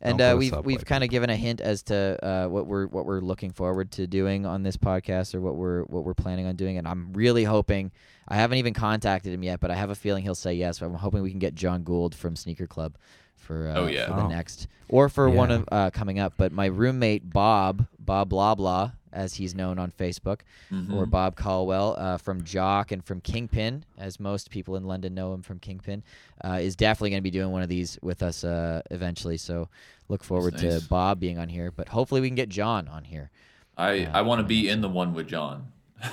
And 0.00 0.18
Don't 0.18 0.28
uh, 0.28 0.30
put 0.30 0.34
a 0.34 0.38
we've 0.38 0.50
Subway 0.50 0.66
we've 0.74 0.84
kind 0.84 1.02
of 1.02 1.10
given 1.10 1.28
a 1.28 1.34
hint 1.34 1.60
as 1.60 1.82
to 1.84 2.18
uh, 2.24 2.46
what 2.48 2.66
we're 2.66 2.86
what 2.86 3.04
we're 3.04 3.20
looking 3.20 3.50
forward 3.50 3.90
to 3.92 4.06
doing 4.06 4.46
on 4.46 4.62
this 4.62 4.76
podcast 4.76 5.34
or 5.34 5.40
what 5.40 5.56
we're 5.56 5.82
what 5.84 6.04
we're 6.04 6.14
planning 6.14 6.46
on 6.46 6.54
doing. 6.54 6.78
And 6.78 6.86
I'm 6.86 7.12
really 7.12 7.42
hoping 7.44 7.90
I 8.28 8.36
haven't 8.36 8.58
even 8.58 8.74
contacted 8.74 9.32
him 9.32 9.42
yet, 9.42 9.58
but 9.58 9.72
I 9.72 9.74
have 9.74 9.90
a 9.90 9.96
feeling 9.96 10.22
he'll 10.22 10.36
say 10.36 10.54
yes. 10.54 10.78
But 10.78 10.86
I'm 10.86 10.94
hoping 10.94 11.22
we 11.22 11.30
can 11.30 11.40
get 11.40 11.56
John 11.56 11.82
Gould 11.82 12.14
from 12.14 12.36
Sneaker 12.36 12.68
Club 12.68 12.96
for 13.34 13.68
uh, 13.68 13.74
Oh, 13.74 13.86
yeah. 13.86 14.06
for 14.06 14.14
the 14.14 14.22
Oh. 14.22 14.28
next 14.28 14.68
or 14.88 15.08
for 15.08 15.28
one 15.28 15.50
Yeah. 15.50 15.56
of 15.56 15.68
uh, 15.72 15.90
coming 15.90 16.20
up. 16.20 16.34
But 16.36 16.52
my 16.52 16.66
roommate 16.66 17.28
Bob 17.32 17.86
Bob 18.08 18.30
Blah 18.30 18.54
Blah, 18.54 18.90
as 19.12 19.34
he's 19.34 19.54
known 19.54 19.78
on 19.78 19.92
Facebook, 19.92 20.40
Mm-hmm. 20.72 20.94
or 20.94 21.06
Bob 21.06 21.36
Caldwell 21.36 21.94
uh, 21.98 22.16
from 22.16 22.42
Jock 22.42 22.90
and 22.90 23.04
from 23.04 23.20
Kingpin, 23.20 23.84
as 23.98 24.18
most 24.18 24.50
people 24.50 24.76
in 24.76 24.84
London 24.84 25.14
know 25.14 25.32
him 25.34 25.42
from 25.42 25.58
Kingpin, 25.58 26.02
uh, 26.44 26.58
is 26.60 26.74
definitely 26.74 27.10
going 27.10 27.20
to 27.20 27.22
be 27.22 27.30
doing 27.30 27.52
one 27.52 27.62
of 27.62 27.68
these 27.68 27.98
with 28.02 28.22
us 28.22 28.44
uh, 28.44 28.80
eventually. 28.90 29.36
So 29.36 29.68
look 30.08 30.24
forward 30.24 30.54
nice. 30.62 30.82
to 30.82 30.88
Bob 30.88 31.20
being 31.20 31.38
on 31.38 31.48
here, 31.48 31.70
but 31.70 31.88
hopefully 31.88 32.20
we 32.20 32.28
can 32.28 32.34
get 32.36 32.48
John 32.48 32.88
on 32.88 33.04
here. 33.04 33.30
I 33.76 34.06
I 34.06 34.22
want 34.22 34.40
to 34.40 34.44
be 34.44 34.68
in 34.68 34.80
the 34.80 34.88
one 34.88 35.14
with 35.14 35.28
John. 35.28 35.70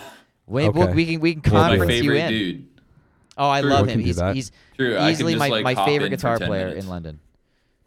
We, 0.48 0.68
Okay. 0.68 0.94
we 0.94 1.06
can 1.08 1.20
we 1.22 1.34
can 1.34 1.44
He's 1.44 1.54
my 1.54 1.70
conference 1.70 2.04
you 2.04 2.14
in. 2.14 2.30
dude. 2.30 2.68
Oh, 3.36 3.50
I 3.50 3.62
True. 3.62 3.70
love 3.72 3.88
him. 3.88 4.00
He's 4.00 4.22
he's 4.34 4.52
True. 4.78 4.96
Easily 5.08 5.34
just, 5.34 5.40
my, 5.40 5.48
like, 5.50 5.64
my 5.64 5.74
favorite 5.86 6.10
guitar 6.12 6.38
player 6.38 6.68
minutes. 6.68 6.84
in 6.86 6.90
London. 6.90 7.20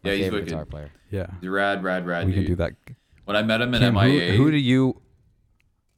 My 0.02 0.10
Yeah, 0.10 0.16
he's 0.16 0.24
favorite 0.26 0.38
wicked. 0.40 0.48
guitar 0.48 0.64
player. 0.64 0.90
Yeah, 1.10 1.26
He's 1.40 1.48
rad, 1.50 1.84
rad, 1.84 2.04
rad. 2.04 2.26
we 2.26 2.32
dude. 2.32 2.46
can 2.46 2.52
do 2.52 2.56
that. 2.56 2.72
When 3.28 3.36
I 3.36 3.42
met 3.42 3.60
him 3.60 3.74
in 3.74 3.92
MIA, 3.92 4.32
who 4.38 4.50
do 4.50 4.56
you? 4.56 5.02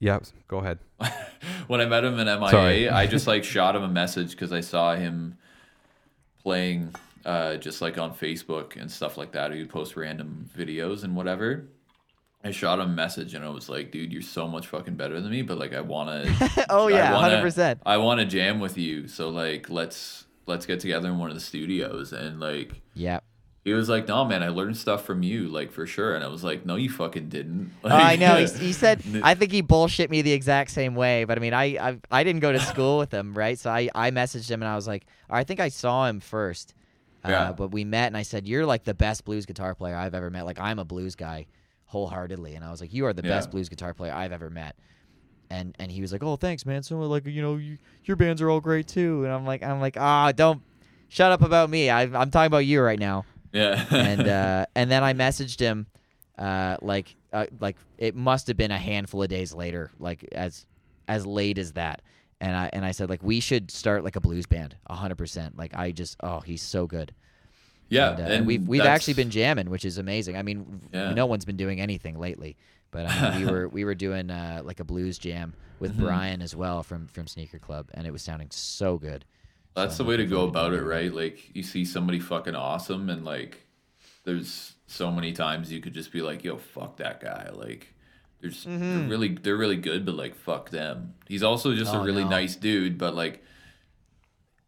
Yeah, 0.01 0.19
go 0.49 0.59
ahead. 0.59 0.81
when 1.69 1.81
I 1.81 1.87
met 1.87 2.03
him 2.03 2.19
in 2.19 2.27
MIA, 2.27 2.51
Sorry. 2.51 2.89
I 2.89 3.07
just 3.07 3.29
like 3.29 3.45
shot 3.55 3.77
him 3.77 3.85
a 3.85 3.89
message 3.89 4.33
because 4.33 4.53
I 4.53 4.63
saw 4.63 4.97
him 4.97 5.39
playing 6.43 6.93
uh, 7.25 7.55
just 7.59 7.83
like 7.83 7.99
on 7.99 8.17
Facebook 8.17 8.75
and 8.75 8.91
stuff 8.91 9.17
like 9.17 9.31
that. 9.31 9.53
He 9.53 9.61
would 9.61 9.71
post 9.71 9.95
random 9.95 10.51
videos 10.59 11.05
and 11.05 11.15
whatever. 11.15 11.69
I 12.43 12.51
shot 12.51 12.81
him 12.81 12.87
a 12.87 12.93
message 12.93 13.35
and 13.35 13.45
I 13.45 13.51
was 13.51 13.69
like, 13.69 13.93
dude, 13.93 14.13
you're 14.13 14.23
so 14.23 14.49
much 14.49 14.67
fucking 14.67 14.97
better 14.97 15.21
than 15.21 15.31
me, 15.31 15.43
but 15.43 15.57
like 15.57 15.73
I 15.73 15.83
wanna 15.83 16.25
Oh 16.69 16.89
yeah, 16.89 17.15
hundred 17.17 17.43
percent. 17.43 17.81
I 17.87 17.99
wanna 17.99 18.25
jam 18.25 18.59
with 18.59 18.77
you. 18.77 19.07
So 19.07 19.29
like 19.29 19.71
let's 19.71 20.25
let's 20.47 20.67
get 20.67 20.81
together 20.81 21.09
in 21.09 21.19
one 21.19 21.29
of 21.29 21.37
the 21.37 21.41
studios 21.41 22.13
and 22.13 22.41
like 22.41 22.73
Yeah. 22.95 23.21
He 23.71 23.75
was 23.75 23.89
like, 23.89 24.09
No 24.09 24.25
man, 24.25 24.43
I 24.43 24.49
learned 24.49 24.77
stuff 24.77 25.05
from 25.05 25.23
you, 25.23 25.49
like 25.49 25.71
for 25.71 25.87
sure. 25.87 26.15
And 26.15 26.25
I 26.25 26.29
was 26.29 26.43
like, 26.45 26.67
No, 26.67 26.77
you 26.77 26.91
fucking 26.91 27.29
didn't. 27.29 27.73
Oh, 27.85 27.89
I 27.89 28.17
know. 28.17 28.37
He, 28.37 28.47
he 28.67 28.73
said. 28.73 29.03
I 29.23 29.35
think 29.35 29.53
he 29.53 29.61
bullshit 29.61 30.11
me 30.11 30.23
the 30.23 30.33
exact 30.33 30.71
same 30.71 30.95
way. 30.95 31.25
But 31.25 31.39
I 31.39 31.41
mean, 31.41 31.55
I 31.55 31.65
I, 31.91 31.99
I 32.11 32.25
didn't 32.25 32.41
go 32.41 32.53
to 32.53 32.61
school 32.61 32.99
with 32.99 33.13
him, 33.13 33.33
right? 33.35 33.59
So 33.59 33.71
I, 33.71 33.89
I 33.95 34.11
messaged 34.11 34.51
him 34.51 34.63
and 34.63 34.69
I 34.69 34.75
was 34.77 34.87
like, 34.89 35.07
I 35.29 35.45
think 35.45 35.61
I 35.61 35.69
saw 35.69 36.07
him 36.07 36.21
first. 36.21 36.75
Uh, 37.25 37.29
Yeah. 37.31 37.53
But 37.53 37.69
we 37.69 37.85
met 37.85 38.09
and 38.09 38.17
I 38.17 38.23
said, 38.23 38.47
you're 38.49 38.67
like 38.67 38.85
the 38.85 38.95
best 38.95 39.25
blues 39.25 39.47
guitar 39.47 39.75
player 39.75 39.95
I've 39.97 40.15
ever 40.15 40.31
met. 40.31 40.45
Like 40.47 40.59
I'm 40.59 40.79
a 40.79 40.85
blues 40.85 41.15
guy, 41.15 41.47
wholeheartedly. 41.87 42.55
And 42.55 42.65
I 42.65 42.71
was 42.71 42.81
like, 42.81 42.93
you 42.93 43.07
are 43.07 43.13
the 43.13 43.23
best 43.23 43.51
blues 43.51 43.69
guitar 43.69 43.95
player 43.95 44.13
I've 44.13 44.33
ever 44.33 44.51
met. 44.51 44.75
And 45.51 45.75
and 45.79 45.91
he 45.91 46.01
was 46.01 46.13
like, 46.13 46.23
oh 46.23 46.37
thanks 46.37 46.65
man. 46.67 46.83
So 46.83 46.99
like 47.01 47.27
you 47.27 47.43
know 47.43 47.57
you, 47.57 47.79
your 48.05 48.17
bands 48.17 48.41
are 48.43 48.51
all 48.51 48.61
great 48.61 48.87
too. 48.89 49.25
And 49.25 49.33
I'm 49.33 49.45
like 49.45 49.63
I'm 49.63 49.81
like 49.81 49.97
ah 49.99 50.33
don't 50.33 50.63
shut 51.09 51.33
up 51.33 51.43
about 51.43 51.69
me. 51.71 51.91
I, 51.91 52.03
I'm 52.03 52.31
talking 52.31 52.47
about 52.47 52.59
you 52.67 52.81
right 52.81 52.99
now 52.99 53.25
Yeah. 53.53 53.85
and 53.91 54.21
uh, 54.29 54.67
and 54.75 54.91
then 54.91 55.03
I 55.03 55.13
messaged 55.15 55.61
him, 55.61 55.87
uh, 56.39 56.77
like 56.83 57.17
uh, 57.33 57.47
like 57.61 57.77
it 57.99 58.15
must 58.15 58.47
have 58.49 58.57
been 58.57 58.71
a 58.71 58.79
handful 58.79 59.23
of 59.23 59.29
days 59.29 59.53
later, 59.55 59.91
like 59.99 60.27
as 60.33 60.67
as 61.09 61.27
late 61.27 61.59
as 61.59 61.73
that. 61.73 62.03
And 62.41 62.57
I 62.57 62.71
and 62.73 62.85
I 62.85 62.93
said 62.93 63.11
like 63.11 63.23
we 63.23 63.41
should 63.41 63.71
start 63.71 64.05
like 64.05 64.17
a 64.17 64.21
blues 64.21 64.47
band, 64.47 64.77
hundred 64.89 65.17
percent. 65.19 65.59
Like 65.59 65.75
I 65.77 65.91
just 65.93 66.17
oh 66.23 66.41
he's 66.41 66.63
so 66.63 66.87
good. 66.87 67.13
yeah. 67.89 68.13
and, 68.13 68.21
uh, 68.21 68.25
and 68.25 68.47
we've 68.47 68.67
we've 68.67 68.79
that's- 68.81 68.95
actually 68.95 69.15
been 69.15 69.31
jamming, 69.31 69.69
which 69.69 69.85
is 69.85 69.99
amazing. 69.99 70.37
I 70.37 70.43
mean, 70.43 70.81
Yeah. 70.93 71.13
no 71.13 71.27
one's 71.27 71.45
been 71.45 71.57
doing 71.59 71.81
anything 71.81 72.19
lately, 72.19 72.57
but 72.93 73.07
I 73.07 73.37
mean, 73.39 73.47
we 73.47 73.53
were 73.53 73.69
we 73.77 73.85
were 73.85 73.95
doing 73.95 74.31
uh, 74.31 74.63
like 74.65 74.81
a 74.81 74.85
blues 74.85 75.19
jam 75.19 75.55
with 75.81 75.93
Mm-hmm. 75.93 76.05
Brian 76.05 76.43
as 76.43 76.55
well 76.57 76.83
from 76.83 77.07
from 77.09 77.27
Sneaker 77.27 77.59
Club, 77.59 77.89
and 77.95 78.07
it 78.07 78.11
was 78.13 78.23
sounding 78.23 78.49
so 78.51 78.97
good. 78.97 79.25
That's 79.75 79.97
So 79.97 80.03
the 80.03 80.09
way 80.09 80.17
to 80.17 80.27
go 80.27 80.45
about 80.45 80.73
it, 80.73 80.83
right? 80.83 81.13
Like 81.15 81.55
you 81.55 81.63
see 81.63 81.85
somebody 81.85 82.19
fucking 82.21 82.55
awesome, 82.55 83.09
and 83.09 83.25
like 83.25 83.67
there's 84.25 84.75
so 84.87 85.11
many 85.11 85.33
times 85.33 85.71
you 85.73 85.81
could 85.81 85.95
just 85.95 86.13
be 86.13 86.23
like, 86.23 86.43
"Yo, 86.45 86.57
fuck 86.59 86.97
that 86.99 87.21
guy." 87.21 87.51
Like 87.53 87.95
there's 88.41 88.65
Mm-hmm. 88.67 88.81
they're 89.01 89.09
really 89.09 89.29
they're 89.29 89.57
really 89.57 89.77
good, 89.77 90.05
but 90.05 90.17
like 90.17 90.35
fuck 90.35 90.71
them. 90.71 91.15
He's 91.29 91.43
also 91.43 91.75
just 91.75 91.95
Oh, 91.95 92.01
a 92.01 92.05
really 92.05 92.25
no. 92.25 92.31
nice 92.31 92.57
dude, 92.57 92.99
but 92.99 93.15
like 93.15 93.43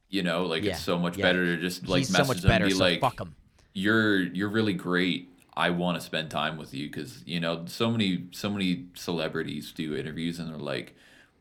you 0.08 0.22
know, 0.22 0.44
like 0.46 0.62
Yeah, 0.62 0.72
it's 0.72 0.82
so 0.82 0.98
much 0.98 1.16
yeah. 1.16 1.22
better 1.22 1.56
to 1.56 1.60
just 1.60 1.88
like 1.88 2.00
he's 2.00 2.08
so 2.10 2.18
message 2.18 2.36
much 2.36 2.42
better. 2.46 2.64
and 2.64 2.72
be 2.72 2.76
so 2.78 2.84
like, 2.84 3.00
fuck 3.00 3.20
him. 3.20 3.34
"You're 3.72 4.20
you're 4.22 4.48
really 4.50 4.74
great." 4.74 5.28
I 5.54 5.68
want 5.68 5.98
to 5.98 6.00
spend 6.00 6.30
time 6.30 6.56
with 6.56 6.72
you 6.72 6.86
because 6.88 7.22
you 7.26 7.38
know 7.38 7.64
so 7.66 7.90
many 7.90 8.24
so 8.32 8.48
many 8.48 8.86
celebrities 8.94 9.70
do 9.72 9.94
interviews 9.94 10.38
and 10.38 10.48
they're 10.48 10.56
like, 10.56 10.94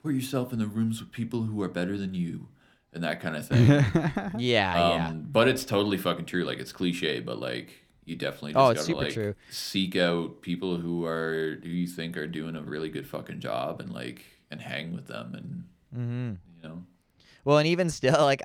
"Put 0.04 0.14
yourself 0.16 0.52
in 0.52 0.60
the 0.60 0.68
rooms 0.68 1.00
with 1.00 1.12
people 1.14 1.44
who 1.44 1.62
are 1.62 1.70
better 1.70 1.98
than 1.98 2.14
you," 2.14 2.48
and 2.94 3.04
that 3.04 3.20
kind 3.22 3.36
of 3.36 3.48
thing. 3.48 3.68
Yeah, 3.68 4.34
yeah. 4.38 5.08
Um, 5.10 5.28
But 5.32 5.48
it's 5.48 5.66
totally 5.66 5.98
fucking 5.98 6.26
true. 6.26 6.44
Like 6.44 6.60
it's 6.60 6.72
cliche, 6.72 7.20
but 7.20 7.40
like 7.40 7.72
you 8.06 8.16
definitely 8.16 8.54
just 8.54 8.58
Oh, 8.60 8.68
gotta 8.70 8.80
it's 8.80 8.86
super 8.86 9.04
like 9.04 9.14
true. 9.14 9.36
seek 9.50 9.96
out 9.96 10.42
people 10.42 10.78
who 10.78 11.06
are 11.06 11.60
who 11.64 11.70
you 11.70 11.88
think 11.88 12.18
are 12.18 12.28
doing 12.28 12.56
a 12.56 12.62
really 12.62 12.90
good 12.90 13.08
fucking 13.08 13.40
job 13.40 13.80
and 13.80 13.92
like 13.94 14.26
and 14.50 14.60
hang 14.62 14.94
with 14.94 15.08
them 15.08 15.34
and 15.36 15.64
Mm-hmm. 15.96 16.30
you 16.64 16.70
know. 16.70 16.84
Well, 17.44 17.58
and 17.58 17.68
even 17.68 17.90
still, 17.90 18.14
like 18.24 18.42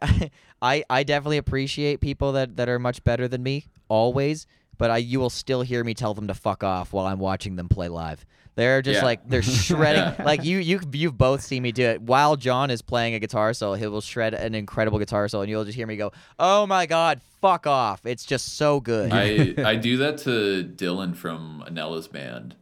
I, 0.62 0.85
I 0.90 1.02
definitely 1.02 1.36
appreciate 1.39 2.01
people 2.01 2.32
that, 2.32 2.56
that 2.56 2.68
are 2.68 2.78
much 2.78 3.05
better 3.05 3.28
than 3.28 3.43
me 3.43 3.66
always. 3.89 4.47
But 4.78 4.90
I, 4.90 4.98
you 4.98 5.20
will 5.20 5.31
still 5.31 5.62
hear 5.62 5.82
me 5.85 5.94
tell 5.94 6.12
them 6.12 6.27
to 6.28 6.35
fuck 6.35 6.62
off 6.62 6.93
while 6.93 7.06
I'm 7.06 7.18
watching 7.18 7.56
them 7.56 7.68
play 7.68 7.89
live. 7.89 8.27
They're 8.57 8.83
just 8.83 8.99
Yeah. 9.01 9.05
like 9.05 9.28
they're 9.28 9.43
shredding. 9.43 10.03
Yeah. 10.03 10.23
Like 10.24 10.45
you, 10.45 10.59
you, 10.59 10.81
you've 10.93 11.16
both 11.16 11.43
seen 11.43 11.62
me 11.62 11.70
do 11.73 11.85
it. 11.85 12.03
While 12.03 12.37
John 12.37 12.70
is 12.70 12.83
playing 12.83 13.15
a 13.15 13.19
guitar 13.20 13.53
solo, 13.55 13.74
he 13.74 13.87
will 13.87 14.01
shred 14.01 14.35
an 14.35 14.55
incredible 14.55 14.99
guitar 14.99 15.28
solo, 15.28 15.43
and 15.43 15.51
you'll 15.51 15.65
just 15.65 15.77
hear 15.77 15.87
me 15.87 15.97
go, 15.97 16.11
"Oh 16.39 16.66
my 16.66 16.87
god, 16.87 17.20
fuck 17.41 17.66
off!" 17.66 18.05
It's 18.05 18.24
just 18.24 18.57
so 18.57 18.81
good. 18.81 19.12
I 19.12 19.55
I 19.65 19.77
do 19.89 19.99
that 19.99 20.19
to 20.19 20.65
Dylan 20.65 21.15
from 21.15 21.62
Anella's 21.69 22.09
band, 22.09 22.57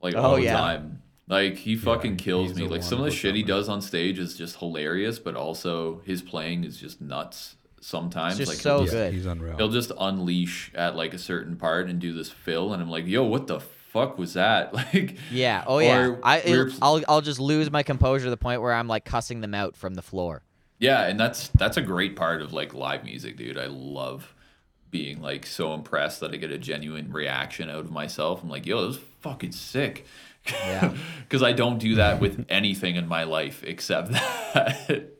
like 0.00 0.14
Oh, 0.14 0.22
all 0.22 0.36
the 0.36 0.42
yeah. 0.44 0.56
time. 0.56 1.02
Like 1.28 1.56
he 1.56 1.76
fucking 1.76 2.16
kills 2.16 2.54
me. 2.54 2.66
Like 2.66 2.82
some 2.82 2.92
of 2.94 2.98
the 2.98 3.02
wonderful 3.02 3.16
shit 3.18 3.34
he 3.34 3.42
does 3.42 3.68
on 3.68 3.82
stage 3.82 4.18
is 4.18 4.34
just 4.34 4.56
hilarious, 4.60 5.18
but 5.18 5.34
also 5.36 6.00
his 6.06 6.22
playing 6.22 6.64
is 6.64 6.78
just 6.78 7.00
nuts. 7.02 7.56
Sometimes 7.80 8.36
just 8.38 8.48
like 8.50 8.58
so 8.58 8.78
he'll 8.78 8.86
yeah, 8.86 8.90
good. 8.92 9.12
He's 9.14 9.26
unreal. 9.26 9.56
he'll 9.56 9.68
just 9.68 9.92
unleash 10.00 10.72
at 10.74 10.96
like 10.96 11.12
a 11.12 11.18
certain 11.18 11.56
part 11.56 11.88
and 11.88 12.00
do 12.00 12.12
this 12.12 12.28
fill 12.28 12.72
and 12.72 12.82
i'm 12.82 12.90
like 12.90 13.06
yo 13.06 13.22
what 13.22 13.46
the 13.46 13.60
fuck 13.88 14.18
was 14.18 14.34
that 14.34 14.72
like 14.94 15.16
yeah. 15.30 15.64
Oh 15.66 15.78
yeah. 15.78 16.14
I, 16.22 16.42
we 16.46 16.56
were 16.56 16.66
it'll- 16.68 16.78
I'll, 16.84 17.02
I'll 17.08 17.20
just 17.20 17.40
lose 17.40 17.70
my 17.70 17.82
composure 17.82 18.24
to 18.24 18.30
the 18.30 18.36
point 18.36 18.60
where 18.62 18.72
I'm 18.72 18.86
like 18.88 19.04
cussing 19.04 19.40
them 19.40 19.54
out 19.54 19.76
from 19.76 19.94
the 19.94 20.02
floor. 20.02 20.42
yeah 20.78 21.06
and 21.06 21.18
that's 21.18 21.48
that's 21.48 21.76
a 21.76 21.82
great 21.82 22.14
part 22.16 22.40
of 22.42 22.52
like 22.52 22.72
live 22.74 23.02
music 23.04 23.36
dude 23.36 23.58
i 23.58 23.66
love 23.66 24.32
being 24.92 25.20
like 25.20 25.44
so 25.44 25.74
impressed 25.74 26.20
that 26.20 26.32
i 26.32 26.36
get 26.36 26.52
a 26.52 26.58
genuine 26.58 27.10
reaction 27.12 27.68
out 27.68 27.80
of 27.80 27.90
myself 27.90 28.42
i'm 28.42 28.48
like 28.48 28.64
yo 28.64 28.80
that 28.80 28.86
was 28.86 28.98
fucking 29.20 29.50
sick 29.52 30.06
Yeah. 30.46 30.94
because 31.24 31.42
i 31.42 31.52
don't 31.52 31.78
do 31.78 31.96
that 31.96 32.20
with 32.20 32.46
anything 32.48 32.94
in 32.96 33.08
my 33.08 33.24
life 33.24 33.64
except 33.64 34.12
that 34.54 35.10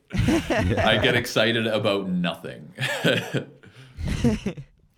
i 0.93 0.99
get 1.03 1.17
excited 1.17 1.67
about 1.67 2.09
nothing 2.09 2.73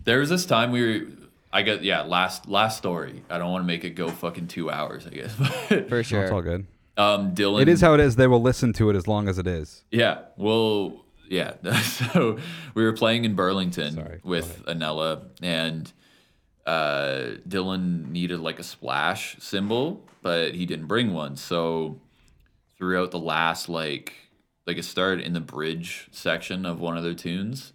There 0.03 0.19
was 0.19 0.29
this 0.29 0.45
time 0.45 0.71
we 0.71 0.81
were. 0.81 1.07
I 1.53 1.63
got 1.63 1.83
yeah. 1.83 2.01
Last 2.03 2.47
last 2.47 2.77
story. 2.77 3.23
I 3.29 3.37
don't 3.37 3.51
want 3.51 3.63
to 3.63 3.67
make 3.67 3.83
it 3.83 3.91
go 3.91 4.09
fucking 4.09 4.47
two 4.47 4.69
hours. 4.69 5.05
I 5.07 5.09
guess. 5.11 5.35
But, 5.69 5.89
For 5.89 5.99
It's 5.99 6.11
all 6.13 6.27
sure. 6.27 6.41
good. 6.41 6.67
um, 6.97 7.33
Dylan. 7.35 7.61
It 7.61 7.67
is 7.67 7.81
how 7.81 7.93
it 7.93 7.99
is. 7.99 8.15
They 8.15 8.27
will 8.27 8.41
listen 8.41 8.73
to 8.73 8.89
it 8.89 8.95
as 8.95 9.07
long 9.07 9.27
as 9.27 9.37
it 9.37 9.47
is. 9.47 9.83
Yeah. 9.91 10.19
Well, 10.37 11.05
yeah. 11.29 11.53
so 11.81 12.37
we 12.73 12.83
were 12.83 12.93
playing 12.93 13.25
in 13.25 13.35
Burlington 13.35 13.93
Sorry, 13.95 14.19
with 14.23 14.63
Anella, 14.65 15.23
and 15.41 15.91
uh, 16.65 17.37
Dylan 17.47 18.09
needed 18.11 18.39
like 18.39 18.59
a 18.59 18.63
splash 18.63 19.35
cymbal, 19.39 20.05
but 20.21 20.53
he 20.55 20.65
didn't 20.65 20.85
bring 20.87 21.13
one. 21.13 21.35
So 21.35 21.99
throughout 22.77 23.11
the 23.11 23.19
last 23.19 23.69
like 23.69 24.13
like 24.67 24.77
it 24.77 24.83
started 24.85 25.25
in 25.25 25.33
the 25.33 25.39
bridge 25.41 26.07
section 26.11 26.65
of 26.65 26.79
one 26.79 26.97
of 26.97 27.03
their 27.03 27.13
tunes, 27.15 27.73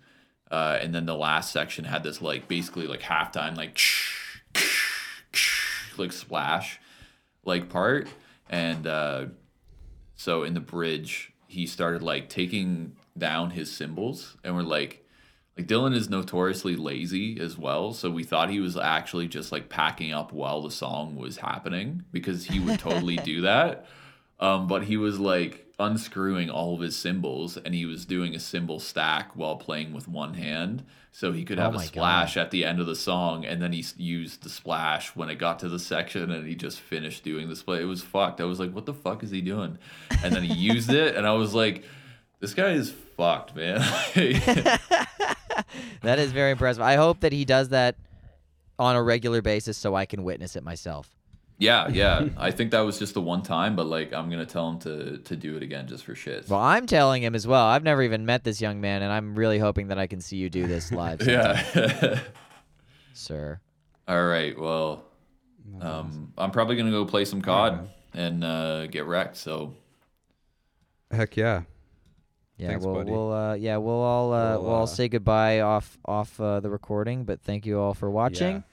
uh, 0.50 0.78
and 0.80 0.94
then 0.94 1.06
the 1.06 1.16
last 1.16 1.52
section 1.52 1.84
had 1.84 2.02
this 2.02 2.22
like 2.22 2.48
basically 2.48 2.86
like 2.86 3.00
halftime 3.00 3.56
like 3.56 3.80
like 5.98 6.12
splash 6.12 6.80
like 7.44 7.68
part, 7.68 8.08
and 8.50 8.86
uh, 8.86 9.26
so 10.14 10.42
in 10.42 10.54
the 10.54 10.60
bridge 10.60 11.32
he 11.46 11.66
started 11.66 12.02
like 12.02 12.28
taking 12.28 12.96
down 13.16 13.50
his 13.50 13.72
cymbals. 13.72 14.36
And 14.44 14.54
we're 14.54 14.62
like 14.62 15.04
like 15.56 15.66
Dylan 15.66 15.94
is 15.94 16.10
notoriously 16.10 16.76
lazy 16.76 17.40
as 17.40 17.56
well. 17.56 17.94
So 17.94 18.10
we 18.10 18.24
thought 18.24 18.50
he 18.50 18.60
was 18.60 18.76
actually 18.76 19.26
just 19.28 19.52
like 19.52 19.68
packing 19.70 20.12
up 20.12 20.32
while 20.32 20.60
the 20.60 20.70
song 20.70 21.16
was 21.16 21.38
happening 21.38 22.04
because 22.12 22.44
he 22.44 22.60
would 22.60 22.78
totally 22.78 23.16
do 23.16 23.40
that. 23.42 23.86
Um, 24.38 24.66
but 24.66 24.84
he 24.84 24.98
was 24.98 25.18
like 25.18 25.65
unscrewing 25.78 26.48
all 26.48 26.74
of 26.74 26.80
his 26.80 26.96
cymbals 26.96 27.56
and 27.58 27.74
he 27.74 27.84
was 27.84 28.06
doing 28.06 28.34
a 28.34 28.40
cymbal 28.40 28.80
stack 28.80 29.36
while 29.36 29.56
playing 29.56 29.92
with 29.92 30.08
one 30.08 30.34
hand. 30.34 30.84
So 31.12 31.32
he 31.32 31.44
could 31.44 31.58
Oh 31.58 31.62
have 31.62 31.74
a 31.74 31.78
my 31.78 31.84
splash 31.84 32.36
at 32.36 32.50
the 32.50 32.64
end 32.64 32.80
of 32.80 32.86
the 32.86 32.96
song 32.96 33.44
and 33.44 33.60
then 33.60 33.72
he 33.72 33.84
used 33.96 34.42
the 34.42 34.48
splash 34.48 35.14
when 35.14 35.28
it 35.28 35.36
got 35.36 35.58
to 35.60 35.68
the 35.68 35.78
section 35.78 36.30
and 36.30 36.46
he 36.46 36.54
just 36.54 36.80
finished 36.80 37.24
doing 37.24 37.48
the 37.48 37.56
split 37.56 37.82
it 37.82 37.86
was 37.86 38.02
fucked. 38.02 38.40
I 38.40 38.44
was 38.44 38.58
like 38.60 38.72
what 38.72 38.86
the 38.86 38.94
fuck 38.94 39.22
is 39.22 39.30
he 39.30 39.40
doing? 39.40 39.78
And 40.22 40.34
then 40.34 40.42
he 40.42 40.54
used 40.72 40.90
it 40.90 41.14
and 41.16 41.26
i 41.26 41.32
was 41.32 41.54
like 41.54 41.84
this 42.40 42.54
guy 42.54 42.70
is 42.70 42.90
fucked 42.90 43.54
man. 43.56 43.80
That 46.02 46.18
is 46.18 46.32
very 46.32 46.52
impressive. 46.52 46.82
I 46.82 46.94
hope 46.94 47.20
that 47.20 47.32
he 47.32 47.44
does 47.44 47.70
that 47.70 47.96
on 48.78 48.94
a 48.96 49.02
regular 49.02 49.42
basis 49.42 49.76
so 49.76 49.94
I 49.94 50.06
can 50.06 50.22
witness 50.22 50.54
it 50.54 50.62
myself. 50.62 51.10
Yeah 51.58 51.88
yeah 51.92 52.28
i 52.36 52.50
think 52.50 52.70
that 52.70 52.80
was 52.80 52.98
just 52.98 53.14
the 53.14 53.20
one 53.20 53.42
time 53.42 53.74
but 53.76 53.86
like 53.86 54.12
i'm 54.12 54.28
gonna 54.30 54.44
tell 54.46 54.68
him 54.70 54.78
to 54.78 55.18
to 55.18 55.34
do 55.36 55.56
it 55.56 55.62
again 55.62 55.86
just 55.86 56.04
for 56.04 56.14
shit 56.14 56.48
Well, 56.48 56.60
I'm 56.60 56.86
telling 56.86 57.22
him 57.22 57.34
as 57.34 57.46
well. 57.46 57.64
I've 57.64 57.82
never 57.82 58.02
even 58.02 58.26
met 58.26 58.44
this 58.44 58.60
young 58.60 58.80
man, 58.80 59.02
and 59.02 59.10
I'm 59.12 59.34
really 59.34 59.58
hoping 59.58 59.88
that 59.88 59.98
I 59.98 60.06
can 60.06 60.20
see 60.20 60.36
you 60.36 60.50
do 60.50 60.66
this 60.66 60.92
live, 60.92 61.22
yeah 61.26 62.20
sir. 63.14 63.60
all 64.08 64.24
right 64.26 64.58
well 64.58 65.04
um 65.80 66.32
i'm 66.38 66.50
probably 66.50 66.76
gonna 66.76 66.90
go 66.90 67.04
play 67.04 67.24
some 67.24 67.42
cod 67.42 67.88
and 68.14 68.44
uh 68.44 68.86
get 68.86 69.04
wrecked 69.06 69.36
so 69.36 69.74
Heck 71.10 71.36
yeah. 71.36 71.62
Yeah, 72.58 72.68
Thanks, 72.68 72.84
we'll, 72.86 72.94
buddy. 72.94 73.10
we'll 73.10 73.32
uh, 73.32 73.54
yeah, 73.54 73.76
we'll 73.76 73.94
all 73.94 74.32
uh, 74.32 74.52
We'll, 74.54 74.62
we'll 74.62 74.72
all 74.74 74.82
uh, 74.84 74.86
say 74.86 75.08
goodbye 75.08 75.60
off 75.60 75.98
off 76.06 76.40
uh, 76.40 76.58
the 76.60 76.70
recording, 76.70 77.24
but 77.24 77.40
thank 77.42 77.66
you 77.66 77.78
all 77.78 77.92
for 77.94 78.10
watching. 78.10 78.64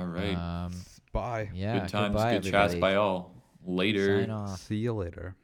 All 0.00 0.06
right 0.06 0.36
Um, 0.36 0.72
Bye. 1.12 1.50
yeah, 1.54 1.80
good 1.80 1.88
times 1.88 2.14
goodbye, 2.14 2.32
good 2.34 2.44
chats 2.44 2.74
everybody. 2.74 2.80
by 2.80 2.94
all 2.96 3.34
later 3.64 4.20
Sign 4.20 4.30
off. 4.30 4.60
See 4.60 4.76
you 4.76 4.92
later. 4.94 5.36